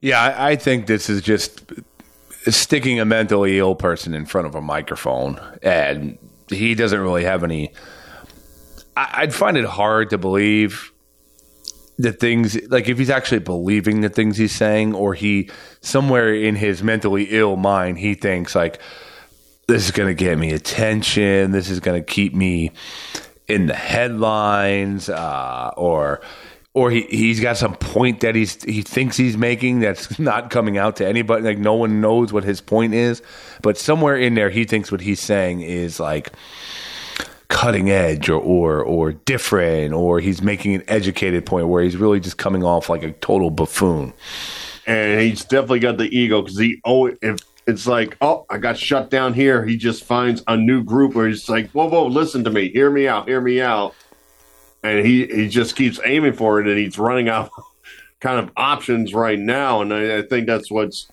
Yeah, 0.00 0.20
I, 0.20 0.50
I 0.50 0.56
think 0.56 0.86
this 0.86 1.08
is 1.08 1.22
just 1.22 1.72
sticking 2.52 3.00
a 3.00 3.06
mentally 3.06 3.58
ill 3.58 3.74
person 3.74 4.12
in 4.12 4.26
front 4.26 4.46
of 4.46 4.54
a 4.54 4.60
microphone, 4.60 5.40
and 5.62 6.18
he 6.48 6.74
doesn't 6.74 7.00
really 7.00 7.24
have 7.24 7.42
any. 7.42 7.72
I, 8.96 9.10
I'd 9.22 9.34
find 9.34 9.56
it 9.56 9.64
hard 9.64 10.10
to 10.10 10.18
believe 10.18 10.92
the 11.96 12.12
things 12.12 12.60
like 12.70 12.88
if 12.88 12.98
he's 12.98 13.10
actually 13.10 13.38
believing 13.38 14.00
the 14.00 14.08
things 14.08 14.36
he's 14.36 14.54
saying, 14.54 14.94
or 14.94 15.14
he 15.14 15.50
somewhere 15.80 16.34
in 16.34 16.56
his 16.56 16.82
mentally 16.82 17.24
ill 17.30 17.56
mind 17.56 17.98
he 17.98 18.14
thinks 18.14 18.54
like 18.54 18.80
this 19.66 19.84
is 19.84 19.90
going 19.92 20.08
to 20.08 20.14
get 20.14 20.38
me 20.38 20.52
attention, 20.52 21.52
this 21.52 21.70
is 21.70 21.80
going 21.80 22.00
to 22.02 22.04
keep 22.04 22.34
me 22.34 22.72
in 23.46 23.66
the 23.66 23.74
headlines, 23.74 25.08
uh, 25.08 25.70
or 25.76 26.20
or 26.74 26.90
he 26.90 27.02
he's 27.02 27.40
got 27.40 27.56
some 27.56 27.74
point 27.76 28.20
that 28.20 28.34
he's 28.34 28.62
he 28.64 28.82
thinks 28.82 29.16
he's 29.16 29.36
making 29.36 29.80
that's 29.80 30.18
not 30.18 30.50
coming 30.50 30.76
out 30.76 30.96
to 30.96 31.06
anybody. 31.06 31.42
Like 31.44 31.58
no 31.58 31.74
one 31.74 32.00
knows 32.00 32.32
what 32.32 32.44
his 32.44 32.60
point 32.60 32.94
is, 32.94 33.22
but 33.62 33.78
somewhere 33.78 34.16
in 34.16 34.34
there 34.34 34.50
he 34.50 34.64
thinks 34.64 34.90
what 34.90 35.00
he's 35.00 35.20
saying 35.20 35.60
is 35.60 36.00
like 36.00 36.32
cutting 37.48 37.90
edge 37.90 38.28
or 38.28 38.40
or 38.40 38.82
or 38.82 39.12
different, 39.12 39.92
or 39.92 40.20
he's 40.20 40.42
making 40.42 40.74
an 40.74 40.82
educated 40.88 41.46
point 41.46 41.68
where 41.68 41.82
he's 41.82 41.96
really 41.96 42.20
just 42.20 42.38
coming 42.38 42.64
off 42.64 42.88
like 42.88 43.02
a 43.02 43.12
total 43.12 43.50
buffoon. 43.50 44.12
and 44.86 45.20
he's 45.20 45.44
definitely 45.44 45.80
got 45.80 45.98
the 45.98 46.16
ego 46.16 46.42
because 46.42 46.58
he 46.58 46.80
oh 46.84 47.06
if 47.22 47.38
it's 47.66 47.86
like 47.86 48.16
oh 48.20 48.44
I 48.50 48.58
got 48.58 48.76
shut 48.78 49.10
down 49.10 49.34
here. 49.34 49.64
He 49.64 49.76
just 49.76 50.04
finds 50.04 50.42
a 50.46 50.56
new 50.56 50.82
group 50.82 51.14
where 51.14 51.28
he's 51.28 51.48
like 51.48 51.70
whoa 51.70 51.88
whoa 51.88 52.06
listen 52.06 52.44
to 52.44 52.50
me. 52.50 52.70
Hear 52.70 52.90
me 52.90 53.08
out. 53.08 53.28
Hear 53.28 53.40
me 53.40 53.60
out. 53.60 53.94
And 54.82 55.04
he 55.04 55.26
he 55.26 55.48
just 55.48 55.76
keeps 55.76 55.98
aiming 56.04 56.34
for 56.34 56.60
it 56.60 56.68
and 56.68 56.78
he's 56.78 56.98
running 56.98 57.28
out 57.28 57.50
kind 58.20 58.38
of 58.38 58.50
options 58.56 59.14
right 59.14 59.38
now. 59.38 59.80
And 59.80 59.92
I, 59.92 60.18
I 60.18 60.22
think 60.22 60.46
that's 60.46 60.70
what's 60.70 61.08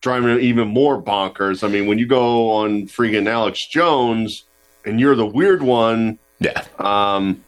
driving 0.00 0.30
him 0.30 0.40
even 0.40 0.68
more 0.68 1.02
bonkers. 1.02 1.64
I 1.64 1.68
mean 1.68 1.86
when 1.86 1.98
you 1.98 2.06
go 2.06 2.50
on 2.50 2.86
freaking 2.86 3.28
Alex 3.28 3.66
Jones 3.66 4.44
and 4.88 4.98
you're 5.00 5.14
the 5.14 5.26
weird 5.26 5.62
one 5.62 6.18
Yeah, 6.40 6.64
um, 6.78 7.44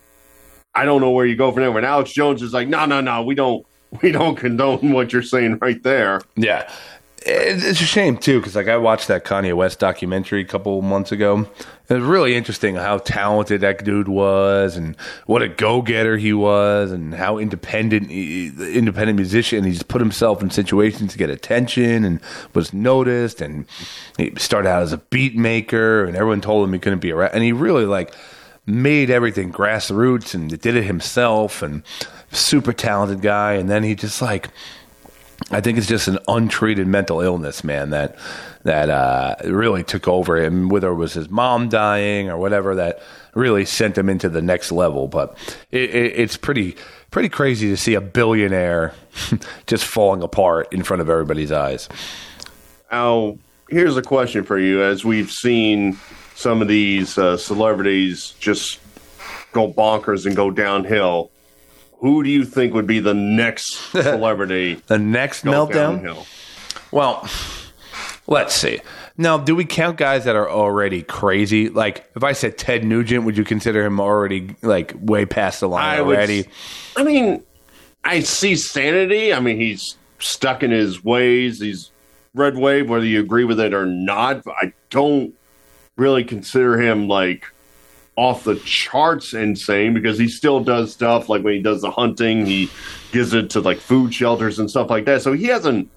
I 0.74 0.84
don't 0.84 1.00
know 1.00 1.10
where 1.10 1.26
you 1.26 1.36
go 1.36 1.50
from 1.52 1.62
there. 1.62 1.72
When 1.72 1.84
Alex 1.84 2.12
Jones 2.12 2.42
is 2.42 2.52
like, 2.52 2.68
no, 2.68 2.86
no, 2.86 3.00
no, 3.00 3.22
we 3.22 3.34
don't, 3.34 3.66
we 4.02 4.12
don't 4.12 4.36
condone 4.36 4.92
what 4.92 5.12
you're 5.12 5.22
saying 5.22 5.58
right 5.60 5.82
there. 5.82 6.20
Yeah. 6.36 6.70
It's 7.22 7.82
a 7.82 7.84
shame 7.84 8.16
too, 8.16 8.40
because 8.40 8.56
like 8.56 8.68
I 8.68 8.78
watched 8.78 9.08
that 9.08 9.24
Kanye 9.26 9.54
West 9.54 9.78
documentary 9.78 10.40
a 10.40 10.44
couple 10.44 10.80
months 10.80 11.12
ago. 11.12 11.46
It 11.90 11.94
was 11.94 12.04
really 12.04 12.36
interesting 12.36 12.76
how 12.76 12.98
talented 12.98 13.62
that 13.62 13.84
dude 13.84 14.06
was, 14.06 14.76
and 14.76 14.96
what 15.26 15.42
a 15.42 15.48
go 15.48 15.82
getter 15.82 16.16
he 16.16 16.32
was, 16.32 16.92
and 16.92 17.12
how 17.12 17.36
independent, 17.36 18.12
independent 18.12 19.16
musician. 19.16 19.64
He's 19.64 19.82
put 19.82 20.00
himself 20.00 20.40
in 20.40 20.50
situations 20.50 21.10
to 21.10 21.18
get 21.18 21.30
attention, 21.30 22.04
and 22.04 22.20
was 22.54 22.72
noticed. 22.72 23.40
And 23.40 23.66
he 24.16 24.32
started 24.36 24.68
out 24.68 24.82
as 24.82 24.92
a 24.92 24.98
beat 24.98 25.36
maker, 25.36 26.04
and 26.04 26.16
everyone 26.16 26.40
told 26.40 26.66
him 26.66 26.72
he 26.72 26.78
couldn't 26.78 27.00
be 27.00 27.10
a. 27.10 27.18
And 27.18 27.42
he 27.42 27.50
really 27.50 27.86
like 27.86 28.14
made 28.66 29.10
everything 29.10 29.52
grassroots, 29.52 30.32
and 30.32 30.48
did 30.48 30.76
it 30.76 30.84
himself, 30.84 31.60
and 31.60 31.82
super 32.30 32.72
talented 32.72 33.20
guy. 33.20 33.54
And 33.54 33.68
then 33.68 33.82
he 33.82 33.96
just 33.96 34.22
like 34.22 34.50
I 35.50 35.60
think 35.60 35.78
it's 35.78 35.86
just 35.86 36.06
an 36.08 36.18
untreated 36.28 36.86
mental 36.86 37.20
illness, 37.20 37.64
man. 37.64 37.90
That 37.90 38.16
that 38.65 38.91
uh, 38.91 39.37
really 39.45 39.82
took 39.82 40.07
over 40.09 40.37
him. 40.37 40.69
Whether 40.69 40.89
it 40.89 40.95
was 40.97 41.15
his 41.15 41.31
mom 41.31 41.69
dying 41.69 42.28
or 42.28 42.37
whatever, 42.39 42.74
that 42.77 43.01
really 43.35 43.65
sent 43.65 43.97
him 43.97 44.09
into 44.09 44.28
the 44.28 44.43
next 44.43 44.70
level. 44.73 45.09
But 45.09 45.37
it, 45.70 45.91
it, 45.91 46.12
it's 46.19 46.37
pretty 46.37 46.77
pretty 47.11 47.28
crazy 47.28 47.69
to 47.69 47.77
see 47.77 47.95
a 47.95 48.01
billionaire 48.01 48.95
just 49.66 49.85
falling 49.85 50.23
apart 50.23 50.73
in 50.73 50.82
front 50.82 51.01
of 51.01 51.09
everybody's 51.11 51.51
eyes. 51.53 51.89
Now, 52.93 53.39
here's 53.69 53.97
a 53.97 54.03
question 54.03 54.45
for 54.45 54.59
you. 54.59 54.82
As 54.82 55.05
we've 55.05 55.31
seen 55.31 55.99
some 56.35 56.62
of 56.62 56.69
these 56.69 57.19
uh, 57.19 57.37
celebrities 57.37 58.35
just 58.41 58.78
go 59.53 59.73
bonkers 59.73 60.27
and 60.27 60.37
go 60.37 60.51
downhill, 60.51 61.31
who 61.99 62.23
do 62.23 62.31
you 62.31 62.45
think 62.45 62.73
would 62.74 62.87
be 62.87 63.01
the 63.01 63.15
next 63.15 63.74
celebrity 63.93 64.81
The 64.87 64.99
next 64.99 65.45
meltdown. 65.45 65.73
downhill? 66.03 66.27
Well, 66.93 67.28
let's 68.31 68.55
see. 68.55 68.81
Now, 69.19 69.36
do 69.36 69.55
we 69.55 69.66
count 69.66 69.98
guys 69.98 70.24
that 70.24 70.36
are 70.36 70.48
already 70.48 71.02
crazy? 71.02 71.69
Like, 71.69 72.11
if 72.16 72.24
I 72.24 72.32
said 72.32 72.57
Ted 72.57 72.85
Nugent, 72.85 73.24
would 73.24 73.36
you 73.36 73.44
consider 73.44 73.85
him 73.85 74.01
already 74.01 74.57
like 74.62 74.94
way 74.98 75.27
past 75.27 75.61
the 75.61 75.69
line 75.69 75.98
I 75.98 76.01
would 76.01 76.16
already? 76.16 76.47
I 76.97 77.02
mean, 77.02 77.43
I 78.05 78.20
see 78.20 78.57
sanity. 78.57 79.35
I 79.35 79.40
mean, 79.40 79.59
he's 79.59 79.98
stuck 80.20 80.62
in 80.62 80.70
his 80.70 81.05
ways. 81.05 81.61
He's 81.61 81.90
red 82.35 82.57
wave, 82.57 82.89
whether 82.89 83.05
you 83.05 83.20
agree 83.20 83.44
with 83.44 83.61
it 83.61 83.74
or 83.74 83.85
not. 83.85 84.44
But 84.44 84.55
I 84.57 84.73
don't 84.89 85.35
really 85.97 86.24
consider 86.24 86.81
him 86.81 87.09
like 87.09 87.44
off 88.16 88.44
the 88.44 88.57
charts 88.57 89.35
insane 89.35 89.94
because 89.94 90.19
he 90.19 90.28
still 90.28 90.61
does 90.62 90.93
stuff 90.93 91.28
like 91.28 91.43
when 91.43 91.55
he 91.55 91.62
does 91.62 91.82
the 91.82 91.90
hunting, 91.90 92.47
he 92.47 92.70
gives 93.12 93.35
it 93.35 93.51
to 93.51 93.61
like 93.61 93.78
food 93.78 94.15
shelters 94.15 94.59
and 94.59 94.70
stuff 94.70 94.89
like 94.89 95.05
that. 95.05 95.23
So 95.23 95.32
he 95.32 95.44
hasn't 95.47 95.90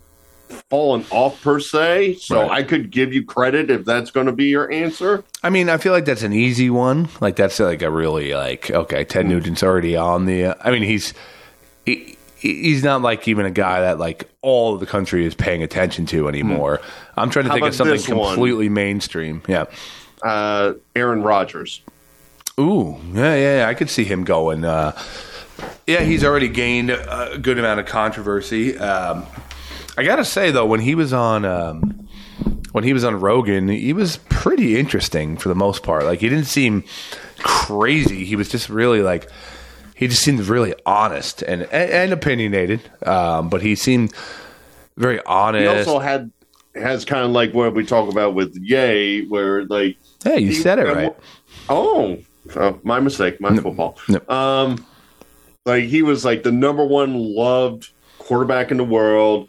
fallen 0.70 1.06
off 1.12 1.42
per 1.42 1.60
se. 1.60 2.16
So 2.16 2.42
Right. 2.42 2.52
I 2.52 2.64
could 2.64 2.90
give 2.92 3.14
you 3.14 3.24
credit 3.26 3.70
if 3.70 3.86
that's 3.86 4.12
going 4.12 4.26
to 4.28 4.32
be 4.32 4.46
your 4.46 4.72
answer. 4.72 5.24
I 5.44 5.50
mean, 5.50 5.70
I 5.70 5.78
feel 5.78 5.92
like 5.94 6.06
that's 6.06 6.24
an 6.24 6.34
easy 6.34 6.70
one. 6.70 7.10
Like 7.22 7.36
that's 7.36 7.60
like 7.60 7.82
a 7.82 7.90
really 7.92 8.34
like 8.34 8.72
okay, 8.72 9.04
Ted 9.04 9.26
Nugent's 9.26 9.64
already 9.64 9.96
on 9.96 10.26
the. 10.26 10.46
Uh, 10.46 10.54
I 10.62 10.72
mean, 10.72 10.84
he's 10.84 11.14
he, 11.86 12.18
he's 12.38 12.84
not 12.84 13.02
like 13.02 13.28
even 13.28 13.46
a 13.46 13.52
guy 13.52 13.82
that 13.82 14.00
like 14.00 14.30
all 14.42 14.74
of 14.74 14.80
the 14.80 14.86
country 14.86 15.26
is 15.26 15.36
paying 15.36 15.64
attention 15.64 16.06
to 16.08 16.28
anymore. 16.28 16.82
I'm 17.18 17.30
trying 17.30 17.46
to 17.46 17.50
How 17.50 17.56
think 17.56 17.68
of 17.68 17.76
something 17.76 17.96
this 17.96 18.08
one? 18.10 18.36
completely 18.36 18.70
mainstream. 18.70 19.42
Yeah. 19.48 19.66
Uh, 20.22 20.74
Aaron 20.96 21.22
Rodgers. 21.24 21.82
Ooh, 22.60 22.98
yeah, 23.14 23.36
yeah, 23.36 23.58
yeah. 23.60 23.68
I 23.68 23.74
could 23.74 23.90
see 23.90 24.04
him 24.04 24.24
going. 24.24 24.64
Uh, 24.64 24.98
yeah, 25.88 26.02
he's 26.02 26.24
already 26.24 26.48
gained 26.48 26.92
a 26.92 27.38
good 27.42 27.58
amount 27.58 27.80
of 27.80 27.86
controversy. 27.88 28.78
Um, 28.78 29.26
I 29.98 30.04
gotta 30.04 30.26
say 30.26 30.52
though, 30.52 30.66
when 30.66 30.80
he 30.80 30.96
was 30.96 31.14
on 31.14 31.46
um, 31.46 32.08
when 32.72 32.84
he 32.84 32.94
was 32.94 33.04
on 33.04 33.20
Rogan, 33.20 33.68
he 33.68 33.94
was 33.94 34.18
pretty 34.30 34.80
interesting 34.80 35.38
for 35.38 35.50
the 35.50 35.56
most 35.56 35.84
part. 35.84 36.04
Like 36.06 36.20
he 36.20 36.30
didn't 36.30 36.46
seem 36.48 36.84
crazy. 37.40 38.26
He 38.26 38.36
was 38.36 38.50
just 38.50 38.70
really 38.70 39.02
like 39.02 39.30
he 39.96 40.08
just 40.08 40.24
seemed 40.24 40.40
really 40.48 40.74
honest 40.86 41.42
and 41.44 41.64
and, 41.64 41.92
and 41.92 42.14
opinionated. 42.14 42.82
Um, 43.06 43.50
but 43.50 43.62
he 43.62 43.76
seemed 43.76 44.14
very 44.98 45.20
honest. 45.26 45.62
He 45.62 45.68
also 45.92 46.00
had 46.00 46.32
has 46.76 47.06
kind 47.06 47.24
of 47.24 47.32
like 47.32 47.54
what 47.54 47.76
we 47.76 47.86
talk 47.86 48.10
about 48.12 48.34
with 48.34 48.56
Yay, 48.56 49.26
where 49.26 49.66
like 49.66 49.98
hey, 50.24 50.40
you 50.40 50.48
he- 50.50 50.56
said 50.56 50.80
it 50.80 50.88
right. 50.88 51.16
Oh, 51.70 52.18
oh, 52.56 52.80
my 52.84 53.00
mistake. 53.00 53.40
My 53.40 53.56
football. 53.56 53.98
no. 54.10 54.20
Um, 54.36 54.86
like 55.66 55.86
he 55.86 56.02
was 56.02 56.26
like 56.26 56.44
the 56.44 56.52
number 56.52 56.84
one 56.84 57.14
loved 57.14 57.90
quarterback 58.18 58.72
in 58.72 58.78
the 58.78 58.84
world. 58.84 59.48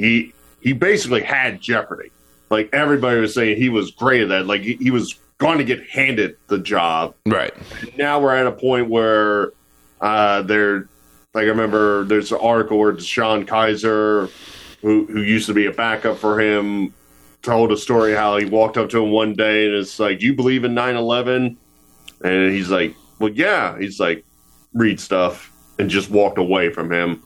He 0.00 0.34
he 0.60 0.72
basically 0.72 1.22
had 1.22 1.60
Jeopardy. 1.60 2.10
Like 2.50 2.68
everybody 2.72 3.20
was 3.20 3.34
saying, 3.34 3.56
he 3.56 3.68
was 3.68 3.92
great 3.92 4.22
at 4.22 4.28
that. 4.28 4.46
Like 4.46 4.62
he, 4.62 4.74
he 4.74 4.90
was 4.90 5.18
going 5.38 5.58
to 5.58 5.64
get 5.64 5.88
handed 5.88 6.36
the 6.48 6.58
job. 6.58 7.14
Right. 7.26 7.52
Now 7.96 8.20
we're 8.20 8.34
at 8.34 8.46
a 8.46 8.52
point 8.52 8.90
where 8.90 9.52
uh, 10.00 10.42
they're 10.42 10.88
like 11.32 11.44
I 11.44 11.48
remember 11.48 12.04
there's 12.04 12.32
an 12.32 12.38
article 12.40 12.78
where 12.78 12.92
DeShone 12.92 13.46
Kizer, 13.46 14.30
who 14.82 15.06
who 15.06 15.22
used 15.22 15.46
to 15.46 15.54
be 15.54 15.66
a 15.66 15.72
backup 15.72 16.18
for 16.18 16.40
him, 16.40 16.92
told 17.42 17.72
a 17.72 17.76
story 17.76 18.14
how 18.14 18.36
he 18.36 18.46
walked 18.46 18.76
up 18.76 18.90
to 18.90 19.02
him 19.02 19.10
one 19.10 19.34
day 19.34 19.66
and 19.66 19.74
it's 19.74 19.98
like, 19.98 20.20
"You 20.20 20.34
believe 20.34 20.64
in 20.64 20.74
9/11?" 20.74 21.56
And 22.22 22.52
he's 22.52 22.68
like, 22.70 22.94
"Well, 23.18 23.30
yeah." 23.30 23.78
He's 23.78 24.00
like, 24.00 24.24
"Read 24.74 24.98
stuff," 24.98 25.52
and 25.78 25.88
just 25.88 26.10
walked 26.10 26.38
away 26.38 26.70
from 26.70 26.92
him. 26.92 27.22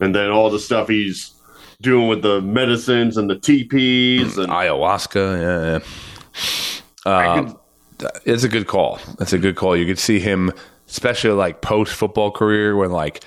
And 0.00 0.14
then 0.14 0.30
all 0.30 0.50
the 0.50 0.58
stuff 0.58 0.88
he's 0.88 1.35
doing 1.82 2.08
with 2.08 2.22
the 2.22 2.40
medicines 2.40 3.16
and 3.16 3.28
the 3.28 3.36
TPs 3.36 4.38
and 4.38 4.48
ayahuasca. 4.52 5.40
Yeah, 5.40 5.80
yeah. 7.06 7.10
Uh, 7.10 7.52
it's 8.24 8.44
a 8.44 8.48
good 8.48 8.66
call. 8.66 8.98
It's 9.20 9.32
a 9.32 9.38
good 9.38 9.56
call. 9.56 9.76
You 9.76 9.86
could 9.86 9.98
see 9.98 10.18
him, 10.18 10.52
especially 10.88 11.30
like 11.30 11.62
post 11.62 11.94
football 11.94 12.30
career, 12.30 12.76
when 12.76 12.90
like 12.90 13.22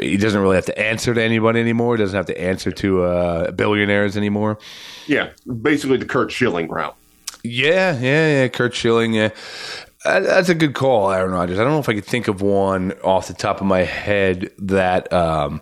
he 0.00 0.16
doesn't 0.16 0.40
really 0.40 0.56
have 0.56 0.66
to 0.66 0.78
answer 0.78 1.14
to 1.14 1.22
anybody 1.22 1.60
anymore. 1.60 1.96
He 1.96 2.02
doesn't 2.02 2.16
have 2.16 2.26
to 2.26 2.40
answer 2.40 2.70
to 2.72 3.02
uh, 3.04 3.50
billionaires 3.52 4.16
anymore. 4.16 4.58
yeah, 5.06 5.30
basically 5.62 5.96
the 5.96 6.04
Curt 6.06 6.30
Schilling 6.30 6.68
route. 6.68 6.96
Yeah, 7.44 7.98
yeah, 7.98 8.42
yeah. 8.42 8.48
Curt 8.48 8.74
Schilling. 8.74 9.14
Yeah, 9.14 9.30
Uh, 10.04 10.20
that's 10.20 10.48
a 10.48 10.54
good 10.54 10.74
call, 10.74 11.10
Aaron 11.10 11.32
Rodgers. 11.32 11.58
I 11.58 11.64
don't 11.64 11.72
know 11.72 11.78
if 11.80 11.88
I 11.88 11.94
could 11.94 12.04
think 12.04 12.28
of 12.28 12.42
one 12.42 12.92
off 13.02 13.26
the 13.28 13.34
top 13.34 13.60
of 13.60 13.66
my 13.66 13.80
head 13.84 14.50
that. 14.58 15.12
Um, 15.12 15.60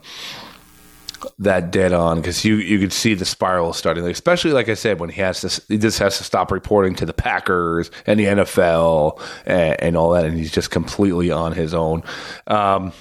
that 1.39 1.71
dead 1.71 1.93
on 1.93 2.19
because 2.19 2.45
you 2.45 2.57
you 2.57 2.79
could 2.79 2.93
see 2.93 3.15
the 3.15 3.25
spiral 3.25 3.73
starting, 3.73 4.05
especially 4.07 4.53
like 4.53 4.69
I 4.69 4.75
said 4.75 5.01
when 5.01 5.11
he 5.11 5.21
has 5.21 5.41
to 5.41 5.63
he 5.69 5.79
just 5.79 5.99
has 5.99 6.19
to 6.19 6.25
stop 6.25 6.51
reporting 6.51 6.95
to 6.97 7.07
the 7.07 7.13
Packers 7.13 7.91
and 8.07 8.19
the 8.19 8.25
NFL 8.25 9.21
and, 9.47 9.81
and 9.81 9.97
all 9.97 10.11
that, 10.13 10.25
and 10.25 10.37
he's 10.37 10.53
just 10.53 10.71
completely 10.71 11.31
on 11.31 11.53
his 11.53 11.75
own. 11.75 12.03
Um, 12.47 12.93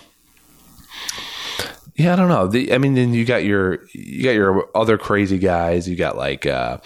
yeah, 1.95 2.13
I 2.13 2.15
don't 2.15 2.29
know. 2.29 2.47
The, 2.47 2.73
I 2.73 2.77
mean, 2.77 2.93
then 2.93 3.13
you 3.13 3.25
got 3.25 3.43
your 3.43 3.79
you 3.93 4.23
got 4.23 4.31
your 4.31 4.69
other 4.75 4.97
crazy 4.97 5.37
guys. 5.37 5.87
You 5.87 5.95
got 5.95 6.15
like 6.15 6.45
uh, 6.45 6.77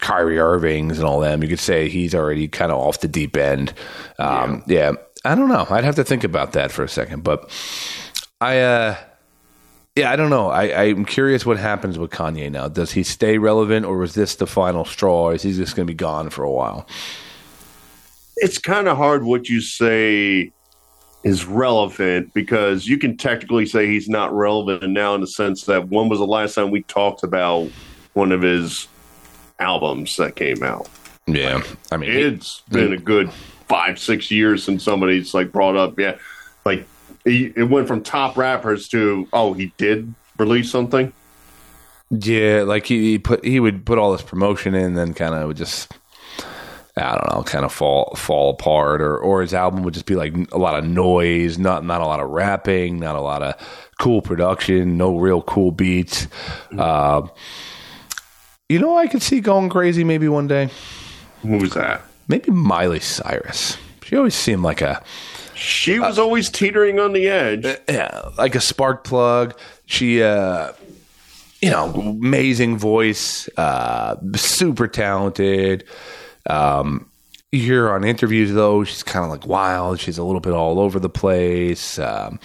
Kyrie 0.00 0.38
Irving's 0.38 0.98
and 0.98 1.06
all 1.06 1.20
them. 1.20 1.42
You 1.42 1.48
could 1.48 1.60
say 1.60 1.88
he's 1.88 2.14
already 2.14 2.48
kind 2.48 2.70
of 2.70 2.78
off 2.78 3.00
the 3.00 3.08
deep 3.08 3.36
end. 3.36 3.72
Um, 4.18 4.62
yeah. 4.66 4.92
I 5.24 5.34
don't 5.34 5.48
know. 5.48 5.66
I'd 5.68 5.84
have 5.84 5.96
to 5.96 6.04
think 6.04 6.24
about 6.24 6.52
that 6.52 6.70
for 6.70 6.84
a 6.84 6.88
second, 6.88 7.24
but 7.24 7.50
I. 8.40 8.60
uh 8.60 8.96
yeah, 9.96 10.10
I 10.10 10.16
don't 10.16 10.30
know. 10.30 10.48
I, 10.50 10.64
I'm 10.82 11.04
curious 11.04 11.44
what 11.44 11.58
happens 11.58 11.98
with 11.98 12.10
Kanye 12.10 12.50
now. 12.50 12.68
Does 12.68 12.92
he 12.92 13.02
stay 13.02 13.38
relevant, 13.38 13.84
or 13.86 13.98
was 13.98 14.14
this 14.14 14.36
the 14.36 14.46
final 14.46 14.84
straw? 14.84 15.30
Is 15.30 15.42
he 15.42 15.52
just 15.52 15.74
going 15.74 15.86
to 15.86 15.90
be 15.92 15.96
gone 15.96 16.30
for 16.30 16.42
a 16.44 16.50
while? 16.50 16.86
it's 18.40 18.56
kind 18.58 18.86
of 18.86 18.96
hard 18.96 19.24
what 19.24 19.48
you 19.48 19.60
say 19.60 20.52
is 21.24 21.44
relevant 21.44 22.32
because 22.34 22.86
you 22.86 22.96
can 22.96 23.16
technically 23.16 23.66
say 23.66 23.88
he's 23.88 24.08
not 24.08 24.32
relevant 24.32 24.88
now 24.92 25.12
in 25.16 25.20
the 25.20 25.26
sense 25.26 25.64
that 25.64 25.88
when 25.88 26.08
was 26.08 26.20
the 26.20 26.24
last 26.24 26.54
time 26.54 26.70
we 26.70 26.80
talked 26.84 27.24
about 27.24 27.68
one 28.12 28.30
of 28.30 28.40
his 28.40 28.86
albums 29.58 30.16
that 30.18 30.36
came 30.36 30.62
out? 30.62 30.88
Yeah, 31.26 31.64
I 31.90 31.96
mean, 31.96 32.12
he- 32.12 32.18
It's 32.20 32.60
been 32.70 32.92
a 32.92 32.96
good 32.96 33.28
five, 33.68 33.98
six 33.98 34.30
years 34.30 34.62
since 34.62 34.84
somebody's 34.84 35.34
like 35.34 35.50
brought 35.50 35.74
up, 35.74 35.98
yeah, 35.98 36.16
like 36.64 36.86
he, 37.24 37.52
it 37.56 37.64
went 37.64 37.88
from 37.88 38.02
top 38.02 38.36
rappers 38.36 38.88
to 38.88 39.28
oh, 39.32 39.52
he 39.52 39.72
did 39.76 40.14
release 40.38 40.70
something. 40.70 41.12
yeah, 42.10 42.62
like 42.62 42.86
he, 42.86 43.12
he 43.12 43.18
put 43.18 43.44
he 43.44 43.60
would 43.60 43.84
put 43.84 43.98
all 43.98 44.12
this 44.12 44.22
promotion 44.22 44.74
in, 44.74 44.94
then 44.94 45.14
kind 45.14 45.34
of 45.34 45.46
would 45.46 45.56
just. 45.56 45.92
I 46.96 47.12
don't 47.12 47.32
know, 47.32 47.42
kind 47.44 47.64
of 47.64 47.72
fall 47.72 48.12
fall 48.16 48.50
apart, 48.50 49.00
or 49.00 49.16
or 49.16 49.40
his 49.40 49.54
album 49.54 49.84
would 49.84 49.94
just 49.94 50.06
be 50.06 50.16
like 50.16 50.34
a 50.50 50.58
lot 50.58 50.76
of 50.76 50.84
noise, 50.84 51.56
not 51.56 51.84
not 51.84 52.00
a 52.00 52.04
lot 52.04 52.18
of 52.18 52.28
rapping, 52.28 52.98
not 52.98 53.14
a 53.14 53.20
lot 53.20 53.40
of 53.40 53.54
cool 54.00 54.20
production, 54.20 54.96
no 54.96 55.16
real 55.16 55.40
cool 55.40 55.70
beats. 55.70 56.26
Uh, 56.76 57.22
you 58.68 58.80
know, 58.80 58.98
I 58.98 59.06
could 59.06 59.22
see 59.22 59.38
going 59.38 59.68
crazy 59.68 60.02
maybe 60.02 60.26
one 60.28 60.48
day. 60.48 60.70
Who 61.42 61.58
was 61.58 61.74
that? 61.74 62.02
Maybe 62.26 62.50
Miley 62.50 62.98
Cyrus. 62.98 63.76
She 64.02 64.16
always 64.16 64.34
seemed 64.34 64.62
like 64.64 64.80
a 64.80 65.00
She 65.58 65.98
was 65.98 66.18
always 66.18 66.50
teetering 66.50 66.98
on 66.98 67.12
the 67.12 67.28
edge. 67.28 67.64
yeah, 67.88 68.30
like 68.38 68.54
a 68.54 68.60
spark 68.60 69.04
plug. 69.04 69.58
She 69.86 70.22
uh 70.22 70.72
you 71.60 71.70
know, 71.70 71.86
amazing 71.86 72.78
voice, 72.78 73.48
uh, 73.56 74.16
super 74.36 74.86
talented. 74.86 75.84
Um, 76.48 77.10
you 77.50 77.60
hear 77.60 77.90
on 77.90 78.04
interviews 78.04 78.52
though, 78.52 78.84
she's 78.84 79.02
kind 79.02 79.24
of 79.24 79.30
like 79.30 79.46
wild. 79.46 79.98
She's 79.98 80.18
a 80.18 80.22
little 80.22 80.40
bit 80.40 80.52
all 80.52 80.78
over 80.78 81.00
the 81.00 81.08
place. 81.08 81.98
Um, 81.98 82.38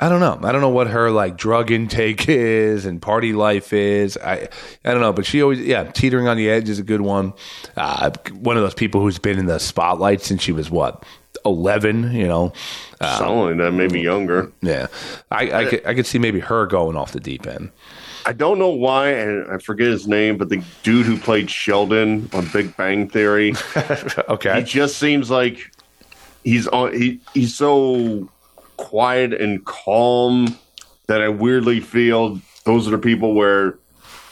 I 0.00 0.08
don't 0.08 0.20
know. 0.20 0.38
I 0.42 0.52
don't 0.52 0.60
know 0.60 0.68
what 0.68 0.86
her 0.86 1.10
like 1.10 1.36
drug 1.36 1.70
intake 1.70 2.28
is 2.28 2.86
and 2.86 3.02
party 3.02 3.32
life 3.32 3.72
is. 3.72 4.16
I 4.16 4.48
I 4.84 4.92
don't 4.92 5.00
know, 5.00 5.12
but 5.12 5.26
she 5.26 5.42
always 5.42 5.60
yeah, 5.60 5.84
teetering 5.84 6.28
on 6.28 6.36
the 6.36 6.48
edge 6.48 6.68
is 6.68 6.78
a 6.78 6.84
good 6.84 7.00
one. 7.00 7.34
Uh, 7.76 8.12
one 8.32 8.56
of 8.56 8.62
those 8.62 8.74
people 8.74 9.00
who's 9.00 9.18
been 9.18 9.38
in 9.38 9.46
the 9.46 9.58
spotlight 9.58 10.22
since 10.22 10.40
she 10.40 10.52
was 10.52 10.70
what 10.70 11.04
eleven. 11.44 12.12
You 12.12 12.26
know, 12.26 12.52
uh, 13.00 13.18
Something 13.18 13.40
like 13.40 13.56
that, 13.58 13.72
maybe 13.72 14.00
younger. 14.00 14.52
yeah. 14.62 14.86
I 15.30 15.50
I 15.52 15.64
could, 15.66 15.86
I 15.86 15.94
could 15.94 16.06
see 16.06 16.18
maybe 16.18 16.40
her 16.40 16.66
going 16.66 16.96
off 16.96 17.12
the 17.12 17.20
deep 17.20 17.46
end. 17.46 17.70
I 18.26 18.32
don't 18.32 18.58
know 18.58 18.68
why, 18.68 19.08
and 19.10 19.50
I 19.50 19.56
forget 19.56 19.86
his 19.86 20.06
name, 20.06 20.36
but 20.36 20.50
the 20.50 20.62
dude 20.82 21.06
who 21.06 21.16
played 21.16 21.48
Sheldon 21.48 22.28
on 22.34 22.46
Big 22.52 22.76
Bang 22.76 23.08
Theory, 23.08 23.54
okay. 24.28 24.58
he 24.58 24.64
just 24.64 24.98
seems 24.98 25.30
like 25.30 25.58
he's 26.44 26.68
on. 26.68 26.92
He 26.92 27.20
he's 27.32 27.54
so 27.54 28.28
quiet 28.76 29.32
and 29.32 29.64
calm 29.64 30.56
that 31.06 31.22
I 31.22 31.28
weirdly 31.28 31.80
feel 31.80 32.38
those 32.64 32.86
are 32.86 32.90
the 32.90 32.98
people 32.98 33.32
where 33.34 33.78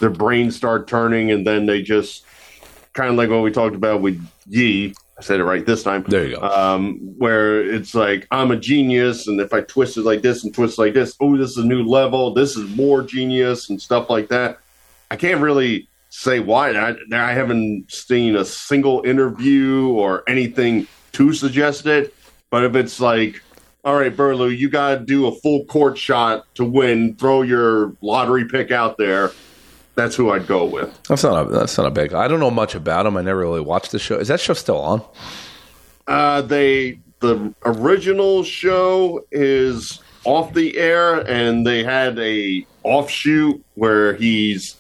their 0.01 0.11
brains 0.11 0.55
start 0.55 0.89
turning, 0.89 1.31
and 1.31 1.47
then 1.47 1.65
they 1.65 1.81
just 1.81 2.25
kind 2.93 3.09
of 3.11 3.17
like 3.17 3.31
what 3.31 3.43
we 3.43 3.51
talked 3.51 3.77
about 3.77 4.03
with 4.03 4.23
Yi. 4.49 4.95
I 5.19 5.23
said 5.23 5.41
it 5.41 5.45
right 5.45 5.65
this 5.65 5.83
time. 5.83 6.05
There 6.07 6.27
you 6.27 6.37
go. 6.37 6.43
Um, 6.43 6.99
where 7.17 7.65
it's 7.67 7.95
like 7.95 8.27
I'm 8.31 8.51
a 8.51 8.57
genius, 8.57 9.27
and 9.29 9.41
if 9.41 9.55
I 9.55 9.63
twist 9.63 9.97
it 9.97 10.03
like 10.03 10.21
this 10.21 10.45
and 10.45 10.55
twist 10.55 10.79
like 10.79 10.93
this, 10.93 11.17
oh, 11.21 11.37
this 11.37 11.53
is 11.53 11.59
a 11.59 11.67
new 11.67 11.85
level. 11.85 12.35
This 12.35 12.57
is 12.57 12.69
more 12.77 13.03
genius 13.03 13.71
and 13.71 13.81
stuff 13.81 14.11
like 14.11 14.29
that. 14.29 14.59
I 15.11 15.17
can't 15.17 15.41
really 15.41 15.89
say 16.11 16.41
why. 16.41 16.73
I, 16.73 16.95
I 17.13 17.33
haven't 17.33 17.91
seen 17.91 18.37
a 18.37 18.45
single 18.45 19.03
interview 19.05 19.89
or 19.89 20.23
anything 20.29 20.87
to 21.13 21.33
suggest 21.33 21.87
it. 21.87 22.15
But 22.51 22.65
if 22.65 22.75
it's 22.75 23.01
like, 23.01 23.43
all 23.85 23.97
right, 23.97 24.15
Burlew, 24.15 24.49
you 24.49 24.69
got 24.69 24.99
to 24.99 25.01
do 25.05 25.27
a 25.27 25.33
full 25.33 25.65
court 25.67 25.97
shot 25.97 26.47
to 26.57 26.65
win, 26.65 27.17
throw 27.17 27.43
your 27.43 27.93
lottery 28.01 28.45
pick 28.45 28.71
out 28.71 28.99
there. 28.99 29.33
That's 29.97 30.15
who 30.15 30.31
I'd 30.31 30.47
go 30.47 30.65
with. 30.65 31.03
That's 31.05 31.25
not 31.25 31.47
a 31.47 31.51
that's 31.51 31.77
not 31.77 31.87
a 31.87 31.91
big. 31.91 32.13
I 32.15 32.29
don't 32.29 32.39
know 32.41 32.51
much 32.51 32.75
about 32.75 33.07
him. 33.07 33.17
I 33.17 33.23
never 33.23 33.41
really 33.41 33.61
watched 33.61 33.93
the 33.93 33.99
show. 33.99 34.17
Is 34.19 34.29
that 34.29 34.41
show 34.41 34.55
still 34.55 34.79
on? 34.79 35.03
Uh, 36.07 36.43
they 36.43 36.99
the 37.21 37.53
original 37.65 38.45
show 38.45 39.25
is 39.33 40.01
off 40.25 40.53
the 40.55 40.77
air, 40.77 41.21
and 41.29 41.67
they 41.67 41.83
had 41.83 42.19
a 42.19 42.67
offshoot 42.83 43.65
where 43.75 44.15
he's 44.15 44.77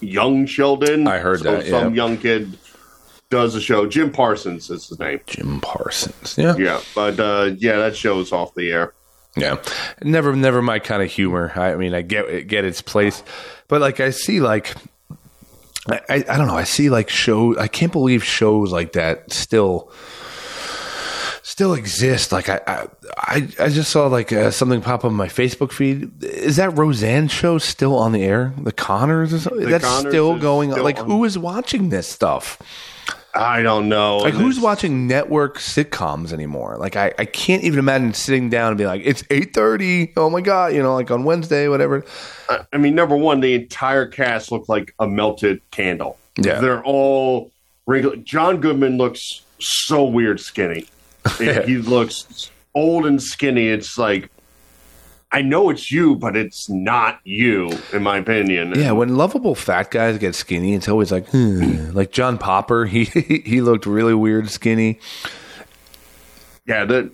young 0.00 0.46
Sheldon. 0.46 1.06
I 1.06 1.18
heard 1.18 1.40
So 1.40 1.52
that, 1.52 1.66
Some 1.66 1.94
yeah. 1.94 2.04
young 2.04 2.16
kid 2.18 2.58
does 3.30 3.54
the 3.54 3.60
show. 3.60 3.86
Jim 3.86 4.10
Parsons 4.10 4.68
is 4.70 4.88
his 4.88 4.98
name. 4.98 5.20
Jim 5.26 5.60
Parsons. 5.60 6.36
Yeah. 6.36 6.56
Yeah, 6.56 6.80
but 6.94 7.20
uh, 7.20 7.52
yeah, 7.56 7.76
that 7.76 7.94
show 7.94 8.18
is 8.18 8.32
off 8.32 8.54
the 8.54 8.72
air. 8.72 8.94
Yeah, 9.36 9.62
never, 10.02 10.34
never 10.34 10.60
my 10.60 10.80
kind 10.80 11.02
of 11.04 11.10
humor. 11.10 11.52
I 11.54 11.76
mean, 11.76 11.94
I 11.94 12.02
get 12.02 12.48
get 12.48 12.64
its 12.64 12.82
place, 12.82 13.22
but 13.70 13.80
like 13.80 14.00
I 14.00 14.10
see, 14.10 14.40
like 14.40 14.74
I, 15.88 16.00
I, 16.28 16.36
don't 16.36 16.46
know. 16.46 16.56
I 16.56 16.64
see 16.64 16.90
like 16.90 17.08
shows. 17.08 17.56
I 17.56 17.68
can't 17.68 17.92
believe 17.92 18.22
shows 18.22 18.70
like 18.72 18.92
that 18.92 19.32
still 19.32 19.90
still 21.42 21.72
exist. 21.74 22.32
Like 22.32 22.48
I, 22.48 22.60
I, 22.66 22.86
I, 23.16 23.48
I 23.58 23.68
just 23.70 23.90
saw 23.90 24.06
like 24.08 24.32
uh, 24.32 24.50
something 24.50 24.82
pop 24.82 25.00
up 25.00 25.04
on 25.06 25.14
my 25.14 25.28
Facebook 25.28 25.72
feed. 25.72 26.22
Is 26.22 26.56
that 26.56 26.76
Roseanne 26.76 27.28
show 27.28 27.58
still 27.58 27.96
on 27.96 28.12
the 28.12 28.22
air? 28.22 28.52
The 28.58 28.72
Conners 28.72 29.32
or 29.32 29.38
something? 29.38 29.64
The 29.64 29.70
That's 29.70 29.84
Conners 29.84 30.12
still 30.12 30.38
going 30.38 30.70
on. 30.70 30.74
still 30.74 30.84
Like 30.84 30.98
on. 30.98 31.06
who 31.06 31.24
is 31.24 31.38
watching 31.38 31.88
this 31.88 32.06
stuff? 32.06 32.58
I 33.34 33.62
don't 33.62 33.88
know. 33.88 34.18
Like 34.18 34.34
who's 34.34 34.58
watching 34.58 35.06
network 35.06 35.58
sitcoms 35.58 36.32
anymore? 36.32 36.76
Like 36.78 36.96
I, 36.96 37.12
I 37.18 37.24
can't 37.24 37.62
even 37.62 37.78
imagine 37.78 38.12
sitting 38.12 38.50
down 38.50 38.68
and 38.68 38.78
be 38.78 38.86
like, 38.86 39.02
it's 39.04 39.22
eight 39.30 39.54
thirty. 39.54 40.12
Oh 40.16 40.28
my 40.30 40.40
god, 40.40 40.74
you 40.74 40.82
know, 40.82 40.94
like 40.94 41.10
on 41.10 41.24
Wednesday, 41.24 41.68
whatever. 41.68 42.04
I- 42.48 42.64
I 42.72 42.78
mean, 42.78 42.94
number 42.94 43.16
one, 43.16 43.40
the 43.40 43.54
entire 43.54 44.06
cast 44.06 44.50
looked 44.50 44.68
like 44.68 44.94
a 44.98 45.06
melted 45.06 45.60
candle. 45.70 46.18
Yeah. 46.36 46.60
they're 46.60 46.82
all 46.84 47.50
wrinkled. 47.86 48.24
John 48.24 48.60
Goodman 48.60 48.96
looks 48.98 49.42
so 49.58 50.04
weird 50.04 50.40
skinny. 50.40 50.86
he 51.38 51.76
looks 51.78 52.50
old 52.74 53.06
and 53.06 53.22
skinny. 53.22 53.68
It's 53.68 53.98
like 53.98 54.30
I 55.32 55.42
know 55.42 55.70
it's 55.70 55.92
you, 55.92 56.16
but 56.16 56.36
it's 56.36 56.68
not 56.68 57.20
you, 57.24 57.70
in 57.92 58.02
my 58.02 58.18
opinion. 58.18 58.74
Yeah, 58.74 58.92
when 58.92 59.16
lovable 59.16 59.54
fat 59.54 59.90
guys 59.90 60.18
get 60.18 60.34
skinny, 60.34 60.74
it's 60.74 60.88
always 60.88 61.12
like, 61.12 61.28
hmm. 61.28 61.90
like 61.92 62.10
John 62.10 62.36
Popper. 62.36 62.84
He 62.90 63.04
he 63.04 63.60
looked 63.60 63.86
really 63.86 64.14
weird 64.14 64.50
skinny. 64.50 64.98
yeah, 66.66 66.84
that 66.84 67.10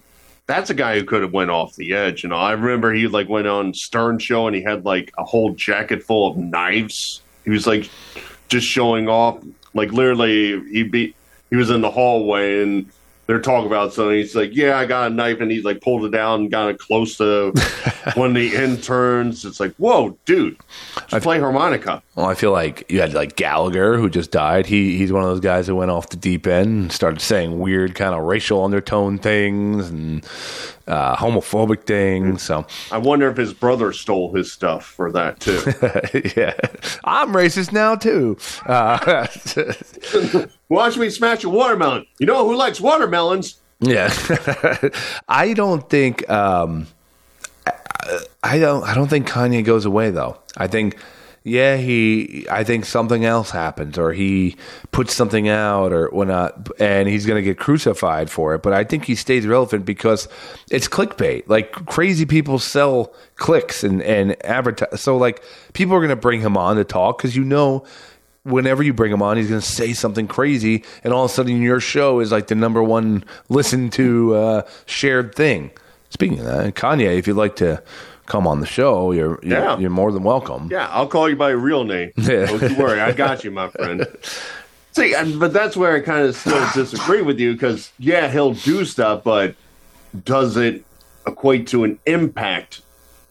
that's 0.46 0.70
a 0.70 0.74
guy 0.74 0.98
who 0.98 1.04
could 1.04 1.22
have 1.22 1.32
went 1.32 1.50
off 1.50 1.76
the 1.76 1.92
edge. 1.92 2.22
You 2.22 2.30
know, 2.30 2.36
I 2.36 2.52
remember 2.52 2.92
he 2.92 3.06
like 3.08 3.28
went 3.28 3.46
on 3.46 3.74
Stern 3.74 4.18
Show 4.18 4.46
and 4.46 4.56
he 4.56 4.62
had 4.62 4.84
like 4.84 5.12
a 5.18 5.24
whole 5.24 5.52
jacket 5.52 6.02
full 6.02 6.30
of 6.30 6.36
knives. 6.36 7.20
He 7.44 7.50
was 7.50 7.66
like 7.66 7.90
just 8.48 8.66
showing 8.66 9.08
off. 9.08 9.38
Like 9.74 9.92
literally, 9.92 10.60
he 10.70 10.84
be 10.84 11.14
he 11.50 11.56
was 11.56 11.70
in 11.70 11.82
the 11.82 11.90
hallway 11.90 12.62
and 12.62 12.90
they're 13.26 13.40
talking 13.40 13.66
about 13.66 13.92
something. 13.92 14.16
He's 14.16 14.34
like, 14.34 14.54
"Yeah, 14.54 14.78
I 14.78 14.86
got 14.86 15.10
a 15.10 15.14
knife," 15.14 15.40
and 15.40 15.50
he's 15.50 15.64
like 15.64 15.80
pulled 15.80 16.04
it 16.04 16.10
down 16.10 16.42
and 16.42 16.50
got 16.50 16.70
it 16.70 16.78
close 16.78 17.16
to 17.18 17.52
one 18.14 18.30
of 18.30 18.34
the 18.34 18.54
interns. 18.54 19.44
It's 19.44 19.60
like, 19.60 19.74
"Whoa, 19.76 20.16
dude, 20.24 20.56
I 21.12 21.18
play 21.18 21.40
harmonica." 21.40 22.02
Well, 22.14 22.26
I 22.26 22.34
feel 22.34 22.52
like 22.52 22.90
you 22.90 23.00
had 23.00 23.14
like 23.14 23.36
Gallagher 23.36 23.96
who 23.96 24.08
just 24.08 24.30
died. 24.30 24.66
He 24.66 24.96
he's 24.96 25.12
one 25.12 25.22
of 25.22 25.28
those 25.28 25.40
guys 25.40 25.66
who 25.66 25.74
went 25.76 25.90
off 25.90 26.08
the 26.08 26.16
deep 26.16 26.46
end 26.46 26.66
and 26.66 26.92
started 26.92 27.20
saying 27.20 27.58
weird 27.58 27.94
kind 27.94 28.14
of 28.14 28.22
racial 28.22 28.64
undertone 28.64 29.18
things 29.18 29.90
and 29.90 30.24
uh, 30.86 31.16
homophobic 31.16 31.84
thing. 31.84 32.38
So 32.38 32.66
I 32.90 32.98
wonder 32.98 33.28
if 33.30 33.36
his 33.36 33.52
brother 33.52 33.92
stole 33.92 34.34
his 34.34 34.52
stuff 34.52 34.86
for 34.86 35.10
that 35.12 35.40
too. 35.40 35.60
yeah, 36.36 36.54
I'm 37.04 37.32
racist 37.32 37.72
now 37.72 37.96
too. 37.96 38.36
Uh, 38.66 39.26
Watch 40.68 40.96
me 40.96 41.10
smash 41.10 41.44
a 41.44 41.48
watermelon. 41.48 42.06
You 42.18 42.26
know 42.26 42.46
who 42.48 42.56
likes 42.56 42.80
watermelons? 42.80 43.60
Yeah, 43.80 44.12
I 45.28 45.52
don't 45.52 45.88
think. 45.90 46.28
Um, 46.30 46.86
I, 47.66 47.72
I 48.42 48.58
don't. 48.58 48.84
I 48.84 48.94
don't 48.94 49.08
think 49.08 49.28
Kanye 49.28 49.64
goes 49.64 49.84
away 49.84 50.10
though. 50.10 50.38
I 50.56 50.66
think. 50.66 50.96
Yeah, 51.48 51.76
he. 51.76 52.44
I 52.50 52.64
think 52.64 52.84
something 52.86 53.24
else 53.24 53.52
happens, 53.52 53.98
or 53.98 54.12
he 54.12 54.56
puts 54.90 55.14
something 55.14 55.48
out, 55.48 55.92
or 55.92 56.08
whatnot, 56.08 56.70
and 56.80 57.08
he's 57.08 57.24
going 57.24 57.36
to 57.40 57.42
get 57.42 57.56
crucified 57.56 58.30
for 58.30 58.56
it. 58.56 58.64
But 58.64 58.72
I 58.72 58.82
think 58.82 59.04
he 59.04 59.14
stays 59.14 59.46
relevant 59.46 59.84
because 59.84 60.26
it's 60.72 60.88
clickbait. 60.88 61.44
Like 61.46 61.70
crazy 61.86 62.26
people 62.26 62.58
sell 62.58 63.14
clicks 63.36 63.84
and 63.84 64.02
and 64.02 64.34
advertise. 64.44 65.00
So 65.00 65.16
like 65.16 65.40
people 65.72 65.94
are 65.94 66.00
going 66.00 66.10
to 66.10 66.16
bring 66.16 66.40
him 66.40 66.56
on 66.56 66.78
to 66.78 66.84
talk 66.84 67.18
because 67.18 67.36
you 67.36 67.44
know 67.44 67.86
whenever 68.42 68.82
you 68.82 68.92
bring 68.92 69.12
him 69.12 69.22
on, 69.22 69.36
he's 69.36 69.48
going 69.48 69.60
to 69.60 69.66
say 69.66 69.92
something 69.92 70.26
crazy, 70.26 70.82
and 71.04 71.12
all 71.14 71.26
of 71.26 71.30
a 71.30 71.34
sudden 71.34 71.62
your 71.62 71.78
show 71.78 72.18
is 72.18 72.32
like 72.32 72.48
the 72.48 72.56
number 72.56 72.82
one 72.82 73.24
listened 73.48 73.92
to 73.92 74.34
uh, 74.34 74.62
shared 74.86 75.32
thing. 75.36 75.70
Speaking 76.10 76.40
of 76.40 76.46
that, 76.46 76.74
Kanye, 76.74 77.16
if 77.16 77.28
you'd 77.28 77.34
like 77.34 77.54
to 77.56 77.80
come 78.26 78.46
on 78.46 78.60
the 78.60 78.66
show, 78.66 79.12
you're 79.12 79.38
you're, 79.42 79.58
Yeah. 79.58 79.78
you're 79.78 79.90
more 79.90 80.12
than 80.12 80.22
welcome. 80.22 80.68
Yeah, 80.70 80.88
I'll 80.90 81.06
call 81.08 81.28
you 81.28 81.36
by 81.36 81.50
your 81.50 81.58
real 81.58 81.84
name. 81.84 82.12
Don't 82.22 82.62
you 82.62 82.76
worry, 82.76 83.00
I 83.00 83.12
got 83.12 83.44
you, 83.44 83.50
my 83.50 83.68
friend. 83.68 84.06
See, 84.92 85.14
and, 85.14 85.38
but 85.38 85.52
that's 85.52 85.76
where 85.76 85.94
I 85.94 86.00
kind 86.00 86.26
of 86.26 86.34
still 86.36 86.66
disagree 86.74 87.22
with 87.22 87.38
you 87.38 87.52
because 87.52 87.92
yeah, 87.98 88.28
he'll 88.30 88.54
do 88.54 88.84
stuff, 88.84 89.22
but 89.24 89.54
does 90.24 90.56
it 90.56 90.84
equate 91.26 91.66
to 91.68 91.84
an 91.84 91.98
impact? 92.06 92.82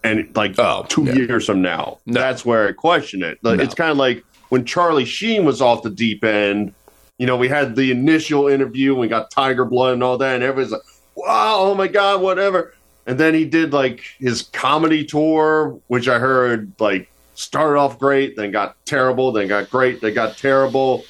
And 0.04 0.28
like 0.36 0.54
Oh, 0.58 0.84
two 0.88 1.04
yeah. 1.04 1.14
years 1.14 1.46
from 1.46 1.62
now, 1.62 1.98
No. 2.06 2.20
that's 2.20 2.44
where 2.44 2.68
I 2.68 2.72
question 2.72 3.24
it. 3.24 3.38
Like, 3.42 3.56
No. 3.58 3.64
It's 3.64 3.74
kind 3.74 3.90
of 3.90 3.96
like 3.96 4.24
when 4.50 4.64
Charlie 4.64 5.04
Sheen 5.04 5.44
was 5.44 5.60
off 5.60 5.82
the 5.82 5.90
deep 5.90 6.22
end. 6.22 6.72
You 7.18 7.26
know, 7.26 7.36
we 7.36 7.48
had 7.48 7.74
the 7.74 7.90
initial 7.90 8.46
interview, 8.46 8.94
we 8.94 9.08
got 9.08 9.30
Tiger 9.32 9.64
Blood 9.64 9.94
and 9.94 10.02
all 10.04 10.18
that, 10.18 10.34
and 10.36 10.44
everyone's 10.44 10.70
like, 10.70 10.82
"Wow, 11.16 11.56
oh 11.60 11.74
my 11.74 11.88
god, 11.88 12.20
whatever." 12.20 12.74
And 13.06 13.18
then 13.18 13.34
he 13.34 13.44
did 13.44 13.72
like 13.72 14.02
his 14.18 14.42
comedy 14.42 15.04
tour, 15.04 15.80
which 15.86 16.08
I 16.08 16.18
heard 16.18 16.72
like 16.80 17.08
started 17.34 17.78
off 17.78 17.98
great, 17.98 18.36
then 18.36 18.50
got 18.50 18.76
terrible, 18.84 19.32
then 19.32 19.48
got 19.48 19.70
great, 19.70 20.00
then 20.00 20.14
got 20.14 20.36
terrible. 20.36 21.04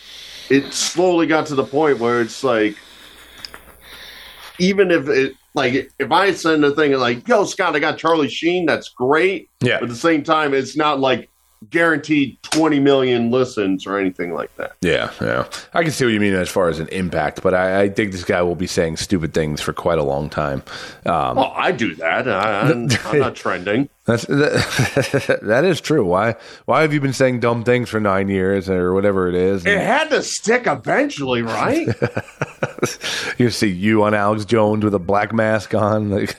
It 0.50 0.72
slowly 0.72 1.26
got 1.26 1.46
to 1.46 1.54
the 1.54 1.64
point 1.64 1.98
where 1.98 2.20
it's 2.20 2.44
like, 2.44 2.76
even 4.58 4.90
if 4.90 5.08
it 5.08 5.34
like 5.54 5.90
if 5.98 6.12
I 6.12 6.32
send 6.32 6.64
a 6.64 6.70
thing 6.72 6.92
like, 6.92 7.26
"Yo, 7.26 7.44
Scott, 7.44 7.74
I 7.74 7.78
got 7.78 7.98
Charlie 7.98 8.28
Sheen," 8.28 8.66
that's 8.66 8.90
great. 8.90 9.48
Yeah. 9.60 9.78
But 9.80 9.84
at 9.84 9.88
the 9.88 9.96
same 9.96 10.22
time, 10.22 10.52
it's 10.52 10.76
not 10.76 11.00
like 11.00 11.30
guaranteed 11.70 12.40
20 12.42 12.80
million 12.80 13.30
listens 13.30 13.86
or 13.86 13.98
anything 13.98 14.32
like 14.32 14.54
that. 14.56 14.76
Yeah, 14.80 15.10
yeah. 15.20 15.48
I 15.74 15.82
can 15.82 15.92
see 15.92 16.04
what 16.04 16.12
you 16.12 16.20
mean 16.20 16.34
as 16.34 16.48
far 16.48 16.68
as 16.68 16.78
an 16.78 16.88
impact, 16.88 17.42
but 17.42 17.54
I, 17.54 17.82
I 17.82 17.88
think 17.88 18.12
this 18.12 18.24
guy 18.24 18.42
will 18.42 18.54
be 18.54 18.66
saying 18.66 18.98
stupid 18.98 19.34
things 19.34 19.60
for 19.60 19.72
quite 19.72 19.98
a 19.98 20.02
long 20.04 20.28
time. 20.30 20.62
Um, 21.06 21.36
Well, 21.36 21.52
I 21.56 21.72
do 21.72 21.94
that. 21.96 22.28
I, 22.28 22.70
I'm, 22.70 22.88
I'm 23.06 23.18
not 23.18 23.34
trending. 23.36 23.88
That's 24.06 24.24
that, 24.26 25.40
that 25.42 25.64
is 25.64 25.80
true. 25.80 26.04
Why 26.04 26.36
why 26.66 26.82
have 26.82 26.92
you 26.92 27.00
been 27.00 27.12
saying 27.12 27.40
dumb 27.40 27.64
things 27.64 27.88
for 27.88 27.98
nine 27.98 28.28
years 28.28 28.70
or 28.70 28.94
whatever 28.94 29.28
it 29.28 29.34
is? 29.34 29.66
It 29.66 29.78
had 29.80 30.10
to 30.10 30.22
stick 30.22 30.68
eventually, 30.68 31.42
right? 31.42 31.88
you 33.38 33.50
see 33.50 33.66
you 33.66 34.04
on 34.04 34.14
Alex 34.14 34.44
Jones 34.44 34.84
with 34.84 34.94
a 34.94 35.00
black 35.00 35.32
mask 35.32 35.74
on. 35.74 36.10
Like, 36.10 36.36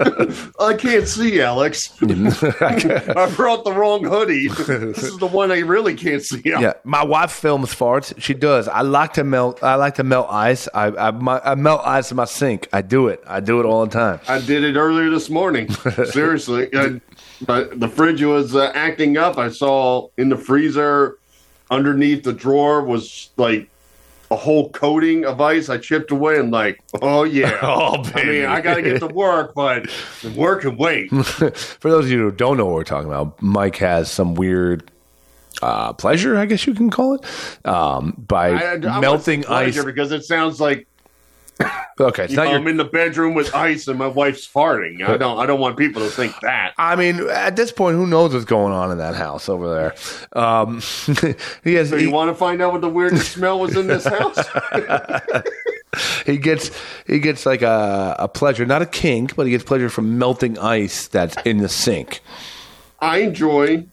I 0.60 0.74
can't 0.74 1.08
see, 1.08 1.40
Alex. 1.40 1.92
I 2.02 3.32
brought 3.34 3.64
the 3.64 3.72
wrong 3.74 4.04
hoodie. 4.04 4.48
This 4.48 5.02
is 5.02 5.18
the 5.18 5.26
one 5.26 5.50
I 5.50 5.60
really 5.60 5.94
can't 5.94 6.22
see. 6.22 6.40
yeah, 6.44 6.74
my 6.84 7.02
wife 7.04 7.32
films 7.32 7.74
farts. 7.74 8.14
She 8.20 8.34
does. 8.34 8.68
I 8.68 8.82
like 8.82 9.14
to 9.14 9.24
melt. 9.24 9.62
I 9.62 9.74
like 9.74 9.96
to 9.96 10.04
melt 10.04 10.28
ice. 10.30 10.68
I 10.72 10.86
I, 10.86 11.10
my, 11.10 11.40
I 11.44 11.54
melt 11.54 11.82
ice 11.84 12.10
in 12.10 12.16
my 12.16 12.26
sink. 12.26 12.68
I 12.72 12.82
do 12.82 13.08
it. 13.08 13.22
I 13.26 13.40
do 13.40 13.60
it 13.60 13.66
all 13.66 13.84
the 13.86 13.92
time. 13.92 14.20
I 14.28 14.40
did 14.40 14.62
it 14.62 14.76
earlier 14.76 15.10
this 15.10 15.30
morning. 15.30 15.70
Seriously. 16.04 16.68
I, 16.74 17.00
but 17.46 17.80
the 17.80 17.88
fridge 17.88 18.22
was 18.22 18.54
uh, 18.54 18.70
acting 18.74 19.16
up. 19.16 19.38
I 19.38 19.48
saw 19.48 20.08
in 20.16 20.28
the 20.28 20.36
freezer 20.36 21.18
underneath 21.70 22.24
the 22.24 22.32
drawer 22.32 22.82
was 22.82 23.30
like 23.36 23.68
a 24.30 24.36
whole 24.36 24.70
coating 24.70 25.24
of 25.24 25.40
ice. 25.40 25.68
I 25.68 25.78
chipped 25.78 26.10
away 26.10 26.38
and 26.38 26.50
like, 26.50 26.80
oh 27.02 27.24
yeah. 27.24 27.58
Oh, 27.62 28.02
I 28.14 28.24
mean, 28.24 28.44
I 28.44 28.60
got 28.60 28.74
to 28.74 28.82
get 28.82 29.00
to 29.00 29.06
work, 29.06 29.54
but 29.54 29.86
work 30.36 30.62
can 30.62 30.76
wait. 30.76 31.10
For 31.10 31.90
those 31.90 32.06
of 32.06 32.10
you 32.10 32.18
who 32.18 32.30
don't 32.30 32.56
know 32.56 32.66
what 32.66 32.74
we're 32.74 32.84
talking 32.84 33.08
about, 33.08 33.40
Mike 33.42 33.76
has 33.76 34.10
some 34.10 34.34
weird 34.34 34.90
uh, 35.62 35.92
pleasure, 35.92 36.36
I 36.36 36.46
guess 36.46 36.66
you 36.66 36.74
can 36.74 36.90
call 36.90 37.14
it, 37.14 37.66
um, 37.66 38.14
by 38.28 38.50
I, 38.50 38.72
I 38.74 39.00
melting 39.00 39.46
ice. 39.46 39.82
because 39.82 40.12
it 40.12 40.24
sounds 40.24 40.60
like 40.60 40.86
Okay, 42.00 42.24
it's 42.24 42.30
you 42.30 42.36
not 42.36 42.44
know, 42.44 42.50
your 42.50 42.60
I'm 42.60 42.68
in 42.68 42.76
the 42.76 42.84
bedroom 42.84 43.34
with 43.34 43.52
ice 43.54 43.88
and 43.88 43.98
my 43.98 44.06
wife's 44.06 44.46
farting. 44.46 45.02
I 45.02 45.16
don't. 45.16 45.38
I 45.38 45.46
don't 45.46 45.58
want 45.58 45.76
people 45.76 46.02
to 46.02 46.08
think 46.08 46.38
that. 46.42 46.72
I 46.78 46.94
mean, 46.94 47.28
at 47.28 47.56
this 47.56 47.72
point, 47.72 47.96
who 47.96 48.06
knows 48.06 48.32
what's 48.32 48.44
going 48.44 48.72
on 48.72 48.92
in 48.92 48.98
that 48.98 49.16
house 49.16 49.48
over 49.48 49.74
there? 49.74 50.40
Um, 50.40 50.80
he 51.64 51.74
has 51.74 51.90
So 51.90 51.96
he, 51.96 52.04
you 52.04 52.10
want 52.12 52.30
to 52.30 52.34
find 52.34 52.62
out 52.62 52.72
what 52.72 52.82
the 52.82 52.88
weirdest 52.88 53.32
smell 53.32 53.58
was 53.58 53.76
in 53.76 53.88
this 53.88 54.04
house? 54.04 54.38
he 56.26 56.36
gets 56.36 56.70
he 57.06 57.18
gets 57.18 57.44
like 57.44 57.62
a, 57.62 58.14
a 58.18 58.28
pleasure, 58.28 58.64
not 58.64 58.82
a 58.82 58.86
kink, 58.86 59.34
but 59.34 59.46
he 59.46 59.50
gets 59.50 59.64
pleasure 59.64 59.88
from 59.88 60.18
melting 60.18 60.56
ice 60.58 61.08
that's 61.08 61.36
in 61.44 61.58
the 61.58 61.68
sink. 61.68 62.20
I 63.00 63.18
enjoy 63.18 63.86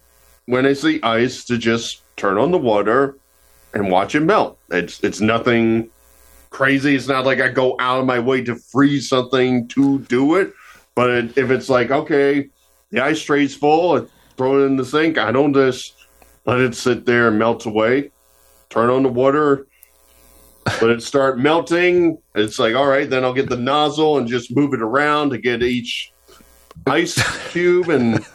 when 0.45 0.67
I 0.67 0.73
see 0.73 1.01
ice 1.01 1.43
to 1.45 1.57
just 1.57 2.01
turn 2.17 2.37
on 2.37 2.51
the 2.51 2.57
water 2.59 3.17
and 3.73 3.89
watch 3.89 4.13
it 4.13 4.21
melt. 4.21 4.59
It's 4.69 5.03
it's 5.03 5.21
nothing 5.21 5.89
crazy. 6.55 6.95
It's 6.95 7.09
not 7.09 7.25
like 7.25 7.41
I 7.41 7.49
go 7.49 7.75
out 7.79 7.99
of 7.99 8.05
my 8.05 8.17
way 8.17 8.41
to 8.45 8.55
freeze 8.55 9.09
something 9.09 9.67
to 9.69 9.99
do 9.99 10.35
it. 10.35 10.53
But 10.95 11.09
it, 11.09 11.37
if 11.37 11.51
it's 11.51 11.67
like 11.67 11.91
okay, 11.91 12.47
the 12.91 13.03
ice 13.03 13.21
tray's 13.21 13.53
full, 13.53 13.97
I 13.97 14.05
throw 14.37 14.61
it 14.61 14.65
in 14.65 14.77
the 14.77 14.85
sink. 14.85 15.17
I 15.17 15.33
don't 15.33 15.53
just 15.53 15.95
let 16.45 16.61
it 16.61 16.73
sit 16.73 17.05
there 17.05 17.27
and 17.27 17.37
melt 17.37 17.65
away. 17.65 18.11
Turn 18.69 18.89
on 18.89 19.03
the 19.03 19.09
water. 19.09 19.67
Let 20.81 20.91
it 20.91 21.03
start 21.03 21.37
melting. 21.37 22.19
It's 22.35 22.57
like, 22.57 22.73
all 22.73 22.87
right, 22.87 23.09
then 23.09 23.25
I'll 23.25 23.33
get 23.33 23.49
the 23.49 23.57
nozzle 23.57 24.17
and 24.17 24.25
just 24.25 24.55
move 24.55 24.73
it 24.73 24.81
around 24.81 25.31
to 25.31 25.37
get 25.37 25.61
each 25.61 26.13
ice 26.87 27.21
cube 27.51 27.89
and 27.89 28.25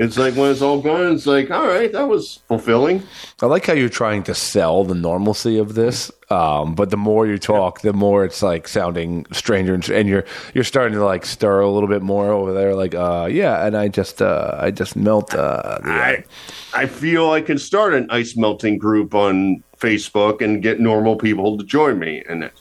it's 0.00 0.16
like 0.16 0.34
when 0.34 0.50
it's 0.50 0.62
all 0.62 0.80
gone, 0.80 1.12
it's 1.12 1.26
like, 1.26 1.50
all 1.50 1.66
right, 1.66 1.92
that 1.92 2.08
was 2.08 2.40
fulfilling. 2.48 3.02
I 3.42 3.46
like 3.46 3.66
how 3.66 3.74
you're 3.74 3.90
trying 3.90 4.22
to 4.24 4.34
sell 4.34 4.82
the 4.82 4.94
normalcy 4.94 5.58
of 5.58 5.74
this, 5.74 6.10
um, 6.30 6.74
but 6.74 6.88
the 6.88 6.96
more 6.96 7.26
you 7.26 7.36
talk, 7.36 7.82
the 7.82 7.92
more 7.92 8.24
it's 8.24 8.42
like 8.42 8.66
sounding 8.66 9.26
stranger, 9.30 9.74
and, 9.74 9.86
and 9.90 10.08
you're 10.08 10.24
you're 10.54 10.64
starting 10.64 10.94
to 10.96 11.04
like 11.04 11.26
stir 11.26 11.60
a 11.60 11.70
little 11.70 11.88
bit 11.88 12.00
more 12.00 12.30
over 12.30 12.54
there. 12.54 12.74
Like, 12.74 12.94
uh, 12.94 13.28
yeah, 13.30 13.66
and 13.66 13.76
I 13.76 13.88
just 13.88 14.22
uh, 14.22 14.56
I 14.58 14.70
just 14.70 14.96
melt. 14.96 15.34
Uh, 15.34 15.80
I 15.84 16.24
I 16.72 16.86
feel 16.86 17.30
I 17.30 17.42
can 17.42 17.58
start 17.58 17.92
an 17.92 18.06
ice 18.08 18.38
melting 18.38 18.78
group 18.78 19.14
on 19.14 19.62
Facebook 19.76 20.40
and 20.40 20.62
get 20.62 20.80
normal 20.80 21.16
people 21.16 21.58
to 21.58 21.64
join 21.64 21.98
me 21.98 22.22
in 22.26 22.42
it. 22.42 22.54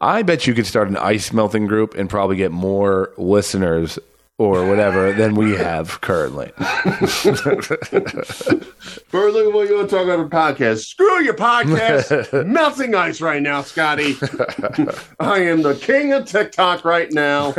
I 0.00 0.22
bet 0.22 0.46
you 0.46 0.54
could 0.54 0.66
start 0.66 0.88
an 0.88 0.96
ice 0.96 1.32
melting 1.32 1.66
group 1.66 1.96
and 1.96 2.08
probably 2.08 2.36
get 2.36 2.52
more 2.52 3.12
listeners 3.16 3.98
or 4.40 4.66
whatever 4.66 5.12
than 5.12 5.34
we 5.34 5.54
have 5.54 6.00
currently. 6.00 6.50
Further, 9.08 9.50
what 9.50 9.68
you 9.68 9.76
want 9.76 9.90
to 9.90 9.94
talk 9.94 10.04
about 10.04 10.18
a 10.18 10.28
podcast? 10.30 10.86
Screw 10.86 11.22
your 11.22 11.34
podcast. 11.34 12.46
Melting 12.46 12.94
ice 12.94 13.20
right 13.20 13.42
now, 13.42 13.60
Scotty. 13.60 14.16
I 15.20 15.40
am 15.40 15.60
the 15.60 15.74
king 15.78 16.14
of 16.14 16.24
TikTok 16.24 16.86
right 16.86 17.12
now. 17.12 17.52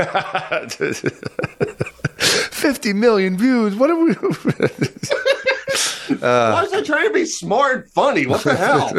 50 2.18 2.94
million 2.94 3.38
views. 3.38 3.76
What 3.76 3.92
are 3.92 4.04
we? 4.04 4.14
Why 6.18 6.64
is 6.64 6.74
I 6.74 6.82
trying 6.84 7.10
to 7.10 7.14
be 7.14 7.26
smart 7.26 7.76
and 7.76 7.92
funny? 7.92 8.26
What 8.26 8.44
the 8.44 8.56
hell? 8.56 8.92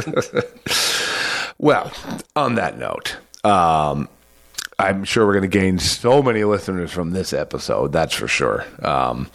Well, 1.59 1.91
on 2.37 2.55
that 2.55 2.79
note, 2.79 3.17
um, 3.43 4.09
I'm 4.83 5.05
sure 5.05 5.25
we're 5.25 5.35
going 5.35 5.49
to 5.49 5.59
gain 5.59 5.79
so 5.79 6.25
many 6.25 6.43
listeners 6.43 6.91
from 6.91 7.13
this 7.13 7.33
episode. 7.33 7.93
That's 7.93 8.13
for 8.13 8.27
sure. 8.27 8.67
Um, 8.83 9.31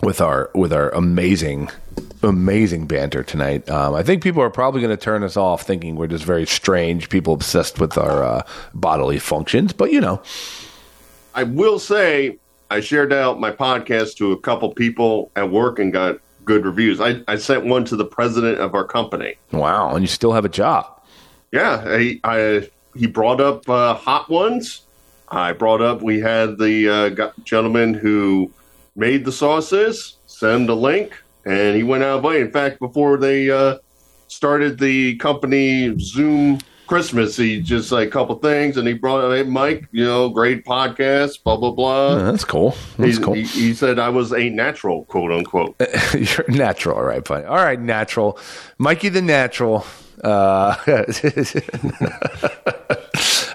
with 0.00 0.20
our 0.20 0.48
with 0.54 0.72
our 0.72 0.90
amazing 0.90 1.70
amazing 2.22 2.86
banter 2.86 3.24
tonight, 3.24 3.68
um, 3.68 3.94
I 3.94 4.04
think 4.04 4.22
people 4.22 4.42
are 4.42 4.50
probably 4.50 4.80
going 4.80 4.96
to 4.96 5.02
turn 5.02 5.24
us 5.24 5.36
off, 5.36 5.62
thinking 5.62 5.96
we're 5.96 6.06
just 6.06 6.22
very 6.24 6.46
strange 6.46 7.08
people 7.08 7.34
obsessed 7.34 7.80
with 7.80 7.98
our 7.98 8.22
uh, 8.22 8.42
bodily 8.74 9.18
functions. 9.18 9.72
But 9.72 9.90
you 9.90 10.00
know, 10.00 10.22
I 11.34 11.42
will 11.42 11.80
say 11.80 12.38
I 12.70 12.78
shared 12.78 13.12
out 13.12 13.40
my 13.40 13.50
podcast 13.50 14.16
to 14.18 14.30
a 14.30 14.38
couple 14.38 14.72
people 14.72 15.32
at 15.34 15.50
work 15.50 15.80
and 15.80 15.92
got 15.92 16.20
good 16.44 16.64
reviews. 16.64 17.00
I, 17.00 17.24
I 17.26 17.38
sent 17.38 17.64
one 17.64 17.84
to 17.86 17.96
the 17.96 18.04
president 18.04 18.58
of 18.60 18.76
our 18.76 18.84
company. 18.84 19.34
wow, 19.50 19.96
and 19.96 20.02
you 20.02 20.08
still 20.08 20.32
have 20.32 20.44
a 20.44 20.48
job. 20.48 20.92
Yeah, 21.50 21.98
he, 21.98 22.20
I, 22.22 22.68
he 22.96 23.06
brought 23.06 23.40
up 23.40 23.68
uh, 23.68 23.94
hot 23.94 24.28
ones. 24.30 24.82
I 25.28 25.52
brought 25.52 25.82
up 25.82 26.02
we 26.02 26.20
had 26.20 26.58
the 26.58 26.88
uh, 27.18 27.30
gentleman 27.44 27.94
who 27.94 28.50
made 28.94 29.24
the 29.24 29.32
sauces. 29.32 30.16
Send 30.26 30.68
a 30.68 30.74
link, 30.74 31.12
and 31.44 31.74
he 31.76 31.82
went 31.82 32.04
out 32.04 32.18
of 32.18 32.24
way. 32.24 32.40
In 32.40 32.50
fact, 32.50 32.78
before 32.78 33.16
they 33.16 33.50
uh, 33.50 33.78
started 34.28 34.78
the 34.78 35.16
company 35.16 35.98
Zoom 35.98 36.58
Christmas, 36.86 37.36
he 37.36 37.60
just 37.60 37.90
like 37.90 38.06
a 38.08 38.10
couple 38.12 38.36
things, 38.36 38.76
and 38.76 38.86
he 38.86 38.94
brought 38.94 39.24
up, 39.24 39.32
hey, 39.32 39.42
Mike, 39.42 39.88
you 39.90 40.04
know, 40.04 40.28
great 40.28 40.64
podcast, 40.64 41.42
blah 41.42 41.56
blah 41.56 41.72
blah. 41.72 42.08
Uh, 42.10 42.30
that's 42.30 42.44
cool. 42.44 42.76
That's 42.98 43.16
He- 43.16 43.22
cool. 43.24 43.34
He, 43.34 43.42
he 43.42 43.74
said 43.74 43.98
I 43.98 44.08
was 44.10 44.32
a 44.32 44.48
natural, 44.50 45.04
quote 45.06 45.32
unquote. 45.32 45.74
You're 46.14 46.48
natural, 46.48 46.96
all 46.98 47.04
right, 47.04 47.24
buddy. 47.24 47.44
All 47.46 47.56
right, 47.56 47.80
natural. 47.80 48.38
Mikey 48.78 49.08
the 49.08 49.22
natural. 49.22 49.84
Uh, 50.22 50.76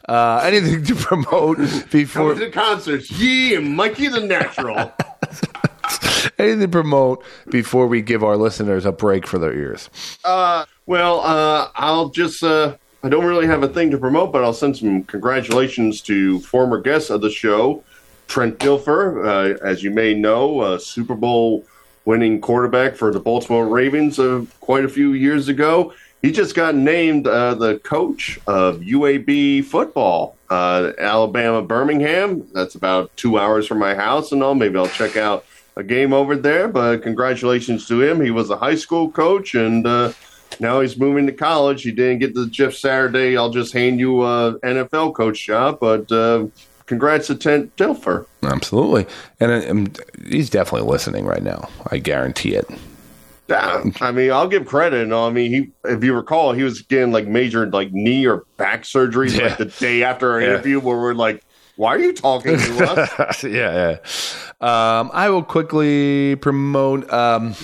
uh, 0.07 0.41
anything 0.43 0.83
to 0.83 0.95
promote 0.95 1.57
before 1.91 2.35
to 2.35 2.51
concerts, 2.51 3.11
Yee 3.11 3.55
and 3.55 3.75
Mikey 3.75 4.07
the 4.07 4.21
Natural. 4.21 4.91
anything 6.39 6.59
to 6.61 6.67
promote 6.67 7.23
before 7.49 7.87
we 7.87 8.01
give 8.01 8.23
our 8.23 8.37
listeners 8.37 8.85
a 8.85 8.91
break 8.91 9.25
for 9.27 9.39
their 9.39 9.53
ears. 9.53 9.89
Uh, 10.23 10.65
well, 10.85 11.21
uh, 11.21 11.69
I'll 11.75 12.09
just, 12.09 12.43
uh, 12.43 12.75
I 13.03 13.09
don't 13.09 13.25
really 13.25 13.47
have 13.47 13.63
a 13.63 13.67
thing 13.67 13.91
to 13.91 13.97
promote, 13.97 14.31
but 14.31 14.43
I'll 14.43 14.53
send 14.53 14.77
some 14.77 15.03
congratulations 15.03 16.01
to 16.01 16.39
former 16.41 16.79
guests 16.79 17.09
of 17.09 17.21
the 17.21 17.29
show, 17.29 17.83
Trent 18.27 18.59
Dilfer. 18.59 19.25
Uh, 19.25 19.57
as 19.65 19.83
you 19.83 19.91
may 19.91 20.13
know, 20.13 20.63
a 20.63 20.79
Super 20.79 21.15
Bowl 21.15 21.65
winning 22.05 22.41
quarterback 22.41 22.95
for 22.95 23.11
the 23.11 23.19
Baltimore 23.19 23.67
Ravens 23.67 24.19
uh, 24.19 24.43
quite 24.59 24.85
a 24.85 24.89
few 24.89 25.13
years 25.13 25.47
ago. 25.47 25.93
He 26.21 26.31
just 26.31 26.55
got 26.55 26.75
named 26.75 27.25
uh, 27.25 27.55
the 27.55 27.79
coach 27.79 28.39
of 28.45 28.79
UAB 28.79 29.65
football, 29.65 30.37
uh, 30.49 30.91
Alabama 30.99 31.63
Birmingham. 31.63 32.47
That's 32.53 32.75
about 32.75 33.15
two 33.17 33.39
hours 33.39 33.65
from 33.65 33.79
my 33.79 33.95
house 33.95 34.31
and 34.31 34.43
all. 34.43 34.53
Maybe 34.53 34.77
I'll 34.77 34.87
check 34.87 35.17
out 35.17 35.45
a 35.75 35.83
game 35.83 36.13
over 36.13 36.35
there. 36.35 36.67
But 36.67 37.01
congratulations 37.01 37.87
to 37.87 38.01
him. 38.01 38.21
He 38.21 38.31
was 38.31 38.49
a 38.49 38.57
high 38.57 38.75
school 38.75 39.09
coach 39.09 39.55
and 39.55 39.87
uh, 39.87 40.13
now 40.59 40.81
he's 40.81 40.97
moving 40.97 41.25
to 41.27 41.33
college. 41.33 41.83
He 41.83 41.91
didn't 41.91 42.19
get 42.19 42.33
the 42.33 42.47
Jeff 42.47 42.73
Saturday. 42.73 43.35
I'll 43.35 43.49
just 43.49 43.73
hand 43.73 43.99
you 43.99 44.21
a 44.23 44.59
NFL 44.59 45.15
coach 45.15 45.45
job. 45.45 45.79
But 45.79 46.11
uh, 46.11 46.47
congrats 46.85 47.27
to 47.27 47.35
Trent 47.35 47.75
Dilfer. 47.77 48.25
Absolutely, 48.43 49.07
and, 49.39 49.51
uh, 49.51 49.69
um, 49.69 49.93
he's 50.27 50.49
definitely 50.49 50.89
listening 50.89 51.25
right 51.25 51.43
now. 51.43 51.69
I 51.89 51.97
guarantee 51.97 52.53
it. 52.53 52.69
I 53.51 54.11
mean, 54.11 54.31
I'll 54.31 54.47
give 54.47 54.65
credit. 54.65 55.07
No, 55.07 55.25
I 55.27 55.29
mean, 55.31 55.51
he, 55.51 55.71
if 55.89 56.03
you 56.03 56.13
recall, 56.13 56.53
he 56.53 56.63
was 56.63 56.81
getting 56.81 57.11
like 57.11 57.27
major 57.27 57.67
like 57.69 57.91
knee 57.91 58.25
or 58.25 58.45
back 58.57 58.83
surgeries 58.83 59.37
Yeah. 59.37 59.47
like 59.47 59.57
the 59.57 59.65
day 59.65 60.03
after 60.03 60.31
our 60.31 60.41
Yeah. 60.41 60.47
interview, 60.47 60.79
where 60.79 60.97
we're 60.97 61.13
like, 61.13 61.43
"Why 61.75 61.95
are 61.95 61.99
you 61.99 62.13
talking 62.13 62.57
to 62.57 62.83
us?" 62.85 63.43
yeah, 63.43 63.97
yeah. 64.61 64.99
Um, 64.99 65.09
I 65.13 65.29
will 65.29 65.43
quickly 65.43 66.35
promote. 66.37 67.11
Um, 67.11 67.55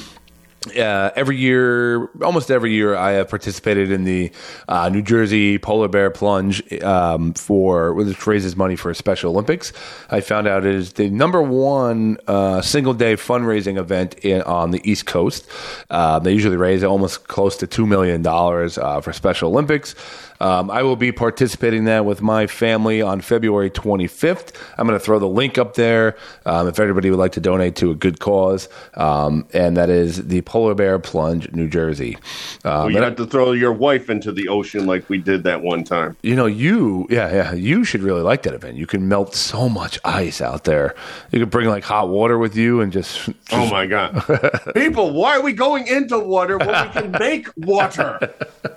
uh, 0.71 1.11
every 1.15 1.37
year, 1.37 2.07
almost 2.21 2.51
every 2.51 2.73
year, 2.73 2.95
I 2.95 3.11
have 3.11 3.29
participated 3.29 3.91
in 3.91 4.03
the 4.03 4.31
uh, 4.67 4.89
New 4.89 5.01
Jersey 5.01 5.57
Polar 5.57 5.87
Bear 5.87 6.09
Plunge 6.09 6.61
um, 6.83 7.33
for 7.33 7.93
which 7.93 8.25
raises 8.27 8.55
money 8.55 8.75
for 8.75 8.93
Special 8.93 9.31
Olympics. 9.31 9.73
I 10.09 10.21
found 10.21 10.47
out 10.47 10.65
it 10.65 10.75
is 10.75 10.93
the 10.93 11.09
number 11.09 11.41
one 11.41 12.17
uh, 12.27 12.61
single 12.61 12.93
day 12.93 13.15
fundraising 13.15 13.77
event 13.77 14.15
in, 14.19 14.41
on 14.43 14.71
the 14.71 14.81
East 14.89 15.05
Coast. 15.05 15.47
Uh, 15.89 16.19
they 16.19 16.33
usually 16.33 16.57
raise 16.57 16.83
almost 16.83 17.27
close 17.27 17.57
to 17.57 17.67
two 17.67 17.85
million 17.85 18.21
dollars 18.21 18.77
uh, 18.77 19.01
for 19.01 19.13
Special 19.13 19.49
Olympics. 19.49 19.95
Um, 20.39 20.69
I 20.69 20.83
will 20.83 20.95
be 20.95 21.11
participating 21.11 21.79
in 21.79 21.85
that 21.85 22.05
with 22.05 22.21
my 22.21 22.47
family 22.47 23.01
on 23.01 23.21
February 23.21 23.69
25th. 23.69 24.53
I'm 24.77 24.87
going 24.87 24.97
to 24.99 25.03
throw 25.03 25.19
the 25.19 25.27
link 25.27 25.57
up 25.57 25.73
there 25.75 26.15
um, 26.45 26.67
if 26.67 26.79
everybody 26.79 27.09
would 27.09 27.19
like 27.19 27.31
to 27.33 27.39
donate 27.39 27.75
to 27.77 27.91
a 27.91 27.95
good 27.95 28.19
cause, 28.19 28.69
um, 28.95 29.45
and 29.53 29.75
that 29.77 29.89
is 29.89 30.27
the 30.27 30.41
Polar 30.41 30.75
Bear 30.75 30.99
Plunge, 30.99 31.51
New 31.53 31.67
Jersey. 31.67 32.17
Well, 32.63 32.81
Um, 32.83 32.91
you 32.91 32.97
and- 32.97 33.05
have 33.05 33.15
to 33.17 33.25
throw 33.25 33.51
your 33.53 33.71
wife 33.73 34.09
into 34.09 34.31
the 34.31 34.47
ocean 34.49 34.85
like 34.85 35.09
we 35.09 35.17
did 35.17 35.43
that 35.43 35.61
one 35.61 35.83
time. 35.83 36.15
you 36.21 36.35
know, 36.35 36.45
you, 36.45 37.07
yeah, 37.09 37.31
yeah, 37.33 37.53
you 37.53 37.83
should 37.83 38.01
really 38.03 38.21
like 38.21 38.43
that 38.43 38.53
event. 38.53 38.77
You 38.77 38.85
can 38.87 39.07
melt 39.07 39.33
so 39.35 39.67
much 39.69 39.99
ice 40.05 40.41
out 40.41 40.63
there. 40.65 40.95
You 41.31 41.39
could 41.39 41.49
bring 41.49 41.67
like 41.69 41.83
hot 41.83 42.09
water 42.09 42.37
with 42.37 42.55
you 42.55 42.81
and 42.81 42.91
just. 42.91 43.29
Oh 43.51 43.69
my 43.71 43.85
god, 43.87 44.23
people! 44.75 45.13
Why 45.13 45.37
are 45.37 45.41
we 45.41 45.53
going 45.53 45.87
into 45.87 46.19
water 46.19 46.57
when 46.57 46.67
we 46.67 46.89
can 46.89 47.11
make 47.11 47.47
water? 47.55 48.33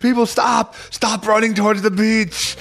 People, 0.00 0.26
stop! 0.26 0.74
Stop 0.90 1.26
running 1.26 1.54
towards 1.54 1.82
the 1.82 1.90
beach. 1.90 2.56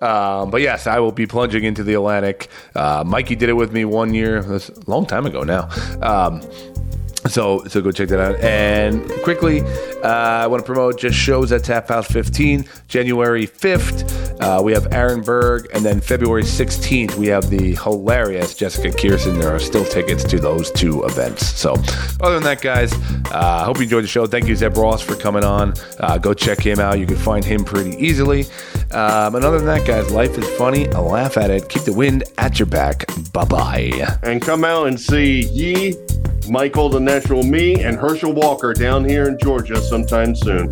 um, 0.02 0.50
but 0.50 0.60
yes, 0.60 0.86
I 0.86 0.98
will 1.00 1.12
be 1.12 1.26
plunging 1.26 1.64
into 1.64 1.82
the 1.82 1.94
Atlantic. 1.94 2.48
Uh, 2.74 3.04
Mikey 3.06 3.36
did 3.36 3.48
it 3.48 3.54
with 3.54 3.72
me 3.72 3.84
one 3.84 4.14
year. 4.14 4.38
A 4.38 4.60
long 4.86 5.06
time 5.06 5.26
ago 5.26 5.42
now. 5.42 5.68
Um, 6.02 6.40
so, 7.28 7.64
so 7.64 7.80
go 7.80 7.90
check 7.90 8.08
that 8.08 8.20
out. 8.20 8.38
And 8.40 9.10
quickly, 9.22 9.62
uh, 10.02 10.08
I 10.08 10.46
want 10.46 10.62
to 10.62 10.66
promote 10.66 10.98
just 10.98 11.16
shows 11.16 11.52
at 11.52 11.64
Tap 11.64 11.88
House 11.88 12.06
15, 12.08 12.64
January 12.88 13.46
5th. 13.46 14.40
Uh, 14.40 14.62
we 14.62 14.72
have 14.72 14.92
Aaron 14.92 15.22
Berg, 15.22 15.68
and 15.72 15.84
then 15.84 16.00
February 16.00 16.42
16th, 16.42 17.14
we 17.14 17.26
have 17.28 17.48
the 17.48 17.76
hilarious 17.76 18.54
Jessica 18.54 18.90
Kirson. 18.90 19.40
There 19.40 19.54
are 19.54 19.58
still 19.58 19.84
tickets 19.84 20.24
to 20.24 20.38
those 20.38 20.70
two 20.72 21.04
events. 21.04 21.46
So, 21.46 21.72
other 22.20 22.34
than 22.34 22.42
that, 22.42 22.60
guys, 22.60 22.92
I 23.32 23.38
uh, 23.38 23.64
hope 23.64 23.78
you 23.78 23.84
enjoyed 23.84 24.04
the 24.04 24.08
show. 24.08 24.26
Thank 24.26 24.46
you, 24.46 24.56
Zeb 24.56 24.76
Ross, 24.76 25.00
for 25.00 25.16
coming 25.16 25.44
on. 25.44 25.74
Uh, 25.98 26.18
go 26.18 26.34
check 26.34 26.58
him 26.58 26.78
out. 26.78 26.98
You 26.98 27.06
can 27.06 27.16
find 27.16 27.44
him 27.44 27.64
pretty 27.64 27.96
easily. 27.96 28.44
Um, 28.90 29.34
and 29.34 29.44
other 29.44 29.58
than 29.58 29.66
that, 29.66 29.86
guys, 29.86 30.10
life 30.10 30.36
is 30.36 30.48
funny. 30.56 30.86
A 30.86 31.00
laugh 31.00 31.36
at 31.36 31.50
it. 31.50 31.68
Keep 31.68 31.84
the 31.84 31.92
wind 31.92 32.24
at 32.38 32.58
your 32.58 32.66
back. 32.66 33.06
Bye 33.32 33.44
bye. 33.44 34.18
and 34.22 34.42
come 34.42 34.64
out 34.64 34.88
and 34.88 35.00
see 35.00 35.48
Ye 35.48 35.96
Michael 36.48 36.88
the 36.88 37.00
Natural 37.14 37.44
Me, 37.44 37.84
and 37.84 37.96
Herschel 37.96 38.32
Walker 38.32 38.74
down 38.74 39.08
here 39.08 39.28
in 39.28 39.38
Georgia 39.38 39.80
sometime 39.80 40.34
soon. 40.34 40.66